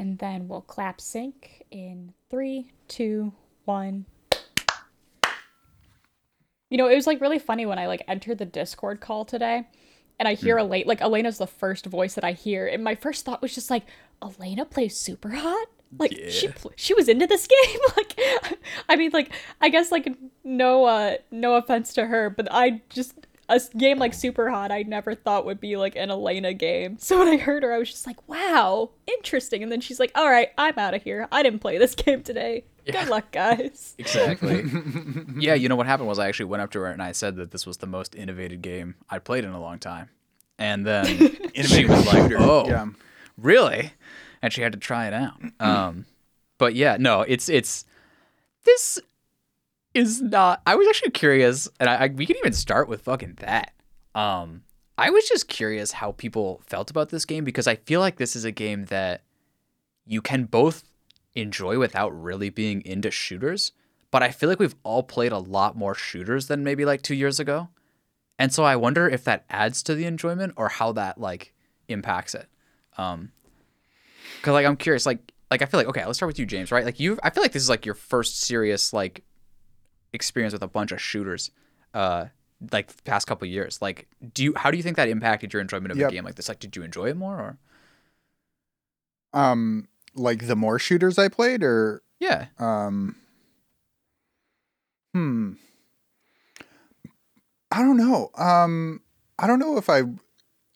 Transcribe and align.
and 0.00 0.16
then 0.16 0.48
we'll 0.48 0.62
clap 0.62 0.98
sync 0.98 1.62
in 1.70 2.14
three, 2.30 2.72
two, 2.88 3.34
one. 3.66 4.06
You 6.70 6.78
know, 6.78 6.88
it 6.88 6.94
was 6.94 7.06
like 7.06 7.20
really 7.20 7.38
funny 7.38 7.66
when 7.66 7.78
I 7.78 7.86
like 7.86 8.02
entered 8.08 8.38
the 8.38 8.46
Discord 8.46 9.02
call 9.02 9.26
today 9.26 9.66
and 10.18 10.26
I 10.26 10.32
hear 10.34 10.58
Elena 10.58 10.86
like 10.86 11.02
Elena's 11.02 11.36
the 11.36 11.46
first 11.46 11.84
voice 11.84 12.14
that 12.14 12.24
I 12.24 12.32
hear, 12.32 12.66
and 12.66 12.82
my 12.82 12.94
first 12.94 13.26
thought 13.26 13.42
was 13.42 13.54
just 13.54 13.68
like, 13.68 13.84
Elena 14.22 14.64
plays 14.64 14.96
super 14.96 15.28
hot. 15.30 15.66
Like 15.98 16.12
she 16.30 16.48
she 16.76 16.94
was 16.94 17.06
into 17.08 17.26
this 17.26 17.46
game. 17.64 17.80
like 17.94 18.18
I 18.88 18.96
mean, 18.96 19.10
like 19.12 19.30
I 19.60 19.68
guess 19.68 19.92
like 19.92 20.16
no 20.44 20.86
uh 20.86 21.16
no 21.30 21.56
offense 21.56 21.92
to 21.94 22.06
her, 22.06 22.30
but 22.30 22.48
I 22.50 22.80
just 22.88 23.26
a 23.50 23.54
s- 23.56 23.68
game 23.70 23.98
like 23.98 24.14
Super 24.14 24.48
Hot 24.48 24.70
I 24.72 24.82
never 24.82 25.14
thought 25.14 25.44
would 25.44 25.60
be 25.60 25.76
like 25.76 25.96
an 25.96 26.10
Elena 26.10 26.54
game. 26.54 26.96
So 26.98 27.18
when 27.18 27.28
I 27.28 27.36
heard 27.36 27.62
her, 27.62 27.72
I 27.72 27.78
was 27.78 27.90
just 27.90 28.06
like, 28.06 28.26
wow, 28.28 28.90
interesting. 29.06 29.62
And 29.62 29.70
then 29.70 29.80
she's 29.82 30.00
like, 30.00 30.12
all 30.14 30.30
right, 30.30 30.48
I'm 30.56 30.78
out 30.78 30.94
of 30.94 31.02
here. 31.02 31.28
I 31.30 31.42
didn't 31.42 31.58
play 31.58 31.76
this 31.76 31.94
game 32.06 32.22
today. 32.22 32.64
Good 32.90 33.08
luck, 33.08 33.30
guys. 33.30 33.94
Exactly. 33.98 34.64
yeah, 35.38 35.54
you 35.54 35.68
know 35.68 35.76
what 35.76 35.86
happened 35.86 36.08
was 36.08 36.18
I 36.18 36.28
actually 36.28 36.46
went 36.46 36.62
up 36.62 36.70
to 36.72 36.80
her 36.80 36.86
and 36.86 37.02
I 37.02 37.12
said 37.12 37.36
that 37.36 37.50
this 37.50 37.66
was 37.66 37.76
the 37.76 37.86
most 37.86 38.14
innovative 38.14 38.62
game 38.62 38.94
I'd 39.10 39.24
played 39.24 39.44
in 39.44 39.50
a 39.50 39.60
long 39.60 39.78
time. 39.78 40.08
And 40.58 40.86
then 40.86 41.06
she 41.64 41.86
was 41.86 42.06
like, 42.06 42.32
"Oh, 42.38 42.66
Yeah. 42.68 42.86
really?" 43.38 43.92
And 44.42 44.52
she 44.52 44.60
had 44.62 44.72
to 44.72 44.78
try 44.78 45.06
it 45.06 45.14
out. 45.14 45.40
Um, 45.58 46.04
but 46.58 46.74
yeah, 46.74 46.96
no, 47.00 47.22
it's 47.22 47.48
it's 47.48 47.84
this 48.64 48.98
is 49.94 50.20
not. 50.20 50.62
I 50.66 50.74
was 50.76 50.88
actually 50.88 51.10
curious, 51.10 51.68
and 51.78 51.88
I, 51.88 51.94
I 51.96 52.06
we 52.08 52.26
can 52.26 52.36
even 52.36 52.52
start 52.52 52.88
with 52.88 53.02
fucking 53.02 53.38
that. 53.40 53.72
Um, 54.14 54.62
I 54.98 55.10
was 55.10 55.28
just 55.28 55.48
curious 55.48 55.92
how 55.92 56.12
people 56.12 56.62
felt 56.66 56.90
about 56.90 57.08
this 57.08 57.24
game 57.24 57.44
because 57.44 57.66
I 57.66 57.76
feel 57.76 58.00
like 58.00 58.16
this 58.16 58.36
is 58.36 58.44
a 58.44 58.50
game 58.50 58.84
that 58.86 59.22
you 60.04 60.20
can 60.20 60.44
both 60.44 60.84
enjoy 61.34 61.78
without 61.78 62.10
really 62.10 62.50
being 62.50 62.84
into 62.84 63.10
shooters. 63.10 63.72
But 64.10 64.22
I 64.22 64.30
feel 64.30 64.48
like 64.48 64.58
we've 64.58 64.74
all 64.82 65.02
played 65.02 65.32
a 65.32 65.38
lot 65.38 65.76
more 65.76 65.94
shooters 65.94 66.48
than 66.48 66.64
maybe 66.64 66.84
like 66.84 67.02
two 67.02 67.14
years 67.14 67.38
ago. 67.38 67.68
And 68.38 68.52
so 68.52 68.64
I 68.64 68.76
wonder 68.76 69.08
if 69.08 69.24
that 69.24 69.44
adds 69.48 69.82
to 69.84 69.94
the 69.94 70.06
enjoyment 70.06 70.54
or 70.56 70.68
how 70.68 70.92
that 70.92 71.18
like 71.20 71.54
impacts 71.88 72.34
it. 72.34 72.48
Um 72.98 73.30
cuz 74.42 74.52
like 74.52 74.66
I'm 74.66 74.76
curious 74.76 75.06
like 75.06 75.32
like 75.50 75.62
I 75.62 75.66
feel 75.66 75.78
like 75.78 75.88
okay, 75.88 76.04
let's 76.04 76.18
start 76.18 76.28
with 76.28 76.38
you 76.38 76.46
James, 76.46 76.72
right? 76.72 76.84
Like 76.84 76.98
you 76.98 77.18
I 77.22 77.30
feel 77.30 77.42
like 77.42 77.52
this 77.52 77.62
is 77.62 77.68
like 77.68 77.86
your 77.86 77.94
first 77.94 78.40
serious 78.40 78.92
like 78.92 79.22
experience 80.12 80.52
with 80.52 80.62
a 80.62 80.68
bunch 80.68 80.92
of 80.92 81.00
shooters 81.00 81.50
uh 81.94 82.26
like 82.72 83.02
past 83.04 83.26
couple 83.26 83.46
years. 83.46 83.80
Like 83.80 84.06
do 84.34 84.42
you 84.44 84.54
how 84.56 84.70
do 84.70 84.76
you 84.76 84.82
think 84.82 84.96
that 84.96 85.08
impacted 85.08 85.52
your 85.52 85.62
enjoyment 85.62 85.92
of 85.92 85.98
Yep. 85.98 86.10
a 86.10 86.12
game 86.14 86.24
like 86.24 86.34
this? 86.34 86.48
Like 86.48 86.58
did 86.60 86.76
you 86.76 86.82
enjoy 86.82 87.06
it 87.08 87.16
more 87.16 87.36
or 87.38 87.58
Um, 89.32 89.88
like 90.14 90.46
the 90.48 90.56
more 90.56 90.78
shooters 90.78 91.18
I 91.18 91.28
played, 91.28 91.62
or 91.62 92.02
Yeah. 92.18 92.46
um, 92.58 93.14
hmm, 95.14 95.52
I 97.70 97.78
don't 97.82 97.96
know. 97.96 98.30
Um, 98.36 99.02
I 99.38 99.46
don't 99.46 99.60
know 99.60 99.76
if 99.78 99.88
I 99.88 100.02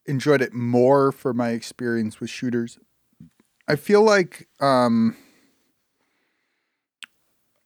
enjoyed 0.07 0.41
it 0.41 0.53
more 0.55 1.11
for 1.11 1.35
my 1.35 1.51
experience 1.51 2.21
with 2.21 2.31
shooters. 2.31 2.79
I 3.67 3.75
feel 3.77 4.03
like 4.03 4.49
um, 4.61 5.17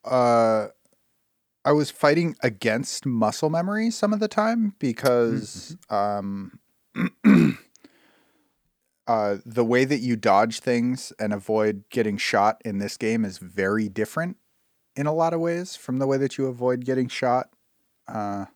uh, 0.05 0.69
I 1.64 1.72
was 1.72 1.90
fighting 1.90 2.36
against 2.42 3.04
muscle 3.04 3.50
memory 3.50 3.90
some 3.90 4.12
of 4.12 4.20
the 4.20 4.28
time 4.28 4.74
because 4.78 5.76
um. 5.90 6.58
uh, 9.06 9.36
the 9.44 9.64
way 9.64 9.84
that 9.84 10.00
you 10.00 10.16
dodge 10.16 10.60
things 10.60 11.12
and 11.18 11.32
avoid 11.32 11.84
getting 11.90 12.16
shot 12.16 12.60
in 12.64 12.78
this 12.78 12.96
game 12.96 13.24
is 13.24 13.38
very 13.38 13.88
different 13.88 14.36
in 14.96 15.06
a 15.06 15.12
lot 15.12 15.32
of 15.32 15.40
ways 15.40 15.76
from 15.76 15.98
the 15.98 16.06
way 16.06 16.16
that 16.18 16.36
you 16.36 16.46
avoid 16.46 16.84
getting 16.84 17.08
shot. 17.08 17.50
Uh, 18.06 18.46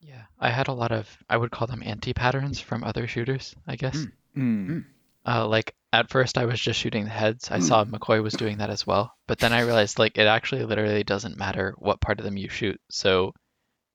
Yeah, 0.00 0.22
I 0.40 0.50
had 0.50 0.66
a 0.68 0.72
lot 0.72 0.92
of 0.92 1.18
I 1.28 1.36
would 1.36 1.50
call 1.50 1.66
them 1.66 1.82
anti 1.84 2.12
patterns 2.12 2.58
from 2.58 2.82
other 2.82 3.06
shooters, 3.06 3.54
I 3.66 3.76
guess. 3.76 4.06
mm, 4.36 4.84
Uh, 5.26 5.46
like 5.48 5.74
at 5.92 6.10
first 6.10 6.36
I 6.38 6.44
was 6.44 6.60
just 6.60 6.78
shooting 6.80 7.04
the 7.04 7.10
heads. 7.10 7.50
I 7.50 7.60
saw 7.60 7.84
McCoy 7.84 8.22
was 8.22 8.34
doing 8.34 8.58
that 8.58 8.70
as 8.70 8.86
well, 8.86 9.12
but 9.26 9.38
then 9.38 9.52
I 9.52 9.62
realized 9.62 9.98
like 9.98 10.18
it 10.18 10.26
actually 10.26 10.64
literally 10.64 11.04
doesn't 11.04 11.38
matter 11.38 11.74
what 11.78 12.00
part 12.00 12.18
of 12.18 12.24
them 12.24 12.36
you 12.36 12.48
shoot. 12.48 12.80
So 12.90 13.32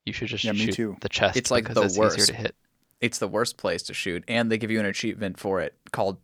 you 0.05 0.13
should 0.13 0.27
just 0.29 0.43
Yeah, 0.43 0.53
shoot 0.53 0.73
too. 0.73 0.97
the 1.01 1.09
chest 1.09 1.37
It's 1.37 1.51
like 1.51 1.71
the 1.73 1.81
it's 1.83 1.93
easier 1.93 2.03
worst. 2.03 2.27
to 2.27 2.33
hit. 2.33 2.55
it's 3.01 3.19
the 3.19 3.27
worst 3.27 3.57
place 3.57 3.83
to 3.83 3.93
shoot, 3.93 4.23
and 4.27 4.51
they 4.51 4.57
give 4.57 4.71
you 4.71 4.79
an 4.79 4.85
achievement 4.85 5.39
for 5.39 5.61
it 5.61 5.75
called 5.91 6.17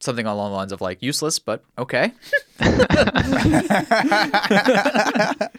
something 0.00 0.26
along 0.26 0.50
the 0.52 0.56
lines 0.56 0.72
of 0.72 0.80
like 0.80 1.02
useless, 1.02 1.38
but 1.38 1.64
okay. 1.78 2.12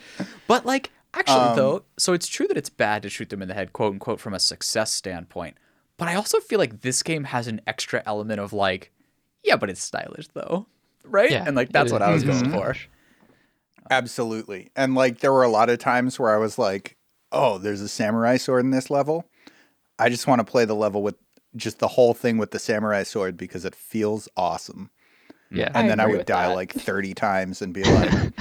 But 0.47 0.65
like 0.65 0.91
actually 1.13 1.35
Um, 1.49 1.55
though, 1.57 1.83
so 1.97 2.13
it's 2.13 2.27
true 2.27 2.47
that 2.47 2.57
it's 2.57 2.69
bad 2.69 3.01
to 3.03 3.09
shoot 3.09 3.29
them 3.29 3.41
in 3.41 3.47
the 3.47 3.53
head, 3.53 3.73
quote 3.73 3.93
unquote, 3.93 4.19
from 4.19 4.33
a 4.33 4.39
success 4.39 4.91
standpoint. 4.91 5.57
But 5.97 6.07
I 6.07 6.15
also 6.15 6.39
feel 6.39 6.59
like 6.59 6.81
this 6.81 7.01
game 7.01 7.23
has 7.25 7.47
an 7.47 7.61
extra 7.65 8.03
element 8.05 8.39
of 8.39 8.53
like, 8.53 8.91
yeah, 9.43 9.55
but 9.55 9.69
it's 9.69 9.81
stylish 9.81 10.27
though, 10.33 10.67
right? 11.03 11.31
Yeah, 11.31 11.43
and 11.45 11.55
like 11.55 11.71
that's 11.71 11.91
what 11.91 12.01
I 12.01 12.11
was 12.11 12.23
mm-hmm. 12.23 12.51
going 12.51 12.73
for. 12.73 12.75
absolutely. 13.89 14.69
And 14.75 14.93
like 14.93 15.19
there 15.19 15.33
were 15.33 15.43
a 15.43 15.49
lot 15.49 15.69
of 15.69 15.79
times 15.79 16.19
where 16.19 16.29
I 16.29 16.37
was 16.37 16.59
like, 16.59 16.97
"Oh, 17.31 17.57
there's 17.57 17.81
a 17.81 17.87
samurai 17.87 18.37
sword 18.37 18.65
in 18.65 18.71
this 18.71 18.89
level. 18.91 19.25
I 19.97 20.09
just 20.09 20.27
want 20.27 20.39
to 20.39 20.45
play 20.45 20.65
the 20.65 20.75
level 20.75 21.01
with 21.01 21.15
just 21.55 21.79
the 21.79 21.87
whole 21.87 22.13
thing 22.13 22.37
with 22.37 22.51
the 22.51 22.59
samurai 22.59 23.01
sword 23.01 23.35
because 23.35 23.65
it 23.65 23.73
feels 23.73 24.29
awesome." 24.37 24.91
Yeah. 25.49 25.71
And 25.73 25.77
I 25.77 25.87
then 25.87 25.99
I 25.99 26.05
would 26.05 26.25
die 26.25 26.49
that. 26.49 26.55
like 26.55 26.73
30 26.73 27.13
times 27.13 27.61
and 27.61 27.73
be 27.73 27.83
like, 27.83 28.11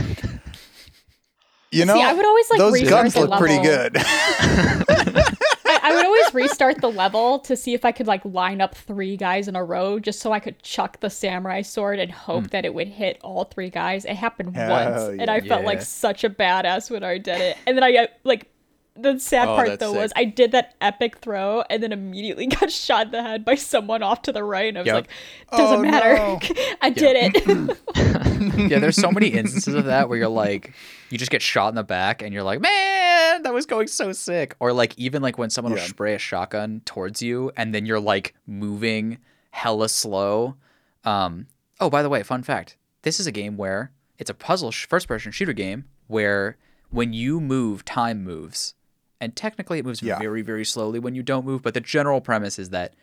"You 1.70 1.86
know, 1.86 1.94
See, 1.94 2.02
I 2.02 2.12
would 2.12 2.26
always 2.26 2.50
like 2.50 2.58
those 2.58 2.82
guns 2.82 3.14
the 3.14 3.20
look 3.20 3.38
pretty 3.38 3.62
good." 3.62 3.96
I, 5.86 5.94
would 5.94 6.06
always 6.06 6.34
restart 6.34 6.80
the 6.80 6.90
level 6.90 7.38
to 7.40 7.56
see 7.56 7.74
if 7.74 7.84
I 7.84 7.92
could 7.92 8.06
like 8.06 8.24
line 8.24 8.60
up 8.60 8.74
three 8.74 9.16
guys 9.16 9.48
in 9.48 9.56
a 9.56 9.64
row 9.64 9.98
just 9.98 10.20
so 10.20 10.32
I 10.32 10.40
could 10.40 10.62
chuck 10.62 11.00
the 11.00 11.10
samurai 11.10 11.62
sword 11.62 11.98
and 11.98 12.10
hope 12.10 12.44
hmm. 12.44 12.48
that 12.48 12.64
it 12.64 12.74
would 12.74 12.88
hit 12.88 13.18
all 13.22 13.44
three 13.44 13.70
guys. 13.70 14.04
It 14.04 14.16
happened 14.16 14.56
Hell 14.56 14.70
once 14.70 15.20
and 15.20 15.30
I 15.30 15.40
felt 15.40 15.64
like 15.64 15.82
such 15.82 16.24
a 16.24 16.30
badass 16.30 16.90
when 16.90 17.04
I 17.04 17.18
did 17.18 17.40
it. 17.40 17.56
And 17.66 17.76
then 17.76 17.84
I 17.84 18.08
like 18.24 18.50
the 18.98 19.18
sad 19.18 19.48
Oh, 19.48 19.54
part 19.56 19.68
that's 19.68 19.80
though 19.80 19.92
was. 19.92 20.12
I 20.16 20.24
did 20.24 20.52
that 20.52 20.74
epic 20.80 21.18
throw 21.18 21.62
and 21.70 21.82
then 21.82 21.92
immediately 21.92 22.46
got 22.46 22.70
shot 22.70 23.06
in 23.06 23.12
the 23.12 23.22
head 23.22 23.44
by 23.44 23.54
someone 23.54 24.02
off 24.02 24.22
to 24.22 24.32
the 24.32 24.42
right 24.44 24.68
and 24.68 24.78
I 24.78 24.80
was 24.82 24.86
Yep. 24.86 24.94
like 24.94 25.08
doesn't 25.56 25.78
Oh, 25.78 25.82
matter. 25.82 26.14
no. 26.16 26.40
I 26.82 26.90
did 26.90 27.16
it. 27.34 27.78
yeah, 28.70 28.78
there's 28.78 28.96
so 28.96 29.10
many 29.10 29.28
instances 29.28 29.74
of 29.74 29.84
that 29.86 30.08
where 30.08 30.18
you're 30.18 30.28
like, 30.28 30.72
you 31.10 31.18
just 31.18 31.30
get 31.30 31.42
shot 31.42 31.68
in 31.68 31.74
the 31.74 31.84
back 31.84 32.22
and 32.22 32.32
you're 32.32 32.42
like, 32.42 32.60
man, 32.60 33.42
that 33.42 33.52
was 33.54 33.66
going 33.66 33.86
so 33.88 34.12
sick. 34.12 34.56
Or 34.60 34.72
like 34.72 34.98
even 34.98 35.22
like 35.22 35.38
when 35.38 35.50
someone 35.50 35.72
will 35.72 35.80
spray 35.80 36.14
a 36.14 36.18
shotgun 36.18 36.80
towards 36.84 37.22
you 37.22 37.52
and 37.56 37.74
then 37.74 37.86
you're 37.86 38.00
like 38.00 38.34
moving 38.46 39.18
hella 39.50 39.88
slow. 39.88 40.56
Um, 41.04 41.46
oh, 41.80 41.90
by 41.90 42.02
the 42.02 42.08
way, 42.08 42.22
fun 42.22 42.42
fact: 42.42 42.76
this 43.02 43.20
is 43.20 43.26
a 43.26 43.32
game 43.32 43.56
where 43.56 43.92
it's 44.18 44.30
a 44.30 44.34
puzzle 44.34 44.70
sh- 44.70 44.86
first-person 44.86 45.30
shooter 45.32 45.52
game 45.52 45.84
where 46.08 46.56
when 46.90 47.12
you 47.12 47.40
move, 47.40 47.84
time 47.84 48.22
moves, 48.24 48.74
and 49.20 49.34
technically 49.36 49.78
it 49.78 49.84
moves 49.84 50.02
Yeah. 50.02 50.18
very 50.18 50.42
very 50.42 50.64
slowly 50.64 50.98
when 50.98 51.14
you 51.14 51.22
don't 51.22 51.44
move. 51.46 51.62
But 51.62 51.74
the 51.74 51.80
general 51.80 52.20
premise 52.20 52.58
is 52.58 52.70
that 52.70 52.94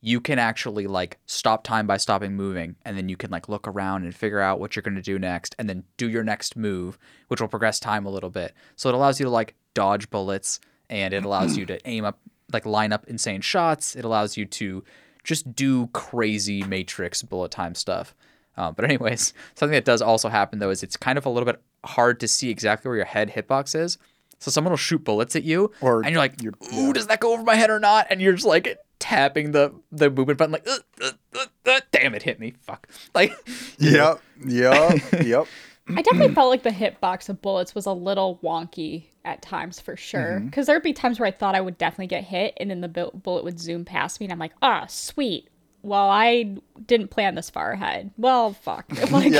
you 0.00 0.20
can 0.20 0.38
actually 0.38 0.86
like 0.86 1.18
stop 1.26 1.64
time 1.64 1.86
by 1.86 1.96
stopping 1.96 2.34
moving 2.36 2.76
and 2.84 2.96
then 2.96 3.08
you 3.08 3.16
can 3.16 3.30
like 3.32 3.48
look 3.48 3.66
around 3.66 4.04
and 4.04 4.14
figure 4.14 4.38
out 4.40 4.60
what 4.60 4.76
you're 4.76 4.82
going 4.82 4.94
to 4.94 5.02
do 5.02 5.18
next 5.18 5.56
and 5.58 5.68
then 5.68 5.82
do 5.96 6.08
your 6.08 6.22
next 6.22 6.56
move 6.56 6.96
which 7.26 7.40
will 7.40 7.48
progress 7.48 7.80
time 7.80 8.06
a 8.06 8.08
little 8.10 8.30
bit 8.30 8.54
so 8.76 8.88
it 8.88 8.94
allows 8.94 9.18
you 9.18 9.24
to 9.24 9.30
like 9.30 9.56
dodge 9.74 10.08
bullets 10.08 10.60
and 10.88 11.12
it 11.12 11.24
allows 11.24 11.56
you 11.56 11.66
to 11.66 11.80
aim 11.88 12.04
up 12.04 12.20
like 12.52 12.64
line 12.64 12.92
up 12.92 13.08
insane 13.08 13.40
shots 13.40 13.96
it 13.96 14.04
allows 14.04 14.36
you 14.36 14.44
to 14.46 14.84
just 15.24 15.52
do 15.56 15.88
crazy 15.88 16.62
matrix 16.62 17.20
bullet 17.24 17.50
time 17.50 17.74
stuff 17.74 18.14
um, 18.56 18.74
but 18.74 18.84
anyways 18.84 19.34
something 19.56 19.74
that 19.74 19.84
does 19.84 20.00
also 20.00 20.28
happen 20.28 20.60
though 20.60 20.70
is 20.70 20.84
it's 20.84 20.96
kind 20.96 21.18
of 21.18 21.26
a 21.26 21.28
little 21.28 21.44
bit 21.44 21.60
hard 21.84 22.20
to 22.20 22.28
see 22.28 22.50
exactly 22.50 22.88
where 22.88 22.96
your 22.96 23.04
head 23.04 23.32
hitbox 23.32 23.74
is 23.74 23.98
so 24.38 24.50
someone 24.50 24.70
will 24.72 24.76
shoot 24.76 25.02
bullets 25.04 25.34
at 25.36 25.44
you 25.44 25.70
Or 25.80 26.02
and 26.02 26.10
you're 26.10 26.18
like 26.18 26.42
you're- 26.42 26.56
ooh 26.74 26.86
yeah. 26.88 26.92
does 26.92 27.06
that 27.08 27.20
go 27.20 27.32
over 27.32 27.42
my 27.42 27.54
head 27.56 27.70
or 27.70 27.78
not 27.80 28.06
and 28.10 28.20
you're 28.20 28.32
just 28.34 28.46
like 28.46 28.78
tapping 28.98 29.52
the 29.52 29.72
the 29.92 30.10
movement 30.10 30.38
button 30.38 30.52
like 30.52 30.66
"Ugh, 30.68 30.80
ugh, 31.02 31.14
ugh, 31.38 31.48
ugh, 31.66 31.82
damn 31.92 32.14
it 32.14 32.22
hit 32.22 32.40
me 32.40 32.54
fuck 32.62 32.88
like 33.14 33.32
yep, 33.78 34.20
yep, 34.46 35.00
yep. 35.24 35.46
I 35.90 36.02
definitely 36.02 36.34
felt 36.34 36.50
like 36.50 36.62
the 36.64 36.70
hitbox 36.70 37.30
of 37.30 37.40
bullets 37.40 37.74
was 37.74 37.86
a 37.86 37.92
little 37.92 38.38
wonky 38.42 39.04
at 39.24 39.40
times 39.40 39.80
for 39.80 39.96
sure. 39.96 40.38
Because 40.40 40.66
there'd 40.66 40.82
be 40.82 40.92
times 40.92 41.18
where 41.18 41.26
I 41.26 41.30
thought 41.30 41.54
I 41.54 41.62
would 41.62 41.78
definitely 41.78 42.08
get 42.08 42.24
hit, 42.24 42.52
and 42.58 42.70
then 42.70 42.82
the 42.82 42.88
bu- 42.88 43.12
bullet 43.12 43.42
would 43.44 43.58
zoom 43.58 43.86
past 43.86 44.20
me, 44.20 44.26
and 44.26 44.32
I'm 44.34 44.38
like, 44.38 44.52
ah, 44.60 44.84
sweet. 44.86 45.48
Well, 45.80 46.10
I 46.10 46.56
didn't 46.84 47.08
plan 47.08 47.36
this 47.36 47.48
far 47.48 47.70
ahead. 47.72 48.10
Well, 48.18 48.52
fuck. 48.52 48.84
Like, 49.10 49.32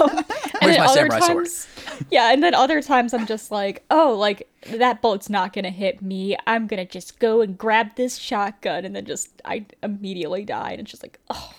um, 0.00 0.18
and 0.18 0.53
Where's 0.64 0.78
my 0.78 0.84
other 0.84 1.10
samurai 1.10 1.20
sword? 1.20 2.06
yeah, 2.10 2.32
and 2.32 2.42
then 2.42 2.54
other 2.54 2.82
times 2.82 3.14
I'm 3.14 3.26
just 3.26 3.50
like, 3.50 3.84
oh, 3.90 4.14
like 4.18 4.48
that 4.70 5.02
bullet's 5.02 5.30
not 5.30 5.52
gonna 5.52 5.70
hit 5.70 6.02
me. 6.02 6.36
I'm 6.46 6.66
gonna 6.66 6.84
just 6.84 7.18
go 7.18 7.40
and 7.40 7.56
grab 7.56 7.96
this 7.96 8.16
shotgun, 8.16 8.84
and 8.84 8.94
then 8.94 9.04
just 9.04 9.42
I 9.44 9.66
immediately 9.82 10.44
die, 10.44 10.72
and 10.72 10.80
it's 10.80 10.90
just 10.90 11.02
like, 11.02 11.18
oh, 11.30 11.52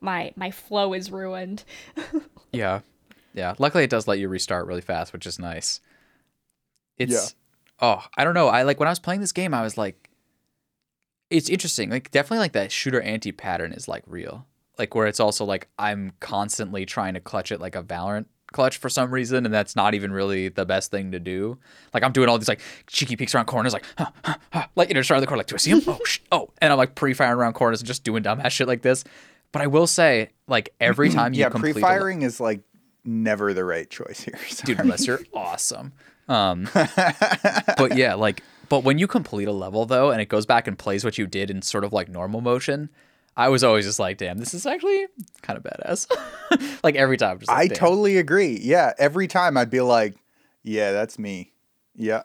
my 0.00 0.32
my 0.36 0.50
flow 0.50 0.92
is 0.92 1.10
ruined. 1.10 1.64
Yeah. 2.54 2.80
Yeah. 3.34 3.54
Luckily 3.58 3.84
it 3.84 3.90
does 3.90 4.06
let 4.06 4.18
you 4.20 4.28
restart 4.28 4.66
really 4.66 4.80
fast, 4.80 5.12
which 5.12 5.26
is 5.26 5.38
nice. 5.38 5.80
It's 6.96 7.34
oh, 7.80 8.04
I 8.16 8.24
don't 8.24 8.34
know. 8.34 8.48
I 8.48 8.62
like 8.62 8.78
when 8.78 8.86
I 8.86 8.92
was 8.92 9.00
playing 9.00 9.20
this 9.20 9.32
game, 9.32 9.52
I 9.52 9.62
was 9.62 9.76
like 9.76 10.08
it's 11.30 11.48
interesting. 11.50 11.90
Like 11.90 12.10
definitely 12.12 12.38
like 12.38 12.52
that 12.52 12.70
shooter 12.70 13.00
anti 13.00 13.32
pattern 13.32 13.72
is 13.72 13.88
like 13.88 14.04
real. 14.06 14.46
Like 14.78 14.94
where 14.94 15.06
it's 15.06 15.20
also 15.20 15.44
like 15.44 15.68
I'm 15.78 16.12
constantly 16.20 16.86
trying 16.86 17.14
to 17.14 17.20
clutch 17.20 17.50
it 17.50 17.60
like 17.60 17.74
a 17.74 17.82
Valorant 17.82 18.26
clutch 18.54 18.78
for 18.78 18.88
some 18.88 19.10
reason, 19.10 19.44
and 19.44 19.52
that's 19.52 19.76
not 19.76 19.92
even 19.92 20.12
really 20.12 20.48
the 20.48 20.64
best 20.64 20.90
thing 20.90 21.12
to 21.12 21.20
do. 21.20 21.58
Like 21.92 22.02
I'm 22.02 22.12
doing 22.12 22.30
all 22.30 22.38
these 22.38 22.48
like 22.48 22.62
cheeky 22.86 23.16
peeks 23.16 23.34
around 23.34 23.44
corners, 23.46 23.74
like 23.74 23.84
huh, 23.98 24.10
huh, 24.24 24.36
huh, 24.52 24.66
like 24.76 24.88
you 24.88 24.94
know, 24.94 25.00
just 25.00 25.10
around 25.10 25.20
the 25.20 25.26
corner, 25.26 25.40
like 25.40 25.48
do 25.48 25.56
I 25.56 25.58
see 25.58 25.72
him? 25.72 25.82
Oh, 25.86 25.98
sh- 26.06 26.20
oh, 26.32 26.50
and 26.62 26.72
I'm 26.72 26.78
like 26.78 26.94
pre-firing 26.94 27.38
around 27.38 27.52
corners 27.52 27.80
and 27.80 27.86
just 27.86 28.04
doing 28.04 28.22
dumbass 28.22 28.52
shit 28.52 28.66
like 28.66 28.80
this. 28.80 29.04
But 29.52 29.60
I 29.60 29.66
will 29.66 29.86
say, 29.86 30.30
like 30.48 30.70
every 30.80 31.08
time 31.10 31.34
you 31.34 31.40
yeah, 31.40 31.50
complete 31.50 31.74
pre-firing 31.74 32.22
is 32.22 32.40
like 32.40 32.60
never 33.04 33.52
the 33.52 33.64
right 33.64 33.88
choice 33.90 34.20
here. 34.22 34.38
dude, 34.64 34.80
unless 34.80 35.06
you're 35.06 35.20
awesome. 35.34 35.92
Um, 36.28 36.68
but 36.72 37.96
yeah, 37.96 38.14
like, 38.14 38.42
but 38.68 38.82
when 38.82 38.98
you 38.98 39.06
complete 39.06 39.46
a 39.46 39.52
level 39.52 39.84
though, 39.84 40.10
and 40.10 40.20
it 40.22 40.30
goes 40.30 40.46
back 40.46 40.66
and 40.66 40.78
plays 40.78 41.04
what 41.04 41.18
you 41.18 41.26
did 41.26 41.50
in 41.50 41.60
sort 41.60 41.84
of 41.84 41.92
like 41.92 42.08
normal 42.08 42.40
motion, 42.40 42.88
I 43.36 43.48
was 43.48 43.64
always 43.64 43.84
just 43.84 43.98
like, 43.98 44.18
damn, 44.18 44.38
this 44.38 44.54
is 44.54 44.64
actually 44.66 45.06
kind 45.42 45.56
of 45.56 45.64
badass. 45.64 46.06
like 46.84 46.94
every 46.94 47.16
time, 47.16 47.38
just 47.38 47.48
like, 47.48 47.58
I 47.58 47.66
damn. 47.66 47.76
totally 47.76 48.18
agree. 48.18 48.58
Yeah, 48.62 48.92
every 48.98 49.26
time 49.26 49.56
I'd 49.56 49.70
be 49.70 49.80
like, 49.80 50.14
"Yeah, 50.62 50.92
that's 50.92 51.18
me. 51.18 51.52
Yeah, 51.94 52.22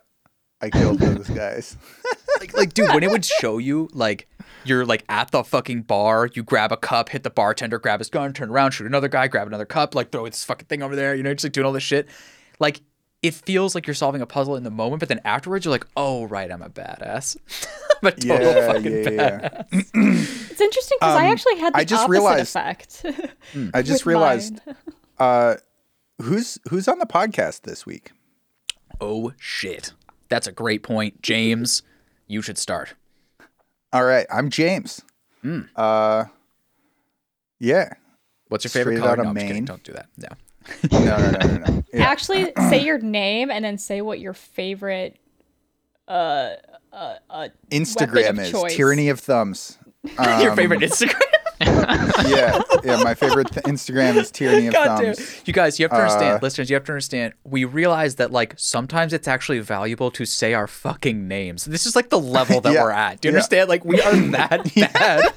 I 0.62 0.70
killed 0.70 1.00
those 1.00 1.28
guys." 1.30 1.78
like, 2.40 2.56
like, 2.56 2.74
dude, 2.74 2.90
when 2.90 3.04
it 3.04 3.10
would 3.10 3.26
show 3.26 3.58
you 3.58 3.90
like 3.94 4.28
you're 4.66 4.86
like 4.86 5.04
at 5.10 5.32
the 5.32 5.44
fucking 5.44 5.84
bar, 5.84 6.30
you 6.34 6.44
grab 6.44 6.72
a 6.72 6.78
cup, 6.78 7.10
hit 7.10 7.24
the 7.24 7.30
bartender, 7.30 7.80
grab 7.80 8.00
his 8.00 8.10
gun, 8.10 8.34
turn 8.34 8.50
around, 8.50 8.72
shoot 8.72 8.86
another 8.86 9.08
guy, 9.08 9.28
grab 9.28 9.48
another 9.48 9.66
cup, 9.66 9.96
like 9.96 10.12
throw 10.12 10.26
this 10.26 10.44
fucking 10.44 10.68
thing 10.68 10.84
over 10.84 10.96
there, 10.96 11.16
you 11.16 11.24
know, 11.24 11.34
just 11.34 11.46
like 11.46 11.54
doing 11.54 11.66
all 11.66 11.74
this 11.74 11.84
shit. 11.84 12.08
Like 12.60 12.82
it 13.22 13.34
feels 13.34 13.76
like 13.76 13.86
you're 13.88 13.94
solving 13.94 14.22
a 14.22 14.26
puzzle 14.26 14.56
in 14.56 14.64
the 14.64 14.72
moment, 14.72 15.00
but 15.02 15.10
then 15.10 15.20
afterwards 15.26 15.66
you're 15.66 15.72
like, 15.74 15.86
oh 15.98 16.26
right, 16.26 16.52
I'm 16.52 16.62
a 16.62 16.70
badass. 16.70 17.36
I'm 18.02 18.08
a 18.08 18.12
total 18.12 18.38
Yeah, 18.38 18.68
fucking 18.74 18.92
yeah, 18.92 19.10
yeah. 19.10 19.40
badass. 19.40 20.52
It's 20.52 20.62
interesting 20.62 20.98
because 21.02 21.16
I 21.16 21.26
Um, 21.26 21.32
actually 21.34 21.58
had 21.60 21.74
the 21.74 21.78
I 21.80 21.84
just 21.84 22.04
opposite 22.04 22.12
realized- 22.12 22.42
effect. 22.56 23.06
I 23.74 23.82
just 23.82 24.06
realized 24.06 24.60
uh, 25.18 25.56
who's 26.22 26.60
who's 26.70 26.88
on 26.88 27.00
the 27.00 27.06
podcast 27.06 27.62
this 27.64 27.86
week. 27.86 28.12
Oh 29.02 29.34
shit. 29.38 29.94
That's 30.30 30.48
a 30.48 30.52
great 30.52 30.84
point. 30.84 31.22
James, 31.22 31.82
you 32.28 32.42
should 32.42 32.58
start. 32.58 32.94
All 33.92 34.04
right, 34.06 34.28
I'm 34.32 34.50
James. 34.50 35.02
Hmm. 35.42 35.62
Uh, 35.76 36.26
yeah. 37.60 37.94
What's 38.50 38.64
your 38.64 38.70
favorite 38.70 38.98
Straight 38.98 39.02
color? 39.02 39.12
outta 39.14 39.24
No, 39.24 39.30
I'm 39.30 39.36
just 39.36 39.48
kidding. 39.48 39.66
Don't 39.66 39.84
do 39.84 39.94
that. 39.94 40.08
No. 40.18 40.28
No, 40.92 41.00
no, 41.00 41.32
no, 41.32 41.40
no, 41.48 41.58
no. 41.58 41.84
Yeah. 41.94 42.04
Actually, 42.04 42.52
say 42.70 42.84
your 42.84 43.00
name 43.00 43.50
and 43.52 43.64
then 43.66 43.78
say 43.78 44.02
what 44.02 44.20
your 44.20 44.34
favorite. 44.34 45.18
Uh, 46.08 46.56
uh, 46.92 47.16
uh, 47.30 47.48
Instagram 47.72 48.40
is 48.40 48.52
choice. 48.52 48.76
tyranny 48.76 49.10
of 49.10 49.20
thumbs. 49.20 49.78
your 50.04 50.52
Um, 50.52 50.56
favorite 50.56 50.82
Instagram? 50.82 51.20
yeah, 51.62 52.62
yeah. 52.84 53.04
My 53.04 53.14
favorite 53.14 53.52
th- 53.52 53.66
Instagram 53.66 54.16
is 54.16 54.32
tyranny 54.32 54.68
of 54.68 54.74
God 54.74 55.02
damn. 55.02 55.14
thumbs. 55.14 55.42
You 55.46 55.54
guys, 55.54 55.78
you 55.78 55.84
have 55.84 55.92
to 55.92 55.98
understand, 55.98 56.36
Uh, 56.36 56.40
listeners, 56.42 56.70
you 56.70 56.76
have 56.76 56.86
to 56.86 56.92
understand, 56.94 57.34
we 57.44 57.66
realize 57.66 58.16
that 58.16 58.32
like 58.32 58.54
sometimes 58.58 59.12
it's 59.14 59.28
actually 59.28 59.60
valuable 59.60 60.10
to 60.12 60.26
say 60.26 60.54
our 60.54 60.68
fucking 60.68 61.28
names. 61.28 61.66
This 61.66 61.86
is 61.86 61.96
like 61.96 62.10
the 62.10 62.20
level 62.20 62.62
that 62.62 62.74
Yeah. 62.74 62.84
we're 62.84 62.92
at. 62.92 63.20
Do 63.22 63.28
you 63.28 63.34
Yeah. 63.34 63.38
understand? 63.38 63.70
Like 63.70 63.84
we 63.86 64.02
are 64.02 64.16
that 64.16 64.74
bad. 64.74 65.34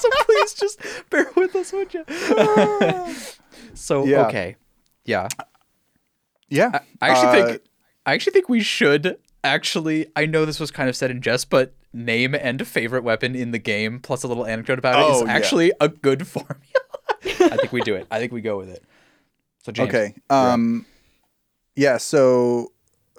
so 0.00 0.10
please 0.26 0.54
just 0.54 0.80
bear 1.10 1.30
with 1.36 1.54
us, 1.54 1.72
would 1.72 1.94
you? 1.94 2.04
So 3.74 4.04
Yeah. 4.04 4.26
okay. 4.26 4.56
Yeah. 5.04 5.28
Yeah, 6.48 6.80
I 7.00 7.08
actually 7.10 7.28
Uh, 7.40 7.46
think 7.46 7.62
I 8.06 8.12
actually 8.14 8.32
think 8.32 8.48
we 8.48 8.62
should 8.62 9.16
actually 9.42 10.06
I 10.14 10.26
know 10.26 10.44
this 10.44 10.60
was 10.60 10.70
kind 10.70 10.88
of 10.88 10.94
said 10.96 11.10
in 11.10 11.20
jest, 11.22 11.48
but 11.50 11.72
name 11.92 12.34
and 12.34 12.66
favorite 12.66 13.02
weapon 13.02 13.34
in 13.34 13.50
the 13.50 13.58
game 13.58 13.98
plus 14.00 14.22
a 14.24 14.28
little 14.28 14.44
anecdote 14.46 14.78
about 14.78 14.94
it 15.00 15.10
is 15.10 15.22
Oh, 15.22 15.26
yeah. 15.26 15.32
actually 15.32 15.72
a 15.80 15.88
good 15.88 16.26
formula. 16.26 16.60
I 17.24 17.56
think 17.56 17.72
we 17.72 17.80
do 17.80 17.94
it. 17.94 18.06
I 18.10 18.18
think 18.18 18.32
we 18.32 18.40
go 18.40 18.56
with 18.58 18.68
it. 18.68 18.84
So 19.64 19.72
James. 19.72 19.88
Okay. 19.88 20.14
Um 20.30 20.86
yeah, 21.76 21.96
so 21.96 22.72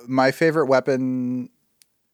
my 0.07 0.31
favorite 0.31 0.67
weapon 0.67 1.49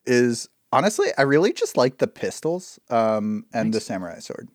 is 0.06 0.48
honestly, 0.72 1.08
I 1.18 1.22
really 1.22 1.52
just 1.52 1.76
like 1.76 1.98
the 1.98 2.06
pistols 2.08 2.80
um 2.90 3.44
and 3.52 3.72
the 3.72 3.80
samurai 3.80 4.18
sword. 4.20 4.48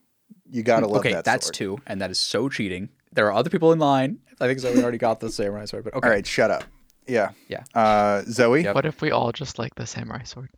You 0.50 0.64
got 0.64 0.80
to 0.80 0.88
love 0.88 1.00
okay, 1.02 1.12
that 1.12 1.18
Okay, 1.20 1.22
that's 1.26 1.46
sword. 1.48 1.54
two, 1.54 1.78
and 1.86 2.02
that 2.02 2.10
is 2.10 2.20
so 2.20 2.50
cheating. 2.50 2.90
There 3.18 3.26
are 3.26 3.34
other 3.34 3.50
people 3.50 3.72
in 3.72 3.80
line. 3.80 4.20
I 4.40 4.46
think 4.46 4.60
Zoe 4.60 4.80
already 4.80 5.00
got 5.00 5.20
the 5.20 5.32
samurai 5.32 5.66
sword, 5.66 5.86
but 5.86 5.96
okay. 5.96 6.08
All 6.08 6.14
right, 6.14 6.26
shut 6.26 6.52
up. 6.52 6.66
Yeah. 7.08 7.32
Yeah. 7.48 7.64
Uh 7.74 8.22
Zoe? 8.30 8.64
Yep. 8.64 8.76
What 8.76 8.86
if 8.86 9.02
we 9.02 9.10
all 9.10 9.32
just 9.32 9.58
like 9.58 9.74
the 9.74 9.88
samurai 9.88 10.22
sword? 10.22 10.52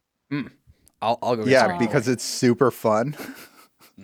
I'll, 1.02 1.18
I'll 1.22 1.38
go. 1.38 1.46
Yeah, 1.46 1.62
samurai. 1.62 1.78
because 1.80 2.10
it's 2.10 2.24
super 2.24 2.70
fun. 2.70 3.16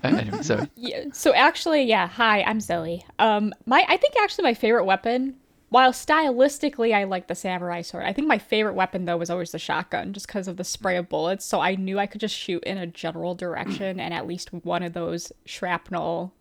Anyway, 0.03 0.41
so 0.41 0.67
yeah. 0.75 1.05
So 1.13 1.33
actually, 1.33 1.83
yeah. 1.83 2.07
Hi, 2.07 2.43
I'm 2.43 2.59
Zoe. 2.59 3.05
Um, 3.17 3.53
my 3.65 3.85
I 3.87 3.95
think 3.95 4.15
actually 4.21 4.43
my 4.43 4.53
favorite 4.53 4.83
weapon, 4.83 5.35
while 5.69 5.93
stylistically 5.93 6.93
I 6.93 7.05
like 7.05 7.27
the 7.27 7.35
samurai 7.35 7.81
sword, 7.81 8.03
I 8.03 8.11
think 8.11 8.27
my 8.27 8.37
favorite 8.37 8.73
weapon 8.73 9.05
though 9.05 9.15
was 9.15 9.29
always 9.29 9.51
the 9.51 9.59
shotgun, 9.59 10.11
just 10.11 10.27
because 10.27 10.49
of 10.49 10.57
the 10.57 10.65
spray 10.65 10.97
of 10.97 11.07
bullets. 11.07 11.45
So 11.45 11.61
I 11.61 11.75
knew 11.75 11.97
I 11.97 12.07
could 12.07 12.19
just 12.19 12.35
shoot 12.35 12.61
in 12.65 12.77
a 12.77 12.85
general 12.85 13.35
direction, 13.35 13.99
and 14.01 14.13
at 14.13 14.27
least 14.27 14.51
one 14.51 14.83
of 14.83 14.91
those 14.91 15.31
shrapnel 15.45 16.33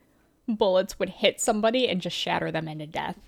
bullets 0.49 0.99
would 0.99 1.09
hit 1.09 1.41
somebody 1.41 1.89
and 1.89 2.01
just 2.01 2.17
shatter 2.17 2.51
them 2.51 2.69
into 2.69 2.87
death. 2.87 3.19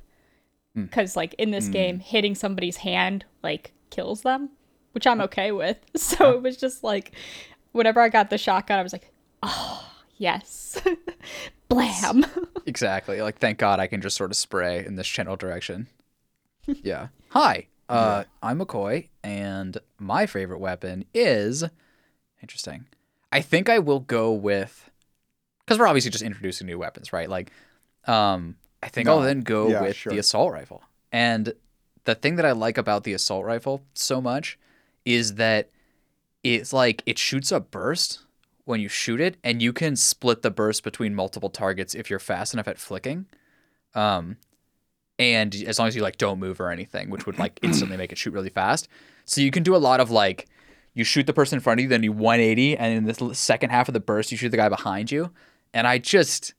Hmm. 0.74 0.84
Because 0.84 1.16
like 1.16 1.34
in 1.34 1.50
this 1.50 1.66
hmm. 1.66 1.72
game, 1.72 1.98
hitting 2.00 2.34
somebody's 2.34 2.78
hand 2.78 3.24
like 3.42 3.72
kills 3.90 4.22
them, 4.22 4.50
which 4.92 5.06
I'm 5.06 5.18
hmm. 5.18 5.24
okay 5.24 5.52
with. 5.52 5.78
So 5.96 6.32
it 6.32 6.42
was 6.42 6.56
just 6.56 6.84
like, 6.84 7.12
whenever 7.72 8.00
I 8.00 8.08
got 8.08 8.30
the 8.30 8.38
shotgun, 8.38 8.78
I 8.78 8.82
was 8.82 8.92
like, 8.92 9.12
oh 9.42 9.92
yes, 10.16 10.80
blam. 11.68 12.24
exactly. 12.66 13.20
Like, 13.20 13.38
thank 13.38 13.58
God 13.58 13.80
I 13.80 13.86
can 13.86 14.00
just 14.00 14.16
sort 14.16 14.30
of 14.30 14.36
spray 14.36 14.84
in 14.84 14.96
this 14.96 15.08
general 15.08 15.36
direction. 15.36 15.88
yeah. 16.66 17.08
Hi. 17.30 17.68
Uh, 17.88 18.24
I'm 18.42 18.58
McCoy, 18.58 19.10
and 19.22 19.78
my 20.00 20.26
favorite 20.26 20.58
weapon 20.58 21.04
is 21.14 21.62
interesting. 22.42 22.86
I 23.30 23.40
think 23.40 23.68
I 23.68 23.78
will 23.78 24.00
go 24.00 24.32
with 24.32 24.90
because 25.66 25.78
we're 25.78 25.86
obviously 25.88 26.10
just 26.10 26.22
introducing 26.24 26.66
new 26.66 26.78
weapons, 26.78 27.12
right? 27.12 27.28
Like, 27.28 27.50
um, 28.06 28.56
I 28.82 28.88
think 28.88 29.08
I'll 29.08 29.20
then 29.20 29.40
go 29.40 29.68
Yeah, 29.68 29.82
with 29.82 29.96
sure. 29.96 30.12
the 30.12 30.18
assault 30.18 30.52
rifle. 30.52 30.84
And 31.12 31.52
the 32.04 32.14
thing 32.14 32.36
that 32.36 32.46
I 32.46 32.52
like 32.52 32.78
about 32.78 33.02
the 33.04 33.12
assault 33.12 33.44
rifle 33.44 33.82
so 33.94 34.20
much 34.20 34.58
is 35.04 35.34
that 35.34 35.70
it's 36.44 36.72
like 36.72 37.02
it 37.06 37.18
shoots 37.18 37.50
a 37.50 37.58
burst 37.60 38.20
when 38.64 38.80
you 38.80 38.88
shoot 38.88 39.20
it, 39.20 39.36
and 39.44 39.60
you 39.62 39.72
can 39.72 39.94
split 39.96 40.42
the 40.42 40.50
burst 40.50 40.82
between 40.82 41.14
multiple 41.14 41.50
targets 41.50 41.94
if 41.94 42.10
you're 42.10 42.18
fast 42.18 42.52
enough 42.54 42.66
at 42.68 42.78
flicking. 42.78 43.26
Um, 43.94 44.36
and 45.18 45.54
as 45.54 45.78
long 45.78 45.88
as 45.88 45.96
you 45.96 46.02
like 46.02 46.18
don't 46.18 46.38
move 46.38 46.60
or 46.60 46.70
anything, 46.70 47.08
which 47.10 47.26
would 47.26 47.38
like 47.38 47.58
instantly 47.62 47.96
make 47.96 48.12
it 48.12 48.18
shoot 48.18 48.32
really 48.32 48.50
fast. 48.50 48.88
So 49.24 49.40
you 49.40 49.50
can 49.50 49.62
do 49.62 49.74
a 49.74 49.78
lot 49.78 50.00
of 50.00 50.10
like 50.10 50.46
you 50.94 51.04
shoot 51.04 51.26
the 51.26 51.32
person 51.32 51.56
in 51.56 51.60
front 51.60 51.78
of 51.80 51.84
you, 51.84 51.88
then 51.88 52.02
you 52.02 52.12
180, 52.12 52.76
and 52.76 52.94
in 52.96 53.04
this 53.04 53.20
l- 53.22 53.32
second 53.34 53.70
half 53.70 53.88
of 53.88 53.94
the 53.94 54.00
burst, 54.00 54.30
you 54.32 54.38
shoot 54.38 54.48
the 54.50 54.56
guy 54.56 54.68
behind 54.68 55.10
you. 55.10 55.30
And 55.74 55.86
I 55.86 55.98
just, 55.98 56.54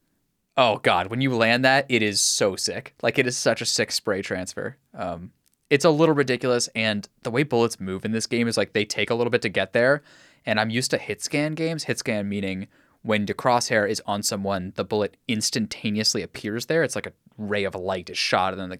oh 0.55 0.77
god, 0.77 1.07
when 1.07 1.21
you 1.21 1.35
land 1.35 1.65
that, 1.65 1.85
it 1.89 2.01
is 2.01 2.21
so 2.21 2.55
sick. 2.55 2.95
Like 3.01 3.17
it 3.17 3.27
is 3.27 3.37
such 3.37 3.61
a 3.61 3.65
sick 3.65 3.91
spray 3.91 4.21
transfer. 4.21 4.77
Um, 4.93 5.31
it's 5.69 5.85
a 5.85 5.89
little 5.89 6.15
ridiculous, 6.15 6.69
and 6.75 7.07
the 7.23 7.31
way 7.31 7.43
bullets 7.43 7.79
move 7.79 8.05
in 8.05 8.11
this 8.11 8.27
game 8.27 8.47
is 8.47 8.57
like 8.57 8.73
they 8.73 8.85
take 8.85 9.09
a 9.09 9.15
little 9.15 9.31
bit 9.31 9.41
to 9.41 9.49
get 9.49 9.73
there. 9.73 10.01
And 10.45 10.59
I'm 10.59 10.69
used 10.69 10.91
to 10.91 10.97
hit 10.97 11.21
scan 11.21 11.55
games. 11.55 11.83
Hit 11.83 11.99
scan 11.99 12.29
meaning 12.29 12.67
when 13.01 13.25
the 13.25 13.33
crosshair 13.33 13.89
is 13.89 14.01
on 14.05 14.23
someone, 14.23 14.73
the 14.75 14.83
bullet 14.83 15.17
instantaneously 15.27 16.21
appears 16.21 16.65
there. 16.65 16.83
It's 16.83 16.95
like 16.95 17.05
a 17.05 17.13
ray 17.37 17.63
of 17.63 17.75
light 17.75 18.09
is 18.09 18.17
shot, 18.17 18.53
and 18.53 18.61
then 18.61 18.69
the 18.69 18.79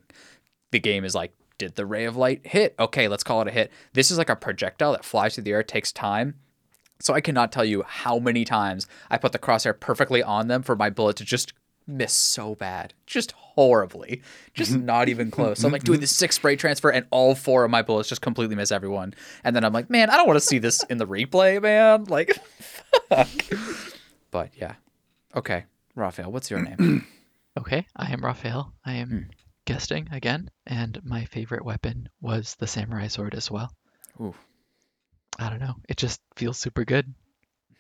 the 0.72 0.80
game 0.80 1.06
is 1.06 1.16
like, 1.16 1.34
did 1.58 1.76
the 1.76 1.86
ray 1.86 2.06
of 2.06 2.18
light 2.18 2.46
hit? 2.46 2.76
Okay, 2.80 3.08
let's 3.08 3.24
call 3.24 3.42
it 3.42 3.48
a 3.48 3.52
hit. 3.52 3.72
This 3.94 4.12
is 4.12 4.18
like 4.18 4.30
a 4.30 4.36
projectile 4.36 4.92
that 4.92 5.06
flies 5.06 5.36
through 5.36 5.46
the 5.46 5.54
air, 5.54 5.64
takes 5.64 5.92
time. 5.92 6.36
So 7.00 7.14
I 7.14 7.22
cannot 7.22 7.52
tell 7.52 7.66
you 7.66 7.84
how 7.84 8.20
many 8.20 8.46
times 8.46 8.88
I 9.10 9.18
put 9.18 9.32
the 9.32 9.40
crosshair 9.40 9.78
perfectly 9.80 10.24
on 10.24 10.48
them 10.48 10.64
for 10.64 10.76
my 10.76 10.90
bullet 10.90 11.16
to 11.18 11.26
just 11.26 11.54
miss 11.86 12.14
so 12.14 12.56
bad. 12.56 12.94
Just 13.06 13.32
horribly. 13.32 14.22
Just 14.54 14.74
mm-hmm. 14.74 14.86
not 14.86 15.10
even 15.10 15.28
mm-hmm. 15.28 15.42
close. 15.42 15.60
So 15.60 15.68
I'm 15.68 15.72
like 15.72 15.84
doing 15.84 15.98
mm-hmm. 15.98 16.02
this 16.02 16.16
six 16.16 16.36
spray 16.36 16.56
transfer 16.56 16.90
and 16.90 17.06
all 17.12 17.36
four 17.36 17.64
of 17.64 17.72
my 17.72 17.82
bullets 17.82 18.10
just 18.10 18.22
completely 18.22 18.56
miss 18.56 18.72
everyone. 18.72 19.14
And 19.44 19.56
then 19.56 19.64
I'm 19.64 19.74
like, 19.74 19.90
man, 19.90 20.10
I 20.10 20.18
don't 20.18 20.28
want 20.28 20.40
to 20.40 20.46
see 20.46 20.60
this 20.60 20.84
in 20.84 20.98
the 20.98 21.08
replay, 21.08 21.62
man. 21.62 22.06
Like 22.06 22.38
fuck. 23.10 23.30
But 24.32 24.52
yeah. 24.56 24.76
Okay. 25.36 25.66
Raphael, 25.98 26.32
what's 26.32 26.52
your 26.52 26.62
name? 26.62 27.08
okay, 27.58 27.88
I 27.96 28.12
am 28.12 28.24
Raphael. 28.24 28.72
I 28.86 28.94
am 28.94 29.10
hmm. 29.10 29.20
guesting 29.66 30.08
again, 30.12 30.52
and 30.68 31.02
my 31.04 31.26
favorite 31.26 31.66
weapon 31.66 32.08
was 32.22 32.56
the 32.60 32.68
samurai 32.68 33.08
sword 33.08 33.34
as 33.34 33.50
well. 33.50 33.74
Ooh. 34.22 34.36
I 35.40 35.50
don't 35.50 35.60
know. 35.60 35.76
It 35.88 35.98
just 35.98 36.22
feels 36.36 36.58
super 36.58 36.84
good. 36.86 37.14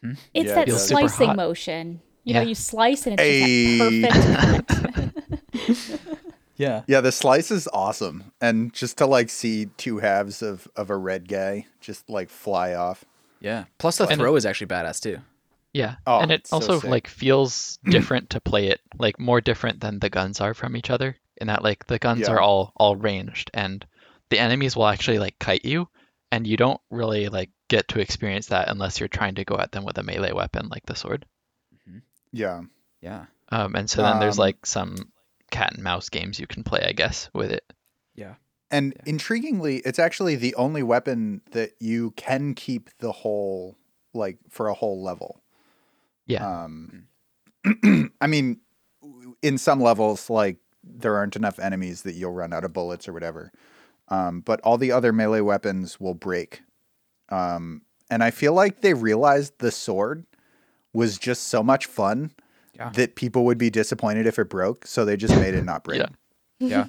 Hmm? 0.01 0.13
It's 0.33 0.47
Yeah, 0.49 0.55
that 0.55 0.69
it 0.69 0.77
slicing 0.77 1.27
hot. 1.27 1.35
motion. 1.37 2.01
You 2.23 2.33
know, 2.35 2.41
you 2.41 2.55
slice 2.55 3.07
and 3.07 3.17
it's 3.19 4.03
just 4.03 4.67
that 4.67 4.67
perfect. 4.67 6.01
Yeah. 6.57 6.81
Yeah, 6.87 7.01
the 7.01 7.11
slice 7.11 7.51
is 7.51 7.69
awesome, 7.71 8.31
and 8.41 8.73
just 8.73 8.97
to 8.97 9.05
like 9.05 9.29
see 9.29 9.67
two 9.77 9.99
halves 9.99 10.41
of 10.41 10.67
of 10.75 10.89
a 10.89 10.97
red 10.97 11.27
guy 11.27 11.67
just 11.81 12.09
like 12.09 12.29
fly 12.31 12.73
off. 12.73 13.05
Yeah. 13.39 13.65
Plus 13.77 13.97
the 13.97 14.07
And- 14.07 14.19
throw 14.19 14.35
is 14.35 14.45
actually 14.45 14.67
badass 14.67 14.99
too. 15.01 15.19
Yeah, 15.73 15.95
Oh, 16.07 16.19
and 16.21 16.31
it 16.31 16.47
also 16.51 16.79
sick. 16.79 16.89
like 16.89 17.07
feels 17.07 17.77
different 17.85 18.31
to 18.31 18.41
play 18.41 18.67
it, 18.69 18.81
like 18.97 19.19
more 19.19 19.39
different 19.41 19.81
than 19.81 19.99
the 19.99 20.09
guns 20.09 20.41
are 20.41 20.55
from 20.55 20.75
each 20.75 20.89
other. 20.89 21.15
In 21.39 21.45
that 21.47 21.61
like 21.63 21.85
the 21.85 21.99
guns 21.99 22.21
Yeah. 22.21 22.31
are 22.31 22.39
all 22.41 22.73
all 22.77 22.95
ranged, 22.95 23.51
and 23.53 23.85
the 24.29 24.39
enemies 24.39 24.75
will 24.75 24.87
actually 24.87 25.19
like 25.19 25.37
kite 25.37 25.63
you, 25.65 25.87
and 26.31 26.45
you 26.47 26.57
don't 26.57 26.81
really 26.89 27.29
like 27.29 27.49
get 27.69 27.87
to 27.89 27.99
experience 27.99 28.47
that 28.47 28.69
unless 28.69 28.99
you're 28.99 29.07
trying 29.09 29.35
to 29.35 29.45
go 29.45 29.57
at 29.57 29.71
them 29.71 29.85
with 29.85 29.97
a 29.97 30.03
melee 30.03 30.31
weapon 30.31 30.67
like 30.69 30.85
the 30.85 30.95
sword. 30.95 31.25
Yeah, 32.33 32.61
Yeah. 33.01 33.25
Um, 33.49 33.75
and 33.75 33.89
so 33.89 34.01
then 34.01 34.19
there's 34.19 34.37
Um, 34.37 34.43
like 34.43 34.65
some 34.65 35.11
cat 35.49 35.73
and 35.73 35.83
mouse 35.83 36.09
games 36.09 36.39
you 36.39 36.47
can 36.47 36.63
play, 36.63 36.83
I 36.85 36.91
guess, 36.91 37.29
with 37.33 37.51
it. 37.51 37.63
Yeah. 38.15 38.35
and 38.69 38.93
intriguingly, 39.05 39.81
it's 39.85 39.99
actually 39.99 40.35
the 40.35 40.53
only 40.55 40.83
weapon 40.83 41.41
that 41.51 41.71
you 41.79 42.11
can 42.11 42.53
keep 42.53 42.89
the 42.99 43.13
whole 43.13 43.77
like 44.13 44.37
for 44.49 44.67
a 44.67 44.73
whole 44.73 45.01
level. 45.01 45.41
Yeah. 46.25 46.63
Um, 46.63 47.07
I 48.21 48.27
mean, 48.27 48.59
in 49.41 49.57
some 49.57 49.79
levels, 49.79 50.29
like 50.29 50.57
there 50.83 51.15
aren't 51.15 51.37
enough 51.37 51.59
enemies 51.59 52.01
that 52.01 52.15
you'll 52.15 52.33
run 52.33 52.51
out 52.51 52.65
of 52.65 52.73
bullets 52.73 53.07
or 53.07 53.13
whatever. 53.13 53.53
Um, 54.09 54.41
but 54.41 54.61
all 54.61 54.77
the 54.77 54.91
other 54.91 55.11
melee 55.11 55.41
weapons 55.41 55.99
will 55.99 56.13
break. 56.13 56.61
Um, 57.29 57.81
and 58.09 58.23
I 58.23 58.31
feel 58.31 58.53
like 58.53 58.81
they 58.81 58.93
realized 58.93 59.53
the 59.59 59.71
sword 59.71 60.25
was 60.93 61.17
just 61.17 61.49
so 61.49 61.61
much 61.61 61.85
fun 61.85 62.31
Yeah. 62.73 62.89
that 62.91 63.15
people 63.15 63.43
would 63.45 63.57
be 63.57 63.69
disappointed 63.69 64.25
if 64.25 64.39
it 64.39 64.49
broke. 64.49 64.85
So 64.87 65.03
they 65.03 65.17
just 65.17 65.35
made 65.35 65.53
it 65.53 65.63
not 65.65 65.83
break. 65.83 65.99
Yeah. 65.99 66.07
Yeah. 66.59 66.87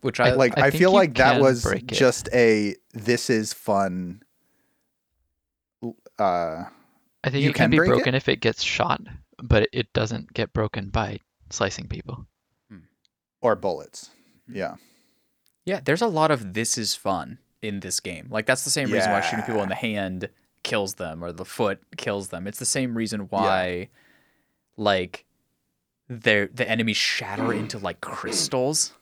Which 0.00 0.18
I 0.20 0.32
Like 0.34 0.58
I 0.58 0.66
I, 0.66 0.70
feel 0.70 0.90
like 0.92 1.14
that 1.18 1.40
was 1.40 1.64
just 1.86 2.28
a 2.32 2.74
this 2.92 3.30
is 3.30 3.52
fun. 3.52 4.22
Uh, 6.18 6.64
I 7.22 7.30
think 7.30 7.44
you 7.44 7.50
it 7.50 7.54
can 7.54 7.64
can 7.64 7.70
be 7.70 7.76
break 7.78 7.88
it? 7.90 7.94
broken 7.94 8.14
if 8.14 8.28
it 8.28 8.40
gets 8.40 8.62
shot, 8.62 9.00
but 9.42 9.68
it 9.72 9.92
doesn't 9.92 10.32
get 10.34 10.52
broken 10.52 10.88
by 10.90 11.20
slicing 11.50 11.86
people. 11.88 12.26
or 13.40 13.54
bullets. 13.56 14.10
Hmm. 14.48 14.56
Yeah. 14.56 14.74
Yeah, 15.66 15.80
there's 15.84 16.02
a 16.02 16.06
lot 16.06 16.30
of 16.30 16.54
this 16.54 16.76
is 16.76 16.94
fun 16.94 17.38
in 17.62 17.80
this 17.80 18.00
game. 18.00 18.28
Like 18.30 18.46
that's 18.46 18.64
the 18.64 18.70
same 18.70 18.90
reason 18.90 19.10
why 19.10 19.20
shooting 19.20 19.44
people 19.44 19.62
in 19.62 19.68
the 19.68 19.74
hand 19.74 20.28
kills 20.62 20.94
them 20.94 21.22
or 21.24 21.32
the 21.32 21.44
foot 21.44 21.80
kills 21.96 22.28
them. 22.28 22.46
It's 22.46 22.58
the 22.58 22.64
same 22.66 22.96
reason 22.96 23.22
why 23.30 23.88
like 24.76 25.24
they 26.08 26.46
the 26.46 26.68
enemies 26.68 26.96
shatter 26.96 27.52
into 27.52 27.78
like 27.78 28.00
crystals. 28.00 28.92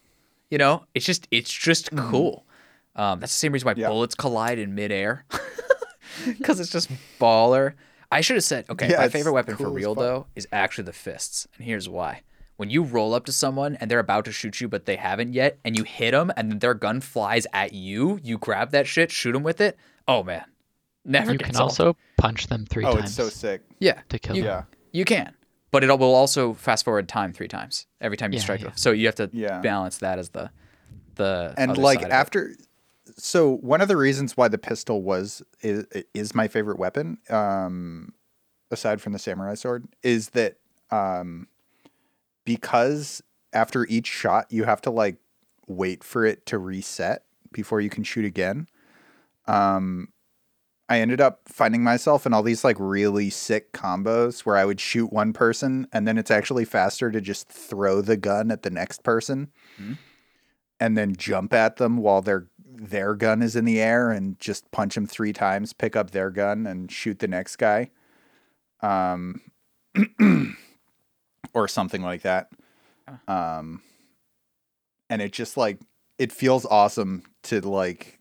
You 0.50 0.58
know? 0.58 0.84
It's 0.94 1.04
just 1.06 1.26
it's 1.30 1.52
just 1.52 1.94
cool. 1.96 2.44
Um, 2.94 3.20
that's 3.20 3.32
the 3.32 3.38
same 3.38 3.52
reason 3.52 3.66
why 3.66 3.72
Mm-hmm. 3.72 3.80
Yeah. 3.80 3.88
bullets 3.88 4.14
collide 4.14 4.58
in 4.58 4.74
midair. 4.74 5.24
Cuz 6.44 6.60
it's 6.60 6.70
just 6.70 6.90
baller. 7.18 7.72
I 8.10 8.20
should 8.20 8.36
have 8.36 8.44
said, 8.44 8.66
okay, 8.68 8.90
Yeah, 8.90 8.98
my 8.98 9.08
favorite 9.08 9.32
weapon 9.32 9.56
for 9.56 9.64
cool 9.64 9.72
as 9.72 9.76
real 9.76 9.94
though 9.94 10.26
is 10.36 10.46
actually 10.52 10.84
the 10.84 10.92
fists. 10.92 11.48
And 11.56 11.64
here's 11.64 11.88
why. 11.88 12.20
When 12.56 12.70
you 12.70 12.82
roll 12.82 13.14
up 13.14 13.24
to 13.26 13.32
someone 13.32 13.76
and 13.76 13.90
they're 13.90 13.98
about 13.98 14.24
to 14.26 14.32
shoot 14.32 14.60
you, 14.60 14.68
but 14.68 14.84
they 14.86 14.96
haven't 14.96 15.32
yet, 15.32 15.58
and 15.64 15.76
you 15.76 15.82
hit 15.84 16.12
them, 16.12 16.30
and 16.36 16.60
their 16.60 16.74
gun 16.74 17.00
flies 17.00 17.46
at 17.52 17.72
you, 17.72 18.20
you 18.22 18.38
grab 18.38 18.70
that 18.70 18.86
shit, 18.86 19.10
shoot 19.10 19.32
them 19.32 19.42
with 19.42 19.60
it. 19.60 19.76
Oh 20.06 20.22
man, 20.22 20.44
never 21.04 21.32
You 21.32 21.38
gets 21.38 21.50
can 21.50 21.56
old. 21.56 21.70
also 21.70 21.96
punch 22.18 22.46
them 22.48 22.66
three 22.66 22.84
Oh, 22.84 22.92
times 22.96 23.06
it's 23.06 23.14
so 23.14 23.28
sick. 23.28 23.62
yeah, 23.80 24.00
to 24.10 24.18
kill 24.18 24.36
you, 24.36 24.42
them. 24.42 24.50
Yeah. 24.50 24.64
you 24.92 25.04
can, 25.04 25.34
but 25.70 25.82
it 25.82 25.88
will 25.98 26.14
also 26.14 26.52
fast 26.52 26.84
forward 26.84 27.08
time 27.08 27.32
three 27.32 27.48
times 27.48 27.86
every 28.00 28.16
time 28.16 28.32
you 28.32 28.36
Yeah, 28.38 28.42
strike 28.42 28.60
yeah. 28.60 28.66
them. 28.68 28.76
So 28.76 28.92
you 28.92 29.06
have 29.06 29.14
to 29.16 29.30
Yeah. 29.32 29.60
balance 29.60 29.98
that 29.98 30.18
as 30.18 30.28
the 30.30 30.50
the 31.16 31.54
and 31.58 31.72
other 31.72 31.82
like 31.82 32.00
side 32.00 32.10
after 32.10 32.54
so 33.18 33.56
one 33.56 33.80
of 33.82 33.88
the 33.88 33.96
reasons 33.96 34.34
why 34.36 34.48
the 34.48 34.56
pistol 34.58 35.02
was 35.02 35.42
is, 35.60 35.84
is 36.14 36.34
my 36.34 36.48
favorite 36.48 36.78
weapon 36.78 37.18
um 37.28 38.14
aside 38.70 39.00
from 39.02 39.12
the 39.12 39.18
samurai 39.18 39.52
sword 39.54 39.86
is 40.02 40.30
that 40.30 40.56
um 40.90 41.46
because 42.44 43.22
after 43.52 43.86
each 43.86 44.06
shot 44.06 44.46
you 44.50 44.64
have 44.64 44.80
to 44.82 44.90
like 44.90 45.16
wait 45.66 46.02
for 46.02 46.24
it 46.24 46.44
to 46.46 46.58
reset 46.58 47.24
before 47.52 47.80
you 47.80 47.90
can 47.90 48.04
shoot 48.04 48.24
again. 48.24 48.66
Um 49.46 50.08
I 50.88 51.00
ended 51.00 51.20
up 51.22 51.42
finding 51.46 51.82
myself 51.82 52.26
in 52.26 52.34
all 52.34 52.42
these 52.42 52.64
like 52.64 52.76
really 52.78 53.30
sick 53.30 53.72
combos 53.72 54.40
where 54.40 54.56
I 54.56 54.64
would 54.64 54.80
shoot 54.80 55.12
one 55.12 55.32
person 55.32 55.86
and 55.92 56.06
then 56.06 56.18
it's 56.18 56.30
actually 56.30 56.66
faster 56.66 57.10
to 57.10 57.20
just 57.20 57.48
throw 57.48 58.02
the 58.02 58.16
gun 58.16 58.50
at 58.50 58.62
the 58.62 58.70
next 58.70 59.02
person 59.02 59.50
and 60.80 60.98
then 60.98 61.16
jump 61.16 61.54
at 61.54 61.76
them 61.76 61.96
while 61.96 62.20
their 62.20 62.48
their 62.66 63.14
gun 63.14 63.42
is 63.42 63.54
in 63.54 63.64
the 63.64 63.80
air 63.80 64.10
and 64.10 64.38
just 64.40 64.70
punch 64.70 64.96
them 64.96 65.06
three 65.06 65.32
times, 65.32 65.72
pick 65.72 65.94
up 65.94 66.10
their 66.10 66.30
gun 66.30 66.66
and 66.66 66.90
shoot 66.90 67.20
the 67.20 67.28
next 67.28 67.56
guy, 67.56 67.90
um, 68.82 69.40
or 71.54 71.68
something 71.68 72.02
like 72.02 72.22
that. 72.22 72.50
Um, 73.28 73.82
and 75.10 75.20
it 75.20 75.32
just 75.32 75.56
like 75.56 75.78
it 76.18 76.32
feels 76.32 76.64
awesome 76.66 77.24
to 77.44 77.60
like 77.60 78.18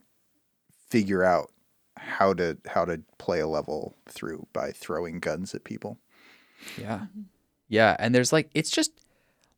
figure 0.90 1.24
out 1.24 1.50
how 1.96 2.34
to 2.34 2.58
how 2.66 2.84
to 2.84 3.00
play 3.18 3.40
a 3.40 3.46
level 3.46 3.94
through 4.08 4.46
by 4.52 4.72
throwing 4.72 5.20
guns 5.20 5.54
at 5.54 5.64
people. 5.64 5.98
Yeah. 6.78 7.06
Yeah. 7.68 7.96
And 7.98 8.14
there's 8.14 8.32
like, 8.32 8.50
it's 8.54 8.70
just, 8.70 8.92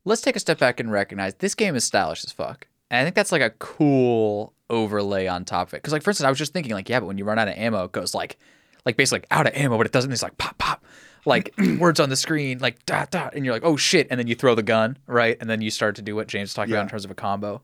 let's 0.05 0.21
take 0.21 0.35
a 0.35 0.39
step 0.39 0.57
back 0.57 0.79
and 0.79 0.91
recognize 0.91 1.35
this 1.35 1.53
game 1.55 1.75
is 1.75 1.83
stylish 1.83 2.23
as 2.23 2.31
fuck. 2.31 2.67
And 2.89 2.99
I 2.99 3.03
think 3.03 3.15
that's 3.15 3.31
like 3.31 3.41
a 3.41 3.49
cool 3.51 4.53
overlay 4.69 5.27
on 5.27 5.43
top 5.43 5.67
of 5.67 5.73
it. 5.73 5.83
Cause 5.83 5.91
like, 5.91 6.01
for 6.01 6.11
instance, 6.11 6.25
I 6.25 6.29
was 6.29 6.39
just 6.39 6.53
thinking 6.53 6.73
like, 6.73 6.87
yeah, 6.87 6.99
but 6.99 7.07
when 7.07 7.17
you 7.17 7.25
run 7.25 7.37
out 7.39 7.47
of 7.47 7.55
ammo, 7.57 7.83
it 7.83 7.91
goes 7.91 8.15
like, 8.15 8.37
like 8.85 8.95
basically 8.97 9.19
like 9.19 9.27
out 9.31 9.47
of 9.47 9.53
ammo, 9.53 9.77
but 9.77 9.85
it 9.85 9.91
doesn't. 9.91 10.11
It's 10.11 10.23
like 10.23 10.37
pop, 10.37 10.57
pop, 10.57 10.85
like 11.25 11.53
words 11.79 11.99
on 11.99 12.09
the 12.09 12.15
screen, 12.15 12.59
like 12.59 12.85
dot, 12.85 13.11
dot. 13.11 13.33
And 13.35 13.45
you're 13.45 13.53
like, 13.53 13.63
oh 13.65 13.77
shit. 13.77 14.07
And 14.09 14.19
then 14.19 14.27
you 14.27 14.35
throw 14.35 14.55
the 14.55 14.63
gun, 14.63 14.97
right? 15.07 15.37
And 15.39 15.49
then 15.49 15.61
you 15.61 15.69
start 15.71 15.95
to 15.97 16.01
do 16.01 16.15
what 16.15 16.27
James 16.27 16.53
talked 16.53 16.69
about 16.69 16.83
in 16.83 16.89
terms 16.89 17.05
of 17.05 17.11
a 17.11 17.15
combo. 17.15 17.61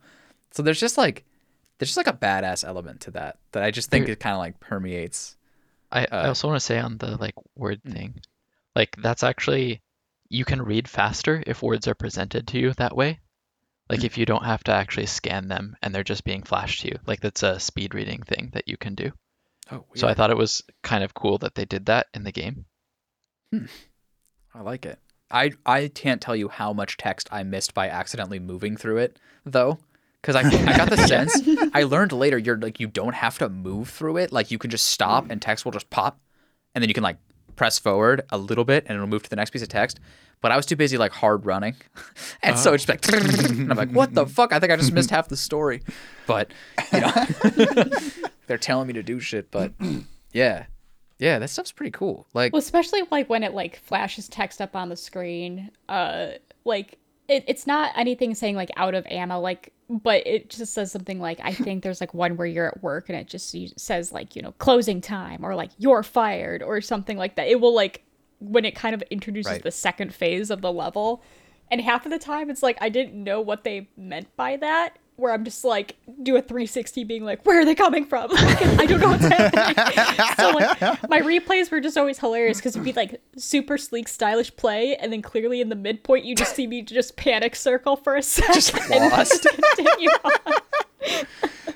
So 0.51 0.63
there's 0.63 0.80
just 0.80 0.98
like, 0.98 1.24
there's 1.77 1.89
just 1.94 1.98
like 1.98 2.08
a 2.08 2.13
badass 2.18 2.65
element 2.65 3.01
to 3.01 3.12
that 3.12 3.38
that 3.53 3.63
I 3.63 3.72
just 3.72 3.89
think 3.89 4.06
There- 4.06 4.13
it 4.13 4.20
kind 4.20 4.34
of 4.34 4.39
like 4.39 4.60
permeates. 4.60 5.36
I, 5.91 6.06
Uh, 6.06 6.08
I 6.12 6.27
also 6.27 6.48
want 6.48 6.60
to 6.60 6.65
say 6.65 6.80
on 6.80 6.98
the 6.98 7.18
like 7.18 7.34
word 7.56 7.82
Mm. 7.84 7.94
thing, 7.94 8.22
like 8.75 8.96
that's 8.98 9.24
actually 9.24 9.82
you 10.30 10.46
can 10.46 10.62
read 10.62 10.88
faster 10.88 11.44
if 11.46 11.62
words 11.62 11.88
are 11.88 11.96
presented 11.96 12.48
to 12.48 12.58
you 12.60 12.72
that 12.74 12.96
way. 12.96 13.20
Like 13.89 14.00
Mm. 14.00 14.06
if 14.06 14.18
you 14.18 14.25
don't 14.25 14.46
have 14.46 14.63
to 14.65 14.72
actually 14.72 15.08
scan 15.08 15.50
them 15.50 15.75
and 15.82 15.94
they're 15.94 16.03
just 16.03 16.24
being 16.24 16.44
flashed 16.44 16.82
to 16.82 16.88
you. 16.88 16.98
Like 17.06 17.20
that's 17.20 17.44
a 17.44 17.60
speed 17.60 17.94
reading 17.94 18.22
thing 18.24 18.51
that 18.53 18.68
you 18.70 18.77
can 18.77 18.96
do. 18.96 19.12
Oh, 19.70 19.86
So 19.96 20.08
I 20.08 20.13
thought 20.13 20.32
it 20.32 20.38
was 20.38 20.62
kind 20.84 21.03
of 21.03 21.13
cool 21.13 21.38
that 21.39 21.56
they 21.56 21.65
did 21.65 21.86
that 21.88 22.08
in 22.13 22.24
the 22.24 22.32
game. 22.32 22.65
I 23.53 24.62
like 24.62 24.86
it. 24.86 25.00
I 25.29 25.51
I 25.65 25.89
can't 25.93 26.22
tell 26.22 26.36
you 26.36 26.50
how 26.50 26.74
much 26.74 26.98
text 26.98 27.29
I 27.31 27.43
missed 27.43 27.74
by 27.74 27.89
accidentally 27.89 28.39
moving 28.39 28.75
through 28.75 28.98
it 28.98 29.17
though, 29.46 29.79
because 30.22 30.36
I 30.36 30.41
I 30.41 30.77
got 30.77 30.89
the 30.89 30.98
sense 31.08 31.41
I 31.74 31.84
learned 31.84 32.12
later 32.12 32.38
you're 32.38 32.58
like 32.58 32.79
you 32.79 32.88
don't 32.88 33.15
have 33.15 33.38
to 33.39 33.50
move 33.50 33.89
through 33.89 34.17
it. 34.17 34.31
Like 34.31 34.51
you 34.51 34.58
can 34.58 34.70
just 34.70 34.86
stop 34.86 35.29
and 35.29 35.41
text 35.41 35.63
will 35.65 35.72
just 35.72 35.89
pop, 35.89 36.20
and 36.75 36.81
then 36.81 36.89
you 36.89 36.93
can 36.93 37.03
like 37.03 37.17
press 37.55 37.79
forward 37.79 38.24
a 38.29 38.38
little 38.38 38.65
bit 38.65 38.86
and 38.88 38.96
it'll 38.96 39.08
move 39.08 39.24
to 39.24 39.29
the 39.29 39.36
next 39.36 39.51
piece 39.51 39.62
of 39.62 39.70
text. 39.70 40.00
But 40.41 40.51
I 40.51 40.58
was 40.58 40.65
too 40.65 40.75
busy 40.75 40.98
like 40.98 41.12
hard 41.12 41.46
running, 41.46 41.75
and 42.41 42.58
so 42.58 42.74
it's 42.74 42.89
like 42.89 43.08
and 43.13 43.72
I'm 43.72 43.77
like 43.77 43.91
what 43.91 44.13
the 44.13 44.25
fuck? 44.25 44.51
I 44.51 44.60
think 44.60 44.72
I 44.72 44.75
just 44.75 44.91
missed 44.91 45.12
half 45.12 45.27
the 45.29 45.38
story. 45.38 45.81
But 46.27 46.51
you 46.91 47.01
know 47.01 47.12
they're 48.48 48.58
telling 48.58 48.88
me 48.88 48.93
to 48.93 49.03
do 49.03 49.20
shit. 49.20 49.50
But 49.51 49.74
yeah, 50.34 50.65
yeah, 51.22 51.38
that 51.40 51.50
stuff's 51.50 51.72
pretty 51.72 51.92
cool. 51.92 52.28
Like 52.34 52.51
Well, 52.51 52.60
especially 52.60 53.04
like 53.12 53.30
when 53.30 53.44
it 53.44 53.54
like 53.54 53.78
flashes 53.78 54.28
text 54.28 54.60
up 54.60 54.75
on 54.75 54.90
the 54.90 54.98
screen. 54.98 55.70
Uh, 55.88 56.32
like 56.66 56.98
it, 57.28 57.46
it's 57.48 57.66
not 57.68 57.92
anything 57.96 58.34
saying 58.36 58.56
like 58.56 58.72
out 58.75 58.96
of 58.96 59.06
ammo, 59.06 59.40
like, 59.40 59.72
but 59.88 60.25
it 60.25 60.50
just 60.50 60.74
says 60.74 60.92
something 60.92 61.20
like 61.20 61.40
I 61.44 61.54
think 61.66 61.84
there's 61.84 62.01
like 62.01 62.13
one 62.16 62.36
where 62.38 62.48
you're 62.48 62.68
at 62.68 62.82
work 62.82 63.08
and 63.08 63.18
it 63.18 63.28
just 63.28 63.56
says 63.80 64.12
like 64.12 64.36
you 64.36 64.42
know 64.42 64.51
closing 64.54 65.00
time 65.00 65.46
or 65.46 65.56
like 65.56 65.70
you're 65.78 66.04
fired 66.04 66.63
or 66.63 66.82
something 66.82 67.18
like 67.18 67.36
that. 67.36 67.48
It 67.48 67.62
will 67.62 67.74
like 67.75 68.04
when 68.40 68.66
it 68.66 68.75
kind 68.75 68.96
of 68.96 69.04
introduces 69.12 69.51
Right. 69.51 69.62
the 69.63 69.70
second 69.72 70.16
phase 70.16 70.50
of 70.50 70.62
the 70.62 70.74
level, 70.74 71.22
and 71.70 71.80
half 71.80 72.06
of 72.08 72.12
the 72.12 72.18
time 72.18 72.50
it's 72.50 72.63
like 72.63 72.80
I 72.82 72.90
didn't 72.90 73.24
know 73.24 73.40
what 73.40 73.63
they 73.63 73.90
meant 73.96 74.36
by 74.36 74.58
that. 74.58 74.98
Where 75.18 75.32
I'm 75.32 75.44
just 75.44 75.63
like 75.63 75.98
do 76.24 76.36
a 76.36 76.41
360, 76.41 77.03
being 77.03 77.24
like, 77.24 77.46
where 77.46 77.60
are 77.62 77.65
they 77.65 77.75
coming 77.75 78.06
from? 78.06 78.30
I 78.34 78.86
don't 78.88 79.00
know 79.00 79.10
what's 79.10 79.25
happening. 79.25 79.75
so 80.38 80.50
like 80.51 81.10
my 81.10 81.20
replays 81.22 81.70
were 81.70 81.80
just 81.80 81.98
always 81.98 82.18
hilarious 82.18 82.58
because 82.58 82.75
it'd 82.75 82.84
be 82.86 82.94
like 82.94 83.22
super 83.38 83.77
sleek, 83.77 84.08
stylish 84.08 84.56
play, 84.56 84.96
and 84.96 85.13
then 85.13 85.22
clearly 85.22 85.62
in 85.62 85.70
the 85.70 85.75
midpoint 85.75 86.25
you 86.25 86.36
just 86.36 86.56
see 86.56 86.65
me 86.65 86.82
just 86.82 87.15
panic 87.18 87.56
circle 87.56 87.96
for 87.96 88.15
a 88.15 88.24
second 88.24 88.53
Just 88.56 88.74
and 88.91 89.12
lost. 89.12 89.46
continue 89.75 90.10
on. 90.24 91.25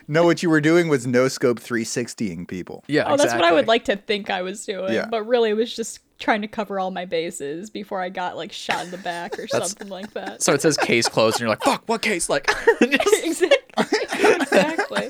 No, 0.08 0.24
what 0.26 0.44
you 0.44 0.50
were 0.50 0.62
doing 0.62 0.88
was 0.88 1.06
no 1.08 1.28
scope 1.28 1.60
360ing 1.60 2.48
people. 2.48 2.84
Yeah, 2.88 3.06
Oh, 3.08 3.18
that's 3.18 3.34
what 3.34 3.44
I 3.44 3.52
would 3.52 3.68
like 3.68 3.86
to 3.86 3.96
think 3.96 4.30
I 4.30 4.42
was 4.42 4.66
doing. 4.66 4.94
Yeah. 4.94 5.08
But 5.10 5.24
really, 5.28 5.50
it 5.52 5.56
was 5.56 5.76
just 5.76 6.00
trying 6.18 6.42
to 6.42 6.48
cover 6.48 6.80
all 6.80 6.92
my 6.92 7.04
bases 7.06 7.70
before 7.70 8.00
I 8.02 8.10
got 8.10 8.38
like 8.38 8.52
shot 8.52 8.86
in 8.86 8.92
the 8.92 8.98
back 8.98 9.34
or 9.38 9.48
That's- 9.52 9.70
something 9.72 9.90
like 9.90 10.14
that. 10.14 10.42
So 10.44 10.54
it 10.54 10.62
says 10.62 10.78
case 10.78 11.08
closed, 11.10 11.36
and 11.36 11.42
you're 11.42 11.50
like, 11.50 11.64
"Fuck, 11.64 11.84
what 11.88 12.02
case?" 12.02 12.30
Like, 12.30 12.48
just- 12.82 13.26
exactly. 13.26 14.00
exactly. 14.34 15.10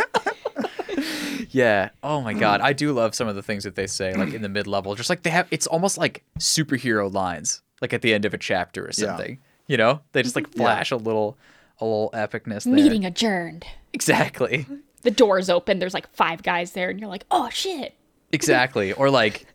yeah. 1.51 1.89
Oh 2.03 2.21
my 2.21 2.33
god, 2.33 2.61
I 2.61 2.73
do 2.73 2.91
love 2.93 3.15
some 3.15 3.27
of 3.27 3.35
the 3.35 3.43
things 3.43 3.63
that 3.63 3.75
they 3.75 3.87
say, 3.87 4.13
like 4.13 4.33
in 4.33 4.41
the 4.41 4.49
mid 4.49 4.67
level. 4.67 4.95
Just 4.95 5.09
like 5.09 5.23
they 5.23 5.29
have, 5.29 5.47
it's 5.51 5.67
almost 5.67 5.97
like 5.97 6.23
superhero 6.39 7.11
lines, 7.13 7.61
like 7.81 7.93
at 7.93 8.01
the 8.01 8.13
end 8.13 8.25
of 8.25 8.33
a 8.33 8.37
chapter 8.37 8.83
or 8.85 8.91
Yeah. 8.97 9.07
something. 9.07 9.39
You 9.67 9.77
know, 9.77 10.01
they 10.11 10.21
just 10.21 10.35
like 10.35 10.47
flash 10.51 10.91
a 10.91 10.95
little, 10.97 11.37
a 11.79 11.85
little 11.85 12.11
epicness 12.13 12.65
there. 12.65 12.73
Meeting 12.73 13.03
adjourned. 13.05 13.65
Exactly. 13.93 14.65
The 15.05 15.11
doors 15.11 15.49
open. 15.49 15.79
There's 15.79 15.93
like 15.93 16.11
five 16.13 16.43
guys 16.43 16.73
there, 16.73 16.89
and 16.89 16.99
you're 16.99 17.07
like, 17.07 17.25
oh 17.29 17.49
shit. 17.49 17.95
Exactly. 18.31 18.91
Or 18.91 19.09
like, 19.09 19.45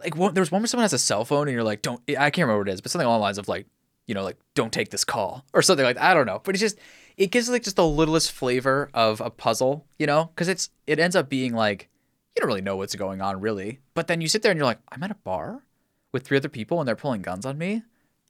like 0.00 0.16
one, 0.16 0.32
there 0.34 0.40
was 0.40 0.50
one 0.50 0.62
where 0.62 0.66
someone 0.66 0.84
has 0.84 0.92
a 0.92 0.98
cell 0.98 1.24
phone 1.24 1.46
and 1.46 1.54
you're 1.54 1.62
like, 1.62 1.82
don't, 1.82 2.00
I 2.08 2.30
can't 2.30 2.46
remember 2.46 2.60
what 2.60 2.68
it 2.68 2.72
is, 2.72 2.80
but 2.80 2.90
something 2.90 3.06
along 3.06 3.18
the 3.18 3.22
lines 3.22 3.38
of 3.38 3.48
like, 3.48 3.66
you 4.06 4.14
know, 4.14 4.24
like, 4.24 4.38
don't 4.54 4.72
take 4.72 4.90
this 4.90 5.04
call 5.04 5.44
or 5.52 5.60
something 5.60 5.84
like 5.84 5.96
that. 5.96 6.04
I 6.04 6.14
don't 6.14 6.26
know. 6.26 6.40
But 6.42 6.54
it's 6.54 6.60
just, 6.60 6.78
it 7.16 7.30
gives 7.30 7.48
like 7.50 7.62
just 7.62 7.76
the 7.76 7.86
littlest 7.86 8.32
flavor 8.32 8.90
of 8.94 9.20
a 9.20 9.28
puzzle, 9.28 9.84
you 9.98 10.06
know, 10.06 10.30
because 10.34 10.48
it's, 10.48 10.70
it 10.86 10.98
ends 10.98 11.14
up 11.14 11.28
being 11.28 11.52
like, 11.52 11.90
you 12.34 12.40
don't 12.40 12.48
really 12.48 12.62
know 12.62 12.76
what's 12.76 12.94
going 12.94 13.20
on 13.20 13.40
really. 13.40 13.80
But 13.92 14.06
then 14.06 14.20
you 14.22 14.26
sit 14.26 14.42
there 14.42 14.50
and 14.50 14.58
you're 14.58 14.66
like, 14.66 14.80
I'm 14.90 15.02
at 15.02 15.10
a 15.10 15.16
bar 15.16 15.64
with 16.12 16.24
three 16.24 16.38
other 16.38 16.48
people 16.48 16.80
and 16.80 16.88
they're 16.88 16.96
pulling 16.96 17.22
guns 17.22 17.44
on 17.44 17.58
me. 17.58 17.82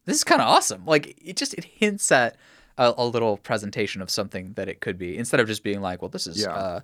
This 0.07 0.17
is 0.17 0.25
kind 0.25 0.43
of 0.43 0.49
awesome. 0.49 0.85
Like, 0.87 1.17
it 1.25 1.37
just, 1.37 1.55
it 1.55 1.65
hints 1.65 2.11
at 2.11 2.37
a, 2.79 2.95
a 2.97 3.05
little 3.07 3.37
presentation 3.37 4.01
of 4.01 4.09
something 4.09 4.55
that 4.55 4.69
it 4.69 4.81
could 4.81 4.97
be 4.97 5.19
instead 5.19 5.41
of 5.41 5.47
just 5.47 5.63
being 5.63 5.81
like, 5.83 6.01
well, 6.01 6.09
this 6.09 6.27
is, 6.27 6.41
Yeah. 6.43 6.55
uh, 6.55 6.81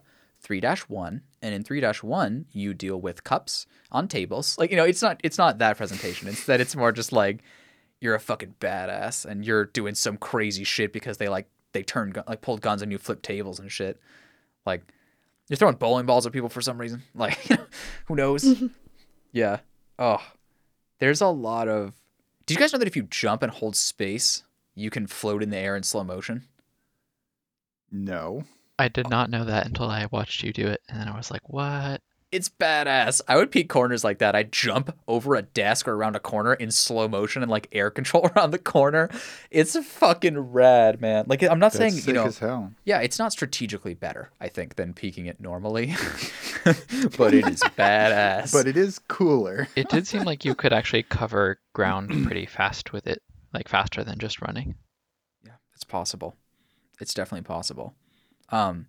3-1 0.47 1.23
and 1.41 1.55
in 1.55 1.65
3-1 1.65 2.45
you 2.53 2.75
deal 2.75 3.01
with 3.01 3.25
cups 3.25 3.67
on 3.91 4.07
tables. 4.09 4.59
Like 4.59 4.71
you 4.71 4.77
know 4.77 4.85
it's 4.85 5.01
not 5.01 5.19
it's 5.25 5.39
not 5.39 5.57
that 5.59 5.79
presentation. 5.79 6.29
It's 6.29 6.45
that 6.45 6.61
it's 6.61 6.77
more 6.77 6.93
just 6.93 7.13
like 7.13 7.43
you're 8.01 8.15
a 8.15 8.21
fucking 8.21 8.57
badass 8.61 9.25
and 9.25 9.43
you're 9.47 9.65
doing 9.65 9.95
some 9.95 10.19
crazy 10.19 10.63
shit 10.65 10.93
because 10.93 11.17
they 11.17 11.29
like 11.31 11.47
they 11.73 11.83
turned 11.83 12.23
like 12.29 12.43
pulled 12.43 12.61
guns 12.61 12.83
and 12.83 12.93
you 12.93 12.99
flip 12.99 13.23
tables 13.23 13.59
and 13.59 13.73
shit. 13.73 13.99
Like 14.67 14.83
you're 15.49 15.57
throwing 15.57 15.77
bowling 15.77 16.05
balls 16.05 16.27
at 16.27 16.33
people 16.33 16.51
for 16.51 16.61
some 16.61 16.79
reason. 16.79 17.03
Like 17.15 17.39
who 18.07 18.15
knows? 18.15 18.45
Yeah. 19.33 19.61
Oh 19.99 20.23
there's 20.99 21.23
a 21.23 21.29
lot 21.29 21.69
of 21.69 21.95
do 22.45 22.53
you 22.53 22.61
guys 22.61 22.73
know 22.75 22.79
that 22.81 22.89
if 22.89 22.97
you 22.97 23.05
jump 23.05 23.43
and 23.43 23.51
hold 23.51 23.77
space 23.77 24.43
you 24.75 24.91
can 24.91 25.07
float 25.07 25.43
in 25.43 25.51
the 25.51 25.57
air 25.57 25.77
in 25.77 25.83
slow 25.83 26.05
motion 26.05 26.43
No. 27.91 28.45
I 28.79 28.89
did 28.89 29.09
not 29.09 29.31
know 29.31 29.45
that 29.45 29.67
until 29.67 29.89
I 29.89 30.07
watched 30.11 30.43
you 30.43 30.53
do 30.53 30.67
it, 30.67 30.83
and 30.89 30.99
then 31.01 31.07
I 31.09 31.17
was 31.17 31.31
like, 31.31 31.49
"What?" 31.49 32.01
It's 32.33 32.49
badass. 32.49 33.21
I 33.29 33.37
would 33.37 33.53
peek 33.53 33.69
corners 33.69 34.03
like 34.03 34.19
that. 34.19 34.35
I'd 34.35 34.51
jump 34.51 34.93
over 35.07 35.37
a 35.37 35.43
desk 35.43 35.87
or 35.87 35.95
around 35.95 36.17
a 36.17 36.19
corner 36.19 36.55
in 36.55 36.73
slow 36.73 37.07
motion 37.07 37.43
and 37.43 37.51
like 37.53 37.69
air 37.71 37.89
control 37.99 38.29
around 38.35 38.51
the 38.51 38.59
corner. 38.59 39.09
It's 39.53 39.79
fucking 39.79 40.37
rad, 40.53 41.01
man. 41.01 41.27
Like 41.29 41.45
I'm 41.45 41.61
not 41.61 41.67
That's 41.73 41.77
saying, 41.77 41.93
sick 41.93 42.09
you 42.09 42.13
know, 42.15 42.25
as 42.25 42.41
hell. 42.41 42.73
yeah, 42.85 42.99
it's 42.99 43.21
not 43.21 43.31
strategically 43.31 43.95
better, 43.95 44.31
I 44.41 44.49
think, 44.49 44.75
than 44.75 44.93
peeking 44.93 45.27
it 45.27 45.39
normally. 45.41 45.95
but 46.65 47.33
it 47.33 47.47
is 47.47 47.61
badass. 47.79 48.53
But 48.53 48.67
it 48.67 48.77
is 48.77 48.99
cooler. 49.07 49.69
It 49.77 49.89
did 49.89 50.09
seem 50.09 50.25
like 50.25 50.45
you 50.45 50.57
could 50.57 50.73
actually 50.73 51.05
cover 51.05 51.61
ground 51.75 52.11
pretty 52.27 52.47
fast 52.47 52.93
with 52.93 53.07
it, 53.07 53.23
like 53.55 53.69
faster 53.69 54.05
than 54.05 54.19
just 54.19 54.43
running. 54.43 54.75
yeah, 55.45 55.53
it's 55.75 55.85
possible. 55.85 56.37
It's 57.01 57.15
definitely 57.15 57.45
possible. 57.45 57.95
Um 58.51 58.87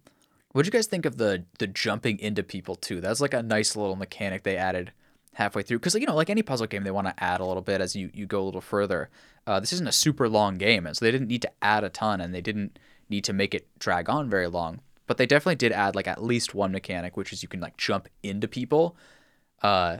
what'd 0.51 0.67
you 0.67 0.77
guys 0.77 0.87
think 0.87 1.05
of 1.05 1.17
the 1.17 1.45
the 1.59 1.67
jumping 1.67 2.19
into 2.19 2.43
people 2.43 2.75
too? 2.75 2.99
That's 3.01 3.21
like 3.21 3.33
a 3.33 3.43
nice 3.43 3.75
little 3.75 3.95
mechanic 3.95 4.43
they 4.43 4.57
added 4.57 4.91
halfway 5.33 5.61
through 5.61 5.77
because 5.77 5.93
you 5.95 6.05
know 6.05 6.15
like 6.15 6.29
any 6.29 6.41
puzzle 6.41 6.65
game 6.65 6.83
they 6.85 6.91
want 6.91 7.07
to 7.07 7.23
add 7.23 7.41
a 7.41 7.45
little 7.45 7.61
bit 7.61 7.81
as 7.81 7.93
you 7.93 8.09
you 8.13 8.25
go 8.25 8.41
a 8.41 8.45
little 8.45 8.61
further 8.61 9.09
uh, 9.45 9.59
this 9.59 9.73
isn't 9.73 9.87
a 9.87 9.91
super 9.91 10.29
long 10.29 10.57
game 10.57 10.85
and 10.85 10.95
so 10.95 11.03
they 11.03 11.11
didn't 11.11 11.27
need 11.27 11.41
to 11.41 11.51
add 11.61 11.83
a 11.83 11.89
ton 11.89 12.21
and 12.21 12.33
they 12.33 12.39
didn't 12.39 12.79
need 13.09 13.21
to 13.25 13.33
make 13.33 13.53
it 13.53 13.67
drag 13.77 14.09
on 14.09 14.29
very 14.29 14.47
long 14.47 14.79
but 15.07 15.17
they 15.17 15.25
definitely 15.25 15.55
did 15.55 15.73
add 15.73 15.93
like 15.93 16.07
at 16.07 16.23
least 16.23 16.55
one 16.55 16.71
mechanic 16.71 17.17
which 17.17 17.33
is 17.33 17.43
you 17.43 17.49
can 17.49 17.59
like 17.59 17.75
jump 17.75 18.07
into 18.23 18.47
people 18.47 18.95
uh 19.61 19.97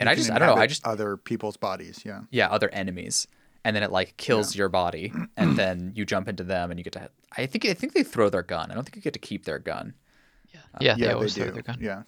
and 0.00 0.08
You 0.08 0.12
i 0.12 0.14
just 0.16 0.30
i 0.32 0.38
don't 0.40 0.48
know 0.48 0.60
i 0.60 0.66
just 0.66 0.84
other 0.84 1.16
people's 1.16 1.56
bodies. 1.56 2.02
Yeah. 2.04 2.22
yeah 2.32 2.48
other 2.48 2.70
enemies 2.70 3.28
and 3.64 3.74
then 3.76 3.82
it 3.82 3.90
like 3.92 4.16
kills 4.16 4.54
your 4.56 4.68
body 4.68 5.12
and 5.36 5.56
then 5.58 5.92
you 5.94 6.04
jump 6.04 6.28
into 6.28 6.42
them 6.44 6.70
and 6.70 6.78
you 6.80 6.84
get 6.84 6.92
to 6.94 7.10
i 7.36 7.46
think 7.46 7.64
i 7.66 7.74
think 7.74 7.92
they 7.92 8.02
throw 8.02 8.28
their 8.30 8.42
gun 8.42 8.70
i 8.70 8.74
don't 8.74 8.84
think 8.84 8.96
you 8.96 9.02
get 9.02 9.12
to 9.12 9.18
keep 9.18 9.44
their 9.44 9.58
gun 9.58 9.94
Yeah, 10.52 10.60
yeah, 10.80 10.94
they 10.94 11.00
yeah, 11.06 11.12
always 11.12 11.34
they 11.34 11.42
throw 11.42 11.50
do. 11.50 11.54
their 11.54 11.62
gun. 11.62 11.78
Yeah. 11.80 12.02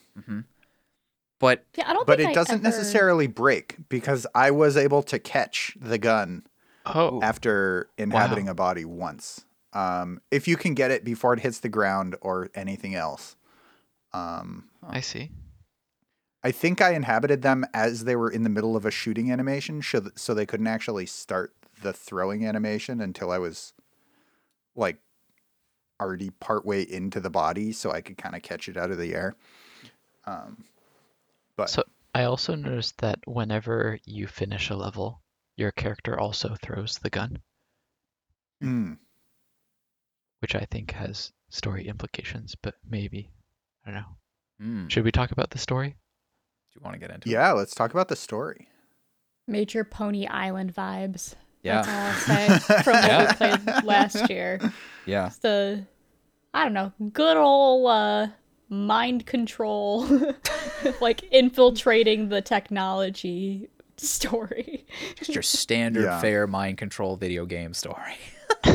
but 1.38 1.64
Yeah, 1.76 1.88
I 1.90 1.92
don't 1.92 2.06
But 2.06 2.18
think 2.18 2.28
it 2.28 2.32
I 2.32 2.34
doesn't 2.34 2.54
ever- 2.56 2.62
necessarily 2.62 3.26
break 3.26 3.76
because 3.88 4.26
I 4.34 4.50
was 4.50 4.76
able 4.76 5.02
to 5.04 5.18
catch 5.18 5.76
the 5.80 5.98
gun 5.98 6.44
Oh, 6.84 7.20
after 7.22 7.88
inhabiting 7.96 8.48
a 8.48 8.54
body 8.54 8.84
once. 8.84 9.44
Um, 9.72 10.20
if 10.32 10.48
you 10.48 10.56
can 10.56 10.74
get 10.74 10.90
it 10.90 11.04
before 11.04 11.32
it 11.32 11.40
hits 11.40 11.60
the 11.60 11.68
ground 11.68 12.16
or 12.20 12.50
anything 12.56 12.94
else. 12.96 13.36
Um, 14.12 14.68
I 14.86 15.00
see. 15.00 15.30
I 16.44 16.50
think 16.50 16.80
I 16.80 16.90
inhabited 16.94 17.42
them 17.42 17.64
as 17.72 18.04
they 18.04 18.16
were 18.16 18.30
in 18.30 18.42
the 18.42 18.50
middle 18.50 18.76
of 18.76 18.84
a 18.84 18.90
shooting 18.90 19.30
animation, 19.30 19.82
so 19.82 20.34
they 20.34 20.46
couldn't 20.46 20.66
actually 20.66 21.06
start 21.06 21.54
the 21.82 21.92
throwing 21.92 22.44
animation 22.46 23.00
until 23.00 23.30
I 23.30 23.38
was 23.38 23.72
like 24.74 24.98
already 26.00 26.30
partway 26.30 26.82
into 26.82 27.20
the 27.20 27.30
body, 27.30 27.72
so 27.72 27.92
I 27.92 28.00
could 28.00 28.18
kind 28.18 28.34
of 28.34 28.42
catch 28.42 28.68
it 28.68 28.76
out 28.76 28.90
of 28.90 28.98
the 28.98 29.14
air. 29.14 29.36
Um, 30.24 30.64
but 31.56 31.70
So 31.70 31.84
I 32.14 32.24
also 32.24 32.54
noticed 32.54 32.98
that 32.98 33.20
whenever 33.26 33.98
you 34.04 34.26
finish 34.26 34.70
a 34.70 34.76
level, 34.76 35.22
your 35.56 35.70
character 35.72 36.18
also 36.18 36.56
throws 36.56 36.98
the 36.98 37.10
gun, 37.10 37.42
mm, 38.60 38.96
which 40.40 40.54
I 40.54 40.66
think 40.70 40.90
has 40.90 41.32
story 41.48 41.88
implications, 41.88 42.54
but 42.54 42.74
maybe. 42.84 43.30
I 43.86 43.90
don't 43.92 44.00
know. 44.00 44.16
mm, 44.60 44.90
Should 44.90 45.04
we 45.04 45.12
talk 45.12 45.30
about 45.30 45.50
the 45.50 45.58
story? 45.58 45.96
You 46.74 46.80
want 46.82 46.94
to 46.94 47.00
get 47.00 47.10
into 47.10 47.28
it 47.28 47.32
yeah, 47.32 47.52
let's 47.52 47.74
talk 47.74 47.92
about 47.92 48.08
the 48.08 48.16
story. 48.16 48.68
Major 49.46 49.84
Pony 49.84 50.26
Island 50.26 50.74
vibes. 50.74 51.34
yeah 51.62 51.82
That's 51.82 52.28
all 52.28 52.36
I'll 52.36 52.58
say 52.58 52.82
from 52.82 52.94
what 52.94 53.28
we 53.28 53.34
played 53.34 53.84
last 53.84 54.30
year. 54.30 54.60
yeah 55.06 55.26
It's 55.26 55.38
the, 55.38 55.84
I 56.54 56.64
don't 56.64 56.72
know, 56.74 56.92
good 57.12 57.36
old 57.36 57.86
uh, 57.90 58.26
mind 58.68 59.26
control, 59.26 60.06
like 61.00 61.22
infiltrating 61.32 62.28
the 62.28 62.40
technology 62.40 63.68
story. 63.96 64.86
just 65.16 65.34
your 65.34 65.42
standard 65.42 66.04
Yeah. 66.04 66.20
fair 66.20 66.46
mind 66.46 66.78
control 66.78 67.16
video 67.16 67.44
game 67.46 67.74
story 67.74 68.14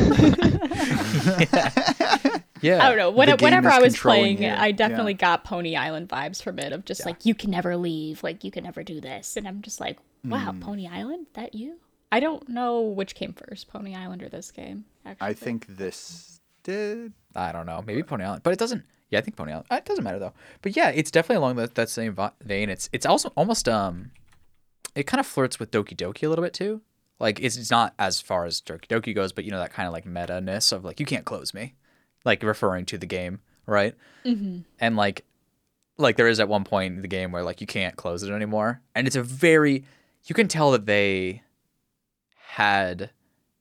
yeah 2.60 2.84
I 2.84 2.88
don't 2.88 2.96
know. 2.98 3.10
When, 3.10 3.28
The 3.30 3.36
whenever 3.40 3.68
I 3.70 3.78
was 3.80 3.96
playing, 3.98 4.42
you. 4.42 4.48
I 4.50 4.72
definitely 4.72 5.12
Yeah. 5.12 5.18
got 5.18 5.44
Pony 5.44 5.76
Island 5.76 6.08
vibes 6.08 6.42
from 6.42 6.58
it 6.58 6.72
of 6.72 6.84
just 6.84 7.06
like 7.06 7.24
you 7.24 7.34
can 7.34 7.50
never 7.50 7.76
leave, 7.76 8.22
like 8.22 8.44
you 8.44 8.50
can 8.50 8.64
never 8.64 8.82
do 8.82 9.00
this, 9.00 9.36
and 9.36 9.46
I'm 9.46 9.62
just 9.62 9.80
like, 9.80 9.98
wow, 10.24 10.52
Hmm. 10.52 10.60
Pony 10.60 10.88
Island, 10.88 11.26
that 11.34 11.54
you? 11.54 11.78
I 12.10 12.20
don't 12.20 12.48
know 12.48 12.80
which 12.80 13.14
came 13.14 13.34
first, 13.34 13.68
Pony 13.68 13.94
Island 13.94 14.22
or 14.22 14.28
this 14.28 14.50
game. 14.50 14.84
Actually, 15.04 15.26
I 15.28 15.34
think 15.34 15.66
this 15.68 16.40
did. 16.62 17.12
I 17.36 17.52
don't 17.52 17.66
know. 17.66 17.82
Maybe 17.86 18.02
Pony 18.02 18.24
Island, 18.24 18.42
but 18.42 18.52
it 18.52 18.58
doesn't. 18.58 18.84
Yeah, 19.10 19.18
I 19.20 19.22
think 19.22 19.36
Pony 19.36 19.52
Island. 19.52 19.66
It 19.70 19.84
doesn't 19.84 20.04
matter 20.04 20.18
though. 20.18 20.32
But 20.62 20.76
yeah, 20.76 20.88
it's 20.90 21.10
definitely 21.10 21.36
along 21.36 21.56
that, 21.56 21.74
that 21.76 21.88
same 21.90 22.16
vein. 22.42 22.68
It's 22.70 22.88
it's 22.92 23.06
also 23.06 23.30
almost 23.36 23.68
um, 23.68 24.10
it 24.94 25.06
kind 25.06 25.20
of 25.20 25.26
flirts 25.26 25.58
with 25.58 25.70
Doki 25.70 25.94
Doki 25.96 26.24
a 26.26 26.28
little 26.28 26.44
bit 26.44 26.52
too. 26.54 26.80
Like 27.20 27.40
it's, 27.40 27.56
it's 27.56 27.70
not 27.70 27.94
as 27.98 28.20
far 28.20 28.44
as 28.44 28.60
Doki 28.60 28.86
Doki 28.86 29.14
goes, 29.14 29.32
but 29.32 29.44
you 29.44 29.50
know 29.50 29.58
that 29.58 29.72
kind 29.72 29.86
of 29.86 29.92
like 29.92 30.06
meta 30.06 30.40
ness 30.40 30.72
of 30.72 30.84
like 30.84 31.00
you 31.00 31.06
can't 31.06 31.24
close 31.24 31.52
me, 31.52 31.74
like 32.24 32.42
referring 32.42 32.84
to 32.86 32.98
the 32.98 33.06
game, 33.06 33.40
right? 33.66 33.94
Mhm. 34.24 34.64
And 34.78 34.96
like, 34.96 35.24
like 35.96 36.16
there 36.16 36.28
is 36.28 36.38
at 36.40 36.48
one 36.48 36.64
point 36.64 36.94
in 36.94 37.02
the 37.02 37.08
game 37.08 37.32
where 37.32 37.42
like 37.42 37.60
you 37.60 37.66
can't 37.66 37.96
close 37.96 38.22
it 38.22 38.30
anymore, 38.32 38.80
and 38.94 39.06
it's 39.06 39.16
a 39.16 39.22
very, 39.22 39.84
you 40.26 40.34
can 40.34 40.46
tell 40.48 40.70
that 40.72 40.86
they 40.86 41.42
had 42.36 43.10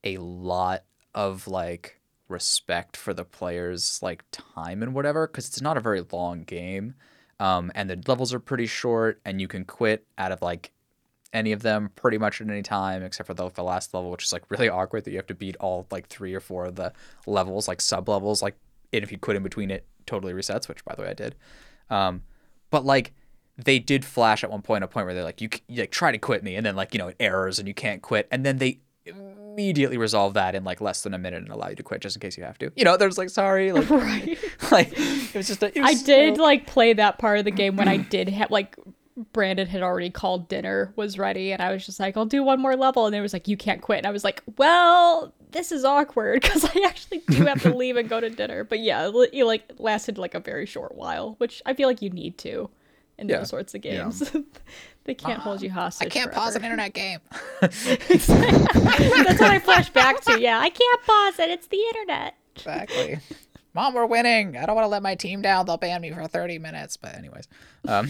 a 0.03 0.17
lot 0.17 0.83
of 1.13 1.47
like 1.47 1.99
respect 2.29 2.95
for 2.97 3.13
the 3.13 3.23
players 3.25 3.99
like 4.03 4.23
time 4.31 4.83
and 4.83 4.93
whatever 4.93 5.27
because 5.27 5.47
it's 5.47 5.61
not 5.61 5.77
a 5.77 5.81
very 5.81 6.03
long 6.11 6.43
game 6.43 6.93
um, 7.39 7.71
and 7.73 7.89
the 7.89 8.01
levels 8.07 8.33
are 8.33 8.39
pretty 8.39 8.65
short 8.65 9.19
and 9.25 9.39
you 9.39 9.47
can 9.47 9.63
quit 9.63 10.05
out 10.17 10.31
of 10.31 10.41
like 10.41 10.71
any 11.37 11.51
of 11.51 11.61
them 11.61 11.89
pretty 11.95 12.17
much 12.17 12.41
at 12.41 12.49
any 12.49 12.61
time 12.63 13.03
except 13.03 13.27
for 13.27 13.33
the, 13.33 13.49
the 13.51 13.63
last 13.63 13.93
level 13.93 14.11
which 14.11 14.23
is 14.25 14.33
like 14.33 14.43
really 14.49 14.67
awkward 14.67 15.03
that 15.05 15.11
you 15.11 15.17
have 15.17 15.27
to 15.27 15.35
beat 15.35 15.55
all 15.57 15.85
like 15.91 16.07
three 16.07 16.33
or 16.33 16.39
four 16.39 16.65
of 16.65 16.75
the 16.75 16.91
levels 17.25 17.67
like 17.67 17.79
sub 17.79 18.09
levels 18.09 18.41
like 18.41 18.55
and 18.91 19.03
if 19.03 19.11
you 19.11 19.17
quit 19.17 19.37
in 19.37 19.43
between 19.43 19.71
it 19.71 19.85
totally 20.05 20.33
resets 20.33 20.67
which 20.67 20.83
by 20.83 20.93
the 20.95 21.01
way 21.01 21.09
i 21.09 21.13
did 21.13 21.35
um, 21.89 22.21
but 22.69 22.85
like 22.85 23.13
they 23.57 23.79
did 23.79 24.03
flash 24.03 24.43
at 24.43 24.51
one 24.51 24.61
point 24.61 24.83
a 24.83 24.87
point 24.87 25.05
where 25.05 25.15
they're 25.15 25.23
like 25.23 25.41
you, 25.41 25.49
you 25.67 25.81
like 25.81 25.91
try 25.91 26.11
to 26.11 26.17
quit 26.17 26.43
me 26.43 26.55
and 26.55 26.65
then 26.65 26.75
like 26.75 26.93
you 26.93 26.97
know 26.97 27.07
it 27.07 27.15
errors 27.19 27.59
and 27.59 27.67
you 27.67 27.73
can't 27.73 28.01
quit 28.01 28.27
and 28.31 28.45
then 28.45 28.57
they 28.57 28.79
immediately 29.57 29.97
resolve 29.97 30.35
that 30.35 30.53
in 30.53 30.63
like 30.63 30.79
less 30.81 31.01
than 31.01 31.13
a 31.13 31.17
minute 31.17 31.41
and 31.41 31.49
allow 31.49 31.67
you 31.67 31.75
to 31.75 31.83
quit 31.83 32.01
just 32.01 32.15
in 32.15 32.19
case 32.19 32.37
you 32.37 32.43
have 32.43 32.57
to. 32.59 32.71
You 32.75 32.83
know, 32.83 32.95
there's 32.95 33.17
like 33.17 33.29
sorry, 33.29 33.71
like 33.73 33.89
right. 33.89 34.37
like 34.71 34.93
it 34.93 35.33
was 35.33 35.47
just 35.47 35.63
a, 35.63 35.75
it 35.75 35.81
I 35.83 35.91
was 35.91 36.03
did 36.03 36.35
so- 36.35 36.43
like 36.43 36.67
play 36.67 36.93
that 36.93 37.17
part 37.17 37.39
of 37.39 37.45
the 37.45 37.51
game 37.51 37.75
when 37.75 37.87
I 37.87 37.97
did 37.97 38.29
have 38.29 38.51
like 38.51 38.75
Brandon 39.33 39.65
had 39.67 39.81
already 39.81 40.09
called 40.11 40.47
dinner 40.47 40.93
was 40.95 41.17
ready 41.17 41.51
and 41.51 41.61
I 41.61 41.71
was 41.71 41.85
just 41.85 41.99
like 41.99 42.15
I'll 42.15 42.25
do 42.25 42.43
one 42.43 42.59
more 42.61 42.75
level 42.75 43.07
and 43.07 43.15
it 43.15 43.21
was 43.21 43.33
like 43.33 43.47
you 43.47 43.57
can't 43.57 43.81
quit 43.81 43.97
and 43.97 44.05
I 44.07 44.11
was 44.11 44.23
like 44.23 44.43
well 44.57 45.33
this 45.51 45.71
is 45.71 45.83
awkward 45.83 46.41
because 46.43 46.63
I 46.65 46.83
actually 46.85 47.23
do 47.27 47.45
have 47.45 47.61
to 47.63 47.73
leave 47.73 47.97
and 47.97 48.07
go 48.07 48.19
to 48.21 48.29
dinner 48.29 48.63
but 48.63 48.79
yeah 48.79 49.07
it 49.09 49.29
it, 49.33 49.43
like 49.45 49.63
lasted 49.79 50.17
like 50.19 50.35
a 50.35 50.39
very 50.39 50.65
short 50.67 50.93
while 50.95 51.33
which 51.39 51.61
I 51.65 51.73
feel 51.73 51.87
like 51.87 52.01
you 52.03 52.11
need 52.11 52.37
to 52.39 52.69
in 53.17 53.27
Yeah. 53.27 53.39
those 53.39 53.49
sorts 53.49 53.73
of 53.73 53.81
games 53.81 54.31
they 55.05 55.15
can't 55.15 55.39
hold 55.39 55.63
you 55.63 55.71
hostage 55.71 56.05
I 56.05 56.09
can't 56.09 56.31
pause 56.31 56.55
an 56.55 56.63
internet 56.63 56.93
game. 56.93 57.19
that's 57.61 58.29
what 58.29 59.51
I 59.51 59.59
flash 59.59 59.89
back 59.89 60.21
to 60.25 60.39
yeah 60.39 60.59
I 60.59 60.69
can't 60.69 61.01
pause 61.03 61.39
it 61.39 61.49
it's 61.49 61.67
the 61.67 61.81
internet 61.81 62.35
exactly. 62.55 63.19
Mom, 63.73 63.93
we're 63.93 64.07
winning. 64.07 64.57
I 64.57 64.65
don't 64.65 64.75
want 64.75 64.85
to 64.85 64.89
let 64.89 65.03
my 65.03 65.13
team 65.13 65.43
down. 65.43 65.67
They'll 65.67 65.77
ban 65.77 66.01
me 66.01 66.11
for 66.11 66.25
30 66.25 66.57
minutes. 66.57 66.97
But 66.97 67.13
anyways, 67.13 67.47
um, 67.87 68.09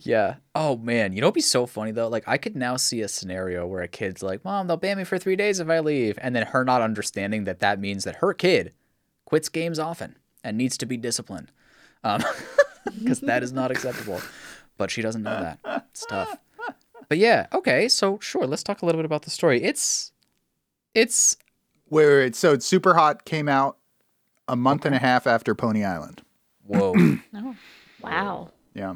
yeah. 0.00 0.36
Oh 0.54 0.76
man, 0.76 1.12
you 1.12 1.20
know 1.20 1.26
what'd 1.28 1.34
be 1.34 1.40
so 1.40 1.66
funny 1.66 1.90
though? 1.90 2.08
Like 2.08 2.24
I 2.26 2.36
could 2.38 2.56
now 2.56 2.76
see 2.76 3.00
a 3.00 3.08
scenario 3.08 3.66
where 3.66 3.82
a 3.82 3.88
kid's 3.88 4.22
like, 4.22 4.44
"Mom, 4.44 4.66
they'll 4.66 4.76
ban 4.76 4.98
me 4.98 5.04
for 5.04 5.18
three 5.18 5.36
days 5.36 5.60
if 5.60 5.68
I 5.68 5.80
leave," 5.80 6.18
and 6.20 6.34
then 6.34 6.46
her 6.46 6.64
not 6.64 6.82
understanding 6.82 7.44
that 7.44 7.60
that 7.60 7.80
means 7.80 8.04
that 8.04 8.16
her 8.16 8.32
kid 8.34 8.72
quits 9.24 9.48
games 9.48 9.78
often 9.78 10.16
and 10.44 10.56
needs 10.56 10.76
to 10.78 10.86
be 10.86 10.96
disciplined, 10.96 11.50
um, 12.04 12.22
because 12.98 13.20
that 13.20 13.42
is 13.42 13.52
not 13.52 13.70
acceptable. 13.70 14.20
But 14.78 14.90
she 14.90 15.02
doesn't 15.02 15.22
know 15.22 15.40
that. 15.40 15.84
It's 15.90 16.04
tough. 16.06 16.36
But 17.08 17.18
yeah, 17.18 17.46
okay. 17.52 17.88
So 17.88 18.18
sure, 18.20 18.46
let's 18.46 18.62
talk 18.62 18.82
a 18.82 18.86
little 18.86 18.98
bit 18.98 19.06
about 19.06 19.22
the 19.22 19.30
story. 19.30 19.62
It's, 19.62 20.12
it's 20.94 21.36
Wait, 21.88 22.06
wait, 22.06 22.16
wait. 22.16 22.36
So 22.36 22.52
it's 22.52 22.66
Super 22.66 22.94
Hot 22.94 23.24
came 23.24 23.48
out 23.48 23.78
a 24.48 24.56
month 24.56 24.84
and 24.84 24.94
a 24.94 24.98
half 24.98 25.26
after 25.26 25.54
Pony 25.54 25.84
Island. 25.84 26.22
whoa. 26.64 26.94
oh 27.34 27.56
wow 28.00 28.50
Yeah. 28.74 28.94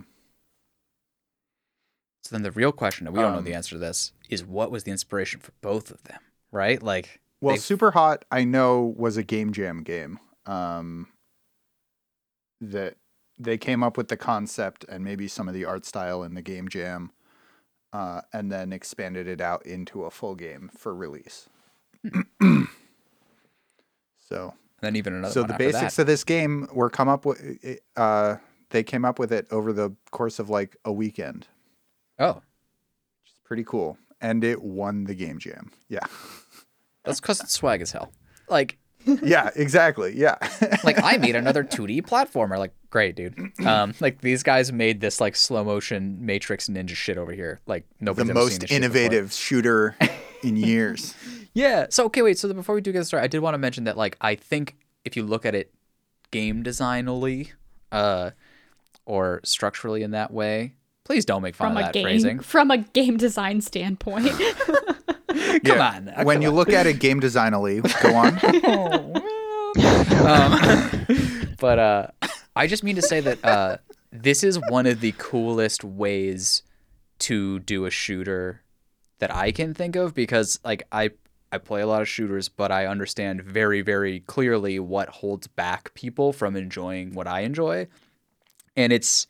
So 2.31 2.37
then 2.37 2.45
the 2.45 2.53
real 2.53 2.71
question, 2.71 3.09
and 3.09 3.17
we 3.17 3.21
don't 3.21 3.33
know 3.33 3.39
Um, 3.39 3.45
the 3.45 3.55
answer 3.55 3.71
to 3.71 3.79
this, 3.81 4.13
is 4.29 4.45
what 4.45 4.71
was 4.71 4.85
the 4.85 4.93
inspiration 4.93 5.41
for 5.41 5.51
both 5.63 5.91
of 5.91 6.05
them, 6.05 6.21
right? 6.53 6.81
Like, 6.81 7.21
Well, 7.41 7.57
they've- 7.57 7.61
Super 7.65 7.91
Hot, 7.91 8.25
I 8.31 8.45
know, 8.45 8.95
was 8.97 9.17
a 9.17 9.25
game 9.25 9.53
jam 9.53 9.83
game. 9.83 10.21
Um, 10.47 11.09
that 12.61 12.99
they 13.37 13.59
came 13.59 13.83
up 13.83 13.97
with 13.97 14.07
the 14.07 14.17
concept 14.17 14.85
and 14.85 15.03
maybe 15.03 15.27
some 15.27 15.49
of 15.49 15.55
the 15.55 15.65
art 15.65 15.85
style 15.85 16.23
in 16.23 16.35
the 16.35 16.43
game 16.43 16.69
jam, 16.69 17.11
uh, 17.93 18.21
and 18.33 18.53
then 18.53 18.73
expanded 18.73 19.27
it 19.27 19.41
out 19.41 19.67
into 19.67 20.05
a 20.05 20.11
full 20.13 20.37
game 20.37 20.71
for 20.79 20.95
release. 20.95 21.49
so, 24.21 24.55
and 24.81 24.83
then 24.83 24.95
even 24.95 25.15
another 25.15 25.33
so 25.33 25.43
the 25.43 25.55
basics 25.55 25.97
that. 25.97 26.03
of 26.03 26.07
this 26.07 26.23
game 26.23 26.69
were 26.73 26.91
come 26.91 27.09
up 27.09 27.25
with. 27.25 27.41
Uh, 27.97 28.37
they 28.69 28.85
came 28.85 29.05
up 29.05 29.19
with 29.19 29.33
it 29.33 29.49
over 29.51 29.73
the 29.73 29.97
course 30.13 30.39
of 30.39 30.49
like 30.49 30.77
a 30.85 30.93
weekend. 30.93 31.49
Oh, 32.21 32.35
which 32.35 33.33
is 33.33 33.41
pretty 33.45 33.65
cool, 33.65 33.99
and 34.21 34.45
it 34.45 34.63
won 34.63 35.05
the 35.05 35.15
game 35.15 35.39
jam. 35.39 35.73
Yeah, 35.89 36.07
that's 37.05 37.21
because 37.21 37.41
it's 37.41 37.53
swag 37.53 37.81
as 37.81 37.91
hell. 37.91 38.13
Like, 38.49 38.79
yeah, 39.23 39.51
exactly. 39.57 40.15
Yeah. 40.17 40.37
like 40.85 41.03
I 41.03 41.17
made 41.17 41.37
another 41.37 41.65
2D 41.65 42.03
platformer. 42.03 42.59
Like, 42.59 42.75
great, 42.91 43.17
dude. 43.17 43.35
Um, 43.65 43.95
like 44.01 44.21
these 44.21 44.43
guys 44.43 44.73
made 44.73 45.01
this 45.01 45.21
like 45.21 45.37
slow 45.37 45.65
motion 45.65 46.19
Matrix 46.25 46.69
Ninja 46.69 46.91
shit 46.91 47.17
over 47.17 47.33
here. 47.33 47.61
Like 47.67 47.87
the 47.99 48.07
nobody's 48.07 48.29
seen 48.29 48.35
most 48.35 48.71
innovative 48.71 49.33
shooter 49.33 49.97
in 50.43 50.57
years. 50.57 51.15
Yeah. 51.55 51.87
So 51.91 52.05
okay, 52.07 52.23
wait. 52.23 52.39
So 52.39 52.53
before 52.53 52.75
we 52.75 52.81
do 52.81 52.93
get 52.93 53.07
started, 53.07 53.25
I 53.25 53.29
did 53.29 53.41
want 53.41 53.55
to 53.55 53.59
mention 53.59 53.85
that 53.85 53.97
like 53.97 54.17
I 54.21 54.35
think 54.35 54.77
if 55.05 55.17
you 55.17 55.23
look 55.23 55.47
at 55.47 55.55
it 55.55 55.73
game 56.31 56.63
designally, 56.63 57.53
uh, 57.91 58.31
or 59.07 59.41
structurally 59.45 60.03
in 60.03 60.11
that 60.13 60.31
way, 60.33 60.75
please 61.11 61.25
don't 61.25 61.43
make 61.43 61.57
fun 61.57 61.69
from 61.71 61.77
of 61.77 61.81
a 61.83 61.87
that 61.87 61.93
game 61.93 62.05
phrasing. 62.05 62.39
from 62.39 62.71
a 62.71 62.79
game 62.79 63.17
design 63.17 63.61
standpoint 63.61 64.29
Come 65.29 65.61
Yeah. 65.65 65.93
on. 65.97 66.09
uh, 66.09 66.23
when 66.23 66.37
come 66.37 66.43
you 66.43 66.49
on. 66.51 66.55
look 66.55 66.71
at 66.73 66.87
it 66.87 67.01
game 67.01 67.21
designally, 67.21 67.81
go 68.03 68.15
on. 68.15 68.39
um, 70.27 71.55
but 71.61 71.79
uh, 71.79 72.07
I 72.57 72.67
just 72.67 72.85
mean 72.85 72.97
to 72.97 73.03
say 73.03 73.21
that 73.21 73.45
uh, 73.45 73.77
this 74.13 74.45
is 74.45 74.59
one 74.69 74.87
of 74.87 75.01
the 75.01 75.13
coolest 75.19 75.83
ways 75.85 76.63
to 77.21 77.59
do 77.61 77.85
a 77.87 77.91
shooter 77.91 78.63
that 79.19 79.35
I 79.35 79.53
can 79.53 79.75
think 79.75 79.97
of 79.97 80.15
because 80.15 80.59
like 80.65 80.83
I 80.93 81.11
I 81.53 81.59
play 81.59 81.81
a 81.81 81.87
lot 81.87 82.01
of 82.03 82.09
shooters, 82.09 82.49
but 82.49 82.71
I 82.73 82.87
understand 82.87 83.43
very 83.43 83.83
very 83.83 84.21
clearly 84.21 84.79
what 84.79 85.09
holds 85.09 85.47
back 85.49 85.93
people 85.95 86.33
from 86.33 86.57
enjoying 86.57 87.15
what 87.15 87.27
I 87.27 87.41
enjoy, 87.41 87.87
and 88.77 88.93
it's 88.93 89.27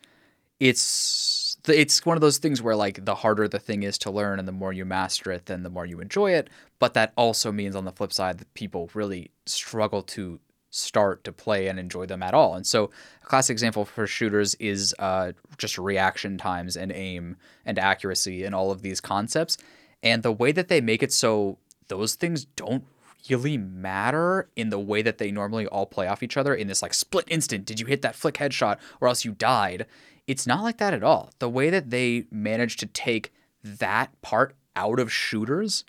it's 0.61 1.50
it's 1.66 2.05
one 2.07 2.16
of 2.16 2.20
those 2.20 2.38
things 2.38 2.62
where 2.62 2.77
like 2.77 3.05
the 3.05 3.14
harder 3.14 3.49
the 3.49 3.59
thing 3.59 3.83
is 3.83 3.99
to 3.99 4.11
learn 4.11 4.38
and 4.38 4.49
the 4.49 4.53
more 4.53 4.73
you 4.73 4.85
master 4.85 5.31
it 5.33 5.46
then 5.46 5.62
the 5.62 5.70
more 5.70 5.87
you 5.87 6.01
enjoy 6.01 6.33
it. 6.33 6.49
But 6.79 6.94
that 6.94 7.12
also 7.16 7.53
means 7.53 7.77
on 7.77 7.85
the 7.85 7.92
flip 7.92 8.12
side 8.12 8.38
that 8.38 8.53
people 8.55 8.90
really 8.94 9.31
struggle 9.46 10.03
to 10.03 10.40
start 10.70 11.25
to 11.25 11.33
play 11.33 11.66
and 11.66 11.79
enjoy 11.79 12.07
them 12.07 12.23
at 12.23 12.33
all. 12.33 12.55
And 12.55 12.66
so 12.66 12.90
a 13.23 13.27
classic 13.27 13.55
example 13.55 13.85
for 13.85 14.07
shooters 14.07 14.55
is 14.57 14.94
uh, 14.99 15.33
just 15.59 15.77
reaction 15.77 16.38
times 16.38 16.77
and 16.77 16.92
aim 16.92 17.37
and 17.66 17.79
accuracy 17.79 18.44
and 18.44 18.55
all 18.55 18.70
of 18.70 18.83
these 18.83 19.01
concepts. 19.01 19.59
And 20.03 20.23
the 20.23 20.33
way 20.33 20.53
that 20.53 20.68
they 20.68 20.81
make 20.81 21.03
it 21.03 21.12
so 21.12 21.59
those 21.88 22.14
things 22.14 22.44
don't 22.44 22.85
really 23.29 23.59
matter 23.59 24.49
in 24.57 24.70
the 24.70 24.79
way 24.79 25.03
that 25.03 25.18
they 25.18 25.31
normally 25.31 25.66
all 25.66 25.85
play 25.85 26.07
off 26.07 26.23
each 26.23 26.37
other 26.37 26.55
in 26.55 26.68
this 26.68 26.81
like 26.81 26.94
split 26.94 27.27
instant 27.29 27.66
did 27.66 27.79
you 27.79 27.85
hit 27.85 28.01
that 28.01 28.14
flick 28.14 28.37
headshot 28.37 28.79
or 28.99 29.09
else 29.09 29.27
you 29.27 29.33
died 29.33 29.85
it's 30.26 30.46
not 30.46 30.62
like 30.62 30.78
that 30.78 30.94
at 30.94 31.02
all. 31.02 31.30
The 31.38 31.48
way 31.48 31.70
that 31.70 31.90
they 31.90 32.26
manage 32.30 32.76
to 32.78 32.87
take 32.87 33.33
that 33.62 34.20
part 34.22 34.54
out 34.76 35.00
of 35.00 35.12
shooters 35.12 35.85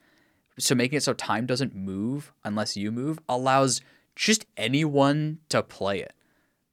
so 0.59 0.75
making 0.75 0.97
it 0.97 1.03
so 1.03 1.13
time 1.13 1.45
doesn't 1.45 1.75
move 1.75 2.31
unless 2.43 2.77
you 2.77 2.91
move 2.91 3.19
allows 3.27 3.81
just 4.15 4.45
anyone 4.57 5.39
to 5.49 5.63
play 5.63 5.99
it. 5.99 6.13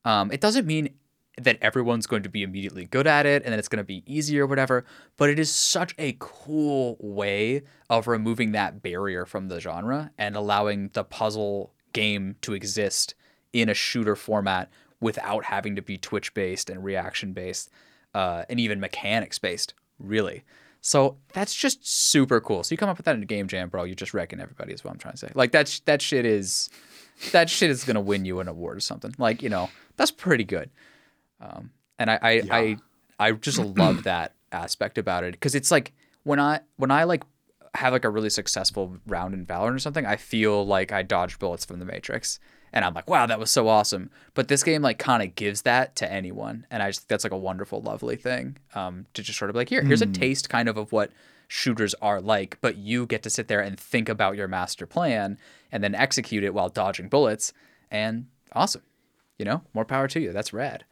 Um, 0.05 0.31
it 0.33 0.41
doesn't 0.41 0.67
mean 0.67 0.91
that 1.41 1.59
everyone's 1.63 2.07
going 2.07 2.25
to 2.25 2.29
be 2.29 2.43
immediately 2.43 2.87
good 2.87 3.07
at 3.07 3.25
it 3.25 3.45
and 3.45 3.53
that 3.53 3.59
it's 3.59 3.69
going 3.69 3.79
to 3.79 3.85
be 3.85 4.03
easy 4.07 4.41
or 4.41 4.47
whatever, 4.47 4.85
but 5.17 5.31
it 5.31 5.39
is 5.39 5.53
such 5.53 5.95
a 5.97 6.17
cool 6.19 6.97
way 6.99 7.63
of 7.89 8.09
removing 8.09 8.53
that 8.53 8.83
barrier 8.83 9.25
from 9.25 9.49
the 9.49 9.61
genre 9.61 10.11
and 10.19 10.35
allowing 10.35 10.91
the 10.95 11.05
puzzle 11.05 11.73
game 11.93 12.35
to 12.43 12.55
exist 12.55 13.15
in 13.53 13.69
a 13.69 13.75
shooter 13.75 14.17
format 14.17 14.69
without 15.01 15.45
having 15.45 15.77
to 15.77 15.83
be 15.83 15.97
Twitch 15.97 16.35
based 16.35 16.71
and 16.71 16.83
reaction 16.83 17.33
based 17.33 17.71
uh, 18.15 18.45
and 18.49 18.59
even 18.59 18.81
mechanics 18.81 19.39
based, 19.39 19.75
really. 19.99 20.45
So 20.81 21.19
that's 21.33 21.55
just 21.55 21.87
super 21.87 22.41
cool. 22.41 22.63
So 22.63 22.73
you 22.73 22.77
come 22.77 22.89
up 22.89 22.97
with 22.97 23.07
that 23.07 23.17
in 23.17 23.23
a 23.23 23.27
game 23.27 23.49
jam, 23.49 23.69
bro. 23.69 23.85
You're 23.85 23.95
just 23.95 24.15
wrecking 24.15 24.41
everybody. 24.41 24.73
Is 24.73 24.85
what 24.85 24.93
I'm 24.93 24.99
trying 24.99 25.15
to 25.15 25.19
say. 25.19 25.31
Like 25.35 25.53
that. 25.53 25.81
That 25.87 26.01
shit 26.01 26.25
is, 26.25 26.71
that 27.33 27.51
shit 27.51 27.71
is 27.71 27.85
gonna 27.85 28.01
win 28.01 28.25
you 28.25 28.41
an 28.41 28.49
award 28.49 28.77
or 28.77 28.81
something. 28.81 29.15
Like 29.19 29.43
you 29.43 29.49
know, 29.49 29.71
that's 29.97 30.11
pretty 30.11 30.45
good. 30.45 30.71
Um, 31.41 31.71
and 31.99 32.11
I, 32.11 32.19
I, 32.23 32.43
I, 32.51 32.77
I 33.19 33.33
just 33.33 33.59
love 33.77 34.05
that 34.05 34.35
aspect 34.53 34.99
about 34.99 35.25
it 35.25 35.33
because 35.33 35.55
it's 35.55 35.71
like 35.71 35.93
when 36.23 36.41
I, 36.41 36.61
when 36.77 36.91
I 36.91 37.05
like 37.05 37.23
have 37.75 37.93
like 37.93 38.05
a 38.05 38.11
really 38.11 38.31
successful 38.31 38.99
round 39.07 39.35
in 39.35 39.47
Valorant 39.47 39.75
or 39.75 39.79
something, 39.79 40.07
I 40.07 40.17
feel 40.17 40.67
like 40.67 40.93
I 40.93 41.03
dodged 41.03 41.39
bullets 41.39 41.65
from 41.65 41.79
the 41.79 41.85
Matrix. 41.85 42.39
And 42.73 42.85
I'm 42.85 42.95
like, 42.95 43.09
wow, 43.09 43.27
that 43.27 43.39
was 43.39 43.51
so 43.51 43.69
awesome. 43.69 44.11
But 44.35 44.49
this 44.49 44.63
game 44.63 44.83
like 44.83 44.99
kind 44.99 45.23
of 45.23 45.35
gives 45.35 45.63
that 45.63 45.97
to 45.97 46.11
anyone, 46.11 46.67
and 46.71 46.83
I 46.83 46.89
just 46.89 47.01
think 47.01 47.09
that's 47.09 47.25
like 47.25 47.33
a 47.33 47.39
wonderful, 47.39 47.81
lovely 47.81 48.17
thing. 48.17 48.57
Um, 48.75 49.07
to 49.15 49.23
just 49.23 49.39
sort 49.39 49.51
of 49.51 49.55
be 49.55 49.61
like, 49.61 49.69
here, 49.69 49.83
here's 49.83 50.03
a 50.03 50.07
taste 50.07 50.49
kind 50.49 50.69
of 50.69 50.77
of 50.77 50.93
what 50.93 51.11
shooters 51.49 51.95
are 52.03 52.21
like, 52.21 52.59
but 52.61 52.77
you 52.77 53.07
get 53.07 53.23
to 53.23 53.31
sit 53.31 53.49
there 53.49 53.61
and 53.61 53.81
think 53.81 54.09
about 54.09 54.37
your 54.37 54.49
master 54.49 54.87
plan 54.87 55.39
and 55.73 55.83
then 55.83 55.95
execute 55.95 56.45
it 56.45 56.55
while 56.55 56.69
dodging 56.69 57.09
bullets, 57.09 57.53
and 57.91 58.27
awesome. 58.53 58.83
You 59.39 59.45
know, 59.45 59.63
more 59.73 59.85
power 59.85 60.09
to 60.09 60.21
you. 60.21 60.33
That's 60.33 60.53
rad. 60.53 60.85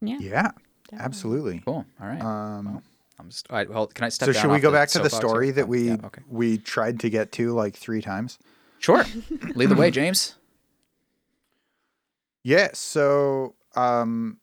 yeah 0.00 0.18
Yeah, 0.20 0.50
absolutely. 0.98 1.60
Cool. 1.64 1.84
All 2.00 2.06
right. 2.06 2.20
Um, 2.20 2.82
I'm 3.18 3.28
just. 3.28 3.50
All 3.50 3.56
right. 3.56 3.68
Well, 3.68 3.86
can 3.86 4.04
I 4.04 4.08
step 4.08 4.26
so 4.26 4.32
down 4.32 4.42
should 4.42 4.50
we 4.50 4.60
go 4.60 4.72
back 4.72 4.88
to 4.90 5.00
the 5.00 5.10
story 5.10 5.46
here? 5.46 5.54
that 5.54 5.68
we 5.68 5.88
yeah, 5.88 5.96
okay. 6.04 6.22
we 6.28 6.58
tried 6.58 7.00
to 7.00 7.10
get 7.10 7.32
to 7.32 7.52
like 7.52 7.76
three 7.76 8.00
times? 8.00 8.38
Sure. 8.78 9.04
Lead 9.54 9.68
the 9.70 9.74
way, 9.74 9.90
James. 9.92 10.34
Yeah, 12.44 12.70
so 12.72 13.54
um 13.76 14.38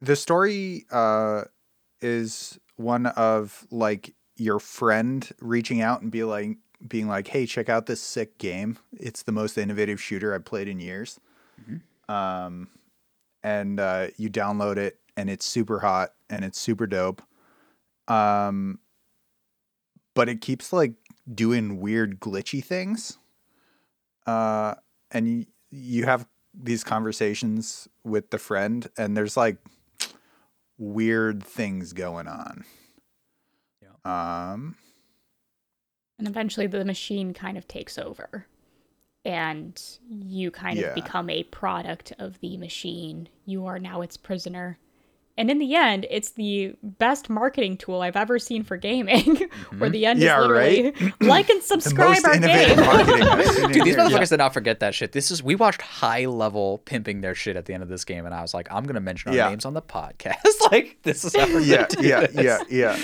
the 0.00 0.16
story 0.16 0.86
uh 0.90 1.42
is 2.00 2.58
one 2.76 3.06
of 3.06 3.66
like 3.70 4.14
your 4.36 4.58
friend 4.58 5.30
reaching 5.40 5.80
out 5.80 6.02
and 6.02 6.10
be 6.10 6.24
like 6.24 6.58
being 6.86 7.08
like, 7.08 7.28
"Hey, 7.28 7.46
check 7.46 7.68
out 7.70 7.86
this 7.86 8.00
sick 8.02 8.36
game. 8.38 8.78
It's 8.92 9.22
the 9.22 9.32
most 9.32 9.56
innovative 9.56 10.00
shooter 10.00 10.34
I've 10.34 10.44
played 10.44 10.68
in 10.68 10.80
years." 10.80 11.18
Um 12.08 12.68
and 13.42 13.80
uh 13.80 14.08
you 14.16 14.30
download 14.30 14.76
it 14.76 14.98
and 15.16 15.30
it's 15.30 15.46
super 15.46 15.80
hot 15.80 16.10
and 16.30 16.44
it's 16.44 16.58
super 16.58 16.86
dope. 16.86 17.22
Um 18.08 18.78
but 20.14 20.28
it 20.28 20.40
keeps 20.40 20.72
like 20.72 20.94
doing 21.32 21.80
weird 21.80 22.20
glitchy 22.20 22.62
things. 22.64 23.18
Uh, 24.26 24.74
and 25.10 25.28
you 25.28 25.46
you 25.70 26.04
have 26.04 26.26
these 26.54 26.82
conversations 26.84 27.88
with 28.04 28.30
the 28.30 28.38
friend, 28.38 28.88
and 28.96 29.16
there's 29.16 29.36
like 29.36 29.58
weird 30.78 31.42
things 31.42 31.92
going 31.92 32.28
on. 32.28 32.64
Um, 34.04 34.76
And 36.18 36.28
eventually 36.28 36.68
the 36.68 36.84
machine 36.84 37.34
kind 37.34 37.58
of 37.58 37.66
takes 37.66 37.98
over. 37.98 38.46
And 39.24 39.82
you 40.08 40.52
kind 40.52 40.78
Yeah. 40.78 40.86
of 40.86 40.94
become 40.94 41.28
a 41.28 41.42
product 41.42 42.12
of 42.18 42.38
the 42.38 42.56
machine. 42.56 43.28
You 43.44 43.66
are 43.66 43.80
now 43.80 44.02
its 44.02 44.16
prisoner. 44.16 44.78
And 45.38 45.50
in 45.50 45.58
the 45.58 45.74
end, 45.74 46.06
it's 46.10 46.30
the 46.30 46.74
best 46.82 47.28
marketing 47.28 47.76
tool 47.76 48.00
I've 48.00 48.16
ever 48.16 48.38
seen 48.38 48.62
for 48.62 48.76
gaming. 48.78 49.36
Where 49.78 49.90
the 49.90 50.06
end 50.06 50.18
Yeah, 50.20 50.40
is 50.40 50.48
literally 50.48 50.92
like 51.20 51.50
and 51.50 51.60
the 51.60 51.64
subscribe 51.64 52.08
most 52.22 52.24
our 52.24 52.34
innovative 52.36 52.76
game. 52.76 52.86
marketing 52.86 53.22
I've 53.22 53.46
seen 53.46 53.64
in 53.66 53.70
Dude, 53.72 53.84
these 53.84 53.96
years. 53.96 54.12
motherfuckers 54.12 54.28
did 54.30 54.38
not 54.38 54.54
forget 54.54 54.80
that 54.80 54.94
shit. 54.94 55.12
This 55.12 55.30
is 55.30 55.42
we 55.42 55.54
watched 55.54 55.82
high 55.82 56.24
level 56.24 56.78
pimping 56.86 57.20
their 57.20 57.34
shit 57.34 57.54
at 57.56 57.66
the 57.66 57.74
end 57.74 57.82
of 57.82 57.88
this 57.90 58.04
game, 58.04 58.24
and 58.24 58.34
I 58.34 58.40
was 58.42 58.54
like, 58.54 58.66
I'm 58.70 58.84
gonna 58.84 59.00
mention 59.00 59.30
our 59.30 59.36
Yeah. 59.36 59.48
names 59.50 59.64
on 59.66 59.74
the 59.74 59.82
podcast. 59.82 60.36
like 60.72 60.96
this 61.02 61.24
is 61.24 61.36
how 61.36 61.46
we're 61.46 61.60
yeah, 61.60 61.86
do 61.86 62.06
yeah, 62.06 62.20
this. 62.26 62.62
yeah, 62.70 62.96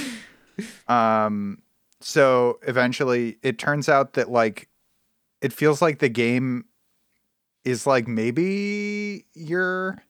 yeah. 0.88 1.25
Um, 1.27 1.62
so 2.01 2.59
eventually, 2.66 3.38
it 3.42 3.59
turns 3.59 3.88
out 3.88 4.14
that 4.14 4.31
like, 4.31 4.68
it 5.40 5.53
feels 5.53 5.83
like 5.83 5.99
the 5.99 6.09
game 6.09 6.64
is 7.64 7.87
like 7.87 8.09
maybe 8.09 9.27
you're 9.35 10.03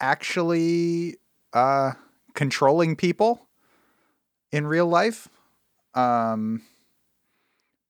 actually 0.00 1.16
uh 1.52 1.92
controlling 2.34 2.96
people 2.96 3.46
in 4.52 4.66
real 4.66 4.86
life, 4.86 5.28
um, 5.94 6.62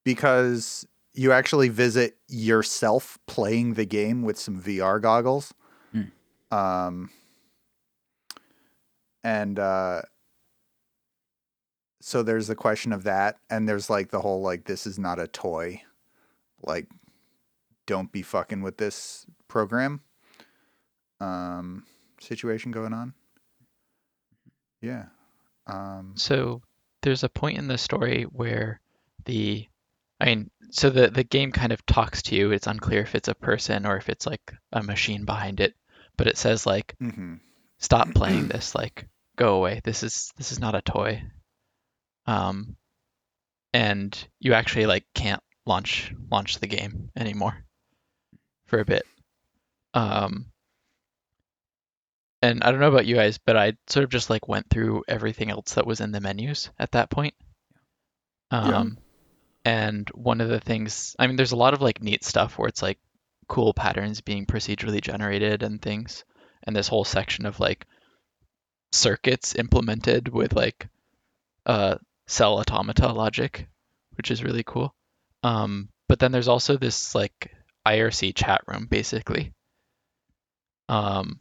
because 0.05 0.87
you 1.15 1.33
actually 1.33 1.69
visit 1.69 2.17
yourself 2.29 3.19
playing 3.27 3.75
the 3.75 3.85
game 3.85 4.23
with 4.23 4.39
some 4.39 4.61
VR 4.61 5.01
goggles. 5.01 5.53
Um, 6.51 7.11
and 9.23 9.59
uh 9.59 10.03
so 12.01 12.23
there's 12.23 12.47
the 12.47 12.55
question 12.55 12.93
of 12.93 13.03
that 13.05 13.37
and 13.51 13.69
there's 13.69 13.91
like 13.91 14.11
the 14.11 14.21
whole 14.21 14.41
like 14.41 14.65
this 14.65 14.87
is 14.87 14.99
not 14.99 15.19
a 15.19 15.27
toy. 15.27 15.83
Like 16.63 16.89
don't 17.87 18.11
be 18.11 18.23
fucking 18.23 18.63
with 18.63 18.79
this 18.79 19.27
program. 19.49 20.01
Um 21.21 21.85
situation 22.21 22.71
going 22.71 22.93
on 22.93 23.13
yeah 24.81 25.07
um 25.67 26.13
So 26.17 26.63
there's 27.03 27.25
a 27.25 27.29
point 27.29 27.59
in 27.59 27.67
the 27.67 27.79
story 27.79 28.25
where 28.25 28.81
the 29.25 29.67
I 30.21 30.27
mean, 30.27 30.51
so 30.71 30.91
the 30.91 31.09
the 31.09 31.25
game 31.25 31.51
kind 31.53 31.73
of 31.73 31.85
talks 31.87 32.23
to 32.25 32.37
you. 32.37 32.53
It's 32.53 32.67
unclear 32.67 33.01
if 33.01 33.15
it's 33.15 33.29
a 33.29 33.35
person 33.35 33.87
or 33.87 33.97
if 33.97 34.09
it's 34.09 34.27
like 34.27 34.53
a 34.73 34.83
machine 34.83 35.25
behind 35.25 35.61
it, 35.61 35.75
but 36.17 36.27
it 36.27 36.37
says 36.37 36.67
like 36.67 36.95
mhm. 37.01 37.41
stop 37.79 38.09
playing 38.15 38.49
this, 38.49 38.75
like 38.75 39.09
go 39.37 39.57
away. 39.57 39.81
This 39.83 40.03
is 40.03 40.33
this 40.37 40.53
is 40.53 40.61
not 40.61 40.75
a 40.75 40.83
toy. 40.83 41.23
Um 42.27 42.77
and 43.73 44.29
you 44.41 44.53
actually 44.53 44.87
like 44.87 45.05
can't 45.15 45.43
launch 45.65 46.13
launch 46.31 46.59
the 46.59 46.67
game 46.67 47.11
anymore 47.17 47.65
for 48.67 48.81
a 48.81 48.85
bit. 48.85 49.05
Um 49.95 50.47
and 52.43 52.63
I 52.63 52.71
don't 52.71 52.81
know 52.81 52.89
about 52.89 53.07
you 53.07 53.17
guys, 53.17 53.39
but 53.39 53.57
I 53.57 53.75
sort 53.89 54.05
of 54.05 54.11
just 54.11 54.31
like 54.31 54.49
went 54.49 54.71
through 54.71 55.05
everything 55.07 55.51
else 55.51 55.75
that 55.75 55.87
was 55.87 56.01
in 56.01 56.13
the 56.13 56.21
menus 56.21 56.71
at 56.79 56.93
that 56.93 57.11
point. 57.11 57.35
Um, 58.51 58.99
and 59.65 60.09
one 60.11 60.41
of 60.41 60.49
the 60.49 60.61
things, 60.61 61.15
I 61.19 61.27
mean, 61.27 61.37
there's 61.37 61.53
a 61.53 61.57
lot 61.57 61.75
of 61.75 61.83
like 61.83 62.03
neat 62.03 62.25
stuff 62.25 62.59
where 62.59 62.69
it's 62.69 62.83
like 62.83 62.99
cool 63.47 63.75
patterns 63.75 64.21
being 64.21 64.47
procedurally 64.47 65.01
generated 65.01 65.63
and 65.63 65.81
things, 65.81 66.25
and 66.65 66.75
this 66.75 66.89
whole 66.89 67.05
section 67.05 67.47
of 67.47 67.61
like 67.61 67.87
circuits 68.93 69.55
implemented 69.55 70.29
with 70.29 70.53
like 70.53 70.89
uh 71.67 71.97
cell 72.27 72.59
automata 72.59 73.13
logic, 73.13 73.69
which 74.17 74.31
is 74.31 74.43
really 74.43 74.63
cool. 74.65 74.95
Um, 75.43 75.91
but 76.09 76.19
then 76.19 76.33
there's 76.33 76.49
also 76.49 76.77
this 76.77 77.15
like 77.15 77.53
IRC 77.87 78.35
chat 78.35 78.63
room 78.67 78.87
basically. 78.91 79.53
Um, 80.89 81.39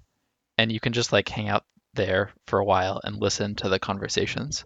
and 0.59 0.71
you 0.71 0.79
can 0.79 0.91
just 0.91 1.13
like 1.13 1.29
hang 1.29 1.47
out 1.47 1.63
there 1.93 2.31
for 2.47 2.59
a 2.59 2.65
while 2.65 2.99
and 3.03 3.15
listen 3.15 3.55
to 3.55 3.69
the 3.69 3.79
conversations. 3.79 4.65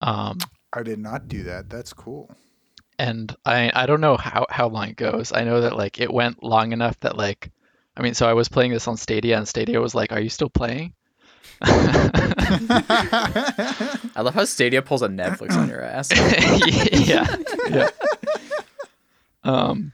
Um, 0.00 0.38
i 0.72 0.82
did 0.84 1.00
not 1.00 1.26
do 1.26 1.42
that 1.44 1.68
that's 1.68 1.92
cool 1.92 2.30
and 3.00 3.34
I 3.44 3.72
I 3.74 3.86
don't 3.86 4.00
know 4.00 4.16
how 4.16 4.46
how 4.48 4.68
long 4.68 4.88
it 4.88 4.96
goes. 4.96 5.32
I 5.32 5.44
know 5.44 5.62
that 5.62 5.76
like 5.76 6.00
it 6.00 6.12
went 6.12 6.42
long 6.42 6.72
enough 6.72 6.98
that 7.00 7.16
like 7.16 7.50
I 7.96 8.02
mean, 8.02 8.14
so 8.14 8.28
I 8.28 8.34
was 8.34 8.48
playing 8.48 8.72
this 8.72 8.86
on 8.86 8.96
Stadia, 8.96 9.36
and 9.36 9.46
Stadia 9.46 9.80
was 9.80 9.94
like, 9.94 10.12
"Are 10.12 10.20
you 10.20 10.28
still 10.28 10.50
playing?" 10.50 10.94
I 11.62 12.28
love 14.16 14.34
how 14.34 14.44
Stadia 14.44 14.82
pulls 14.82 15.02
a 15.02 15.08
Netflix 15.08 15.56
on 15.56 15.68
your 15.68 15.82
ass. 15.82 16.10
yeah, 17.08 17.36
yeah. 17.68 17.88
Um, 19.42 19.92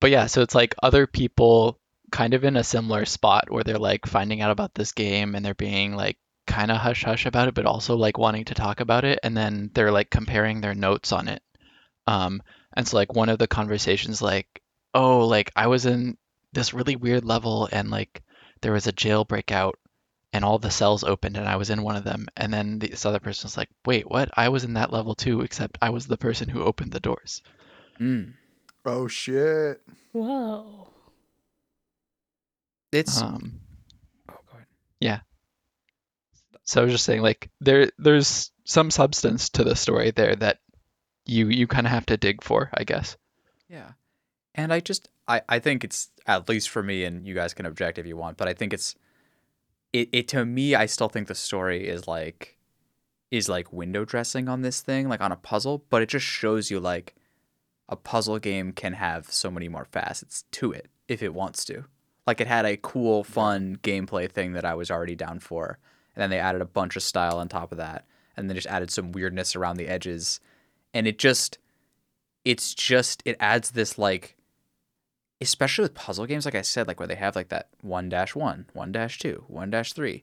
but 0.00 0.10
yeah, 0.10 0.26
so 0.26 0.42
it's 0.42 0.54
like 0.54 0.74
other 0.82 1.06
people 1.06 1.78
kind 2.14 2.32
of 2.32 2.44
in 2.44 2.56
a 2.56 2.62
similar 2.62 3.04
spot 3.04 3.50
where 3.50 3.64
they're 3.64 3.76
like 3.76 4.06
finding 4.06 4.40
out 4.40 4.52
about 4.52 4.72
this 4.72 4.92
game 4.92 5.34
and 5.34 5.44
they're 5.44 5.52
being 5.52 5.96
like 5.96 6.16
kind 6.46 6.70
of 6.70 6.76
hush 6.76 7.02
hush 7.02 7.26
about 7.26 7.48
it, 7.48 7.54
but 7.54 7.66
also 7.66 7.96
like 7.96 8.18
wanting 8.18 8.44
to 8.44 8.54
talk 8.54 8.78
about 8.78 9.04
it, 9.04 9.18
and 9.24 9.36
then 9.36 9.68
they're 9.74 9.90
like 9.90 10.10
comparing 10.10 10.60
their 10.60 10.76
notes 10.76 11.10
on 11.10 11.26
it. 11.26 11.42
Um, 12.06 12.40
and 12.72 12.86
so 12.86 12.96
like 12.96 13.12
one 13.12 13.30
of 13.30 13.40
the 13.40 13.48
conversations 13.48 14.22
like, 14.22 14.62
oh, 14.94 15.26
like 15.26 15.50
I 15.56 15.66
was 15.66 15.86
in 15.86 16.16
this 16.52 16.72
really 16.72 16.94
weird 16.94 17.24
level 17.24 17.68
and 17.72 17.90
like 17.90 18.22
there 18.60 18.72
was 18.72 18.86
a 18.86 18.92
jailbreak 18.92 19.50
out 19.50 19.76
and 20.32 20.44
all 20.44 20.60
the 20.60 20.70
cells 20.70 21.02
opened 21.02 21.36
and 21.36 21.48
I 21.48 21.56
was 21.56 21.70
in 21.70 21.82
one 21.82 21.96
of 21.96 22.04
them. 22.04 22.28
And 22.36 22.54
then 22.54 22.78
this 22.78 23.04
other 23.04 23.18
person's 23.18 23.56
like, 23.56 23.70
wait, 23.84 24.08
what? 24.08 24.30
I 24.36 24.50
was 24.50 24.62
in 24.62 24.74
that 24.74 24.92
level 24.92 25.16
too, 25.16 25.40
except 25.40 25.78
I 25.82 25.90
was 25.90 26.06
the 26.06 26.16
person 26.16 26.48
who 26.48 26.62
opened 26.62 26.92
the 26.92 27.00
doors. 27.00 27.42
Mm. 28.00 28.34
oh 28.84 29.08
shit 29.08 29.80
Whoa. 30.12 30.93
It's 32.94 33.20
Um, 33.20 33.60
oh, 34.30 34.38
ahead. 34.52 34.66
so 36.64 36.80
I 36.80 36.84
was 36.84 36.92
just 36.92 37.04
saying, 37.04 37.22
like, 37.22 37.50
there 37.60 37.90
there's 37.98 38.50
some 38.64 38.90
substance 38.90 39.50
to 39.50 39.64
the 39.64 39.76
story 39.76 40.10
there 40.10 40.34
that 40.36 40.60
you 41.26 41.48
you 41.48 41.66
kind 41.66 41.86
of 41.86 41.92
have 41.92 42.06
to 42.06 42.16
dig 42.16 42.42
for, 42.42 42.70
I 42.74 42.84
guess. 42.84 43.16
Yeah. 43.68 43.92
And 44.54 44.72
I 44.72 44.80
just 44.80 45.08
I, 45.28 45.42
I 45.48 45.58
think 45.58 45.84
it's 45.84 46.10
at 46.26 46.48
least 46.48 46.68
for 46.70 46.82
me 46.82 47.04
and 47.04 47.26
you 47.26 47.34
guys 47.34 47.54
can 47.54 47.66
object 47.66 47.98
if 47.98 48.06
you 48.06 48.16
want, 48.16 48.36
but 48.36 48.48
I 48.48 48.54
think 48.54 48.72
it's 48.72 48.94
it, 49.92 50.08
it 50.12 50.28
to 50.28 50.44
me 50.44 50.74
I 50.74 50.86
still 50.86 51.08
think 51.08 51.28
the 51.28 51.34
story 51.34 51.86
is 51.86 52.06
like 52.08 52.56
is 53.30 53.48
like 53.48 53.72
window 53.72 54.04
dressing 54.04 54.48
on 54.48 54.62
this 54.62 54.80
thing, 54.80 55.08
like 55.08 55.20
on 55.20 55.32
a 55.32 55.36
puzzle, 55.36 55.84
but 55.90 56.02
it 56.02 56.08
just 56.08 56.26
shows 56.26 56.70
you 56.70 56.80
like 56.80 57.14
a 57.88 57.96
puzzle 57.96 58.38
game 58.38 58.72
can 58.72 58.94
have 58.94 59.30
so 59.30 59.50
many 59.50 59.68
more 59.68 59.84
facets 59.84 60.44
to 60.52 60.72
it 60.72 60.88
if 61.08 61.22
it 61.22 61.34
wants 61.34 61.64
to. 61.66 61.84
Like 62.26 62.40
it 62.40 62.46
had 62.46 62.64
a 62.64 62.76
cool, 62.76 63.24
fun 63.24 63.78
gameplay 63.82 64.30
thing 64.30 64.52
that 64.52 64.64
I 64.64 64.74
was 64.74 64.90
already 64.90 65.14
down 65.14 65.40
for. 65.40 65.78
And 66.14 66.22
then 66.22 66.30
they 66.30 66.38
added 66.38 66.62
a 66.62 66.66
bunch 66.66 66.96
of 66.96 67.02
style 67.02 67.38
on 67.38 67.48
top 67.48 67.72
of 67.72 67.78
that. 67.78 68.06
And 68.36 68.48
then 68.48 68.56
just 68.56 68.66
added 68.66 68.90
some 68.90 69.12
weirdness 69.12 69.54
around 69.54 69.76
the 69.76 69.88
edges. 69.88 70.40
And 70.92 71.06
it 71.06 71.18
just 71.18 71.58
it's 72.44 72.74
just 72.74 73.22
it 73.24 73.36
adds 73.40 73.70
this 73.70 73.98
like 73.98 74.36
especially 75.40 75.82
with 75.82 75.94
puzzle 75.94 76.26
games 76.26 76.44
like 76.44 76.54
i 76.54 76.62
said 76.62 76.86
like 76.86 77.00
where 77.00 77.08
they 77.08 77.14
have 77.14 77.34
like 77.34 77.48
that 77.48 77.68
1-1 77.84 78.66
1-2 78.74 79.50
1-3 79.50 80.22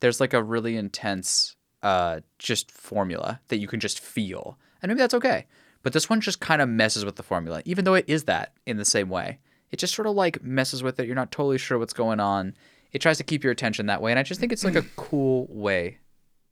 there's 0.00 0.20
like 0.20 0.32
a 0.32 0.42
really 0.42 0.76
intense 0.76 1.56
uh 1.82 2.20
just 2.38 2.70
formula 2.70 3.40
that 3.48 3.58
you 3.58 3.68
can 3.68 3.80
just 3.80 4.00
feel 4.00 4.58
and 4.80 4.88
maybe 4.88 4.98
that's 4.98 5.14
okay 5.14 5.46
but 5.82 5.92
this 5.92 6.08
one 6.08 6.20
just 6.20 6.40
kind 6.40 6.62
of 6.62 6.68
messes 6.68 7.04
with 7.04 7.16
the 7.16 7.22
formula 7.22 7.62
even 7.64 7.84
though 7.84 7.94
it 7.94 8.04
is 8.08 8.24
that 8.24 8.52
in 8.64 8.76
the 8.76 8.84
same 8.84 9.08
way 9.08 9.38
it 9.70 9.78
just 9.78 9.94
sort 9.94 10.06
of 10.06 10.14
like 10.14 10.42
messes 10.42 10.82
with 10.82 10.98
it 11.00 11.06
you're 11.06 11.14
not 11.16 11.30
totally 11.32 11.58
sure 11.58 11.78
what's 11.78 11.92
going 11.92 12.20
on 12.20 12.54
it 12.92 13.00
tries 13.00 13.18
to 13.18 13.24
keep 13.24 13.42
your 13.44 13.52
attention 13.52 13.86
that 13.86 14.00
way 14.00 14.10
and 14.12 14.18
i 14.18 14.22
just 14.22 14.40
think 14.40 14.52
it's 14.52 14.64
like 14.64 14.76
a 14.76 14.82
cool 14.96 15.46
way 15.50 15.98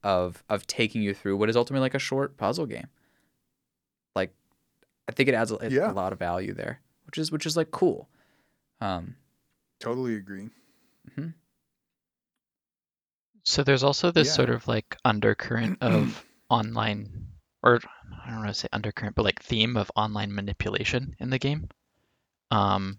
of 0.03 0.43
of 0.49 0.67
taking 0.67 1.03
you 1.03 1.15
through 1.15 1.37
what 1.37 1.49
is 1.49 1.57
ultimately 1.57 1.81
like 1.85 1.95
a 1.95 1.99
short 1.99 2.37
puzzle 2.37 2.67
game 2.67 2.89
like 4.15 4.33
I 5.09 5.13
think 5.13 5.29
it 5.29 5.35
adds 5.35 5.53
a, 5.53 5.59
Yeah. 5.71 5.91
a 5.91 5.93
lot 5.93 6.15
of 6.15 6.19
value 6.19 6.55
there, 6.55 6.81
which 7.05 7.19
is 7.19 7.31
which 7.31 7.45
is 7.45 7.59
like 7.59 7.71
cool. 7.71 8.09
Um, 8.81 9.17
totally 9.79 10.15
agree 10.15 10.49
So 13.45 13.63
there's 13.63 13.83
also 13.83 14.11
this 14.11 14.29
Yeah. 14.29 14.33
sort 14.35 14.51
of 14.51 14.67
like 14.67 14.97
undercurrent 15.05 15.79
of 15.83 16.25
online, 16.49 17.29
or 17.63 17.81
I 18.25 18.31
don't 18.31 18.39
want 18.39 18.49
to 18.49 18.55
say 18.55 18.69
undercurrent, 18.73 19.15
but 19.17 19.25
like 19.25 19.43
theme 19.43 19.77
of 19.77 19.91
online 19.97 20.35
manipulation 20.35 21.15
in 21.21 21.29
the 21.31 21.39
game. 21.39 21.69
Um, 22.51 22.99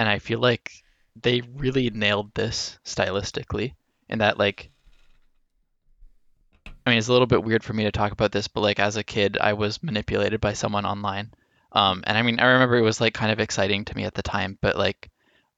and 0.00 0.08
I 0.08 0.18
feel 0.18 0.40
like 0.40 0.72
they 1.14 1.42
really 1.42 1.90
nailed 1.90 2.34
this 2.34 2.78
stylistically 2.84 3.74
in 4.08 4.20
that 4.20 4.38
like 4.38 4.70
I 6.86 6.90
mean, 6.90 6.98
it's 6.98 7.08
a 7.08 7.12
little 7.12 7.26
bit 7.26 7.44
weird 7.44 7.62
for 7.62 7.74
me 7.74 7.84
to 7.84 7.92
talk 7.92 8.10
about 8.10 8.32
this, 8.32 8.48
but 8.48 8.62
like 8.62 8.80
as 8.80 8.96
a 8.96 9.04
kid, 9.04 9.36
I 9.38 9.52
was 9.52 9.82
manipulated 9.82 10.40
by 10.40 10.54
someone 10.54 10.86
online. 10.86 11.30
Um, 11.72 12.02
and 12.06 12.16
I 12.16 12.22
mean, 12.22 12.40
I 12.40 12.46
remember 12.46 12.76
it 12.76 12.82
was 12.82 13.00
like 13.00 13.12
kind 13.12 13.30
of 13.30 13.38
exciting 13.38 13.84
to 13.84 13.96
me 13.96 14.04
at 14.04 14.14
the 14.14 14.22
time, 14.22 14.58
but 14.62 14.76
like 14.76 15.10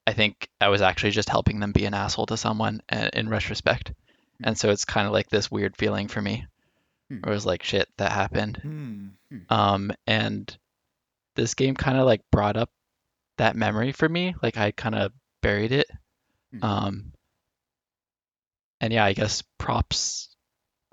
I 0.08 0.12
think 0.12 0.48
I 0.60 0.68
was 0.68 0.82
actually 0.82 1.12
just 1.12 1.28
helping 1.28 1.60
them 1.60 1.70
be 1.70 1.84
an 1.84 1.94
asshole 1.94 2.26
to 2.26 2.36
someone 2.36 2.82
uh, 2.90 3.08
in 3.12 3.28
retrospect. 3.28 3.92
And 4.42 4.58
so 4.58 4.70
it's 4.70 4.84
kind 4.84 5.06
of 5.06 5.12
like 5.12 5.28
this 5.28 5.52
weird 5.52 5.76
feeling 5.76 6.08
for 6.08 6.20
me. 6.20 6.44
Hmm. 7.08 7.18
It 7.18 7.30
was 7.30 7.46
like, 7.46 7.62
shit, 7.62 7.88
that 7.98 8.10
happened. 8.10 8.56
Hmm. 8.56 9.38
Um, 9.48 9.92
and 10.08 10.54
this 11.36 11.54
game 11.54 11.76
kind 11.76 11.96
of 11.96 12.06
like 12.06 12.22
brought 12.32 12.56
up 12.56 12.70
that 13.42 13.56
memory 13.56 13.90
for 13.90 14.08
me. 14.08 14.34
Like 14.40 14.56
I 14.56 14.70
kind 14.70 14.94
of 14.94 15.12
buried 15.42 15.72
it. 15.72 15.88
Hmm. 16.52 16.64
Um, 16.64 17.12
and 18.80 18.92
yeah, 18.92 19.04
I 19.04 19.12
guess 19.12 19.42
props 19.58 20.28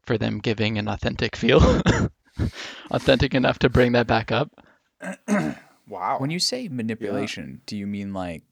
for 0.04 0.18
them 0.18 0.40
giving 0.40 0.80
an 0.80 0.88
authentic 0.88 1.36
feel, 1.36 1.62
authentic 2.92 3.36
enough 3.36 3.60
to 3.60 3.70
bring 3.70 3.94
that 3.94 4.08
back 4.08 4.32
up. 4.32 4.52
Wow. 5.90 6.20
When 6.20 6.30
you 6.30 6.38
say 6.38 6.68
manipulation, 6.68 7.62
do 7.66 7.76
you 7.76 7.88
mean 7.88 8.14
like 8.14 8.44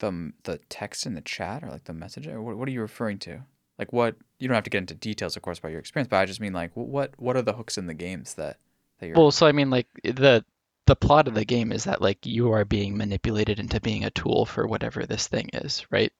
the 0.00 0.32
the 0.42 0.58
text 0.68 1.06
in 1.06 1.14
the 1.14 1.20
chat 1.20 1.62
or 1.62 1.68
like 1.68 1.84
the 1.84 1.92
message? 1.92 2.26
Or 2.26 2.42
what, 2.42 2.56
what 2.56 2.66
are 2.66 2.72
you 2.72 2.80
referring 2.80 3.20
to? 3.20 3.44
Like 3.78 3.92
what? 3.92 4.16
You 4.40 4.48
don't 4.48 4.56
have 4.56 4.64
to 4.64 4.70
get 4.70 4.78
into 4.78 4.96
details, 4.96 5.36
of 5.36 5.42
course, 5.42 5.60
about 5.60 5.70
your 5.70 5.78
experience, 5.78 6.08
but 6.08 6.16
I 6.16 6.26
just 6.26 6.40
mean 6.40 6.52
like 6.52 6.72
what 6.74 7.12
what 7.16 7.36
are 7.36 7.42
the 7.42 7.52
hooks 7.52 7.78
in 7.78 7.86
the 7.86 7.94
games 7.94 8.34
that 8.34 8.58
that 8.98 9.06
you're 9.06 9.14
Well, 9.14 9.30
so 9.30 9.46
I 9.46 9.52
mean, 9.52 9.70
like 9.70 9.86
the 10.02 10.44
the 10.86 10.96
plot 10.96 11.28
of 11.28 11.34
the 11.34 11.44
game 11.44 11.72
is 11.72 11.84
that 11.84 12.02
like 12.02 12.26
you 12.26 12.52
are 12.52 12.64
being 12.64 12.96
manipulated 12.96 13.58
into 13.60 13.80
being 13.80 14.04
a 14.04 14.10
tool 14.10 14.44
for 14.46 14.66
whatever 14.66 15.06
this 15.06 15.28
thing 15.28 15.50
is, 15.52 15.86
right? 15.90 16.12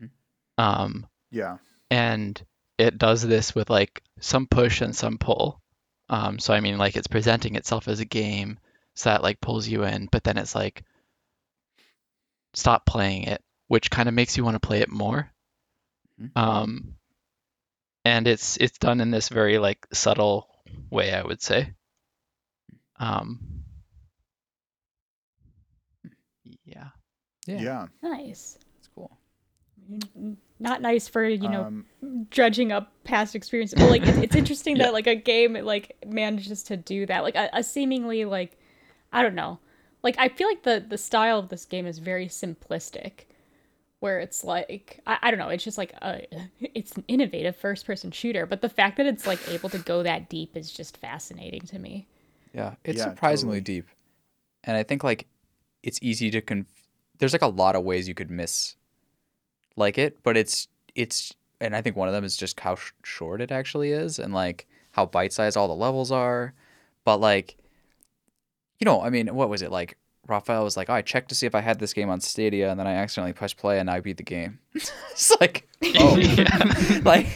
Mhm. 0.00 0.10
Um, 0.58 1.06
yeah. 1.30 1.58
and 1.90 2.40
it 2.78 2.98
does 2.98 3.22
this 3.22 3.54
with 3.54 3.70
like 3.70 4.02
some 4.20 4.46
push 4.46 4.80
and 4.82 4.94
some 4.94 5.18
pull. 5.18 5.60
Um, 6.08 6.38
so 6.38 6.54
I 6.54 6.60
mean, 6.60 6.78
like 6.78 6.96
it's 6.96 7.06
presenting 7.06 7.54
itself 7.56 7.88
as 7.88 8.00
a 8.00 8.04
game, 8.04 8.58
so 8.94 9.10
that 9.10 9.22
like 9.22 9.40
pulls 9.40 9.68
you 9.68 9.84
in, 9.84 10.06
but 10.10 10.24
then 10.24 10.38
it's 10.38 10.54
like 10.54 10.84
stop 12.54 12.86
playing 12.86 13.24
it, 13.24 13.42
which 13.68 13.90
kind 13.90 14.08
of 14.08 14.14
makes 14.14 14.36
you 14.36 14.44
want 14.44 14.54
to 14.60 14.66
play 14.66 14.80
it 14.80 14.90
more. 14.90 15.30
Mhm. 16.20 16.30
Um, 16.36 16.94
and 18.04 18.26
it's 18.26 18.56
it's 18.56 18.78
done 18.78 19.00
in 19.00 19.10
this 19.10 19.28
very 19.28 19.58
like 19.58 19.86
subtle 19.92 20.48
way, 20.90 21.12
I 21.12 21.22
would 21.22 21.42
say. 21.42 21.74
Um, 22.98 23.57
yeah, 27.48 27.60
Yeah. 27.60 27.86
Nice. 28.02 28.58
it's 28.78 28.88
cool. 28.94 29.10
Not 30.60 30.82
nice 30.82 31.08
for 31.08 31.24
you 31.24 31.48
know 31.48 31.62
Um, 31.62 31.86
dredging 32.30 32.72
up 32.72 32.92
past 33.04 33.34
experiences. 33.34 33.78
But 33.78 33.90
like 33.90 34.06
it's, 34.06 34.18
it's 34.18 34.34
interesting 34.42 34.78
that 34.78 34.92
like 34.92 35.06
a 35.06 35.14
game 35.14 35.54
like 35.54 35.96
manages 36.06 36.62
to 36.64 36.76
do 36.76 37.06
that. 37.06 37.22
Like 37.22 37.36
a, 37.36 37.48
a 37.52 37.62
seemingly 37.62 38.24
like 38.24 38.58
I 39.12 39.22
don't 39.22 39.34
know. 39.34 39.60
Like 40.02 40.16
I 40.18 40.28
feel 40.28 40.48
like 40.48 40.62
the 40.64 40.84
the 40.86 40.98
style 40.98 41.38
of 41.38 41.48
this 41.48 41.64
game 41.64 41.86
is 41.86 41.98
very 41.98 42.26
simplistic. 42.28 43.24
Where 44.00 44.20
it's 44.20 44.44
like 44.44 45.00
I, 45.06 45.18
I 45.22 45.30
don't 45.30 45.38
know, 45.40 45.48
it's 45.48 45.64
just 45.64 45.78
like 45.78 45.92
a 46.02 46.22
it's 46.60 46.92
an 46.92 47.04
innovative 47.08 47.56
first 47.56 47.86
person 47.86 48.10
shooter, 48.10 48.46
but 48.46 48.60
the 48.60 48.68
fact 48.68 48.96
that 48.98 49.06
it's 49.06 49.26
like 49.26 49.40
able 49.48 49.68
to 49.70 49.78
go 49.78 50.02
that 50.02 50.28
deep 50.28 50.56
is 50.56 50.70
just 50.72 50.96
fascinating 50.98 51.62
to 51.62 51.78
me. 51.78 52.06
Yeah, 52.52 52.74
it's 52.84 52.98
Yeah, 52.98 53.04
surprisingly 53.10 53.60
totally. 53.60 53.80
deep, 53.80 53.86
and 54.64 54.76
I 54.76 54.82
think 54.82 55.02
like 55.04 55.26
it's 55.82 55.98
easy 56.02 56.30
to 56.30 56.40
conf. 56.40 56.66
There's 57.18 57.32
like 57.32 57.42
a 57.42 57.48
lot 57.48 57.76
of 57.76 57.84
ways 57.84 58.08
you 58.08 58.14
could 58.14 58.30
miss 58.30 58.76
like 59.76 59.98
it, 59.98 60.22
but 60.22 60.36
it's 60.36 60.68
it's 60.94 61.34
and 61.60 61.74
I 61.74 61.82
think 61.82 61.96
one 61.96 62.08
of 62.08 62.14
them 62.14 62.24
is 62.24 62.36
just 62.36 62.60
how 62.60 62.76
sh- 62.76 62.92
short 63.02 63.40
it 63.40 63.50
actually 63.50 63.92
is, 63.92 64.18
and 64.18 64.32
like 64.32 64.66
how 64.92 65.06
bite 65.06 65.32
sized 65.32 65.56
all 65.56 65.68
the 65.68 65.74
levels 65.74 66.12
are. 66.12 66.54
But 67.04 67.20
like, 67.20 67.56
you 68.80 68.84
know, 68.84 69.00
I 69.00 69.10
mean, 69.10 69.34
what 69.34 69.48
was 69.48 69.62
it 69.62 69.70
like? 69.70 69.96
Raphael 70.26 70.64
was 70.64 70.76
like, 70.76 70.90
"Oh, 70.90 70.94
I 70.94 71.00
checked 71.02 71.30
to 71.30 71.34
see 71.34 71.46
if 71.46 71.54
I 71.54 71.60
had 71.60 71.78
this 71.78 71.94
game 71.94 72.10
on 72.10 72.20
Stadia, 72.20 72.70
and 72.70 72.78
then 72.78 72.86
I 72.86 72.94
accidentally 72.94 73.32
pressed 73.32 73.56
play, 73.56 73.78
and 73.78 73.88
I 73.88 74.00
beat 74.00 74.18
the 74.18 74.22
game." 74.22 74.58
it's 74.74 75.34
like, 75.40 75.66
oh, 75.82 76.18
oh. 76.20 77.00
like 77.04 77.26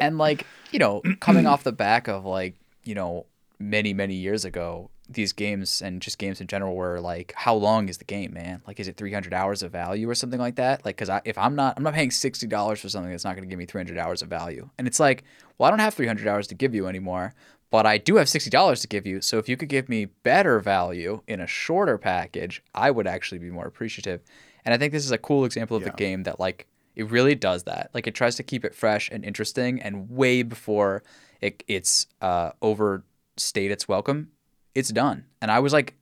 and 0.00 0.16
like 0.16 0.46
you 0.70 0.78
know 0.78 1.02
coming 1.20 1.46
off 1.46 1.64
the 1.64 1.72
back 1.72 2.08
of 2.08 2.24
like 2.24 2.54
you 2.84 2.94
know 2.94 3.26
many 3.58 3.92
many 3.92 4.14
years 4.14 4.44
ago 4.44 4.90
these 5.08 5.32
games 5.32 5.80
and 5.82 6.02
just 6.02 6.18
games 6.18 6.40
in 6.40 6.46
general 6.48 6.74
were 6.74 7.00
like 7.00 7.32
how 7.36 7.54
long 7.54 7.88
is 7.88 7.98
the 7.98 8.04
game 8.04 8.32
man? 8.34 8.60
Like 8.66 8.80
is 8.80 8.88
it 8.88 8.96
300 8.96 9.32
hours 9.32 9.62
of 9.62 9.70
value 9.70 10.08
or 10.10 10.14
something 10.14 10.40
like 10.40 10.56
that? 10.56 10.84
Like 10.84 10.96
because 10.96 11.20
if 11.24 11.38
i'm 11.38 11.54
not 11.54 11.74
i'm 11.76 11.82
not 11.84 11.94
paying 11.94 12.10
$60 12.10 12.78
for 12.78 12.88
something 12.88 13.10
that's 13.10 13.24
not 13.24 13.36
going 13.36 13.48
to 13.48 13.50
give 13.50 13.58
me 13.58 13.66
300 13.66 13.98
hours 13.98 14.20
of 14.22 14.28
value. 14.28 14.68
And 14.78 14.86
it's 14.86 14.98
like 15.00 15.22
well 15.58 15.68
i 15.68 15.70
don't 15.70 15.78
have 15.78 15.94
300 15.94 16.26
hours 16.26 16.46
to 16.48 16.54
give 16.54 16.74
you 16.74 16.86
anymore 16.88 17.34
but 17.70 17.86
i 17.86 17.98
do 17.98 18.16
have 18.16 18.26
$60 18.28 18.80
to 18.80 18.88
give 18.88 19.06
you. 19.06 19.20
So 19.20 19.38
if 19.38 19.48
you 19.48 19.56
could 19.56 19.68
give 19.68 19.88
me 19.88 20.06
better 20.06 20.58
value 20.60 21.22
in 21.28 21.40
a 21.40 21.46
shorter 21.46 21.98
package 21.98 22.62
i 22.74 22.90
would 22.90 23.06
actually 23.06 23.38
be 23.38 23.50
more 23.50 23.66
appreciative. 23.66 24.22
And 24.64 24.74
i 24.74 24.78
think 24.78 24.92
this 24.92 25.04
is 25.04 25.12
a 25.12 25.18
cool 25.18 25.44
example 25.44 25.76
of 25.76 25.82
Yeah. 25.84 25.90
the 25.90 25.96
game 25.96 26.24
that 26.24 26.40
like 26.40 26.66
it 26.96 27.10
really 27.10 27.34
does 27.34 27.64
that. 27.64 27.90
Like 27.92 28.06
it 28.06 28.14
tries 28.14 28.36
to 28.36 28.42
keep 28.42 28.64
it 28.64 28.74
fresh 28.74 29.10
and 29.12 29.22
interesting, 29.22 29.82
and 29.82 30.08
way 30.10 30.42
before 30.42 31.02
it 31.42 31.62
it's 31.68 32.06
uh, 32.22 32.52
overstayed 32.62 33.70
its 33.70 33.86
welcome, 33.86 34.30
it's 34.76 34.90
done. 34.90 35.24
And 35.40 35.50
I 35.50 35.58
was 35.60 35.72
like, 35.72 35.94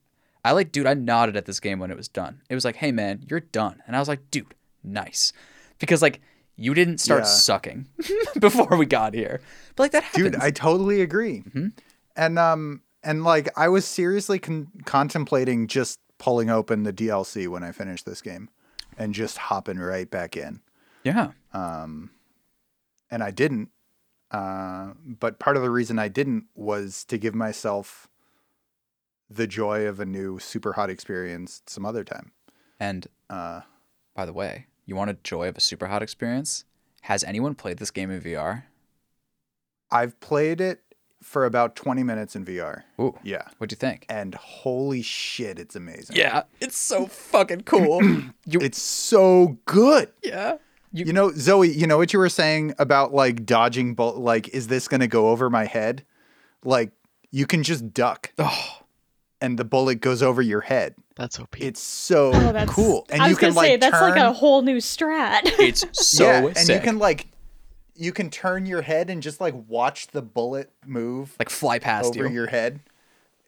I 0.44 0.52
like, 0.52 0.72
dude, 0.72 0.86
I 0.86 0.92
nodded 0.94 1.36
at 1.36 1.46
this 1.46 1.60
game 1.60 1.78
when 1.78 1.90
it 1.90 1.96
was 1.96 2.08
done. 2.08 2.42
It 2.50 2.54
was 2.54 2.64
like, 2.64 2.76
hey 2.76 2.92
man, 2.92 3.24
you're 3.30 3.40
done, 3.40 3.82
and 3.86 3.96
I 3.96 3.98
was 3.98 4.08
like, 4.08 4.30
dude, 4.30 4.54
nice, 4.82 5.32
because 5.78 6.02
like 6.02 6.20
you 6.56 6.74
didn't 6.74 6.98
start 6.98 7.22
Yeah. 7.22 7.28
sucking 7.28 7.88
before 8.38 8.76
we 8.76 8.86
got 8.86 9.14
here. 9.14 9.40
But 9.74 9.84
like 9.84 9.92
that 9.92 10.04
happens. 10.04 10.32
Dude, 10.32 10.36
I 10.36 10.50
totally 10.50 11.00
agree. 11.00 11.42
Mhm. 11.48 11.72
And 12.16 12.38
um 12.38 12.82
and 13.02 13.24
like 13.24 13.48
I 13.56 13.68
was 13.68 13.84
seriously 13.84 14.38
con- 14.38 14.68
contemplating 14.84 15.66
just 15.66 15.98
pulling 16.18 16.50
open 16.50 16.84
the 16.84 16.92
DLC 16.92 17.48
when 17.48 17.64
I 17.64 17.72
finished 17.72 18.06
this 18.06 18.22
game 18.22 18.48
and 18.96 19.12
just 19.14 19.36
hopping 19.36 19.78
right 19.78 20.08
back 20.08 20.36
in. 20.36 20.60
yeah, 21.02 21.32
Um 21.52 22.10
and 23.10 23.22
I 23.22 23.30
didn't. 23.32 23.70
Uh 24.30 24.92
but 25.04 25.38
part 25.38 25.56
of 25.56 25.62
the 25.62 25.70
reason 25.70 25.98
I 25.98 26.08
didn't 26.08 26.44
was 26.54 27.04
to 27.06 27.18
give 27.18 27.34
myself 27.34 28.08
the 29.36 29.46
joy 29.46 29.86
of 29.86 30.00
a 30.00 30.04
new 30.04 30.38
super 30.38 30.72
hot 30.74 30.90
experience 30.90 31.62
some 31.66 31.84
other 31.86 32.04
time. 32.04 32.32
and 32.80 33.06
Uh 33.30 33.60
by 34.14 34.24
the 34.26 34.32
way, 34.32 34.66
you 34.86 34.94
want 34.94 35.10
a 35.10 35.14
joy 35.24 35.48
of 35.48 35.56
a 35.56 35.60
super 35.60 35.86
hot 35.88 36.02
experience? 36.02 36.64
Has 37.02 37.24
anyone 37.24 37.54
played 37.54 37.78
this 37.78 37.90
game 37.90 38.10
in 38.10 38.20
VR? 38.20 38.64
I've 39.90 40.18
played 40.20 40.60
it 40.60 40.80
for 41.22 41.44
about 41.46 41.74
20 41.74 42.02
minutes 42.02 42.36
in 42.36 42.44
VR. 42.44 42.82
Ooh, 43.00 43.18
Yeah. 43.22 43.42
what'd 43.58 43.72
you 43.72 43.76
think? 43.76 44.04
And 44.08 44.34
holy 44.34 45.02
shit, 45.02 45.58
it's 45.58 45.74
amazing. 45.74 46.16
Yeah, 46.16 46.42
it's 46.60 46.76
so 46.76 47.06
fucking 47.06 47.62
cool. 47.62 48.02
you, 48.46 48.60
It's 48.60 48.80
so 48.80 49.58
good. 49.64 50.10
yeah. 50.22 50.58
You 50.92 51.12
know, 51.12 51.32
Zoe, 51.32 51.70
you 51.72 51.88
know 51.88 51.96
what 51.96 52.12
you 52.12 52.20
were 52.20 52.28
saying 52.28 52.74
about 52.78 53.12
like 53.12 53.44
dodging 53.44 53.94
bull 53.96 54.14
like 54.14 54.46
is 54.50 54.68
this 54.68 54.86
going 54.86 55.00
to 55.00 55.08
go 55.08 55.28
over 55.30 55.50
my 55.50 55.64
head? 55.64 56.04
Like 56.62 56.92
you 57.32 57.46
can 57.46 57.64
just 57.64 57.92
duck 57.92 58.30
Oh, 58.38 58.78
and 59.44 59.58
the 59.58 59.64
bullet 59.64 59.96
goes 60.00 60.22
over 60.22 60.40
your 60.42 60.60
head. 60.62 60.94
That's 61.16 61.38
OP. 61.38 61.60
It's 61.60 61.80
so 61.80 62.32
Oh, 62.34 62.52
that's 62.52 62.70
cool. 62.70 63.06
And 63.10 63.22
I 63.22 63.26
you 63.26 63.30
was 63.32 63.38
can 63.38 63.48
gonna 63.54 63.60
say 63.66 63.72
like 63.72 63.80
that's 63.80 64.00
like 64.00 64.16
a 64.16 64.32
whole 64.32 64.62
new 64.62 64.78
strat. 64.78 65.40
it's 65.44 65.84
so 65.92 66.24
yeah, 66.24 66.52
and 66.56 66.68
you 66.68 66.80
can 66.80 66.98
like 66.98 67.26
you 67.94 68.12
can 68.12 68.28
turn 68.30 68.66
your 68.66 68.82
head 68.82 69.10
and 69.10 69.22
just 69.22 69.40
like 69.40 69.54
watch 69.68 70.08
the 70.08 70.22
bullet 70.22 70.70
move 70.84 71.36
like 71.38 71.50
fly 71.50 71.78
past 71.78 72.16
over 72.16 72.26
you. 72.26 72.34
your 72.34 72.46
head. 72.48 72.80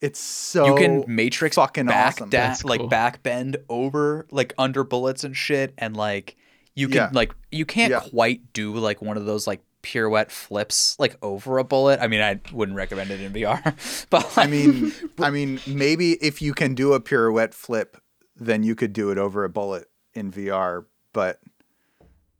It's 0.00 0.20
so 0.20 0.66
you 0.66 0.74
can 0.76 1.04
matrix 1.08 1.56
fucking 1.56 1.86
back 1.86 2.16
awesome. 2.16 2.28
da- 2.30 2.38
That's 2.48 2.64
like 2.64 2.88
back 2.88 3.22
bend 3.22 3.56
over 3.68 4.26
like 4.30 4.52
under 4.58 4.84
bullets 4.84 5.24
and 5.24 5.36
shit 5.36 5.72
and 5.78 5.96
like 5.96 6.36
you 6.74 6.86
can 6.88 6.96
Yeah. 6.96 7.10
like 7.12 7.34
you 7.50 7.64
can't 7.64 7.90
Yeah. 7.90 8.00
quite 8.00 8.52
do 8.52 8.74
like 8.74 9.00
one 9.00 9.16
of 9.16 9.24
those 9.24 9.46
like 9.46 9.62
pirouette 9.86 10.32
flips 10.32 10.98
like 10.98 11.16
over 11.22 11.58
a 11.58 11.64
bullet. 11.64 12.00
I 12.00 12.08
mean, 12.08 12.20
I 12.20 12.40
wouldn't 12.52 12.76
recommend 12.76 13.12
it 13.12 13.20
in 13.20 13.32
VR. 13.32 14.06
but 14.10 14.36
I 14.36 14.48
mean, 14.48 14.92
I 15.20 15.30
mean, 15.30 15.60
maybe 15.64 16.14
if 16.14 16.42
you 16.42 16.54
can 16.54 16.74
do 16.74 16.92
a 16.92 17.00
pirouette 17.00 17.54
flip, 17.54 17.96
then 18.34 18.64
you 18.64 18.74
could 18.74 18.92
do 18.92 19.10
it 19.12 19.18
over 19.18 19.44
a 19.44 19.48
bullet 19.48 19.86
in 20.12 20.32
VR. 20.32 20.86
But 21.12 21.38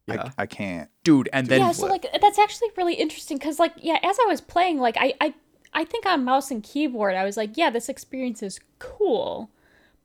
Yeah. 0.08 0.30
I, 0.36 0.42
I 0.42 0.46
can't. 0.46 0.90
dude, 1.04 1.28
and 1.32 1.46
then 1.46 1.60
yeah, 1.60 1.70
so 1.72 1.86
like 1.86 2.06
that's 2.20 2.38
actually 2.38 2.70
really 2.76 2.94
interesting 2.94 3.38
because 3.38 3.60
like 3.60 3.74
yeah, 3.76 3.98
as 4.02 4.16
I 4.20 4.26
was 4.26 4.40
playing, 4.40 4.80
like 4.80 4.96
I 4.98 5.14
I 5.20 5.34
I 5.72 5.84
think 5.84 6.04
on 6.04 6.24
mouse 6.24 6.50
and 6.50 6.64
keyboard, 6.64 7.14
I 7.14 7.24
was 7.24 7.36
like, 7.36 7.56
yeah, 7.56 7.70
this 7.70 7.88
experience 7.88 8.42
is 8.42 8.58
cool. 8.80 9.50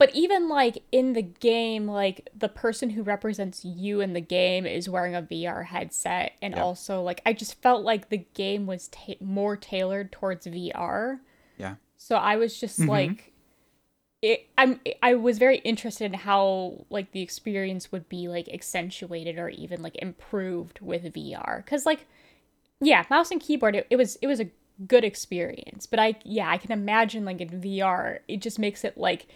But 0.01 0.15
even 0.15 0.49
like 0.49 0.81
in 0.91 1.13
the 1.13 1.21
game, 1.21 1.85
like 1.87 2.27
the 2.35 2.49
person 2.49 2.89
who 2.89 3.03
represents 3.03 3.63
you 3.63 4.01
in 4.01 4.13
the 4.13 4.19
game 4.21 4.65
is 4.65 4.89
wearing 4.89 5.13
a 5.13 5.21
VR 5.21 5.63
headset, 5.67 6.31
and 6.41 6.55
Yeah. 6.55 6.63
also 6.63 7.03
like 7.03 7.21
I 7.23 7.33
just 7.33 7.61
felt 7.61 7.83
like 7.83 8.09
the 8.09 8.25
game 8.33 8.65
was 8.65 8.87
ta- 8.87 9.13
more 9.21 9.55
tailored 9.55 10.11
towards 10.11 10.47
VR. 10.47 11.19
yeah. 11.57 11.75
So 11.97 12.15
I 12.15 12.35
was 12.37 12.59
just 12.59 12.79
Mm-hmm. 12.79 12.89
like, 12.89 13.33
it. 14.23 14.47
I'm. 14.57 14.79
I 15.03 15.13
was 15.13 15.37
very 15.37 15.57
interested 15.59 16.05
in 16.05 16.13
how 16.15 16.85
like 16.89 17.11
the 17.11 17.21
experience 17.21 17.91
would 17.91 18.09
be 18.09 18.27
like 18.27 18.49
accentuated 18.49 19.37
or 19.37 19.49
even 19.49 19.83
like 19.83 19.95
improved 19.97 20.79
with 20.81 21.13
VR. 21.13 21.57
Because 21.63 21.85
like, 21.85 22.07
yeah, 22.79 23.05
mouse 23.11 23.29
and 23.29 23.39
keyboard. 23.39 23.75
It, 23.75 23.85
it 23.91 23.97
was 23.97 24.15
it 24.17 24.25
was 24.25 24.39
a 24.39 24.49
good 24.87 25.03
experience, 25.03 25.85
but 25.85 25.99
I 25.99 26.15
yeah 26.25 26.49
I 26.49 26.57
can 26.57 26.71
imagine 26.71 27.23
like 27.23 27.39
in 27.39 27.49
VR, 27.61 28.19
it 28.27 28.41
just 28.41 28.57
makes 28.57 28.83
it 28.83 28.97
like 28.97 29.27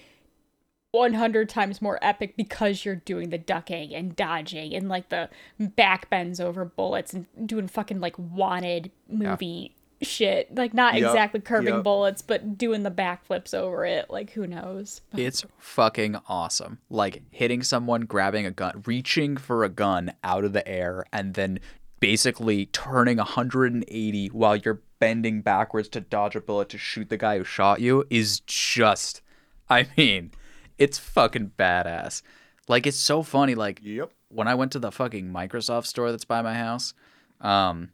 100 0.95 1.49
times 1.49 1.81
more 1.81 1.99
epic 2.01 2.35
because 2.35 2.85
you're 2.85 2.95
doing 2.95 3.29
the 3.29 3.37
ducking 3.37 3.93
and 3.93 4.15
dodging 4.15 4.73
and 4.73 4.89
like 4.89 5.09
the 5.09 5.29
back 5.59 6.09
bends 6.09 6.39
over 6.39 6.65
bullets 6.65 7.13
and 7.13 7.25
doing 7.45 7.67
fucking 7.67 7.99
like 7.99 8.17
wanted 8.17 8.91
movie 9.07 9.75
shit. 10.01 10.53
Like 10.55 10.73
not 10.73 10.95
Yup, 10.95 11.11
exactly 11.11 11.41
curving 11.41 11.75
yup. 11.75 11.83
bullets, 11.83 12.21
but 12.21 12.57
doing 12.57 12.83
the 12.83 12.91
backflips 12.91 13.53
over 13.53 13.85
it. 13.85 14.09
Like 14.09 14.31
who 14.31 14.47
knows? 14.47 15.01
But 15.11 15.19
It's 15.19 15.45
fucking 15.57 16.17
awesome. 16.27 16.79
Like 16.89 17.23
hitting 17.31 17.63
someone, 17.63 18.01
grabbing 18.01 18.45
a 18.45 18.51
gun, 18.51 18.83
reaching 18.85 19.37
for 19.37 19.63
a 19.63 19.69
gun 19.69 20.13
out 20.23 20.43
of 20.43 20.53
the 20.53 20.67
air, 20.67 21.05
and 21.11 21.33
then 21.33 21.59
basically 21.99 22.67
turning 22.67 23.17
180 23.17 24.27
while 24.27 24.55
you're 24.55 24.81
bending 24.99 25.41
backwards 25.41 25.87
to 25.89 26.01
dodge 26.01 26.35
a 26.35 26.41
bullet 26.41 26.69
to 26.69 26.77
shoot 26.77 27.09
the 27.09 27.17
guy 27.17 27.37
who 27.37 27.43
shot 27.43 27.81
you 27.81 28.05
is 28.09 28.41
just, 28.41 29.21
I 29.69 29.87
mean, 29.97 30.31
it's 30.77 30.97
fucking 30.97 31.51
badass. 31.57 32.21
Like, 32.67 32.87
it's 32.87 32.97
so 32.97 33.21
funny. 33.23 33.55
Like, 33.55 33.79
Yep. 33.83 34.11
when 34.29 34.47
I 34.47 34.55
went 34.55 34.71
to 34.73 34.79
the 34.79 34.91
fucking 34.91 35.31
Microsoft 35.31 35.85
store 35.85 36.11
that's 36.11 36.25
by 36.25 36.41
my 36.41 36.53
house, 36.55 36.93
um, 37.41 37.89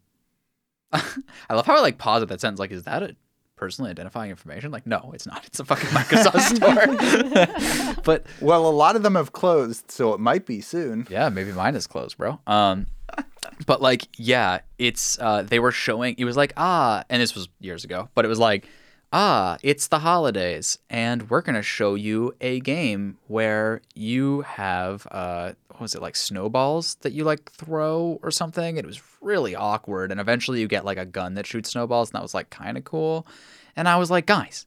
I 0.94 1.54
love 1.54 1.66
how 1.66 1.78
I 1.78 1.82
like 1.82 1.98
pause 1.98 2.22
at 2.22 2.28
that 2.30 2.42
sentence. 2.42 2.60
Like, 2.60 2.72
is 2.72 2.84
that 2.84 3.04
a 3.04 3.16
personally 3.56 3.92
identifying 3.92 4.30
information? 4.32 4.72
Like, 4.72 4.86
no, 4.88 5.12
it's 5.14 5.26
not. 5.26 5.46
It's 5.46 5.60
a 5.60 5.66
fucking 5.66 5.90
Microsoft 5.90 6.56
store. 7.96 7.96
but 8.04 8.26
Well, 8.42 8.68
a 8.68 8.72
lot 8.72 8.96
of 8.96 9.04
them 9.04 9.16
have 9.16 9.32
closed, 9.34 9.90
so 9.92 10.14
it 10.14 10.20
might 10.20 10.46
be 10.46 10.62
soon. 10.62 11.08
yeah, 11.10 11.30
maybe 11.30 11.52
mine 11.52 11.76
is 11.76 11.88
closed, 11.88 12.18
bro. 12.18 12.40
Um, 12.48 12.88
but 13.66 13.82
like, 13.82 14.08
yeah, 14.18 14.60
it's 14.78 15.20
uh, 15.20 15.44
they 15.44 15.60
were 15.60 15.72
showing. 15.72 16.16
It 16.18 16.26
was 16.26 16.38
like 16.38 16.54
ah, 16.58 17.04
and 17.10 17.22
this 17.22 17.36
was 17.36 17.50
years 17.60 17.84
ago, 17.84 18.10
but 18.16 18.24
it 18.26 18.28
was 18.30 18.40
like 18.40 18.68
ah, 19.12 19.58
it's 19.62 19.88
the 19.88 20.00
holidays, 20.00 20.78
and 20.90 21.30
we're 21.30 21.42
gonna 21.42 21.62
show 21.62 21.96
you 21.96 22.34
a 22.42 22.60
game 22.62 23.18
where 23.28 23.82
you 23.94 24.42
have 24.42 25.08
uh, 25.12 25.54
what 25.70 25.82
was 25.82 25.96
it 25.96 26.02
like 26.02 26.16
snowballs 26.16 26.96
that 27.02 27.14
you 27.14 27.24
like 27.24 27.52
throw 27.52 28.20
or 28.24 28.32
something. 28.32 28.78
It 28.78 28.86
was 28.86 29.02
really 29.22 29.56
awkward, 29.56 30.12
and 30.12 30.20
eventually 30.20 30.62
you 30.62 30.68
get 30.68 30.86
like 30.86 30.98
a 30.98 31.06
gun 31.06 31.36
that 31.36 31.46
shoots 31.46 31.72
snowballs, 31.72 32.10
and 32.10 32.16
that 32.16 32.24
was 32.24 32.34
like 32.34 32.50
kind 32.50 32.78
of 32.78 32.84
cool. 32.84 33.28
And 33.76 33.88
I 33.88 33.98
was 33.98 34.12
like, 34.12 34.26
guys, 34.26 34.66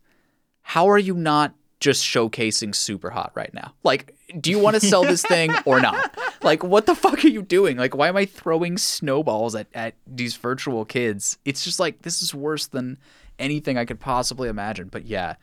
how 0.62 0.88
are 0.88 0.98
you 0.98 1.14
not 1.14 1.54
just 1.80 2.02
showcasing 2.02 2.74
super 2.74 3.10
hot 3.10 3.30
right 3.34 3.52
now 3.52 3.74
like 3.82 4.16
do 4.40 4.50
you 4.50 4.58
want 4.58 4.74
to 4.74 4.80
sell 4.80 5.02
this 5.02 5.20
thing 5.20 5.52
or 5.66 5.80
not 5.80 6.16
like 6.42 6.64
what 6.64 6.86
the 6.86 6.94
fuck 6.94 7.22
are 7.22 7.28
you 7.28 7.42
doing 7.42 7.76
like 7.76 7.94
why 7.94 8.08
am 8.08 8.16
i 8.16 8.24
throwing 8.24 8.78
snowballs 8.78 9.54
at, 9.54 9.66
at 9.74 9.92
these 10.06 10.34
virtual 10.34 10.86
kids 10.86 11.36
it's 11.44 11.62
just 11.62 11.78
like 11.78 12.00
this 12.00 12.22
is 12.22 12.34
worse 12.34 12.68
than 12.68 12.96
anything 13.38 13.76
i 13.78 13.84
could 13.84 14.00
possibly 14.00 14.48
imagine 14.48 14.88
but 14.88 15.04
yeah 15.04 15.34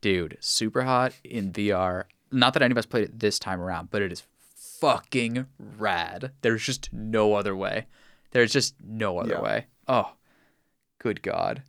dude 0.00 0.36
super 0.40 0.82
hot 0.82 1.12
in 1.24 1.52
vr 1.52 2.04
not 2.32 2.52
that 2.54 2.62
any 2.62 2.72
of 2.72 2.78
us 2.78 2.86
played 2.86 3.04
it 3.04 3.18
this 3.18 3.38
time 3.38 3.60
around 3.60 3.90
but 3.90 4.02
it 4.02 4.12
is 4.12 4.22
fucking 4.80 5.46
rad 5.78 6.32
there's 6.42 6.62
just 6.62 6.92
no 6.92 7.34
other 7.34 7.54
way 7.56 7.86
there's 8.32 8.52
just 8.52 8.74
no 8.82 9.18
other 9.18 9.34
Yeah. 9.34 9.40
way 9.42 9.66
oh 9.88 10.12
good 10.98 11.22
god 11.22 11.62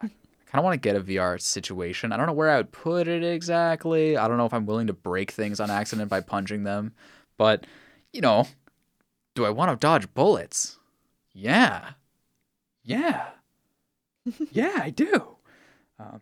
I 0.00 0.08
kind 0.56 0.60
of 0.60 0.64
want 0.64 0.74
to 0.80 0.88
get 0.88 0.94
a 0.94 1.00
VR 1.00 1.40
situation. 1.40 2.12
I 2.12 2.16
don't 2.16 2.26
know 2.26 2.32
where 2.32 2.50
I 2.50 2.58
would 2.58 2.70
put 2.70 3.08
it 3.08 3.24
exactly. 3.24 4.16
I 4.16 4.28
don't 4.28 4.36
know 4.36 4.46
if 4.46 4.54
I'm 4.54 4.66
willing 4.66 4.86
to 4.86 4.92
break 4.92 5.32
things 5.32 5.58
on 5.58 5.68
accident 5.68 6.08
by 6.08 6.20
punching 6.20 6.62
them. 6.62 6.92
But, 7.36 7.66
you 8.12 8.20
know, 8.20 8.46
do 9.34 9.44
I 9.44 9.50
want 9.50 9.72
to 9.72 9.76
dodge 9.84 10.12
bullets? 10.14 10.78
Yeah. 11.32 11.90
Yeah. 12.84 13.26
Yeah, 14.52 14.78
I 14.82 14.90
do. 14.90 15.36
Um, 15.98 16.20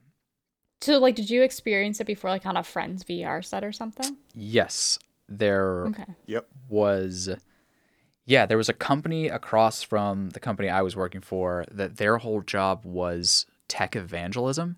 so 0.80 0.98
like, 0.98 1.14
did 1.14 1.30
you 1.30 1.42
experience 1.42 2.00
it 2.00 2.06
before, 2.06 2.30
like 2.30 2.44
on 2.46 2.56
a 2.56 2.62
friend's 2.64 3.04
VR 3.04 3.44
set 3.44 3.64
or 3.64 3.72
something? 3.72 4.16
yes, 4.34 4.98
there 5.28 5.86
Okay. 5.86 6.04
Yep. 6.26 6.46
was 6.68 7.28
yeah 8.26 8.44
there 8.46 8.56
was 8.58 8.68
a 8.68 8.72
company 8.74 9.28
across 9.28 9.82
from 9.82 10.30
the 10.30 10.38
company 10.40 10.68
i 10.68 10.80
was 10.82 10.94
working 10.94 11.20
for 11.20 11.64
that 11.72 11.96
their 11.96 12.18
whole 12.18 12.40
job 12.42 12.84
was 12.84 13.46
tech 13.66 13.96
evangelism 13.96 14.76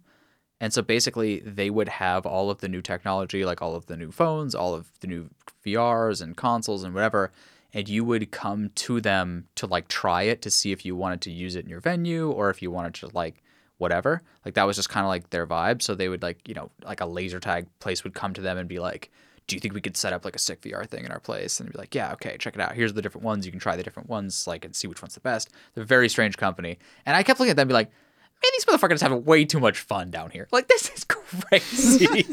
and 0.61 0.73
so 0.73 0.81
basically 0.81 1.41
they 1.41 1.69
would 1.71 1.89
have 1.89 2.25
all 2.25 2.51
of 2.51 2.59
the 2.61 2.69
new 2.69 2.81
technology 2.81 3.45
like 3.45 3.61
all 3.61 3.75
of 3.75 3.85
the 3.87 3.97
new 3.97 4.11
phones 4.13 4.55
all 4.55 4.75
of 4.75 4.91
the 5.01 5.07
new 5.07 5.29
vrs 5.67 6.23
and 6.23 6.37
consoles 6.37 6.85
and 6.85 6.95
whatever 6.95 7.33
and 7.75 7.89
you 7.89 8.05
would 8.05 8.31
come 8.31 8.71
to 8.77 9.01
them 9.01 9.47
to 9.57 9.67
like 9.67 9.89
try 9.89 10.23
it 10.23 10.41
to 10.43 10.51
see 10.51 10.73
if 10.73 10.87
you 10.87 10.97
wanted 10.97 11.21
to 11.21 11.31
use 11.31 11.57
it 11.57 11.65
in 11.65 11.71
your 11.71 11.81
venue 11.81 12.31
or 12.31 12.49
if 12.49 12.63
you 12.63 12.71
wanted 12.71 12.95
to 12.95 13.11
like 13.13 13.43
whatever 13.79 14.23
like 14.45 14.55
that 14.55 14.67
was 14.67 14.77
just 14.77 14.89
kind 14.89 15.05
of 15.05 15.09
like 15.09 15.29
their 15.31 15.47
vibe 15.47 15.83
so 15.83 15.95
they 15.95 16.09
would 16.09 16.23
like 16.23 16.39
you 16.49 16.55
know 16.55 16.71
like 16.85 17.01
a 17.01 17.07
laser 17.07 17.41
tag 17.41 17.67
place 17.81 18.05
would 18.05 18.15
come 18.15 18.33
to 18.33 18.41
them 18.41 18.57
and 18.57 18.69
be 18.69 18.79
like 18.79 19.11
do 19.47 19.57
you 19.57 19.61
think 19.61 19.75
we 19.75 19.81
could 19.81 19.97
set 19.97 20.13
up 20.13 20.25
like 20.25 20.37
a 20.37 20.39
sick 20.39 20.61
VR 20.63 20.87
thing 20.87 21.05
in 21.05 21.13
our 21.13 21.21
place? 21.21 21.61
And 21.61 21.71
be 21.71 21.79
like, 21.79 21.95
yeah, 21.95 22.13
okay, 22.15 22.37
check 22.39 22.55
it 22.55 22.61
out. 22.61 22.73
Here's 22.73 22.95
the 22.95 23.03
different 23.03 23.25
ones. 23.25 23.45
You 23.45 23.53
can 23.53 23.61
try 23.61 23.77
the 23.77 23.83
different 23.83 24.09
ones, 24.09 24.47
like, 24.47 24.65
and 24.65 24.75
see 24.75 24.89
which 24.89 25.03
one's 25.03 25.15
the 25.15 25.21
best. 25.21 25.51
They're 25.75 25.85
a 25.85 25.87
very 25.87 26.09
strange 26.09 26.37
company. 26.37 26.79
And 27.05 27.15
I 27.15 27.23
kept 27.23 27.41
looking 27.41 27.51
at 27.51 27.57
them 27.57 27.65
and 27.65 27.69
be 27.69 27.75
like, 27.75 27.91
man, 27.91 28.51
these 28.53 28.65
motherfuckers 28.65 29.03
have 29.03 29.13
way 29.13 29.45
too 29.45 29.61
much 29.61 29.79
fun 29.79 30.11
down 30.11 30.31
here. 30.31 30.49
Like, 30.51 30.69
this 30.69 30.91
is 30.91 31.05
crazy. 31.09 32.27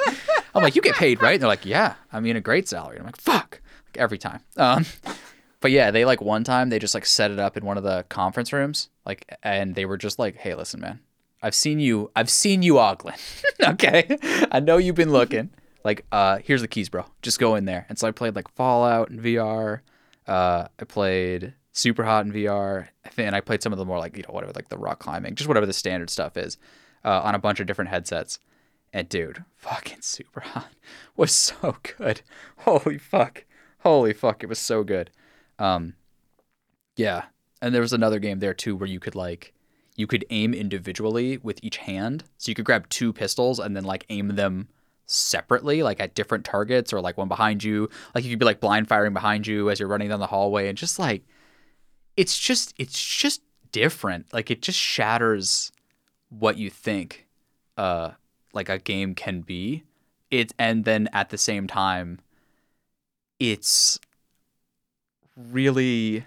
I'm 0.55 0.63
like, 0.63 0.75
you 0.75 0.81
get 0.81 0.95
paid, 0.95 1.21
right? 1.21 1.33
And 1.33 1.41
they're 1.41 1.47
like, 1.47 1.65
yeah, 1.65 1.95
I 2.13 2.19
mean, 2.19 2.35
a 2.37 2.41
great 2.41 2.67
salary. 2.67 2.97
I'm 2.97 3.05
like, 3.05 3.17
fuck, 3.17 3.61
every 3.97 4.17
time. 4.17 4.41
Um, 4.57 4.85
but 5.59 5.71
yeah, 5.71 5.91
they 5.91 6.05
like 6.05 6.21
one 6.21 6.43
time 6.43 6.69
they 6.69 6.79
just 6.79 6.93
like 6.93 7.05
set 7.05 7.31
it 7.31 7.39
up 7.39 7.57
in 7.57 7.65
one 7.65 7.77
of 7.77 7.83
the 7.83 8.05
conference 8.09 8.51
rooms, 8.51 8.89
like, 9.05 9.37
and 9.43 9.75
they 9.75 9.85
were 9.85 9.97
just 9.97 10.19
like, 10.19 10.37
hey, 10.37 10.55
listen, 10.55 10.79
man, 10.81 10.99
I've 11.41 11.55
seen 11.55 11.79
you, 11.79 12.11
I've 12.15 12.29
seen 12.29 12.63
you 12.63 12.79
ogling. 12.79 13.15
okay, 13.67 14.17
I 14.51 14.59
know 14.59 14.77
you've 14.77 14.95
been 14.95 15.11
looking. 15.11 15.51
Like, 15.83 16.05
uh, 16.11 16.39
here's 16.43 16.61
the 16.61 16.67
keys, 16.67 16.89
bro. 16.89 17.05
Just 17.21 17.39
go 17.39 17.55
in 17.55 17.65
there. 17.65 17.85
And 17.89 17.97
so 17.97 18.07
I 18.07 18.11
played 18.11 18.35
like 18.35 18.47
Fallout 18.49 19.09
in 19.09 19.19
VR. 19.19 19.79
Uh, 20.27 20.67
I 20.79 20.85
played 20.85 21.53
Super 21.71 22.03
Hot 22.03 22.25
in 22.25 22.31
VR. 22.31 22.89
And 23.17 23.35
I 23.35 23.41
played 23.41 23.63
some 23.63 23.73
of 23.73 23.79
the 23.79 23.85
more 23.85 23.99
like 23.99 24.15
you 24.15 24.23
know 24.23 24.33
whatever 24.33 24.53
like 24.55 24.69
the 24.69 24.77
rock 24.77 24.99
climbing, 24.99 25.35
just 25.35 25.47
whatever 25.47 25.65
the 25.65 25.73
standard 25.73 26.09
stuff 26.09 26.37
is, 26.37 26.57
uh, 27.03 27.21
on 27.23 27.35
a 27.35 27.39
bunch 27.39 27.59
of 27.59 27.67
different 27.67 27.89
headsets. 27.89 28.39
And 28.93 29.07
dude, 29.07 29.43
fucking 29.55 30.01
Super 30.01 30.41
Hot 30.41 30.71
was 31.15 31.31
so 31.31 31.77
good. 31.97 32.21
Holy 32.59 32.97
fuck, 32.97 33.45
holy 33.81 34.13
fuck, 34.13 34.43
it 34.43 34.49
was 34.49 34.59
so 34.59 34.83
good. 34.83 35.11
Um, 35.59 35.95
yeah, 36.95 37.25
and 37.61 37.73
there 37.73 37.81
was 37.81 37.93
another 37.93 38.19
game 38.19 38.39
there 38.39 38.53
too 38.53 38.75
where 38.75 38.89
you 38.89 38.99
could 38.99 39.15
like 39.15 39.53
you 39.95 40.07
could 40.07 40.25
aim 40.29 40.53
individually 40.53 41.37
with 41.37 41.59
each 41.61 41.77
hand, 41.77 42.23
so 42.37 42.49
you 42.49 42.55
could 42.55 42.65
grab 42.65 42.89
two 42.89 43.13
pistols 43.13 43.59
and 43.59 43.75
then 43.75 43.83
like 43.83 44.05
aim 44.09 44.29
them 44.29 44.69
separately, 45.05 45.83
like 45.83 45.99
at 45.99 46.15
different 46.15 46.45
targets 46.45 46.93
or 46.93 47.01
like 47.01 47.17
one 47.17 47.27
behind 47.27 47.63
you. 47.63 47.89
Like 48.15 48.23
you 48.23 48.29
could 48.29 48.39
be 48.39 48.45
like 48.45 48.61
blind 48.61 48.87
firing 48.87 49.13
behind 49.13 49.45
you 49.45 49.69
as 49.69 49.79
you're 49.79 49.89
running 49.89 50.09
down 50.09 50.19
the 50.19 50.27
hallway 50.27 50.67
and 50.67 50.77
just 50.77 50.97
like 50.97 51.23
it's 52.17 52.37
just 52.37 52.73
it's 52.77 53.01
just 53.03 53.41
different. 53.71 54.33
Like 54.33 54.49
it 54.49 54.61
just 54.61 54.79
shatters 54.79 55.71
what 56.29 56.57
you 56.57 56.69
think 56.69 57.27
uh 57.77 58.11
like 58.53 58.69
a 58.69 58.79
game 58.79 59.15
can 59.15 59.41
be. 59.41 59.83
It 60.29 60.53
and 60.57 60.85
then 60.85 61.09
at 61.11 61.29
the 61.29 61.37
same 61.37 61.67
time 61.67 62.19
it's 63.41 63.99
really 65.35 66.23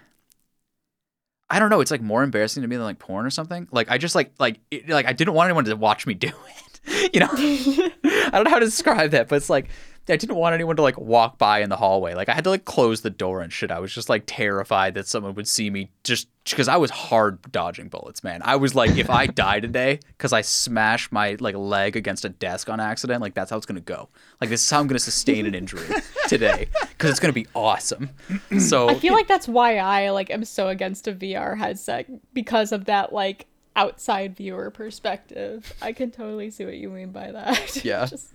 I 1.49 1.59
don't 1.59 1.69
know. 1.69 1.79
It's 1.79 1.91
like 1.91 2.01
more 2.01 2.23
embarrassing 2.23 2.61
to 2.61 2.67
me 2.67 2.75
than 2.75 2.83
like 2.83 2.99
porn 2.99 3.25
or 3.25 3.29
something. 3.29 3.67
Like 3.71 3.89
I 3.89 3.97
just 3.97 4.15
like 4.15 4.33
like 4.37 4.59
it, 4.69 4.89
like 4.89 5.05
I 5.05 5.13
didn't 5.13 5.33
want 5.33 5.47
anyone 5.47 5.63
to 5.65 5.75
watch 5.75 6.05
me 6.05 6.13
do 6.13 6.27
it. 6.87 7.13
you 7.13 7.21
know, 7.21 7.29
I 7.31 8.31
don't 8.33 8.43
know 8.43 8.49
how 8.49 8.59
to 8.59 8.65
describe 8.65 9.11
that, 9.11 9.29
but 9.29 9.37
it's 9.37 9.49
like 9.49 9.69
I 10.07 10.17
didn't 10.17 10.35
want 10.35 10.53
anyone 10.53 10.75
to 10.75 10.81
like 10.81 10.97
walk 10.97 11.37
by 11.37 11.61
in 11.61 11.69
the 11.69 11.77
hallway. 11.77 12.13
Like 12.13 12.29
I 12.29 12.33
had 12.33 12.43
to 12.43 12.49
like 12.51 12.65
close 12.65 13.01
the 13.01 13.09
door 13.09 13.41
and 13.41 13.51
shit. 13.51 13.71
I 13.71 13.79
was 13.79 13.93
just 13.93 14.09
like 14.09 14.23
terrified 14.25 14.93
that 14.93 15.07
someone 15.07 15.33
would 15.35 15.47
see 15.47 15.69
me 15.69 15.89
just 16.03 16.27
because 16.43 16.67
I 16.67 16.77
was 16.77 16.91
hard 16.91 17.51
dodging 17.51 17.87
bullets, 17.87 18.23
man. 18.23 18.41
I 18.43 18.55
was 18.57 18.75
like, 18.75 18.97
if 18.97 19.09
I 19.09 19.25
die 19.27 19.59
today 19.59 19.99
because 20.09 20.31
I 20.31 20.41
smash 20.41 21.11
my 21.11 21.37
like 21.39 21.55
leg 21.55 21.95
against 21.95 22.23
a 22.23 22.29
desk 22.29 22.69
on 22.69 22.79
accident, 22.79 23.21
like 23.21 23.33
that's 23.33 23.49
how 23.49 23.57
it's 23.57 23.65
gonna 23.65 23.79
go. 23.81 24.09
Like 24.39 24.49
this 24.49 24.63
is 24.63 24.69
how 24.69 24.79
I'm 24.79 24.87
gonna 24.87 24.99
sustain 24.99 25.45
an 25.45 25.55
injury 25.55 25.87
today 26.27 26.67
because 26.89 27.09
it's 27.09 27.19
gonna 27.19 27.33
be 27.33 27.47
awesome. 27.55 28.11
So 28.59 28.89
I 28.89 28.95
feel 28.95 29.13
like 29.13 29.27
that's 29.27 29.47
why 29.47 29.77
I 29.77 30.11
like 30.11 30.29
am 30.29 30.45
so 30.45 30.67
against 30.67 31.07
a 31.07 31.13
VR 31.13 31.57
headset 31.57 32.07
because 32.33 32.71
of 32.71 32.85
that 32.85 33.11
like 33.11 33.47
outside 33.75 34.35
viewer 34.35 34.71
perspective. 34.71 35.73
I 35.81 35.93
can 35.93 36.11
totally 36.11 36.49
see 36.51 36.65
what 36.65 36.77
you 36.77 36.89
mean 36.89 37.11
by 37.11 37.31
that. 37.31 37.81
Yeah. 37.85 38.05
Just, 38.05 38.31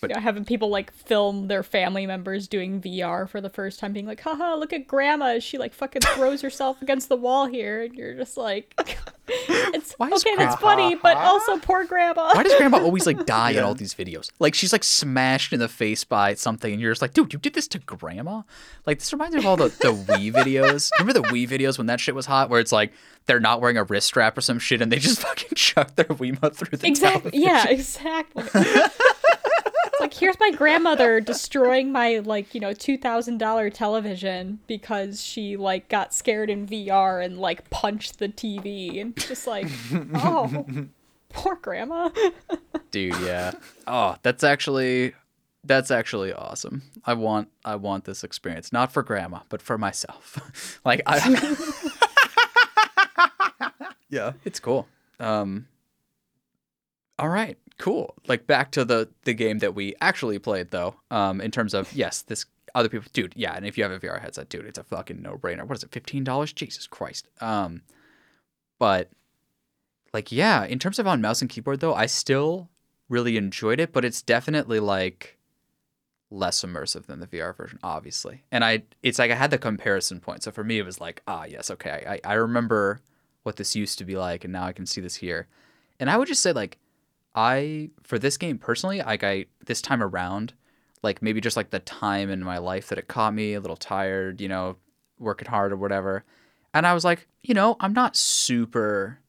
But- 0.00 0.10
you 0.10 0.16
know, 0.16 0.20
having 0.22 0.44
people 0.44 0.68
like 0.68 0.92
film 0.92 1.48
their 1.48 1.62
family 1.62 2.06
members 2.06 2.46
doing 2.48 2.80
VR 2.80 3.28
for 3.28 3.40
the 3.40 3.50
first 3.50 3.80
time, 3.80 3.92
being 3.92 4.06
like, 4.06 4.20
haha, 4.20 4.54
look 4.54 4.72
at 4.72 4.86
grandma. 4.86 5.38
She 5.40 5.58
like 5.58 5.74
fucking 5.74 6.02
throws 6.02 6.40
herself 6.40 6.80
against 6.82 7.08
the 7.08 7.16
wall 7.16 7.46
here. 7.46 7.82
And 7.82 7.94
you're 7.94 8.14
just 8.14 8.36
like, 8.36 8.74
It's 9.30 9.92
Why 9.98 10.10
okay, 10.10 10.36
that's 10.36 10.56
funny, 10.56 10.94
but 10.94 11.16
also 11.18 11.58
poor 11.58 11.84
grandma. 11.84 12.30
Why 12.34 12.42
does 12.44 12.54
grandma 12.56 12.78
always 12.78 13.06
like 13.06 13.26
die 13.26 13.50
in 13.50 13.58
all 13.64 13.74
these 13.74 13.92
videos? 13.94 14.30
Like 14.38 14.54
she's 14.54 14.72
like 14.72 14.82
smashed 14.84 15.52
in 15.52 15.60
the 15.60 15.68
face 15.68 16.02
by 16.04 16.32
something, 16.34 16.72
and 16.72 16.80
you're 16.80 16.92
just 16.92 17.02
like, 17.02 17.12
dude, 17.12 17.32
you 17.34 17.38
did 17.38 17.52
this 17.52 17.68
to 17.68 17.78
grandma? 17.78 18.42
Like 18.86 19.00
this 19.00 19.12
reminds 19.12 19.34
me 19.34 19.40
of 19.40 19.46
all 19.46 19.56
the, 19.56 19.64
the 19.68 19.92
Wii 19.92 20.32
videos. 20.32 20.90
Remember 20.98 21.20
the 21.20 21.28
Wii 21.28 21.46
videos 21.46 21.76
when 21.76 21.88
that 21.88 22.00
shit 22.00 22.14
was 22.14 22.24
hot, 22.24 22.48
where 22.48 22.58
it's 22.60 22.72
like 22.72 22.92
they're 23.26 23.38
not 23.40 23.60
wearing 23.60 23.76
a 23.76 23.84
wrist 23.84 24.06
strap 24.06 24.38
or 24.38 24.40
some 24.40 24.58
shit, 24.58 24.80
and 24.80 24.90
they 24.90 24.98
just 24.98 25.18
fucking 25.20 25.50
chuck 25.56 25.94
their 25.96 26.06
Wiimote 26.06 26.54
through 26.54 26.78
the 26.78 26.86
Exactly. 26.86 27.32
television. 27.32 27.42
Yeah, 27.42 27.68
exactly. 27.68 28.44
It's 29.86 30.00
like 30.00 30.14
here's 30.14 30.38
my 30.40 30.50
grandmother 30.50 31.20
destroying 31.20 31.92
my 31.92 32.18
like 32.18 32.54
you 32.54 32.60
know 32.60 32.72
two 32.72 32.98
thousand 32.98 33.38
dollar 33.38 33.70
television 33.70 34.60
because 34.66 35.22
she 35.22 35.56
like 35.56 35.88
got 35.88 36.12
scared 36.14 36.50
in 36.50 36.66
VR 36.66 37.24
and 37.24 37.38
like 37.38 37.68
punched 37.70 38.18
the 38.18 38.28
TV 38.28 39.00
and 39.00 39.16
just 39.16 39.46
like 39.46 39.68
oh 40.14 40.64
poor 41.28 41.56
grandma. 41.56 42.10
dude 42.90 43.14
yeah. 43.20 43.52
Oh 43.86 44.16
that's 44.22 44.44
actually 44.44 45.14
that's 45.64 45.90
actually 45.90 46.32
awesome. 46.32 46.82
I 47.04 47.14
want 47.14 47.48
i 47.64 47.76
want 47.76 48.04
this 48.04 48.24
experience 48.24 48.72
not 48.72 48.92
for 48.92 49.02
grandma 49.02 49.40
but 49.48 49.62
for 49.62 49.78
myself. 49.78 50.80
Like 50.84 51.02
i 51.06 51.18
yeah 54.08 54.32
it's 54.44 54.60
cool. 54.60 54.88
Um 55.20 55.66
all 57.18 57.28
right 57.28 57.58
cool. 57.78 58.14
Like 58.26 58.46
back 58.46 58.70
to 58.72 58.84
the 58.84 59.08
the 59.24 59.34
game 59.34 59.58
that 59.60 59.74
we 59.74 59.94
actually 60.00 60.38
played 60.38 60.70
though 60.70 60.96
um 61.10 61.40
in 61.40 61.50
terms 61.50 61.74
of 61.74 61.92
yes 61.92 62.22
this 62.22 62.44
other 62.74 62.88
people 62.88 63.08
dude 63.12 63.32
yeah 63.34 63.54
and 63.54 63.64
if 63.64 63.78
you 63.78 63.82
have 63.82 63.92
a 63.92 63.98
vr 63.98 64.20
headset 64.20 64.48
dude 64.48 64.66
it's 64.66 64.78
a 64.78 64.84
fucking 64.84 65.22
no-brainer. 65.22 65.66
What 65.66 65.78
is 65.78 65.84
it 65.84 65.90
$15 65.90 66.54
jesus 66.54 66.86
christ. 66.86 67.28
Um 67.40 67.82
but 68.78 69.10
like 70.12 70.30
yeah 70.30 70.64
in 70.64 70.78
terms 70.78 70.98
of 70.98 71.06
on 71.06 71.20
mouse 71.20 71.40
and 71.40 71.50
keyboard 71.50 71.80
though 71.80 71.94
i 71.94 72.06
still 72.06 72.68
really 73.08 73.36
enjoyed 73.36 73.80
it 73.80 73.92
but 73.92 74.04
it's 74.04 74.22
definitely 74.22 74.80
like 74.80 75.38
less 76.30 76.62
immersive 76.62 77.06
than 77.06 77.20
the 77.20 77.26
vr 77.26 77.56
version 77.56 77.78
obviously. 77.82 78.42
And 78.52 78.64
i 78.64 78.82
it's 79.02 79.18
like 79.18 79.30
i 79.30 79.34
had 79.34 79.50
the 79.50 79.58
comparison 79.58 80.20
point 80.20 80.42
so 80.42 80.50
for 80.50 80.64
me 80.64 80.78
it 80.78 80.84
was 80.84 81.00
like 81.00 81.22
ah 81.26 81.44
yes 81.44 81.70
okay 81.70 82.04
i, 82.24 82.32
I 82.32 82.34
remember 82.34 83.00
what 83.44 83.56
this 83.56 83.74
used 83.74 83.98
to 83.98 84.04
be 84.04 84.16
like 84.16 84.44
and 84.44 84.52
now 84.52 84.64
i 84.64 84.72
can 84.72 84.84
see 84.84 85.00
this 85.00 85.16
here. 85.16 85.46
And 86.00 86.10
i 86.10 86.16
would 86.16 86.28
just 86.28 86.42
say 86.42 86.52
like 86.52 86.78
i 87.34 87.90
for 88.02 88.18
this 88.18 88.36
game 88.36 88.58
personally 88.58 89.00
like 89.00 89.22
i 89.22 89.44
this 89.66 89.82
time 89.82 90.02
around 90.02 90.52
like 91.02 91.22
maybe 91.22 91.40
just 91.40 91.56
like 91.56 91.70
the 91.70 91.78
time 91.80 92.30
in 92.30 92.42
my 92.42 92.58
life 92.58 92.88
that 92.88 92.98
it 92.98 93.08
caught 93.08 93.34
me 93.34 93.54
a 93.54 93.60
little 93.60 93.76
tired 93.76 94.40
you 94.40 94.48
know 94.48 94.76
working 95.18 95.48
hard 95.48 95.72
or 95.72 95.76
whatever 95.76 96.24
and 96.74 96.86
i 96.86 96.94
was 96.94 97.04
like 97.04 97.26
you 97.42 97.54
know 97.54 97.76
i'm 97.80 97.92
not 97.92 98.16
super 98.16 99.20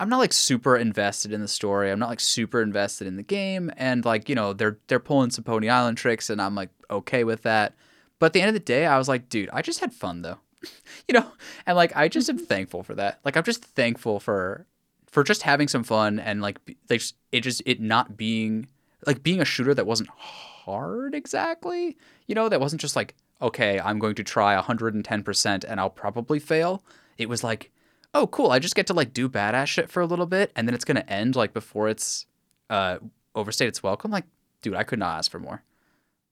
I'm 0.00 0.08
not 0.08 0.18
like 0.18 0.32
super 0.32 0.76
invested 0.76 1.32
in 1.32 1.40
the 1.40 1.48
story. 1.48 1.90
I'm 1.90 1.98
not 1.98 2.08
like 2.08 2.20
super 2.20 2.62
invested 2.62 3.06
in 3.06 3.16
the 3.16 3.22
game, 3.22 3.72
and 3.76 4.04
like 4.04 4.28
you 4.28 4.34
know 4.34 4.52
they're 4.52 4.78
they're 4.86 5.00
pulling 5.00 5.30
some 5.30 5.44
Pony 5.44 5.68
Island 5.68 5.98
tricks, 5.98 6.30
and 6.30 6.40
I'm 6.40 6.54
like 6.54 6.70
okay 6.90 7.24
with 7.24 7.42
that. 7.42 7.74
But 8.18 8.26
at 8.26 8.32
the 8.32 8.40
end 8.40 8.48
of 8.48 8.54
the 8.54 8.60
day, 8.60 8.86
I 8.86 8.98
was 8.98 9.08
like, 9.08 9.28
dude, 9.28 9.50
I 9.52 9.62
just 9.62 9.80
had 9.80 9.92
fun 9.92 10.22
though, 10.22 10.38
you 11.08 11.14
know, 11.14 11.32
and 11.66 11.76
like 11.76 11.96
I 11.96 12.08
just 12.08 12.30
am 12.30 12.38
thankful 12.46 12.82
for 12.82 12.94
that. 12.94 13.20
Like 13.24 13.36
I'm 13.36 13.44
just 13.44 13.64
thankful 13.64 14.20
for 14.20 14.66
for 15.10 15.24
just 15.24 15.42
having 15.42 15.68
some 15.68 15.84
fun 15.84 16.18
and 16.18 16.40
like 16.42 16.58
like 16.90 17.00
just- 17.00 17.16
it 17.32 17.40
just 17.40 17.62
it 17.66 17.80
not 17.80 18.16
being 18.16 18.68
like 19.06 19.22
being 19.22 19.40
a 19.40 19.44
shooter 19.44 19.74
that 19.74 19.86
wasn't 19.86 20.08
hard 20.10 21.14
exactly, 21.14 21.96
you 22.26 22.34
know, 22.34 22.48
that 22.48 22.60
wasn't 22.60 22.80
just 22.80 22.96
like 22.96 23.14
okay, 23.40 23.78
I'm 23.78 24.00
going 24.00 24.16
to 24.16 24.24
try 24.24 24.60
110% 24.60 25.64
and 25.68 25.78
I'll 25.80 25.90
probably 25.90 26.40
fail. 26.40 26.82
It 27.18 27.28
was 27.28 27.44
like 27.44 27.70
oh 28.14 28.26
cool 28.26 28.50
i 28.50 28.58
just 28.58 28.74
get 28.74 28.86
to 28.86 28.94
like 28.94 29.12
do 29.12 29.28
badass 29.28 29.66
shit 29.66 29.90
for 29.90 30.00
a 30.00 30.06
little 30.06 30.26
bit 30.26 30.50
and 30.56 30.66
then 30.66 30.74
it's 30.74 30.84
gonna 30.84 31.04
end 31.08 31.36
like 31.36 31.52
before 31.52 31.88
it's 31.88 32.26
uh 32.70 32.96
overstayed 33.34 33.68
its 33.68 33.82
welcome 33.82 34.10
like 34.10 34.24
dude 34.62 34.74
i 34.74 34.82
could 34.82 34.98
not 34.98 35.18
ask 35.18 35.30
for 35.30 35.38
more 35.38 35.62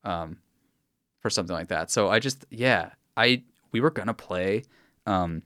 um 0.05 0.39
for 1.21 1.31
something 1.31 1.55
like 1.55 1.69
that 1.69 1.91
so 1.91 2.09
i 2.09 2.19
just 2.19 2.47
yeah 2.51 2.91
i 3.17 3.43
we 3.73 3.81
were 3.81 3.91
gonna 3.91 4.15
play 4.15 4.63
um 5.07 5.43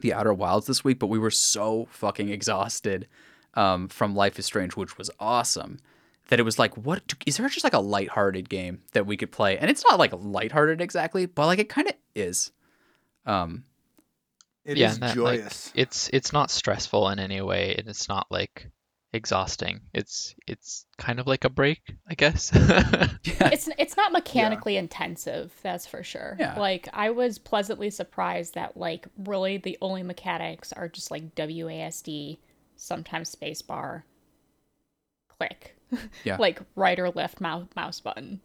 the 0.00 0.12
outer 0.12 0.32
wilds 0.34 0.66
this 0.66 0.82
week 0.84 0.98
but 0.98 1.06
we 1.08 1.18
were 1.18 1.30
so 1.30 1.86
fucking 1.90 2.28
exhausted 2.28 3.06
um 3.54 3.88
from 3.88 4.14
life 4.14 4.38
is 4.38 4.46
strange 4.46 4.76
which 4.76 4.98
was 4.98 5.10
awesome 5.20 5.78
that 6.28 6.40
it 6.40 6.42
was 6.42 6.58
like 6.58 6.76
what 6.76 7.14
is 7.24 7.36
there 7.36 7.48
just 7.48 7.64
like 7.64 7.72
a 7.72 7.78
lighthearted 7.78 8.48
game 8.48 8.80
that 8.92 9.06
we 9.06 9.16
could 9.16 9.30
play 9.32 9.56
and 9.58 9.70
it's 9.70 9.84
not 9.84 9.98
like 9.98 10.12
lighthearted 10.12 10.80
exactly 10.80 11.26
but 11.26 11.46
like 11.46 11.58
it 11.58 11.68
kind 11.68 11.88
of 11.88 11.94
is 12.14 12.50
um 13.26 13.64
It 14.64 14.72
is 14.72 14.78
yeah, 14.78 14.92
and 14.94 15.02
that, 15.02 15.16
like, 15.16 15.40
joyous. 15.40 15.72
it's 15.74 16.10
it's 16.12 16.32
not 16.32 16.50
stressful 16.50 17.08
in 17.10 17.18
any 17.20 17.40
way, 17.40 17.76
and 17.78 17.88
it's 17.88 18.08
not 18.08 18.26
like 18.30 18.68
exhausting. 19.16 19.80
It's 19.92 20.34
it's 20.46 20.86
kind 20.98 21.18
of 21.18 21.26
like 21.26 21.44
a 21.44 21.50
break, 21.50 21.80
I 22.08 22.14
guess. 22.14 22.52
yeah 22.54 23.50
it's 23.52 23.68
it's 23.78 23.96
not 23.96 24.12
mechanically 24.12 24.76
intensive 24.76 25.52
that's 25.62 25.86
for 25.86 26.02
sure 26.04 26.36
Yeah. 26.38 26.58
like 26.58 26.88
i 26.92 27.10
was 27.10 27.38
pleasantly 27.38 27.90
surprised 27.90 28.54
that 28.54 28.76
like 28.76 29.08
really 29.18 29.56
the 29.56 29.76
only 29.82 30.02
mechanics 30.04 30.72
are 30.72 30.88
just 30.88 31.10
like 31.10 31.34
wasd 31.34 32.38
sometimes 32.76 33.34
spacebar 33.34 34.02
click 35.28 35.76
Yeah. 36.24 36.36
like 36.40 36.60
right 36.76 36.98
or 36.98 37.10
left 37.10 37.40
mouse 37.40 37.66
mouse 37.74 38.00
button 38.00 38.40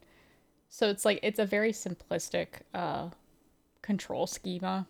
so 0.68 0.88
it's 0.88 1.04
like 1.04 1.20
it's 1.22 1.38
a 1.38 1.46
very 1.46 1.72
simplistic 1.72 2.62
uh 2.74 3.10
control 3.82 4.26
schema 4.26 4.86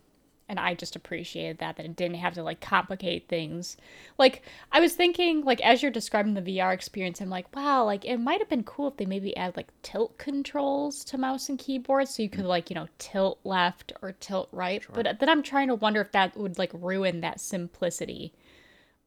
and 0.53 0.61
i 0.61 0.75
just 0.75 0.95
appreciated 0.95 1.59
that 1.59 1.77
that 1.77 1.87
it 1.87 1.97
didn't 1.97 2.19
have 2.19 2.35
to 2.35 2.43
like 2.43 2.61
complicate 2.61 3.27
things. 3.27 3.79
Like 4.19 4.43
i 4.71 4.81
was 4.81 4.93
thinking 4.95 5.45
like 5.45 5.61
as 5.63 5.83
you're 5.83 5.91
describing 5.91 6.35
the 6.35 6.43
vr 6.43 6.73
experience 6.75 7.21
i'm 7.21 7.31
like 7.31 7.55
wow 7.57 7.85
like 7.85 8.05
it 8.05 8.19
might 8.19 8.41
have 8.41 8.51
been 8.51 8.63
cool 8.63 8.89
if 8.89 8.99
they 8.99 9.07
maybe 9.07 9.35
add 9.37 9.57
like 9.57 9.69
tilt 9.83 10.19
controls 10.19 11.05
to 11.07 11.17
mouse 11.17 11.49
and 11.49 11.59
keyboard 11.59 12.07
so 12.07 12.23
you 12.23 12.29
could 12.29 12.45
like 12.45 12.69
you 12.69 12.75
know 12.75 12.89
tilt 12.99 13.41
left 13.45 13.93
or 14.03 14.13
tilt 14.13 14.49
right. 14.53 14.85
But 14.93 15.19
then 15.19 15.29
i'm 15.29 15.43
trying 15.43 15.69
to 15.69 15.75
wonder 15.75 16.03
if 16.03 16.13
that 16.13 16.37
would 16.37 16.59
like 16.59 16.71
ruin 16.75 17.23
that 17.23 17.41
simplicity 17.41 18.35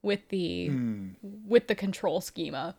with 0.01 0.27
the 0.29 0.67
hmm. 0.69 1.09
with 1.45 1.67
the 1.67 1.75
control 1.75 2.21
schema. 2.21 2.75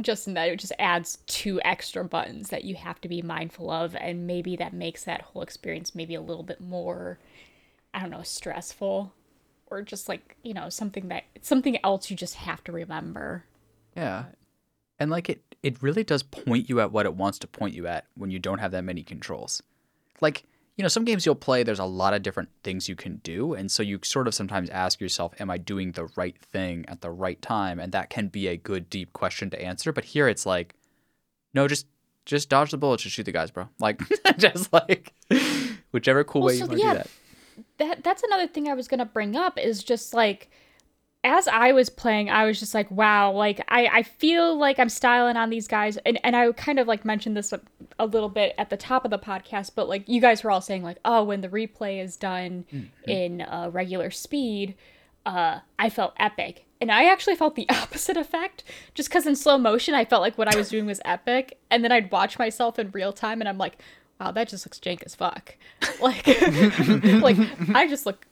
Just 0.00 0.28
in 0.28 0.34
that 0.34 0.48
it 0.48 0.58
just 0.60 0.74
adds 0.78 1.18
two 1.26 1.60
extra 1.62 2.04
buttons 2.04 2.50
that 2.50 2.64
you 2.64 2.74
have 2.76 3.00
to 3.00 3.08
be 3.08 3.22
mindful 3.22 3.70
of 3.70 3.96
and 3.96 4.26
maybe 4.26 4.54
that 4.56 4.74
makes 4.74 5.04
that 5.04 5.22
whole 5.22 5.42
experience 5.42 5.94
maybe 5.94 6.14
a 6.14 6.20
little 6.20 6.42
bit 6.42 6.60
more 6.60 7.18
i 7.94 8.00
don't 8.00 8.10
know 8.10 8.22
stressful 8.22 9.12
or 9.66 9.82
just 9.82 10.08
like 10.08 10.36
you 10.42 10.52
know 10.54 10.68
something 10.68 11.08
that 11.08 11.24
something 11.42 11.78
else 11.84 12.10
you 12.10 12.16
just 12.16 12.34
have 12.36 12.62
to 12.64 12.72
remember 12.72 13.44
Yeah. 13.96 14.24
And 14.98 15.10
like 15.10 15.28
it 15.30 15.42
it 15.62 15.82
really 15.82 16.04
does 16.04 16.22
point 16.22 16.68
you 16.68 16.80
at 16.80 16.92
what 16.92 17.06
it 17.06 17.14
wants 17.14 17.38
to 17.40 17.46
point 17.46 17.74
you 17.74 17.86
at 17.86 18.04
when 18.16 18.30
you 18.30 18.38
don't 18.38 18.58
have 18.58 18.70
that 18.72 18.84
many 18.84 19.02
controls. 19.02 19.62
Like, 20.20 20.44
you 20.76 20.82
know, 20.82 20.88
some 20.88 21.04
games 21.04 21.24
you'll 21.24 21.34
play 21.34 21.62
there's 21.62 21.78
a 21.78 21.84
lot 21.84 22.12
of 22.14 22.22
different 22.22 22.50
things 22.62 22.88
you 22.88 22.94
can 22.96 23.16
do 23.22 23.54
and 23.54 23.70
so 23.70 23.82
you 23.82 23.98
sort 24.02 24.26
of 24.28 24.34
sometimes 24.34 24.68
ask 24.70 25.00
yourself 25.00 25.32
am 25.40 25.50
I 25.50 25.56
doing 25.58 25.92
the 25.92 26.06
right 26.16 26.36
thing 26.38 26.84
at 26.88 27.00
the 27.00 27.10
right 27.10 27.40
time 27.40 27.78
and 27.80 27.92
that 27.92 28.10
can 28.10 28.28
be 28.28 28.46
a 28.48 28.56
good 28.56 28.90
deep 28.90 29.12
question 29.14 29.48
to 29.50 29.62
answer, 29.62 29.92
but 29.92 30.04
here 30.04 30.28
it's 30.28 30.44
like 30.44 30.74
no, 31.54 31.66
just 31.66 31.86
just 32.26 32.48
dodge 32.50 32.70
the 32.70 32.76
bullets 32.76 33.04
and 33.04 33.10
shoot 33.12 33.24
the 33.24 33.32
guys, 33.32 33.50
bro. 33.50 33.68
Like 33.78 34.00
just 34.36 34.72
like 34.72 35.14
whichever 35.92 36.24
cool 36.24 36.42
Well, 36.42 36.48
way 36.48 36.54
you 36.56 36.66
want 36.66 36.72
to 36.72 36.78
yeah, 36.78 36.92
do 36.92 36.98
that. 36.98 37.10
That 37.80 38.04
that's 38.04 38.22
another 38.22 38.46
thing 38.46 38.68
I 38.68 38.74
was 38.74 38.88
gonna 38.88 39.04
bring 39.04 39.34
up 39.34 39.58
is 39.58 39.82
just 39.82 40.14
like 40.14 40.50
as 41.22 41.46
I 41.48 41.72
was 41.72 41.90
playing, 41.90 42.30
I 42.30 42.46
was 42.46 42.58
just 42.58 42.74
like, 42.74 42.90
wow, 42.90 43.32
like 43.32 43.62
I, 43.68 43.86
I 43.86 44.02
feel 44.02 44.56
like 44.56 44.78
I'm 44.78 44.88
styling 44.88 45.36
on 45.36 45.50
these 45.50 45.68
guys 45.68 45.98
and, 45.98 46.18
and 46.24 46.34
I 46.34 46.50
kind 46.52 46.78
of 46.78 46.88
like 46.88 47.04
mentioned 47.04 47.36
this 47.36 47.52
a, 47.52 47.60
a 47.98 48.06
little 48.06 48.30
bit 48.30 48.54
at 48.56 48.70
the 48.70 48.76
top 48.78 49.04
of 49.04 49.10
the 49.10 49.18
podcast, 49.18 49.72
but 49.74 49.88
like 49.88 50.08
you 50.08 50.20
guys 50.20 50.42
were 50.42 50.50
all 50.50 50.62
saying 50.62 50.82
like, 50.82 50.96
oh, 51.04 51.24
when 51.24 51.42
the 51.42 51.48
replay 51.48 52.02
is 52.02 52.16
done 52.16 52.64
in 53.06 53.42
uh, 53.42 53.68
regular 53.70 54.10
speed, 54.10 54.76
uh, 55.26 55.58
I 55.78 55.90
felt 55.90 56.14
epic. 56.18 56.64
And 56.80 56.90
I 56.90 57.04
actually 57.04 57.36
felt 57.36 57.54
the 57.54 57.68
opposite 57.70 58.16
effect 58.16 58.64
just 58.94 59.10
because 59.10 59.26
in 59.26 59.36
slow 59.36 59.58
motion, 59.58 59.94
I 59.94 60.06
felt 60.06 60.22
like 60.22 60.38
what 60.38 60.52
I 60.52 60.56
was 60.56 60.70
doing 60.70 60.86
was 60.86 61.02
epic. 61.04 61.58
And 61.70 61.84
then 61.84 61.92
I'd 61.92 62.10
watch 62.10 62.38
myself 62.38 62.78
in 62.78 62.90
real 62.92 63.12
time 63.12 63.42
and 63.42 63.48
I'm 63.48 63.58
like, 63.58 63.78
wow, 64.20 64.30
that 64.30 64.48
just 64.48 64.66
looks 64.66 64.78
jank 64.78 65.02
as 65.04 65.14
fuck. 65.14 65.56
Like, 66.00 66.26
like 67.22 67.36
I 67.74 67.86
just 67.86 68.06
look 68.06 68.26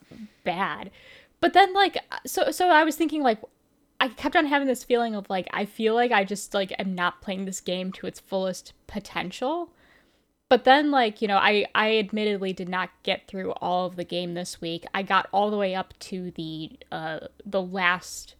bad. 0.44 0.90
But 1.40 1.52
then 1.52 1.74
like, 1.74 1.98
so, 2.26 2.50
so 2.50 2.68
I 2.68 2.84
was 2.84 2.96
thinking 2.96 3.22
like, 3.22 3.40
I 4.00 4.08
kept 4.08 4.36
on 4.36 4.46
having 4.46 4.68
this 4.68 4.84
feeling 4.84 5.14
of 5.14 5.28
like, 5.28 5.48
I 5.52 5.64
feel 5.64 5.94
like 5.94 6.12
I 6.12 6.24
just 6.24 6.54
like 6.54 6.72
am 6.78 6.94
not 6.94 7.20
playing 7.20 7.44
this 7.44 7.60
game 7.60 7.92
to 7.92 8.06
its 8.06 8.20
fullest 8.20 8.72
potential. 8.86 9.70
But 10.48 10.64
then 10.64 10.90
like, 10.90 11.20
you 11.20 11.28
know, 11.28 11.36
I 11.36 11.66
I 11.74 11.98
admittedly 11.98 12.52
did 12.52 12.68
not 12.68 12.90
get 13.02 13.26
through 13.26 13.52
all 13.52 13.86
of 13.86 13.96
the 13.96 14.04
game 14.04 14.34
this 14.34 14.60
week. 14.60 14.86
I 14.94 15.02
got 15.02 15.28
all 15.32 15.50
the 15.50 15.58
way 15.58 15.74
up 15.74 15.92
to 16.00 16.30
the 16.30 16.70
uh 16.90 17.20
the 17.44 17.62
last 17.62 18.34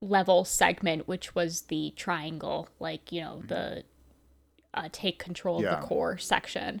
level 0.00 0.44
segment 0.44 1.06
which 1.06 1.34
was 1.34 1.62
the 1.62 1.92
triangle, 1.96 2.68
like, 2.80 3.12
you 3.12 3.20
know, 3.20 3.42
the 3.46 3.84
uh 4.74 4.88
take 4.92 5.18
control 5.18 5.56
of 5.58 5.62
the 5.80 5.86
core 5.86 6.18
section. 6.18 6.80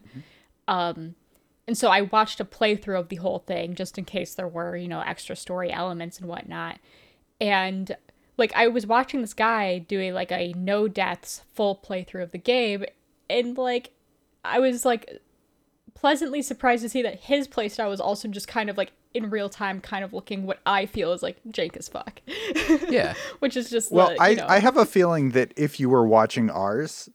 Um 0.68 1.14
And 1.66 1.76
so 1.78 1.88
I 1.88 2.02
watched 2.02 2.40
a 2.40 2.44
playthrough 2.44 2.98
of 2.98 3.08
the 3.08 3.16
whole 3.16 3.38
thing 3.40 3.74
just 3.74 3.98
in 3.98 4.04
case 4.04 4.34
there 4.34 4.48
were, 4.48 4.76
you 4.76 4.88
know, 4.88 5.00
extra 5.00 5.36
story 5.36 5.72
elements 5.72 6.18
and 6.18 6.28
whatnot. 6.28 6.78
And 7.40 7.96
like 8.36 8.52
I 8.56 8.68
was 8.68 8.86
watching 8.86 9.20
this 9.20 9.34
guy 9.34 9.78
doing 9.78 10.14
like 10.14 10.32
a 10.32 10.52
no 10.54 10.88
deaths 10.88 11.42
full 11.54 11.76
playthrough 11.76 12.22
of 12.22 12.32
the 12.32 12.38
game 12.38 12.84
and 13.28 13.56
like 13.56 13.90
I 14.44 14.58
was 14.58 14.84
like 14.84 15.20
pleasantly 15.94 16.40
surprised 16.40 16.82
to 16.82 16.88
see 16.88 17.02
that 17.02 17.20
his 17.20 17.46
playstyle 17.46 17.90
was 17.90 18.00
also 18.00 18.26
just 18.28 18.48
kind 18.48 18.70
of 18.70 18.78
like 18.78 18.92
in 19.12 19.28
real 19.28 19.48
time 19.50 19.80
kind 19.80 20.02
of 20.04 20.12
looking 20.12 20.46
what 20.46 20.60
I 20.64 20.86
feel 20.86 21.12
is 21.12 21.22
like 21.22 21.36
jank 21.48 21.76
as 21.76 21.88
fuck. 21.88 22.22
Yeah. 22.88 23.14
Which 23.40 23.56
is 23.56 23.68
just 23.68 23.92
Well, 23.92 24.08
the, 24.08 24.22
I, 24.22 24.34
know, 24.34 24.46
I 24.48 24.60
have 24.60 24.76
a 24.76 24.86
feeling 24.86 25.30
that 25.32 25.52
if 25.56 25.78
you 25.78 25.90
were 25.90 26.06
watching 26.06 26.48
ours, 26.48 27.10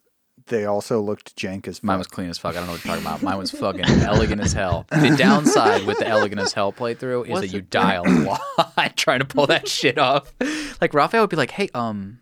they 0.47 0.65
also 0.65 1.01
looked 1.01 1.35
jank 1.35 1.67
as 1.67 1.79
fuck. 1.79 1.83
Mine 1.85 1.97
was 1.97 2.07
clean 2.07 2.29
as 2.29 2.37
fuck. 2.37 2.51
I 2.55 2.59
don't 2.59 2.67
know 2.67 2.73
what 2.73 2.85
you're 2.85 2.93
talking 2.95 3.05
about. 3.05 3.21
Mine 3.23 3.37
was 3.37 3.51
fucking 3.51 3.81
elegant 3.85 4.41
as 4.41 4.53
hell. 4.53 4.85
The 4.91 5.15
downside 5.17 5.85
with 5.85 5.99
the 5.99 6.07
elegant 6.07 6.39
as 6.41 6.53
hell 6.53 6.71
playthrough 6.71 7.25
is 7.25 7.29
Was 7.31 7.41
that 7.41 7.47
you 7.53 7.59
it? 7.59 7.69
die 7.69 7.95
a 7.95 8.03
lot 8.03 8.41
trying 8.95 9.19
to 9.19 9.25
pull 9.25 9.47
that 9.47 9.67
shit 9.67 9.97
off. 9.97 10.33
Like 10.81 10.93
Raphael 10.93 11.23
would 11.23 11.29
be 11.29 11.35
like, 11.35 11.51
"Hey, 11.51 11.69
um, 11.73 12.19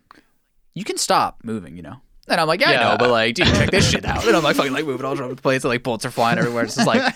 you 0.74 0.84
can 0.84 0.96
stop 0.98 1.38
moving," 1.44 1.76
you 1.76 1.82
know. 1.82 1.96
And 2.26 2.40
I'm 2.40 2.46
like, 2.48 2.62
yeah, 2.62 2.70
I 2.70 2.90
know, 2.92 2.96
but 2.98 3.10
like, 3.10 3.34
dude, 3.34 3.46
check 3.48 3.70
this 3.70 3.90
shit 3.90 4.06
out. 4.06 4.26
And 4.26 4.34
I'm 4.34 4.42
like, 4.42 4.56
fucking 4.56 4.72
like 4.72 4.86
moving 4.86 5.04
all 5.04 5.12
over 5.12 5.28
the 5.34 5.36
place, 5.42 5.62
and 5.62 5.68
like 5.68 5.82
bullets 5.82 6.06
are 6.06 6.10
flying 6.10 6.38
everywhere. 6.38 6.64
It's 6.64 6.74
just 6.76 6.86
like, 6.86 7.14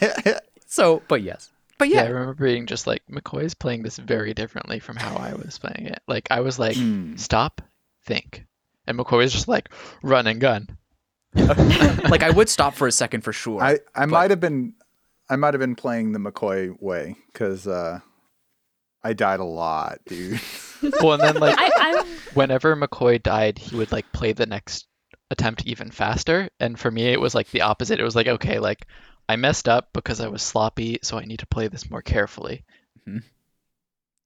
so, 0.66 1.00
but 1.08 1.22
yes, 1.22 1.50
but 1.78 1.88
Yeah, 1.88 2.02
I 2.02 2.08
remember 2.08 2.34
being 2.34 2.66
just 2.66 2.86
like 2.86 3.02
McCoy's 3.10 3.54
playing 3.54 3.84
this 3.84 3.96
very 3.96 4.34
differently 4.34 4.80
from 4.80 4.96
how 4.96 5.16
I 5.16 5.32
was 5.32 5.56
playing 5.58 5.86
it. 5.86 6.02
Like 6.06 6.28
I 6.30 6.40
was 6.40 6.58
like, 6.58 6.76
Hmm. 6.76 7.16
stop, 7.16 7.62
think, 8.04 8.44
and 8.86 8.98
McCoy 8.98 9.16
was 9.18 9.32
just 9.32 9.48
like, 9.48 9.70
run 10.02 10.26
and 10.26 10.42
gun. 10.42 10.68
like 11.34 12.22
I 12.22 12.30
would 12.30 12.48
stop 12.48 12.74
for 12.74 12.86
a 12.86 12.92
second 12.92 13.22
for 13.22 13.32
sure. 13.32 13.60
I, 13.62 13.72
I 13.94 14.00
but- 14.00 14.08
might 14.10 14.30
have 14.30 14.40
been 14.40 14.74
I 15.30 15.36
might 15.36 15.52
have 15.54 15.60
been 15.60 15.74
playing 15.76 16.12
the 16.12 16.18
McCoy 16.18 16.80
way 16.80 17.16
because 17.32 17.66
uh, 17.66 18.00
I 19.04 19.12
died 19.12 19.40
a 19.40 19.44
lot, 19.44 19.98
dude. 20.06 20.40
Well, 21.02 21.14
and 21.14 21.22
then 21.22 21.34
like 21.40 21.56
I, 21.58 21.70
I 21.76 22.04
whenever 22.34 22.76
McCoy 22.76 23.20
died, 23.20 23.58
he 23.58 23.74
would 23.74 23.90
like 23.90 24.12
play 24.12 24.32
the 24.32 24.46
next 24.46 24.86
attempt 25.28 25.66
even 25.66 25.90
faster. 25.90 26.48
And 26.60 26.78
for 26.78 26.88
me, 26.88 27.06
it 27.08 27.20
was 27.20 27.34
like 27.34 27.50
the 27.50 27.62
opposite. 27.62 27.98
It 27.98 28.04
was 28.04 28.14
like, 28.14 28.28
okay, 28.28 28.60
like 28.60 28.86
I 29.28 29.34
messed 29.34 29.68
up 29.68 29.88
because 29.92 30.20
I 30.20 30.28
was 30.28 30.40
sloppy, 30.40 31.00
so 31.02 31.18
I 31.18 31.24
need 31.24 31.40
to 31.40 31.48
play 31.48 31.66
this 31.66 31.90
more 31.90 32.00
carefully. 32.00 32.64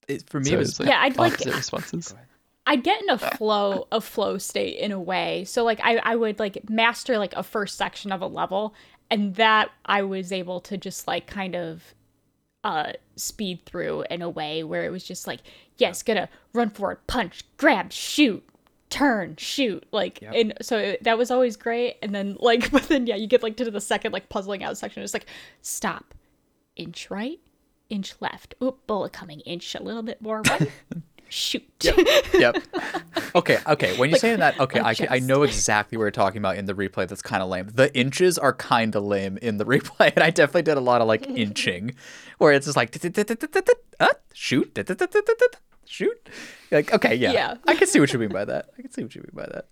it, 0.08 0.28
for 0.28 0.40
me, 0.40 0.50
So 0.50 0.54
it 0.54 0.58
was 0.58 0.78
like 0.78 0.88
Yeah, 0.90 1.00
I'd 1.00 1.16
like- 1.16 1.32
opposite 1.32 1.54
responses. 1.56 2.14
I'd 2.66 2.84
get 2.84 3.02
in 3.02 3.10
a 3.10 3.18
flow 3.18 3.88
a 3.90 4.00
flow 4.00 4.38
state 4.38 4.78
in 4.78 4.92
a 4.92 5.00
way. 5.00 5.44
So 5.44 5.64
like 5.64 5.80
I, 5.82 5.96
I 5.96 6.16
would 6.16 6.38
like 6.38 6.68
master 6.70 7.18
like 7.18 7.34
a 7.34 7.42
first 7.42 7.76
section 7.76 8.12
of 8.12 8.20
a 8.20 8.26
level 8.26 8.74
and 9.10 9.34
that 9.34 9.70
I 9.84 10.02
was 10.02 10.30
able 10.32 10.60
to 10.60 10.76
just 10.78 11.06
like 11.08 11.26
kind 11.26 11.56
of 11.56 11.82
uh 12.64 12.92
speed 13.16 13.64
through 13.66 14.04
in 14.10 14.22
a 14.22 14.30
way 14.30 14.62
where 14.62 14.84
it 14.84 14.90
was 14.90 15.02
just 15.02 15.26
like, 15.26 15.40
yes, 15.76 16.02
gonna 16.04 16.28
run 16.52 16.70
forward, 16.70 16.98
punch, 17.08 17.42
grab, 17.56 17.92
shoot, 17.92 18.44
turn, 18.90 19.34
shoot. 19.36 19.84
Like 19.90 20.22
Yep. 20.22 20.32
and 20.36 20.54
so 20.62 20.78
it, 20.78 21.02
that 21.02 21.18
was 21.18 21.32
always 21.32 21.56
great. 21.56 21.96
And 22.00 22.14
then 22.14 22.36
like 22.38 22.70
but 22.72 22.84
then 22.84 23.08
yeah, 23.08 23.16
you 23.16 23.26
get 23.26 23.42
like 23.42 23.56
to 23.56 23.68
the 23.68 23.80
second 23.80 24.12
like 24.12 24.28
puzzling 24.28 24.62
out 24.62 24.78
section, 24.78 25.02
it's 25.02 25.14
like 25.14 25.26
stop, 25.62 26.14
inch 26.76 27.10
right, 27.10 27.40
inch 27.90 28.14
left. 28.20 28.54
Oop, 28.62 28.86
bullet 28.86 29.12
coming, 29.12 29.40
inch 29.40 29.74
a 29.74 29.82
little 29.82 30.02
bit 30.04 30.22
more 30.22 30.42
right. 30.42 30.70
Shoot. 31.32 31.64
yep. 32.34 32.56
Okay, 33.34 33.58
okay. 33.66 33.96
When 33.96 34.10
you're 34.10 34.18
saying 34.18 34.40
that, 34.40 34.60
okay, 34.60 34.78
I, 34.80 34.94
I 35.08 35.18
know 35.18 35.42
exactly 35.42 35.96
what 35.96 36.04
you're 36.04 36.10
talking 36.10 36.36
about 36.36 36.58
in 36.58 36.66
the 36.66 36.74
replay. 36.74 37.08
That's 37.08 37.22
kind 37.22 37.42
of 37.42 37.48
lame. 37.48 37.70
The 37.72 37.94
inches 37.96 38.36
are 38.36 38.52
kind 38.52 38.94
of 38.94 39.04
lame 39.04 39.38
in 39.40 39.56
the 39.56 39.64
replay, 39.74 40.12
and 40.14 40.22
I 40.22 40.28
definitely 40.28 40.62
did 40.62 40.76
a 40.76 40.82
lot 40.82 41.00
of 41.00 41.08
like 41.08 41.26
inching, 41.28 41.94
where 42.36 42.52
it's 42.52 42.66
just 42.66 42.76
like 42.76 42.94
uh, 44.00 44.06
shoot, 44.34 44.78
shoot. 45.86 46.28
Like, 46.70 46.92
okay, 46.92 47.14
yeah, 47.14 47.32
Yeah. 47.32 47.54
I 47.66 47.74
can 47.76 47.86
see 47.86 48.00
what 48.00 48.12
you 48.12 48.18
mean 48.18 48.28
by 48.28 48.44
that. 48.44 48.68
I 48.78 48.82
can 48.82 48.90
see 48.90 49.02
what 49.02 49.14
you 49.14 49.22
mean 49.22 49.32
by 49.32 49.46
that. 49.50 49.68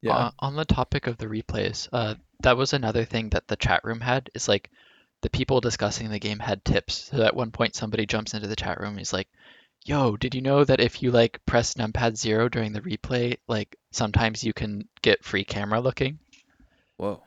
Yeah. 0.00 0.16
Uh, 0.16 0.30
on 0.38 0.54
the 0.54 0.64
topic 0.64 1.08
of 1.08 1.16
the 1.18 1.26
replays, 1.26 1.88
uh, 1.92 2.14
that 2.42 2.56
was 2.56 2.72
another 2.72 3.04
thing 3.04 3.30
that 3.30 3.48
the 3.48 3.56
chat 3.56 3.80
room 3.82 4.00
had. 4.00 4.30
Is 4.34 4.46
like 4.46 4.70
the 5.22 5.30
people 5.30 5.60
discussing 5.60 6.10
the 6.10 6.20
game 6.20 6.38
had 6.38 6.64
tips. 6.64 7.10
So 7.10 7.22
at 7.22 7.34
one 7.34 7.50
point, 7.50 7.74
somebody 7.74 8.06
jumps 8.06 8.34
into 8.34 8.46
the 8.46 8.54
chat 8.54 8.78
room. 8.78 8.90
And 8.90 8.98
he's 8.98 9.12
like, 9.12 9.26
"Yo, 9.84 10.16
did 10.16 10.34
you 10.34 10.40
know 10.40 10.64
that 10.64 10.80
if 10.80 11.02
you 11.02 11.10
like 11.10 11.44
press 11.46 11.74
numpad 11.74 12.16
zero 12.16 12.48
during 12.48 12.72
the 12.72 12.80
replay, 12.80 13.36
like 13.48 13.76
sometimes 13.92 14.42
you 14.42 14.52
can 14.52 14.88
get 15.02 15.24
free 15.24 15.44
camera 15.44 15.80
looking, 15.80 16.18
Whoa, 16.96 17.22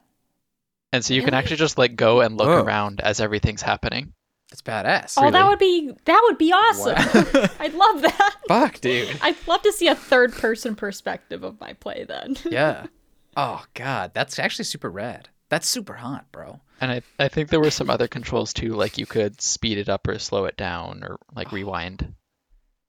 and 0.91 1.03
so 1.03 1.13
you 1.13 1.21
can 1.21 1.33
actually 1.33 1.57
just 1.57 1.77
like 1.77 1.95
go 1.95 2.21
and 2.21 2.37
look 2.37 2.47
Whoa. 2.47 2.63
around 2.63 3.01
as 3.01 3.19
everything's 3.19 3.61
happening." 3.61 4.13
that's 4.49 4.61
badass. 4.61 5.15
Oh, 5.17 5.29
that 5.29 5.47
would 5.47 5.59
be 5.59 5.91
that 6.05 6.21
would 6.25 6.37
be 6.37 6.51
awesome. 6.53 6.95
Wow. 6.95 7.47
I'd 7.59 7.73
love 7.73 8.01
that. 8.01 8.35
Fuck, 8.47 8.79
dude. 8.79 9.17
I'd 9.21 9.35
love 9.47 9.61
to 9.63 9.71
see 9.71 9.87
a 9.87 9.95
third 9.95 10.33
person 10.33 10.75
perspective 10.75 11.43
of 11.43 11.59
my 11.59 11.73
play 11.73 12.05
then. 12.07 12.37
Yeah. 12.49 12.87
Oh 13.35 13.63
god, 13.75 14.11
that's 14.13 14.39
actually 14.39 14.65
super 14.65 14.89
rad. 14.89 15.29
That's 15.49 15.67
super 15.67 15.93
hot, 15.93 16.25
bro. 16.31 16.59
And 16.81 16.91
I, 16.91 17.01
I 17.19 17.27
think 17.27 17.49
there 17.49 17.59
were 17.59 17.71
some 17.71 17.89
other 17.89 18.07
controls 18.07 18.51
too, 18.51 18.73
like 18.73 18.97
you 18.97 19.05
could 19.05 19.41
speed 19.41 19.77
it 19.77 19.89
up 19.89 20.07
or 20.07 20.17
slow 20.17 20.45
it 20.45 20.57
down 20.57 21.03
or 21.03 21.17
like 21.35 21.51
rewind. 21.51 22.15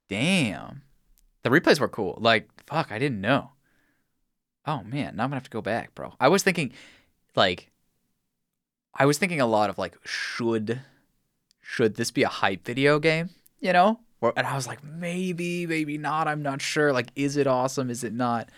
Damn. 0.09 0.83
The 1.43 1.51
replays 1.51 1.81
were 1.81 1.89
cool. 1.89 2.19
Like, 2.21 2.49
fuck, 2.67 2.91
I 2.91 2.99
didn't 2.99 3.21
know. 3.21 3.53
Oh 4.67 4.83
man, 4.83 5.17
now 5.17 5.25
I'm 5.25 5.31
gonna 5.31 5.37
have 5.37 5.45
to 5.45 5.51
go 5.51 5.63
back, 5.63 5.95
bro. 5.95 6.15
I 6.21 6.29
was 6.29 6.43
thinking, 6.43 6.73
like, 7.35 7.71
I 8.95 9.07
was 9.07 9.19
thinking 9.19 9.41
a 9.41 9.47
lot 9.47 9.71
of 9.71 9.79
like, 9.79 9.97
should, 10.05 10.81
should 11.61 11.95
this 11.95 12.11
be 12.11 12.23
a 12.23 12.29
hype 12.29 12.65
video 12.65 12.99
game? 12.99 13.31
You 13.61 13.73
know? 13.73 14.01
And 14.37 14.47
I 14.47 14.57
was 14.57 14.67
like, 14.67 14.83
maybe, 14.83 15.67
maybe 15.67 15.97
not. 15.97 16.27
I'm 16.27 16.43
not 16.43 16.61
sure. 16.61 16.93
Like, 16.93 17.13
is 17.15 17.37
it 17.37 17.47
awesome? 17.47 17.89
Is 17.89 18.03
it 18.03 18.13
not? 18.13 18.49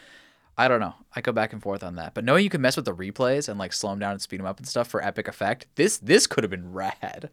I 0.57 0.68
don't 0.68 0.80
know. 0.80 0.94
I 1.14 1.20
go 1.20 1.32
back 1.32 1.53
and 1.53 1.62
forth 1.62 1.82
on 1.82 1.96
that. 1.96 2.14
But 2.14 2.24
knowing 2.24 2.44
you 2.44 2.51
can 2.51 2.61
mess 2.61 2.76
with 2.76 2.86
the 2.86 2.94
replays 2.94 3.48
and 3.48 3.59
like 3.59 3.72
slow 3.72 3.90
them 3.90 3.98
down 3.98 4.12
and 4.12 4.22
speed 4.22 4.40
them 4.40 4.46
up 4.46 4.59
and 4.59 4.66
stuff 4.66 4.88
for 4.88 5.05
epic 5.05 5.28
effect, 5.28 5.66
this 5.76 5.98
this 5.98 6.26
could 6.26 6.44
have 6.44 6.51
been 6.51 6.72
rad. 6.72 7.30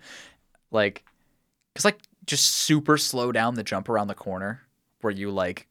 Like, 0.71 1.03
cause 1.75 1.85
like 1.85 1.99
just 2.27 2.45
super 2.45 2.97
slow 2.97 3.31
down 3.31 3.55
the 3.55 3.63
jump 3.63 3.89
around 3.89 4.07
the 4.07 4.13
corner 4.15 4.61
where 5.01 5.11
you 5.13 5.31
like 5.31 5.67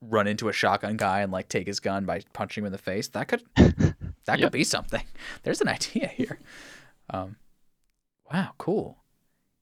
run 0.00 0.26
into 0.26 0.48
a 0.48 0.52
shotgun 0.52 0.96
guy 0.96 1.20
and 1.20 1.30
like 1.32 1.48
take 1.48 1.66
his 1.66 1.78
gun 1.80 2.04
by 2.04 2.20
punching 2.32 2.62
him 2.62 2.66
in 2.66 2.72
the 2.72 2.78
face. 2.78 3.08
That 3.08 3.28
could 3.28 3.42
that 3.56 3.94
Yep. 4.26 4.40
could 4.40 4.52
be 4.52 4.64
something. 4.64 5.02
There's 5.44 5.60
an 5.60 5.68
idea 5.68 6.08
here. 6.08 6.38
Um, 7.10 7.36
wow, 8.32 8.52
cool. 8.58 8.98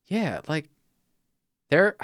Yeah, 0.07 0.41
like 0.49 0.69
there. 1.69 1.97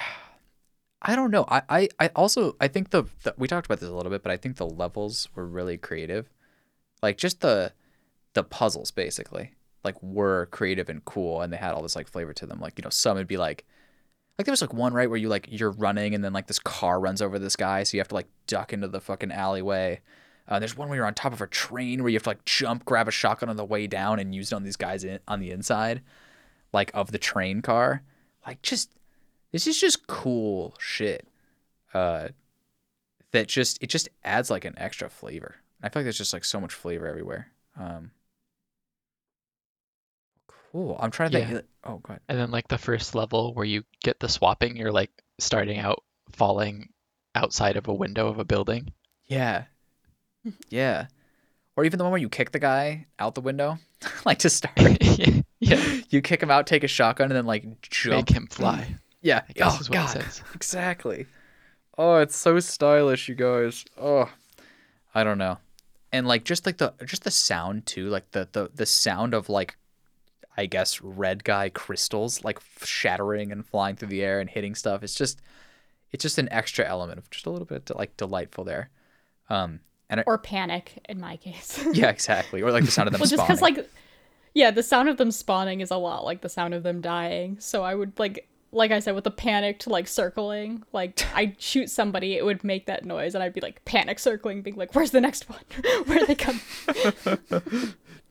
I 1.01 1.15
don't 1.15 1.29
know. 1.31 1.45
I, 1.47 1.61
I, 1.69 1.89
I 1.99 2.07
also 2.15 2.55
I 2.59 2.67
think 2.67 2.89
the, 2.89 3.03
the 3.23 3.33
we 3.37 3.47
talked 3.47 3.65
about 3.67 3.79
this 3.79 3.89
a 3.89 3.93
little 3.93 4.11
bit, 4.11 4.23
but 4.23 4.31
I 4.31 4.37
think 4.37 4.57
the 4.57 4.65
levels 4.67 5.29
were 5.35 5.45
really 5.45 5.77
creative. 5.77 6.29
Like 7.03 7.17
just 7.17 7.41
the 7.41 7.73
the 8.33 8.43
puzzles 8.43 8.91
basically 8.91 9.51
like 9.83 10.01
were 10.03 10.47
creative 10.47 10.89
and 10.89 11.03
cool 11.05 11.41
and 11.41 11.51
they 11.53 11.57
had 11.57 11.71
all 11.73 11.81
this 11.83 11.95
like 11.95 12.07
flavor 12.07 12.33
to 12.33 12.45
them. 12.45 12.59
Like, 12.59 12.77
you 12.77 12.83
know, 12.83 12.89
some 12.89 13.15
would 13.17 13.27
be 13.27 13.37
like 13.37 13.65
like 14.37 14.45
there 14.45 14.51
was 14.51 14.61
like 14.61 14.73
one 14.73 14.93
right 14.93 15.09
where 15.09 15.17
you 15.17 15.29
like 15.29 15.47
you're 15.49 15.71
running 15.71 16.13
and 16.13 16.23
then 16.23 16.33
like 16.33 16.47
this 16.47 16.59
car 16.59 16.99
runs 16.99 17.21
over 17.21 17.39
this 17.39 17.55
guy, 17.55 17.83
so 17.83 17.97
you 17.97 17.99
have 17.99 18.07
to 18.09 18.15
like 18.15 18.27
duck 18.45 18.71
into 18.71 18.87
the 18.87 19.01
fucking 19.01 19.31
alleyway. 19.31 20.01
Uh, 20.47 20.59
there's 20.59 20.77
one 20.77 20.87
where 20.87 20.97
you're 20.97 21.05
on 21.05 21.13
top 21.13 21.33
of 21.33 21.41
a 21.41 21.47
train 21.47 22.01
where 22.01 22.09
you 22.09 22.15
have 22.15 22.23
to 22.23 22.29
like 22.29 22.45
jump, 22.45 22.85
grab 22.85 23.07
a 23.07 23.11
shotgun 23.11 23.49
on 23.49 23.57
the 23.57 23.65
way 23.65 23.87
down, 23.87 24.19
and 24.19 24.33
use 24.33 24.51
it 24.51 24.55
on 24.55 24.63
these 24.63 24.77
guys 24.77 25.03
in, 25.03 25.19
on 25.27 25.39
the 25.39 25.51
inside, 25.51 26.01
like 26.71 26.91
of 26.93 27.11
the 27.11 27.17
train 27.17 27.61
car. 27.61 28.03
Like 28.45 28.61
just 28.61 28.91
this 29.51 29.65
is 29.65 29.79
just 29.79 30.07
cool 30.07 30.75
shit. 30.79 31.27
Uh, 31.93 32.29
that 33.31 33.47
just 33.47 33.81
it 33.81 33.89
just 33.89 34.07
adds 34.23 34.49
like 34.49 34.65
an 34.65 34.75
extra 34.77 35.09
flavor. 35.09 35.55
I 35.81 35.89
feel 35.89 36.01
like 36.01 36.05
there's 36.05 36.17
just 36.17 36.33
like 36.33 36.45
so 36.45 36.61
much 36.61 36.73
flavor 36.73 37.07
everywhere. 37.07 37.51
Um, 37.79 38.11
cool. 40.77 40.97
I'm 40.99 41.11
trying 41.11 41.31
to 41.31 41.45
think. 41.45 41.65
Oh, 41.83 41.97
god. 41.97 42.19
And 42.29 42.37
then 42.37 42.51
like 42.51 42.67
the 42.67 42.77
first 42.77 43.15
level 43.15 43.53
where 43.53 43.65
you 43.65 43.83
get 44.03 44.19
the 44.19 44.29
swapping, 44.29 44.77
you're 44.77 44.91
like 44.91 45.11
starting 45.39 45.79
out 45.79 46.03
falling 46.31 46.89
outside 47.33 47.77
of 47.77 47.87
a 47.87 47.93
window 47.93 48.27
of 48.27 48.39
a 48.39 48.45
building. 48.45 48.93
Yeah. 49.25 49.65
Yeah. 50.69 51.07
Or 51.75 51.83
even 51.83 51.97
the 51.97 52.05
one 52.05 52.11
where 52.11 52.21
you 52.21 52.29
kick 52.29 52.51
the 52.51 52.59
guy 52.59 53.07
out 53.19 53.35
the 53.35 53.41
window, 53.41 53.79
like 54.25 54.39
to 54.39 54.49
start. 54.49 54.77
yeah, 55.59 56.01
you 56.09 56.21
kick 56.21 56.41
him 56.41 56.49
out, 56.49 56.67
take 56.67 56.85
a 56.85 56.87
shotgun, 56.87 57.29
and 57.29 57.35
then 57.35 57.45
like 57.45 57.81
jump. 57.81 58.15
make 58.15 58.29
him 58.29 58.47
fly. 58.47 58.87
Mm. 58.89 58.99
Yeah. 59.21 59.41
Oh 59.61 59.77
is 59.81 59.89
what 59.89 60.15
it 60.15 60.21
God. 60.21 60.25
Exactly. 60.55 61.25
Oh, 61.97 62.15
it's 62.17 62.37
so 62.37 62.59
stylish, 62.59 63.27
you 63.27 63.35
guys. 63.35 63.83
Oh, 63.99 64.31
I 65.13 65.25
don't 65.25 65.37
know. 65.37 65.57
And 66.13 66.25
like 66.25 66.45
just 66.45 66.65
like 66.65 66.77
the 66.77 66.93
just 67.05 67.25
the 67.25 67.31
sound 67.31 67.85
too, 67.85 68.07
like 68.07 68.31
the 68.31 68.47
the 68.53 68.71
the 68.73 68.85
sound 68.85 69.33
of 69.33 69.49
like 69.49 69.75
I 70.57 70.65
guess 70.65 71.01
red 71.01 71.43
guy 71.43 71.69
crystals 71.69 72.43
like 72.43 72.59
shattering 72.83 73.51
and 73.51 73.65
flying 73.65 73.95
through 73.95 74.09
the 74.09 74.23
air 74.23 74.39
and 74.39 74.49
hitting 74.49 74.75
stuff. 74.75 75.03
It's 75.03 75.15
just 75.15 75.41
it's 76.11 76.23
just 76.23 76.37
an 76.37 76.49
extra 76.51 76.85
element 76.85 77.19
of 77.19 77.29
just 77.29 77.45
a 77.45 77.49
little 77.49 77.65
bit 77.65 77.89
like 77.95 78.17
delightful 78.17 78.63
there. 78.63 78.89
Um 79.49 79.81
and 80.09 80.21
I, 80.21 80.23
or 80.25 80.37
panic 80.37 80.99
in 81.07 81.19
my 81.19 81.37
case. 81.37 81.85
yeah, 81.93 82.09
exactly. 82.09 82.61
Or 82.61 82.71
like 82.71 82.85
the 82.85 82.91
sound 82.91 83.07
of 83.07 83.13
them 83.13 83.19
well, 83.19 83.29
just 83.29 83.43
because 83.43 83.61
like, 83.61 83.89
Yeah, 84.53 84.71
the 84.71 84.83
sound 84.83 85.09
of 85.09 85.17
them 85.17 85.31
spawning 85.31 85.81
is 85.81 85.91
a 85.91 85.97
lot 85.97 86.25
like 86.25 86.41
the 86.41 86.49
sound 86.49 86.73
of 86.73 86.83
them 86.83 87.01
dying. 87.01 87.59
So 87.59 87.83
I 87.83 87.93
would 87.93 88.17
like 88.17 88.47
like 88.71 88.91
I 88.91 88.99
said 88.99 89.15
with 89.15 89.25
the 89.25 89.31
panicked 89.31 89.85
like 89.85 90.07
circling, 90.07 90.83
like 90.91 91.23
I 91.35 91.55
shoot 91.59 91.91
somebody, 91.91 92.33
it 92.33 92.43
would 92.43 92.63
make 92.63 92.87
that 92.87 93.05
noise 93.05 93.35
and 93.35 93.43
I'd 93.43 93.53
be 93.53 93.61
like 93.61 93.85
panic 93.85 94.17
circling, 94.17 94.63
being 94.63 94.75
like, 94.75 94.95
Where's 94.95 95.11
the 95.11 95.21
next 95.21 95.49
one? 95.49 95.61
Where 96.05 96.23
are 96.23 96.25
they 96.25 96.35
come? 96.35 96.61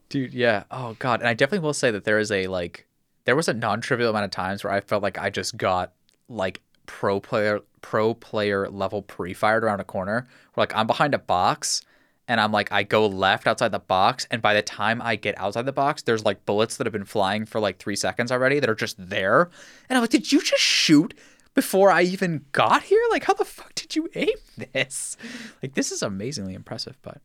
Dude, 0.08 0.34
yeah. 0.34 0.64
Oh 0.70 0.96
god. 0.98 1.20
And 1.20 1.28
I 1.28 1.34
definitely 1.34 1.64
will 1.64 1.74
say 1.74 1.90
that 1.90 2.04
there 2.04 2.18
is 2.18 2.30
a 2.30 2.46
like 2.46 2.86
there 3.24 3.36
was 3.36 3.48
a 3.48 3.54
non-trivial 3.54 4.10
amount 4.10 4.24
of 4.24 4.30
times 4.30 4.62
where 4.62 4.72
I 4.72 4.80
felt 4.80 5.02
like 5.02 5.18
I 5.18 5.30
just 5.30 5.56
got 5.56 5.92
like 6.28 6.60
pro 6.86 7.20
player 7.20 7.60
pro 7.80 8.14
player 8.14 8.68
level 8.68 9.02
pre-fired 9.02 9.64
around 9.64 9.80
a 9.80 9.84
corner. 9.84 10.26
Where 10.54 10.62
like 10.62 10.74
I'm 10.76 10.86
behind 10.86 11.14
a 11.14 11.18
box 11.18 11.82
and 12.28 12.40
I'm 12.40 12.52
like 12.52 12.70
I 12.70 12.84
go 12.84 13.06
left 13.06 13.46
outside 13.46 13.72
the 13.72 13.78
box 13.80 14.26
and 14.30 14.40
by 14.40 14.54
the 14.54 14.62
time 14.62 15.02
I 15.02 15.16
get 15.16 15.38
outside 15.38 15.66
the 15.66 15.72
box 15.72 16.02
there's 16.02 16.24
like 16.24 16.46
bullets 16.46 16.76
that 16.76 16.86
have 16.86 16.92
been 16.92 17.04
flying 17.04 17.44
for 17.44 17.60
like 17.60 17.78
3 17.78 17.96
seconds 17.96 18.30
already 18.30 18.60
that 18.60 18.70
are 18.70 18.74
just 18.76 18.96
there. 18.98 19.50
And 19.88 19.96
I'm 19.96 20.02
like, 20.02 20.10
"Did 20.10 20.30
you 20.30 20.40
just 20.40 20.62
shoot 20.62 21.14
before 21.54 21.90
I 21.90 22.02
even 22.02 22.44
got 22.52 22.84
here? 22.84 23.02
Like 23.10 23.24
how 23.24 23.34
the 23.34 23.44
fuck 23.44 23.74
did 23.74 23.96
you 23.96 24.08
aim 24.14 24.36
this?" 24.72 25.16
Like 25.62 25.74
this 25.74 25.90
is 25.90 26.02
amazingly 26.02 26.54
impressive, 26.54 26.96
but 27.02 27.20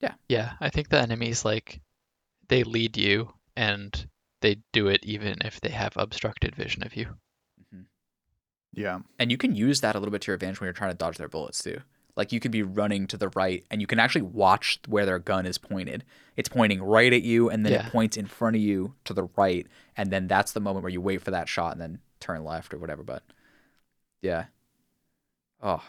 Yeah, 0.00 0.14
Yeah, 0.28 0.52
I 0.60 0.70
think 0.70 0.88
the 0.88 1.00
enemies 1.00 1.44
like 1.44 1.80
they 2.48 2.62
lead 2.64 2.96
you 2.96 3.32
and 3.56 4.08
they 4.40 4.58
do 4.72 4.88
it 4.88 5.04
even 5.04 5.38
if 5.44 5.60
they 5.60 5.70
have 5.70 5.92
obstructed 5.96 6.54
vision 6.54 6.82
of 6.84 6.96
you. 6.96 7.06
Mm-hmm. 7.06 7.82
Yeah. 8.74 9.00
And 9.18 9.30
you 9.30 9.36
can 9.36 9.54
use 9.54 9.80
that 9.80 9.94
a 9.94 9.98
little 9.98 10.12
bit 10.12 10.22
to 10.22 10.26
your 10.28 10.34
advantage 10.34 10.60
when 10.60 10.66
you're 10.66 10.72
trying 10.74 10.90
to 10.90 10.96
dodge 10.96 11.16
their 11.16 11.28
bullets 11.28 11.62
too. 11.62 11.80
Like 12.16 12.30
you 12.32 12.38
could 12.40 12.52
be 12.52 12.62
running 12.62 13.06
to 13.08 13.16
the 13.16 13.28
right 13.30 13.64
and 13.70 13.80
you 13.80 13.86
can 13.86 13.98
actually 13.98 14.22
watch 14.22 14.78
where 14.86 15.04
their 15.06 15.18
gun 15.18 15.46
is 15.46 15.58
pointed. 15.58 16.04
It's 16.36 16.48
pointing 16.48 16.82
right 16.82 17.12
at 17.12 17.22
you 17.22 17.50
and 17.50 17.64
then 17.64 17.72
Yeah. 17.72 17.86
it 17.86 17.92
points 17.92 18.16
in 18.16 18.26
front 18.26 18.56
of 18.56 18.62
you 18.62 18.94
to 19.04 19.14
the 19.14 19.28
right 19.36 19.66
and 19.96 20.10
then 20.10 20.28
that's 20.28 20.52
the 20.52 20.60
moment 20.60 20.84
where 20.84 20.92
you 20.92 21.00
wait 21.00 21.22
for 21.22 21.32
that 21.32 21.48
shot 21.48 21.72
and 21.72 21.80
then 21.80 21.98
turn 22.20 22.44
left 22.44 22.72
or 22.72 22.78
whatever, 22.78 23.02
but 23.02 23.22
yeah. 24.22 24.46
Oh. 25.62 25.82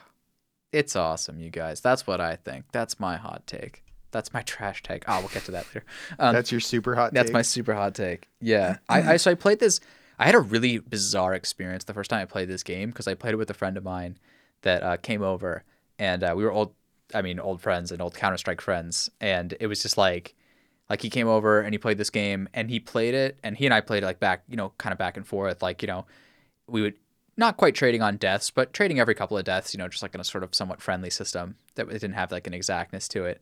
It's 0.72 0.96
awesome, 0.96 1.40
you 1.40 1.50
guys. 1.50 1.80
That's 1.80 2.06
what 2.06 2.20
I 2.20 2.36
think. 2.36 2.66
That's 2.74 3.00
my 3.00 3.16
hot 3.16 3.48
take. 3.48 3.85
That's 4.16 4.34
my 4.34 4.44
trash 4.44 4.82
take. 4.82 5.04
Oh, 5.10 5.20
we'll 5.20 5.28
get 5.28 5.44
to 5.44 5.52
that 5.52 5.68
later. 5.68 5.84
Um, 6.20 6.34
That's 6.34 6.50
your 6.50 6.62
super 6.62 6.96
hot 6.96 7.14
that's 7.14 7.28
take? 7.28 7.34
my 7.34 7.42
super 7.42 7.74
hot 7.74 7.96
take. 7.96 8.30
Yeah. 8.40 8.78
I, 8.90 9.14
I 9.14 9.18
so 9.18 9.30
I 9.30 9.34
played 9.34 9.60
this 9.60 9.82
I 10.18 10.26
had 10.26 10.36
a 10.36 10.40
really 10.40 10.78
bizarre 10.78 11.34
experience 11.34 11.84
the 11.84 11.94
first 11.94 12.10
time 12.10 12.22
I 12.22 12.26
played 12.26 12.48
this 12.48 12.64
game 12.64 12.92
because 12.92 13.10
I 13.10 13.14
played 13.14 13.34
it 13.34 13.38
with 13.38 13.50
a 13.50 13.54
friend 13.54 13.76
of 13.76 13.84
mine 13.84 14.18
that 14.62 14.84
uh, 14.84 14.96
came 14.96 15.22
over 15.22 15.66
and 16.00 16.24
uh, 16.24 16.34
we 16.34 16.46
were 16.46 16.52
old 16.54 16.74
I 17.14 17.22
mean 17.22 17.42
old 17.42 17.62
friends 17.62 17.92
and 17.92 18.02
old 18.02 18.16
Counter-Strike 18.16 18.62
friends 18.62 19.10
and 19.20 19.54
it 19.60 19.68
was 19.68 19.82
just 19.82 19.98
like 19.98 20.34
like 20.90 21.02
he 21.02 21.10
came 21.10 21.28
over 21.28 21.60
and 21.60 21.74
he 21.74 21.78
played 21.78 21.98
this 21.98 22.10
game 22.10 22.48
and 22.54 22.70
he 22.70 22.80
played 22.80 23.16
it 23.16 23.38
and 23.44 23.58
he 23.58 23.66
and 23.66 23.74
I 23.74 23.82
played 23.82 24.04
it 24.04 24.06
like 24.06 24.22
back, 24.22 24.44
you 24.48 24.56
know, 24.56 24.72
kind 24.78 24.94
of 24.94 24.98
back 24.98 25.18
and 25.18 25.28
forth 25.28 25.62
like, 25.62 25.82
you 25.82 25.88
know, 25.88 26.06
we 26.68 26.82
would 26.82 26.94
not 27.36 27.58
quite 27.58 27.76
trading 27.76 28.02
on 28.02 28.16
deaths, 28.16 28.50
but 28.50 28.72
trading 28.72 28.98
every 28.98 29.14
couple 29.14 29.38
of 29.38 29.44
deaths, 29.44 29.74
you 29.74 29.78
know, 29.78 29.90
just 29.90 30.02
like 30.02 30.16
in 30.16 30.22
a 30.22 30.24
sort 30.24 30.42
of 30.46 30.56
somewhat 30.56 30.82
friendly 30.82 31.10
system 31.10 31.58
that 31.76 31.90
it 31.90 32.00
didn't 32.00 32.14
have 32.14 32.32
like 32.32 32.48
an 32.48 32.54
exactness 32.54 33.10
to 33.10 33.26
it. 33.26 33.42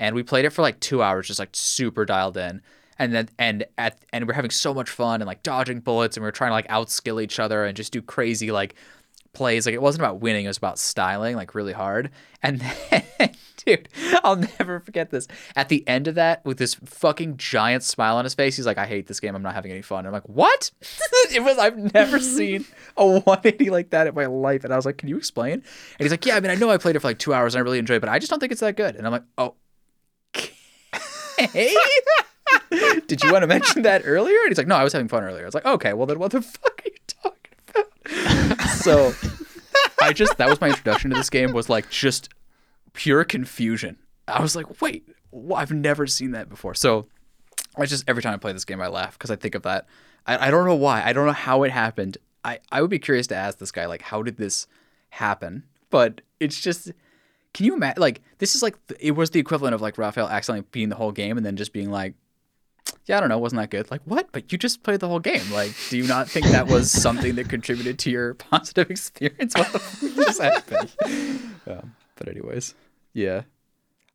And 0.00 0.14
we 0.14 0.22
played 0.22 0.44
it 0.44 0.50
for 0.50 0.62
like 0.62 0.80
two 0.80 1.02
hours, 1.02 1.26
just 1.26 1.38
like 1.38 1.50
super 1.52 2.04
dialed 2.04 2.36
in. 2.36 2.62
And 2.98 3.12
then 3.12 3.28
and 3.38 3.64
at 3.76 3.98
and 4.12 4.26
we're 4.26 4.34
having 4.34 4.50
so 4.50 4.72
much 4.72 4.88
fun 4.88 5.20
and 5.20 5.26
like 5.26 5.42
dodging 5.42 5.80
bullets 5.80 6.16
and 6.16 6.22
we 6.22 6.28
are 6.28 6.32
trying 6.32 6.50
to 6.50 6.54
like 6.54 6.68
outskill 6.68 7.22
each 7.22 7.40
other 7.40 7.64
and 7.64 7.76
just 7.76 7.92
do 7.92 8.00
crazy 8.00 8.52
like 8.52 8.76
plays. 9.32 9.66
Like 9.66 9.74
it 9.74 9.82
wasn't 9.82 10.02
about 10.02 10.20
winning, 10.20 10.44
it 10.44 10.48
was 10.48 10.56
about 10.56 10.78
styling 10.78 11.36
like 11.36 11.54
really 11.54 11.72
hard. 11.72 12.10
And 12.42 12.60
then 12.90 13.34
dude, 13.64 13.88
I'll 14.22 14.36
never 14.36 14.80
forget 14.80 15.10
this. 15.10 15.26
At 15.56 15.68
the 15.68 15.86
end 15.88 16.08
of 16.08 16.14
that, 16.14 16.44
with 16.44 16.58
this 16.58 16.74
fucking 16.74 17.36
giant 17.36 17.82
smile 17.82 18.16
on 18.16 18.24
his 18.24 18.34
face, 18.34 18.56
he's 18.56 18.66
like, 18.66 18.78
I 18.78 18.86
hate 18.86 19.06
this 19.06 19.20
game, 19.20 19.34
I'm 19.34 19.42
not 19.42 19.54
having 19.54 19.70
any 19.70 19.82
fun. 19.82 20.00
And 20.00 20.08
I'm 20.08 20.12
like, 20.12 20.28
What? 20.28 20.70
it 21.32 21.42
was 21.42 21.58
I've 21.58 21.94
never 21.94 22.18
seen 22.20 22.64
a 22.96 23.06
180 23.06 23.70
like 23.70 23.90
that 23.90 24.06
in 24.06 24.14
my 24.14 24.26
life. 24.26 24.64
And 24.64 24.72
I 24.72 24.76
was 24.76 24.86
like, 24.86 24.98
Can 24.98 25.08
you 25.08 25.16
explain? 25.16 25.54
And 25.54 25.64
he's 25.98 26.10
like, 26.10 26.24
Yeah, 26.24 26.36
I 26.36 26.40
mean 26.40 26.50
I 26.50 26.54
know 26.54 26.70
I 26.70 26.78
played 26.78 26.96
it 26.96 27.00
for 27.00 27.08
like 27.08 27.18
two 27.18 27.34
hours 27.34 27.54
and 27.54 27.60
I 27.60 27.62
really 27.64 27.78
enjoyed 27.78 27.96
it, 27.96 28.00
but 28.00 28.08
I 28.08 28.18
just 28.18 28.30
don't 28.30 28.40
think 28.40 28.52
it's 28.52 28.60
that 28.60 28.76
good. 28.76 28.96
And 28.96 29.06
I'm 29.06 29.12
like, 29.12 29.24
Oh 29.38 29.54
Hey, 31.38 31.74
did 33.06 33.22
you 33.22 33.32
want 33.32 33.42
to 33.42 33.46
mention 33.46 33.82
that 33.82 34.02
earlier? 34.04 34.38
And 34.40 34.48
he's 34.48 34.58
like, 34.58 34.66
no, 34.66 34.76
I 34.76 34.84
was 34.84 34.92
having 34.92 35.08
fun 35.08 35.22
earlier. 35.22 35.42
I 35.42 35.46
was 35.46 35.54
like, 35.54 35.66
okay, 35.66 35.92
well 35.92 36.06
then 36.06 36.18
what 36.18 36.30
the 36.32 36.42
fuck 36.42 36.82
are 36.84 36.90
you 36.90 36.96
talking 37.22 38.54
about? 38.56 38.68
so 38.70 39.12
I 40.00 40.12
just 40.12 40.36
that 40.38 40.48
was 40.48 40.60
my 40.60 40.68
introduction 40.68 41.10
to 41.10 41.16
this 41.16 41.30
game 41.30 41.52
was 41.52 41.68
like 41.68 41.90
just 41.90 42.28
pure 42.92 43.24
confusion. 43.24 43.98
I 44.28 44.40
was 44.40 44.54
like, 44.56 44.80
wait, 44.80 45.08
wh- 45.32 45.54
I've 45.56 45.72
never 45.72 46.06
seen 46.06 46.32
that 46.32 46.48
before. 46.48 46.74
So 46.74 47.06
I 47.76 47.86
just 47.86 48.04
every 48.08 48.22
time 48.22 48.34
I 48.34 48.36
play 48.36 48.52
this 48.52 48.64
game, 48.64 48.80
I 48.80 48.88
laugh 48.88 49.18
because 49.18 49.30
I 49.30 49.36
think 49.36 49.54
of 49.54 49.62
that. 49.62 49.86
I, 50.26 50.48
I 50.48 50.50
don't 50.50 50.66
know 50.66 50.74
why. 50.76 51.02
I 51.04 51.12
don't 51.12 51.26
know 51.26 51.32
how 51.32 51.62
it 51.62 51.70
happened. 51.72 52.18
I 52.44 52.60
I 52.70 52.80
would 52.80 52.90
be 52.90 52.98
curious 52.98 53.26
to 53.28 53.36
ask 53.36 53.58
this 53.58 53.72
guy 53.72 53.86
like, 53.86 54.02
how 54.02 54.22
did 54.22 54.36
this 54.36 54.66
happen? 55.10 55.64
But 55.90 56.20
it's 56.40 56.60
just 56.60 56.92
can 57.54 57.64
you 57.64 57.74
imagine? 57.74 58.00
Like, 58.00 58.20
this 58.38 58.54
is 58.54 58.62
like 58.62 58.76
it 59.00 59.12
was 59.12 59.30
the 59.30 59.40
equivalent 59.40 59.74
of 59.74 59.80
like 59.80 59.96
Raphael 59.96 60.28
accidentally 60.28 60.66
beating 60.72 60.90
the 60.90 60.96
whole 60.96 61.12
game 61.12 61.36
and 61.36 61.46
then 61.46 61.56
just 61.56 61.72
being 61.72 61.90
like, 61.90 62.14
"Yeah, 63.06 63.16
I 63.16 63.20
don't 63.20 63.28
know, 63.28 63.38
wasn't 63.38 63.62
that 63.62 63.70
good?" 63.70 63.90
Like, 63.90 64.02
what? 64.04 64.30
But 64.32 64.52
you 64.52 64.58
just 64.58 64.82
played 64.82 65.00
the 65.00 65.08
whole 65.08 65.20
game. 65.20 65.50
Like, 65.52 65.72
do 65.88 65.96
you 65.96 66.06
not 66.06 66.28
think 66.28 66.46
that 66.46 66.66
was 66.66 66.90
something 66.90 67.36
that 67.36 67.48
contributed 67.48 67.98
to 68.00 68.10
your 68.10 68.34
positive 68.50 68.90
experience? 68.90 69.54
What 69.54 69.72
the 69.72 69.78
fuck 69.78 70.26
just 70.26 70.42
happened? 70.42 70.92
Um, 71.66 71.94
but 72.16 72.28
anyways, 72.28 72.74
yeah. 73.14 73.44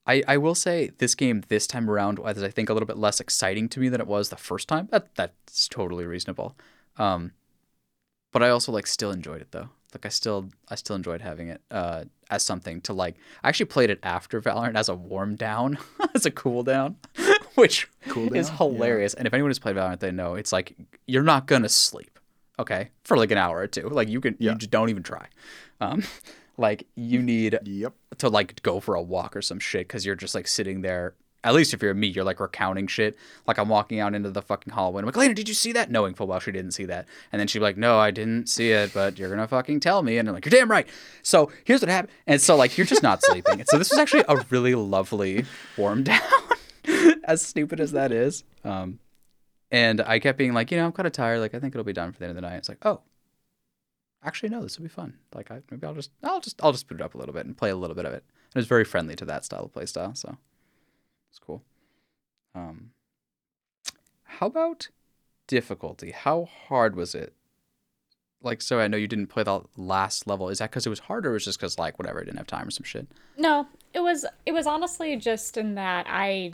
I, 0.06 0.22
I 0.28 0.38
will 0.38 0.54
say 0.54 0.92
this 1.00 1.16
game 1.16 1.44
this 1.48 1.66
time 1.66 1.90
around 1.90 2.20
was 2.20 2.44
I 2.44 2.50
think 2.50 2.70
a 2.70 2.74
little 2.74 2.86
bit 2.86 3.00
less 3.00 3.20
exciting 3.20 3.68
to 3.70 3.80
me 3.80 3.90
than 3.90 4.00
it 4.00 4.06
was 4.06 4.30
the 4.30 4.36
first 4.36 4.68
time. 4.68 4.88
That 4.92 5.16
that's 5.16 5.68
totally 5.68 6.06
reasonable. 6.06 6.56
Um, 6.98 7.32
but 8.32 8.44
I 8.44 8.50
also 8.50 8.72
like 8.72 8.86
still 8.86 9.10
enjoyed 9.10 9.42
it 9.42 9.52
though. 9.52 9.70
Like 9.94 10.06
I 10.06 10.10
still 10.10 10.50
I 10.70 10.76
still 10.76 10.96
enjoyed 10.96 11.22
having 11.22 11.48
it 11.50 11.62
uh, 11.72 12.04
as 12.30 12.44
something 12.44 12.80
to 12.82 12.94
like. 12.94 13.16
I 13.44 13.50
actually 13.50 13.66
played 13.68 13.90
it 13.90 14.00
after 14.04 14.40
Valorant 14.40 14.76
as 14.76 14.88
a 14.90 14.94
warm 14.96 15.36
down, 15.36 15.78
as 16.16 16.26
a 16.28 16.32
cool 16.32 16.62
down, 16.64 16.98
which 17.56 17.90
Cool 18.08 18.32
is 18.34 18.50
down? 18.50 18.58
hilarious. 18.58 19.14
And 19.16 19.26
if 19.28 19.34
anyone 19.34 19.50
has 19.50 19.58
played 19.60 19.76
Valorant, 19.76 20.00
they 20.00 20.12
know 20.12 20.36
it's 20.36 20.52
like 20.54 20.76
you're 21.08 21.24
not 21.24 21.48
gonna 21.48 21.70
sleep, 21.70 22.20
okay, 22.60 22.90
for 23.04 23.18
like 23.18 23.32
an 23.32 23.38
hour 23.40 23.58
or 23.58 23.68
two. 23.68 23.90
Like 23.90 24.10
you 24.10 24.22
can 24.22 24.36
Yeah. 24.40 24.52
you 24.52 24.58
just 24.60 24.70
don't 24.72 24.90
even 24.90 25.02
try. 25.04 25.26
Um, 25.82 26.04
like 26.58 26.86
you 26.96 27.22
need 27.24 27.58
Yep. 27.64 27.94
to 28.20 28.30
like 28.30 28.62
go 28.62 28.80
for 28.80 28.94
a 28.96 29.02
walk 29.02 29.36
or 29.36 29.42
some 29.42 29.60
shit 29.60 29.88
because 29.88 30.06
you're 30.06 30.16
just 30.16 30.36
like 30.36 30.48
sitting 30.48 30.82
there. 30.82 31.16
At 31.44 31.54
least 31.54 31.74
if 31.74 31.82
you're 31.82 31.94
me, 31.94 32.08
you're 32.08 32.26
like 32.26 32.40
recounting 32.40 32.88
shit. 32.88 33.18
Like 33.48 33.58
I'm 33.58 33.70
walking 33.70 34.00
out 34.00 34.14
into 34.14 34.30
the 34.30 34.42
fucking 34.42 34.74
hallway. 34.74 35.00
And 35.00 35.06
I'm 35.06 35.08
like, 35.08 35.16
Lena, 35.16 35.34
did 35.34 35.48
you 35.48 35.54
see 35.54 35.72
that? 35.72 35.90
Knowing 35.90 36.14
full 36.14 36.28
well 36.28 36.40
she 36.40 36.52
didn't 36.52 36.72
see 36.72 36.86
that. 36.86 37.08
And 37.32 37.40
then 37.40 37.48
she'd 37.48 37.60
be 37.60 37.64
like, 37.64 37.78
No, 37.78 37.98
I 37.98 38.12
didn't 38.12 38.50
see 38.50 38.72
it, 38.72 38.94
but 38.94 39.18
you're 39.18 39.30
gonna 39.30 39.48
fucking 39.48 39.80
tell 39.80 40.04
me. 40.04 40.18
And 40.18 40.28
I'm 40.28 40.36
like, 40.36 40.46
You're 40.46 40.52
damn 40.52 40.70
right. 40.70 40.88
So 41.24 41.52
here's 41.64 41.82
what 41.82 41.90
happened. 41.90 42.12
And 42.28 42.42
so 42.42 42.56
like 42.56 42.78
you're 42.78 42.88
just 42.88 43.04
not 43.04 43.24
sleeping. 43.24 43.60
And 43.60 43.70
so 43.70 43.78
this 43.78 43.90
was 43.90 44.00
actually 44.00 44.26
a 44.28 44.44
really 44.50 44.76
lovely 44.76 45.46
warm 45.78 46.04
down. 46.04 46.22
as 47.24 47.46
stupid 47.46 47.80
as 47.80 47.92
that 47.92 48.12
is. 48.12 48.44
Um, 48.64 49.00
and 49.72 50.02
I 50.02 50.20
kept 50.20 50.38
being 50.38 50.54
like, 50.54 50.72
you 50.72 50.78
know, 50.78 50.86
I'm 50.86 50.92
kind 50.92 51.08
of 51.08 51.14
tired. 51.14 51.40
Like 51.40 51.54
I 51.54 51.60
think 51.60 51.74
it'll 51.76 51.86
be 51.86 51.94
done 51.94 52.12
for 52.12 52.20
the 52.20 52.26
end 52.26 52.32
of 52.32 52.36
the 52.36 52.42
night. 52.42 52.58
It's 52.58 52.70
like, 52.70 52.84
oh, 52.84 53.02
actually 54.24 54.50
no, 54.50 54.62
this 54.62 54.78
will 54.78 54.84
be 54.84 54.90
fun. 54.90 55.14
Like 55.34 55.52
I 55.52 55.62
maybe 55.70 55.86
I'll 55.86 55.94
just 55.94 56.12
I'll 56.24 56.42
just 56.42 56.62
I'll 56.64 56.72
just 56.72 56.88
put 56.88 57.00
it 57.00 57.04
up 57.04 57.14
a 57.14 57.18
little 57.18 57.34
bit 57.34 57.46
and 57.46 57.56
play 57.56 57.70
a 57.70 57.76
little 57.76 57.96
bit 57.96 58.06
of 58.06 58.14
it. 58.14 58.24
And 58.24 58.56
it 58.56 58.60
was 58.60 58.68
very 58.68 58.84
friendly 58.84 59.16
to 59.16 59.26
that 59.26 59.46
style 59.46 59.66
of 59.66 59.74
play 59.74 59.86
style, 59.86 60.16
so 60.16 60.38
it's 61.30 61.40
cool. 61.40 61.64
Um, 62.56 62.92
how 64.24 64.48
about 64.48 64.90
difficulty? 65.48 66.12
How 66.12 66.46
hard 66.46 66.96
was 66.96 67.16
it? 67.16 67.34
Like, 68.42 68.62
so 68.62 68.80
I 68.80 68.88
know 68.88 68.98
you 68.98 69.08
didn't 69.08 69.28
play 69.28 69.44
the 69.44 69.62
last 69.76 70.26
level. 70.26 70.50
Is 70.50 70.60
that 70.60 70.70
because 70.70 70.86
it 70.86 70.90
was 70.90 71.00
hard, 71.00 71.26
or 71.26 71.32
was 71.32 71.44
it 71.44 71.46
just 71.46 71.60
because 71.60 71.78
like 71.78 72.00
whatever, 72.00 72.22
I 72.22 72.24
didn't 72.24 72.38
have 72.38 72.48
time 72.48 72.68
or 72.68 72.72
some 72.72 72.86
shit? 72.86 73.08
No, 73.38 73.68
it 73.94 74.00
was 74.00 74.26
it 74.46 74.54
was 74.54 74.66
honestly 74.66 75.16
just 75.18 75.58
in 75.58 75.76
that 75.76 76.06
I 76.08 76.54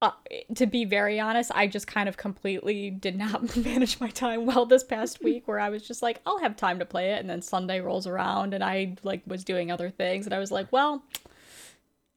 uh, 0.00 0.12
to 0.54 0.66
be 0.66 0.84
very 0.84 1.18
honest, 1.18 1.50
I 1.54 1.66
just 1.66 1.88
kind 1.88 2.08
of 2.08 2.16
completely 2.16 2.88
did 2.90 3.16
not 3.16 3.56
manage 3.64 3.98
my 3.98 4.08
time 4.08 4.46
well 4.46 4.64
this 4.64 4.84
past 4.84 5.22
week 5.24 5.48
where 5.48 5.58
I 5.58 5.70
was 5.70 5.86
just 5.86 6.02
like, 6.02 6.20
I'll 6.24 6.38
have 6.38 6.56
time 6.56 6.78
to 6.78 6.84
play 6.84 7.12
it 7.12 7.20
and 7.20 7.28
then 7.28 7.42
Sunday 7.42 7.80
rolls 7.80 8.06
around 8.06 8.54
and 8.54 8.62
I 8.62 8.96
like 9.02 9.22
was 9.26 9.44
doing 9.44 9.70
other 9.72 9.90
things 9.90 10.24
and 10.26 10.34
I 10.34 10.38
was 10.38 10.52
like, 10.52 10.70
well, 10.70 11.02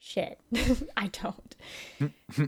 shit. 0.02 0.38
I 0.98 1.08
don't. 1.08 1.56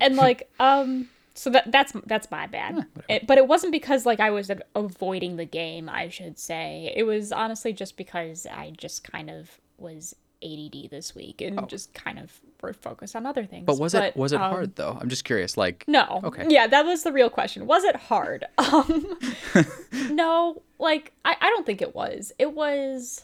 and 0.01 0.15
like 0.17 0.49
um 0.59 1.07
so 1.35 1.49
that 1.51 1.71
that's 1.71 1.93
that's 2.05 2.29
my 2.29 2.47
bad. 2.47 2.85
It- 3.07 3.25
but 3.27 3.37
it 3.37 3.47
wasn't 3.47 3.71
because 3.71 4.05
like 4.05 4.19
I 4.19 4.29
was 4.31 4.51
avoiding 4.75 5.37
the 5.37 5.45
game, 5.45 5.87
I 5.87 6.09
should 6.09 6.37
say. 6.37 6.91
It 6.95 7.03
was 7.03 7.31
honestly 7.31 7.71
just 7.71 7.95
because 7.95 8.45
I 8.51 8.73
just 8.75 9.09
kind 9.09 9.29
of 9.29 9.59
was 9.77 10.15
ADD 10.43 10.89
this 10.91 11.15
week 11.15 11.41
and 11.41 11.69
just 11.69 11.93
kind 11.93 12.19
of 12.19 12.39
were 12.61 12.73
focused 12.73 13.15
on 13.15 13.25
other 13.25 13.45
things. 13.45 13.63
Oh. 13.67 13.73
But 13.73 13.79
was 13.79 13.93
it 13.93 14.15
was 14.17 14.33
it 14.33 14.41
um, 14.41 14.51
hard 14.51 14.75
though? 14.75 14.97
I'm 14.99 15.09
just 15.09 15.23
curious. 15.23 15.55
Like, 15.55 15.85
No. 15.87 16.21
Okay. 16.23 16.47
Yeah, 16.49 16.67
that 16.67 16.85
was 16.85 17.03
the 17.03 17.13
real 17.13 17.29
question. 17.29 17.65
Was 17.65 17.83
it 17.83 17.95
hard? 17.95 18.45
Um 18.57 19.17
No, 20.11 20.61
like 20.79 21.13
I, 21.23 21.35
I 21.39 21.49
don't 21.49 21.65
think 21.65 21.81
it 21.81 21.95
was. 21.95 22.31
It 22.39 22.53
was 22.53 23.23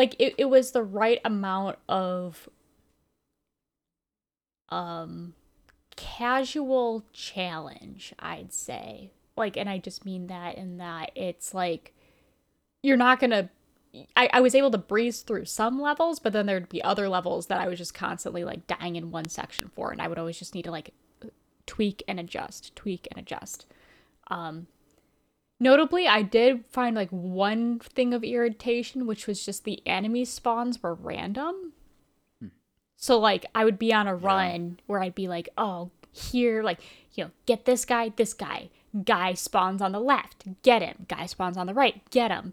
like 0.00 0.16
it, 0.18 0.34
it 0.38 0.46
was 0.46 0.70
the 0.70 0.82
right 0.82 1.20
amount 1.26 1.76
of 1.86 2.48
um 4.70 5.34
casual 5.94 7.04
challenge, 7.12 8.14
I'd 8.18 8.50
say. 8.50 9.10
Like 9.36 9.58
and 9.58 9.68
I 9.68 9.76
just 9.76 10.06
mean 10.06 10.28
that 10.28 10.56
in 10.56 10.78
that 10.78 11.10
it's 11.14 11.52
like 11.52 11.92
you're 12.82 12.96
not 12.96 13.20
to 13.20 13.50
I, 14.16 14.30
I 14.32 14.40
was 14.40 14.54
able 14.54 14.70
to 14.70 14.78
breeze 14.78 15.20
through 15.20 15.44
some 15.44 15.78
levels, 15.78 16.18
but 16.18 16.32
then 16.32 16.46
there'd 16.46 16.70
be 16.70 16.82
other 16.82 17.06
levels 17.10 17.48
that 17.48 17.60
I 17.60 17.68
was 17.68 17.76
just 17.76 17.92
constantly 17.92 18.42
like 18.42 18.66
dying 18.66 18.96
in 18.96 19.10
one 19.10 19.28
section 19.28 19.68
for, 19.68 19.90
and 19.90 20.00
I 20.00 20.08
would 20.08 20.18
always 20.18 20.38
just 20.38 20.54
need 20.54 20.64
to 20.64 20.70
like 20.70 20.94
tweak 21.66 22.02
and 22.08 22.18
adjust, 22.18 22.74
tweak 22.74 23.06
and 23.10 23.20
adjust. 23.20 23.66
Um, 24.28 24.66
notably, 25.60 26.08
I 26.08 26.22
did 26.22 26.64
find 26.66 26.96
like 26.96 27.10
one 27.10 27.78
thing 27.78 28.12
of 28.12 28.24
irritation, 28.24 29.06
which 29.06 29.26
was 29.26 29.44
just 29.44 29.64
the 29.64 29.86
enemy 29.86 30.24
spawns 30.24 30.82
were 30.82 30.94
random. 30.94 31.74
So 32.96 33.18
like 33.18 33.46
I 33.54 33.64
would 33.64 33.78
be 33.78 33.94
on 33.94 34.08
a 34.08 34.14
run 34.14 34.80
where 34.86 35.02
I'd 35.02 35.14
be 35.14 35.28
like, 35.28 35.48
oh, 35.56 35.90
here, 36.12 36.62
like, 36.62 36.80
you 37.14 37.24
know, 37.24 37.30
get 37.46 37.64
this 37.64 37.84
guy, 37.84 38.12
this 38.14 38.34
guy. 38.34 38.70
Guy 39.04 39.34
spawns 39.34 39.80
on 39.80 39.92
the 39.92 40.00
left, 40.00 40.62
get 40.62 40.82
him. 40.82 41.06
Guy 41.08 41.26
spawns 41.26 41.56
on 41.56 41.66
the 41.66 41.74
right, 41.74 42.02
get 42.10 42.32
him. 42.32 42.52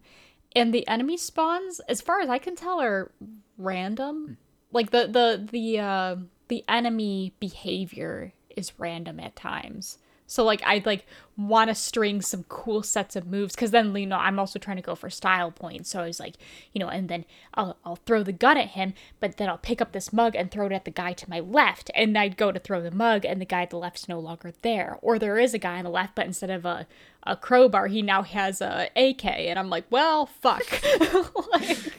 And 0.56 0.74
the 0.74 0.88
enemy 0.88 1.18
spawns, 1.18 1.80
as 1.90 2.00
far 2.00 2.22
as 2.22 2.30
I 2.30 2.38
can 2.38 2.56
tell, 2.56 2.80
are 2.80 3.12
random. 3.58 4.38
Like 4.72 4.92
the 4.92 5.08
the 5.08 5.48
the 5.52 5.80
uh 5.80 6.16
the 6.48 6.64
enemy 6.70 7.34
behavior 7.40 8.34
is 8.56 8.80
random 8.80 9.20
at 9.20 9.36
times. 9.36 9.98
So 10.30 10.44
like 10.44 10.62
I'd 10.66 10.86
like 10.86 11.06
want 11.38 11.70
to 11.70 11.76
string 11.76 12.22
some 12.22 12.44
cool 12.50 12.82
sets 12.84 13.16
of 13.16 13.26
moves 13.28 13.56
because 13.56 13.72
then 13.72 13.96
you 13.96 14.06
know 14.06 14.18
I'm 14.18 14.38
also 14.40 14.60
trying 14.60 14.76
to 14.78 14.84
go 14.84 14.94
for 14.96 15.10
style 15.10 15.52
points. 15.52 15.90
So 15.90 16.02
I 16.02 16.08
was 16.08 16.20
like, 16.20 16.36
you 16.74 16.80
know, 16.80 16.90
and 16.90 17.08
then 17.10 17.26
I'll 17.54 17.78
I'll 17.86 17.96
throw 17.96 18.24
the 18.24 18.34
gun 18.34 18.58
at 18.58 18.70
him, 18.70 18.94
but 19.20 19.38
then 19.38 19.48
I'll 19.50 19.58
pick 19.58 19.82
up 19.82 19.94
this 19.94 20.12
mug 20.12 20.36
and 20.36 20.52
throw 20.52 20.66
it 20.66 20.72
at 20.74 20.84
the 20.86 20.92
guy 20.92 21.14
to 21.14 21.30
my 21.30 21.40
left, 21.40 21.90
and 21.96 22.18
I'd 22.18 22.38
go 22.38 22.52
to 22.52 22.60
throw 22.60 22.82
the 22.82 22.92
mug, 22.92 23.24
and 23.26 23.40
the 23.40 23.46
guy 23.46 23.62
at 23.64 23.70
the 23.70 23.78
left's 23.78 24.10
no 24.10 24.20
longer 24.20 24.52
there, 24.64 24.98
or 25.02 25.18
there 25.18 25.38
is 25.38 25.54
a 25.54 25.58
guy 25.60 25.78
on 25.78 25.84
the 25.86 25.90
left, 25.90 26.14
but 26.16 26.26
instead 26.26 26.50
of 26.50 26.66
a 26.66 26.88
a 27.24 27.36
crowbar, 27.36 27.88
he 27.88 28.02
now 28.02 28.22
has 28.24 28.62
a 28.62 28.90
AK, 28.96 29.26
and 29.26 29.58
I'm 29.60 29.70
like, 29.70 29.86
well, 29.90 30.26
fuck, 30.28 30.64
like, 31.52 31.94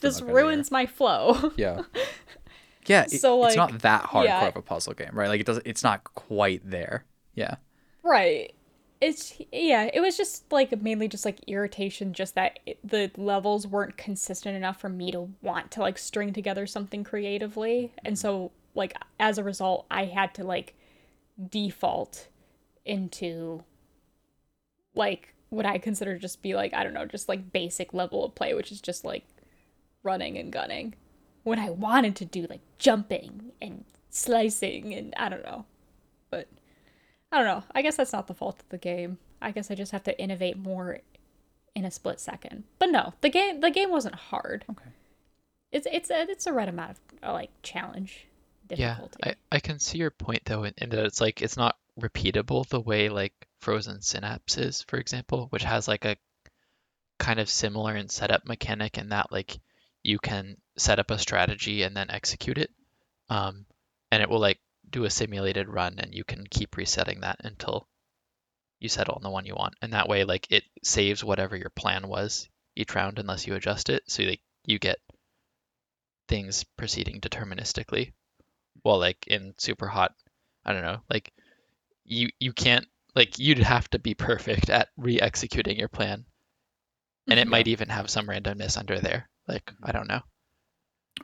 this 0.00 0.20
mug 0.20 0.22
out 0.22 0.22
of 0.22 0.28
ruins 0.34 0.70
my 0.70 0.86
flow. 0.86 1.52
Yeah. 1.56 1.82
Yeah, 2.86 3.02
it- 3.04 3.20
So, 3.20 3.44
it's 3.46 3.54
not 3.56 3.78
that 3.82 4.02
hardcore 4.04 4.24
yeah. 4.24 4.48
of 4.48 4.56
a 4.56 4.62
puzzle 4.62 4.94
game, 4.94 5.10
right? 5.12 5.28
Like 5.28 5.40
it 5.40 5.46
doesn't 5.46 5.66
it's 5.66 5.84
not 5.84 6.02
quite 6.14 6.68
there. 6.68 7.04
Yeah. 7.34 7.54
Right. 8.02 8.54
It's 9.00 9.40
yeah, 9.50 9.90
it 9.92 10.00
was 10.00 10.16
just 10.16 10.50
like 10.52 10.80
mainly 10.80 11.08
just 11.08 11.24
like 11.24 11.40
irritation 11.48 12.12
just 12.12 12.36
that 12.36 12.60
it, 12.66 12.78
the 12.84 13.10
levels 13.16 13.66
weren't 13.66 13.96
consistent 13.96 14.56
enough 14.56 14.80
for 14.80 14.88
me 14.88 15.10
to 15.10 15.28
want 15.40 15.72
to 15.72 15.80
like 15.80 15.98
string 15.98 16.32
together 16.32 16.66
something 16.66 17.02
creatively. 17.02 17.92
And 18.04 18.14
mm-hmm. 18.14 18.20
so 18.20 18.52
like 18.74 18.96
as 19.18 19.38
a 19.38 19.44
result, 19.44 19.86
I 19.90 20.04
had 20.04 20.34
to 20.34 20.44
like 20.44 20.74
default 21.50 22.28
into 22.84 23.64
like 24.94 25.34
what 25.48 25.66
I 25.66 25.78
consider 25.78 26.16
just 26.18 26.42
be 26.42 26.54
like 26.54 26.72
I 26.72 26.84
don't 26.84 26.94
know, 26.94 27.06
just 27.06 27.28
like 27.28 27.52
basic 27.52 27.92
level 27.92 28.24
of 28.24 28.34
play, 28.36 28.54
which 28.54 28.70
is 28.70 28.80
just 28.80 29.04
like 29.04 29.24
running 30.04 30.38
and 30.38 30.52
gunning. 30.52 30.94
When 31.42 31.58
I 31.58 31.70
wanted 31.70 32.14
to 32.16 32.24
do 32.24 32.46
like 32.48 32.60
jumping 32.78 33.50
and 33.60 33.84
slicing 34.10 34.94
and 34.94 35.12
I 35.16 35.28
don't 35.28 35.44
know. 35.44 35.64
But 36.30 36.46
I 37.32 37.38
don't 37.38 37.46
know. 37.46 37.64
I 37.74 37.82
guess 37.82 37.96
that's 37.96 38.12
not 38.12 38.26
the 38.26 38.34
fault 38.34 38.60
of 38.60 38.68
the 38.68 38.78
game. 38.78 39.18
I 39.40 39.50
guess 39.50 39.70
I 39.70 39.74
just 39.74 39.92
have 39.92 40.04
to 40.04 40.20
innovate 40.20 40.58
more 40.58 40.98
in 41.74 41.84
a 41.84 41.90
split 41.90 42.20
second. 42.20 42.64
But 42.78 42.90
no, 42.90 43.14
the 43.22 43.30
game 43.30 43.60
the 43.60 43.70
game 43.70 43.90
wasn't 43.90 44.14
hard. 44.14 44.64
Okay. 44.70 44.90
It's 45.72 45.86
it's 45.90 46.10
a, 46.10 46.30
it's 46.30 46.46
a 46.46 46.52
right 46.52 46.68
amount 46.68 46.90
of 46.92 47.00
uh, 47.22 47.32
like 47.32 47.50
challenge 47.62 48.26
Yeah, 48.68 48.90
difficulty. 48.90 49.18
I, 49.24 49.34
I 49.50 49.60
can 49.60 49.78
see 49.78 49.98
your 49.98 50.10
point 50.10 50.42
though 50.44 50.64
in, 50.64 50.74
in 50.76 50.90
that 50.90 51.06
it's 51.06 51.20
like 51.20 51.40
it's 51.40 51.56
not 51.56 51.76
repeatable 51.98 52.68
the 52.68 52.80
way 52.80 53.08
like 53.08 53.32
Frozen 53.60 54.02
Synapse 54.02 54.58
is, 54.58 54.82
for 54.82 54.98
example, 54.98 55.46
which 55.50 55.64
has 55.64 55.88
like 55.88 56.04
a 56.04 56.16
kind 57.18 57.40
of 57.40 57.48
similar 57.48 57.96
in 57.96 58.08
setup 58.08 58.46
mechanic 58.46 58.98
in 58.98 59.10
that 59.10 59.32
like 59.32 59.58
you 60.02 60.18
can 60.18 60.56
set 60.76 60.98
up 60.98 61.10
a 61.10 61.18
strategy 61.18 61.82
and 61.82 61.96
then 61.96 62.10
execute 62.10 62.58
it. 62.58 62.70
Um, 63.30 63.64
and 64.10 64.22
it 64.22 64.28
will 64.28 64.40
like 64.40 64.58
do 64.92 65.04
a 65.04 65.10
simulated 65.10 65.68
run 65.68 65.96
and 65.98 66.14
you 66.14 66.24
can 66.24 66.46
keep 66.48 66.76
resetting 66.76 67.20
that 67.20 67.40
until 67.42 67.88
you 68.78 68.88
settle 68.88 69.14
on 69.14 69.22
the 69.22 69.30
one 69.30 69.46
you 69.46 69.54
want. 69.54 69.74
And 69.82 69.92
that 69.92 70.08
way 70.08 70.24
like 70.24 70.46
it 70.50 70.64
saves 70.82 71.24
whatever 71.24 71.56
your 71.56 71.70
plan 71.70 72.08
was 72.08 72.48
each 72.76 72.94
round 72.94 73.18
unless 73.18 73.46
you 73.46 73.54
adjust 73.54 73.88
it. 73.90 74.02
So 74.06 74.22
like 74.22 74.40
you 74.64 74.78
get 74.78 74.98
things 76.28 76.64
proceeding 76.76 77.20
deterministically. 77.20 78.12
Well, 78.84 78.98
like 78.98 79.26
in 79.26 79.54
super 79.58 79.86
hot, 79.86 80.14
I 80.64 80.72
don't 80.72 80.82
know, 80.82 81.00
like 81.10 81.32
you 82.04 82.28
you 82.40 82.52
can't 82.52 82.86
like 83.14 83.38
you'd 83.38 83.58
have 83.58 83.88
to 83.90 83.98
be 83.98 84.14
perfect 84.14 84.70
at 84.70 84.88
re-executing 84.96 85.78
your 85.78 85.88
plan. 85.88 86.24
And 87.28 87.38
it 87.38 87.42
mm-hmm. 87.42 87.50
might 87.50 87.68
even 87.68 87.88
have 87.88 88.10
some 88.10 88.26
randomness 88.26 88.76
under 88.76 88.98
there. 88.98 89.28
Like, 89.46 89.66
mm-hmm. 89.66 89.84
I 89.84 89.92
don't 89.92 90.08
know. 90.08 90.22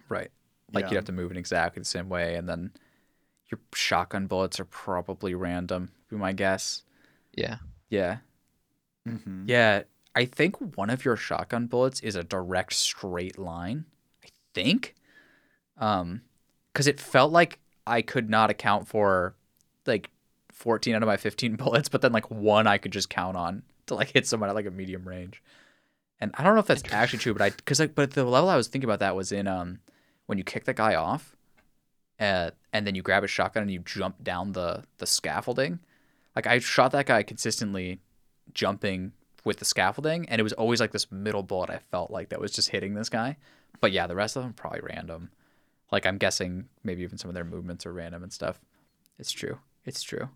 Right. 0.09 0.31
Like 0.73 0.85
Yeah. 0.85 0.91
you'd 0.91 0.97
have 0.97 1.05
to 1.07 1.13
move 1.13 1.31
in 1.31 1.37
exactly 1.37 1.81
the 1.81 1.87
same 1.87 2.09
way 2.09 2.37
and 2.37 2.49
then 2.49 2.73
your 3.51 3.61
shotgun 3.75 4.27
bullets 4.27 4.61
are 4.61 4.65
probably 4.65 5.35
random, 5.35 5.91
be 6.09 6.17
my 6.17 6.33
guess. 6.33 6.83
Yeah. 7.35 7.59
Yeah. 7.89 8.19
Mm-hmm. 9.09 9.45
Yeah, 9.47 9.83
I 10.15 10.25
think 10.25 10.77
one 10.77 10.91
of 10.91 11.05
your 11.05 11.17
shotgun 11.17 11.67
bullets 11.67 12.01
is 12.01 12.17
a 12.17 12.25
direct 12.25 12.75
straight 12.75 13.39
line. 13.39 13.85
I 14.25 14.29
think, 14.55 14.95
um, 15.79 16.23
because 16.73 16.87
it 16.87 17.01
felt 17.01 17.33
like 17.33 17.59
I 17.87 18.03
could 18.03 18.29
not 18.29 18.51
account 18.51 18.89
for 18.89 19.35
like 19.87 20.11
fourteen 20.53 20.95
out 20.95 21.03
of 21.03 21.07
my 21.07 21.17
fifteen 21.17 21.57
bullets, 21.57 21.89
but 21.89 22.03
then 22.03 22.13
like 22.13 22.31
one 22.31 22.67
I 22.67 22.79
could 22.79 22.93
just 22.93 23.09
count 23.09 23.37
on 23.37 23.63
to 23.87 23.95
like 23.95 24.11
hit 24.13 24.27
someone 24.27 24.49
at 24.49 24.55
like 24.55 24.67
a 24.67 24.71
medium 24.71 25.07
range. 25.07 25.43
And 26.21 26.33
I 26.35 26.43
don't 26.43 26.55
know 26.55 26.61
if 26.61 26.67
that's 26.67 26.83
actually 26.93 27.21
true, 27.21 27.33
but 27.33 27.43
I 27.43 27.51
because 27.51 27.81
like 27.81 27.95
but 27.95 28.11
the 28.11 28.25
level 28.25 28.51
I 28.51 28.57
was 28.57 28.69
thinking 28.69 28.89
about 28.89 29.01
that 29.01 29.17
was 29.17 29.33
in 29.33 29.47
um 29.47 29.79
when 30.27 30.37
you 30.37 30.45
kick 30.45 30.65
the 30.65 30.75
guy 30.75 30.95
off, 30.95 31.37
uh, 32.21 32.51
and 32.73 32.87
then 32.87 32.95
you 32.95 33.03
grab 33.03 33.25
a 33.25 33.29
shotgun 33.29 33.63
and 33.63 33.73
you 33.73 33.81
jump 33.81 34.23
down 34.23 34.53
the 34.53 34.85
the 34.99 35.07
scaffolding. 35.07 35.81
Like 36.37 36.47
I 36.47 36.59
shot 36.59 36.93
that 36.93 37.07
guy 37.07 37.23
consistently 37.23 38.01
jumping 38.55 39.13
with 39.45 39.59
the 39.59 39.65
scaffolding, 39.65 40.29
and 40.29 40.41
it 40.41 40.45
was 40.45 40.53
always 40.55 40.81
like 40.81 40.93
this 40.93 41.11
middle 41.11 41.43
bullet 41.43 41.71
I 41.71 41.79
felt 41.79 42.11
like 42.11 42.29
that 42.31 42.41
was 42.41 42.53
just 42.53 42.71
hitting 42.71 42.95
this 42.95 43.09
guy. 43.09 43.37
But 43.81 43.93
yeah, 43.93 44.07
the 44.07 44.17
rest 44.17 44.37
of 44.37 44.43
them 44.43 44.53
probably 44.53 44.81
random. 44.81 45.31
Like 45.91 46.07
I'm 46.07 46.19
guessing 46.19 46.69
maybe 46.85 47.03
even 47.03 47.19
some 47.19 47.31
of 47.31 47.35
their 47.35 47.45
movements 47.45 47.87
are 47.87 47.93
random 47.93 48.23
and 48.23 48.33
stuff. 48.33 48.61
It's 49.19 49.33
true. 49.33 49.59
It's 49.85 50.03
true. 50.03 50.29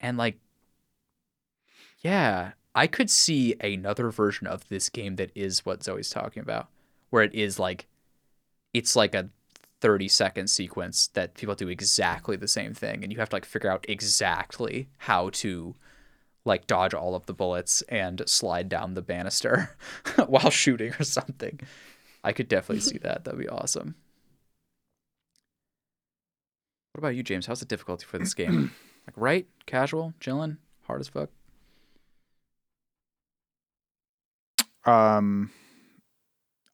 And 0.00 0.18
like 0.18 0.38
yeah, 2.00 2.52
I 2.74 2.86
could 2.86 3.10
see 3.10 3.54
another 3.60 4.10
version 4.10 4.46
of 4.46 4.68
this 4.68 4.88
game 4.88 5.16
that 5.16 5.30
is 5.34 5.64
what 5.64 5.84
Zoe's 5.84 6.10
talking 6.10 6.42
about, 6.42 6.68
where 7.10 7.22
it 7.22 7.34
is 7.34 7.58
like 7.58 7.86
it's 8.74 8.96
like 8.96 9.14
a 9.14 9.28
30 9.82 10.06
second 10.06 10.46
sequence 10.48 11.08
that 11.08 11.34
people 11.34 11.56
do 11.56 11.68
exactly 11.68 12.36
the 12.36 12.46
same 12.46 12.72
thing 12.72 13.02
and 13.02 13.12
you 13.12 13.18
have 13.18 13.28
to 13.30 13.34
like 13.34 13.44
figure 13.44 13.68
out 13.68 13.84
exactly 13.88 14.88
how 14.98 15.28
to 15.30 15.74
like 16.44 16.68
dodge 16.68 16.94
all 16.94 17.16
of 17.16 17.26
the 17.26 17.34
bullets 17.34 17.82
and 17.88 18.22
slide 18.26 18.68
down 18.68 18.94
the 18.94 19.02
banister 19.02 19.76
while 20.28 20.50
shooting 20.50 20.92
or 21.00 21.02
something. 21.02 21.58
I 22.22 22.32
could 22.32 22.46
definitely 22.48 22.80
see 22.80 22.98
that. 22.98 23.24
That'd 23.24 23.40
be 23.40 23.48
awesome. 23.48 23.96
What 26.92 27.00
about 27.00 27.16
you, 27.16 27.24
James? 27.24 27.46
How's 27.46 27.58
the 27.60 27.66
difficulty 27.66 28.06
for 28.06 28.18
this 28.18 28.34
game? 28.34 28.72
Like 29.04 29.16
right, 29.16 29.46
casual, 29.66 30.14
chilling, 30.20 30.58
hard 30.82 31.00
as 31.00 31.08
fuck. 31.08 31.28
Um, 34.84 35.50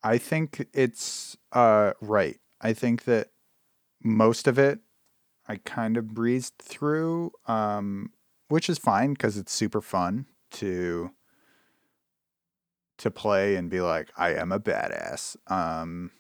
I 0.02 0.18
think 0.18 0.66
it's 0.74 1.38
uh 1.52 1.94
right. 2.02 2.38
I 2.61 2.72
think 2.72 3.04
that 3.04 3.28
most 4.02 4.46
of 4.46 4.59
it 4.59 4.80
I 5.48 5.56
kind 5.56 5.96
of 5.96 6.14
breezed 6.14 6.59
through, 6.59 7.32
um, 7.46 8.12
which 8.48 8.68
is 8.68 8.78
fine 8.78 9.14
because 9.14 9.38
it's 9.38 9.52
super 9.52 9.80
fun 9.80 10.26
to 10.52 11.11
to 12.98 13.11
play 13.11 13.54
and 13.54 13.70
be 13.70 13.80
like, 13.80 14.11
I 14.16 14.34
am 14.34 14.50
a 14.52 14.59
badass. 14.59 15.36
Um, 15.46 16.11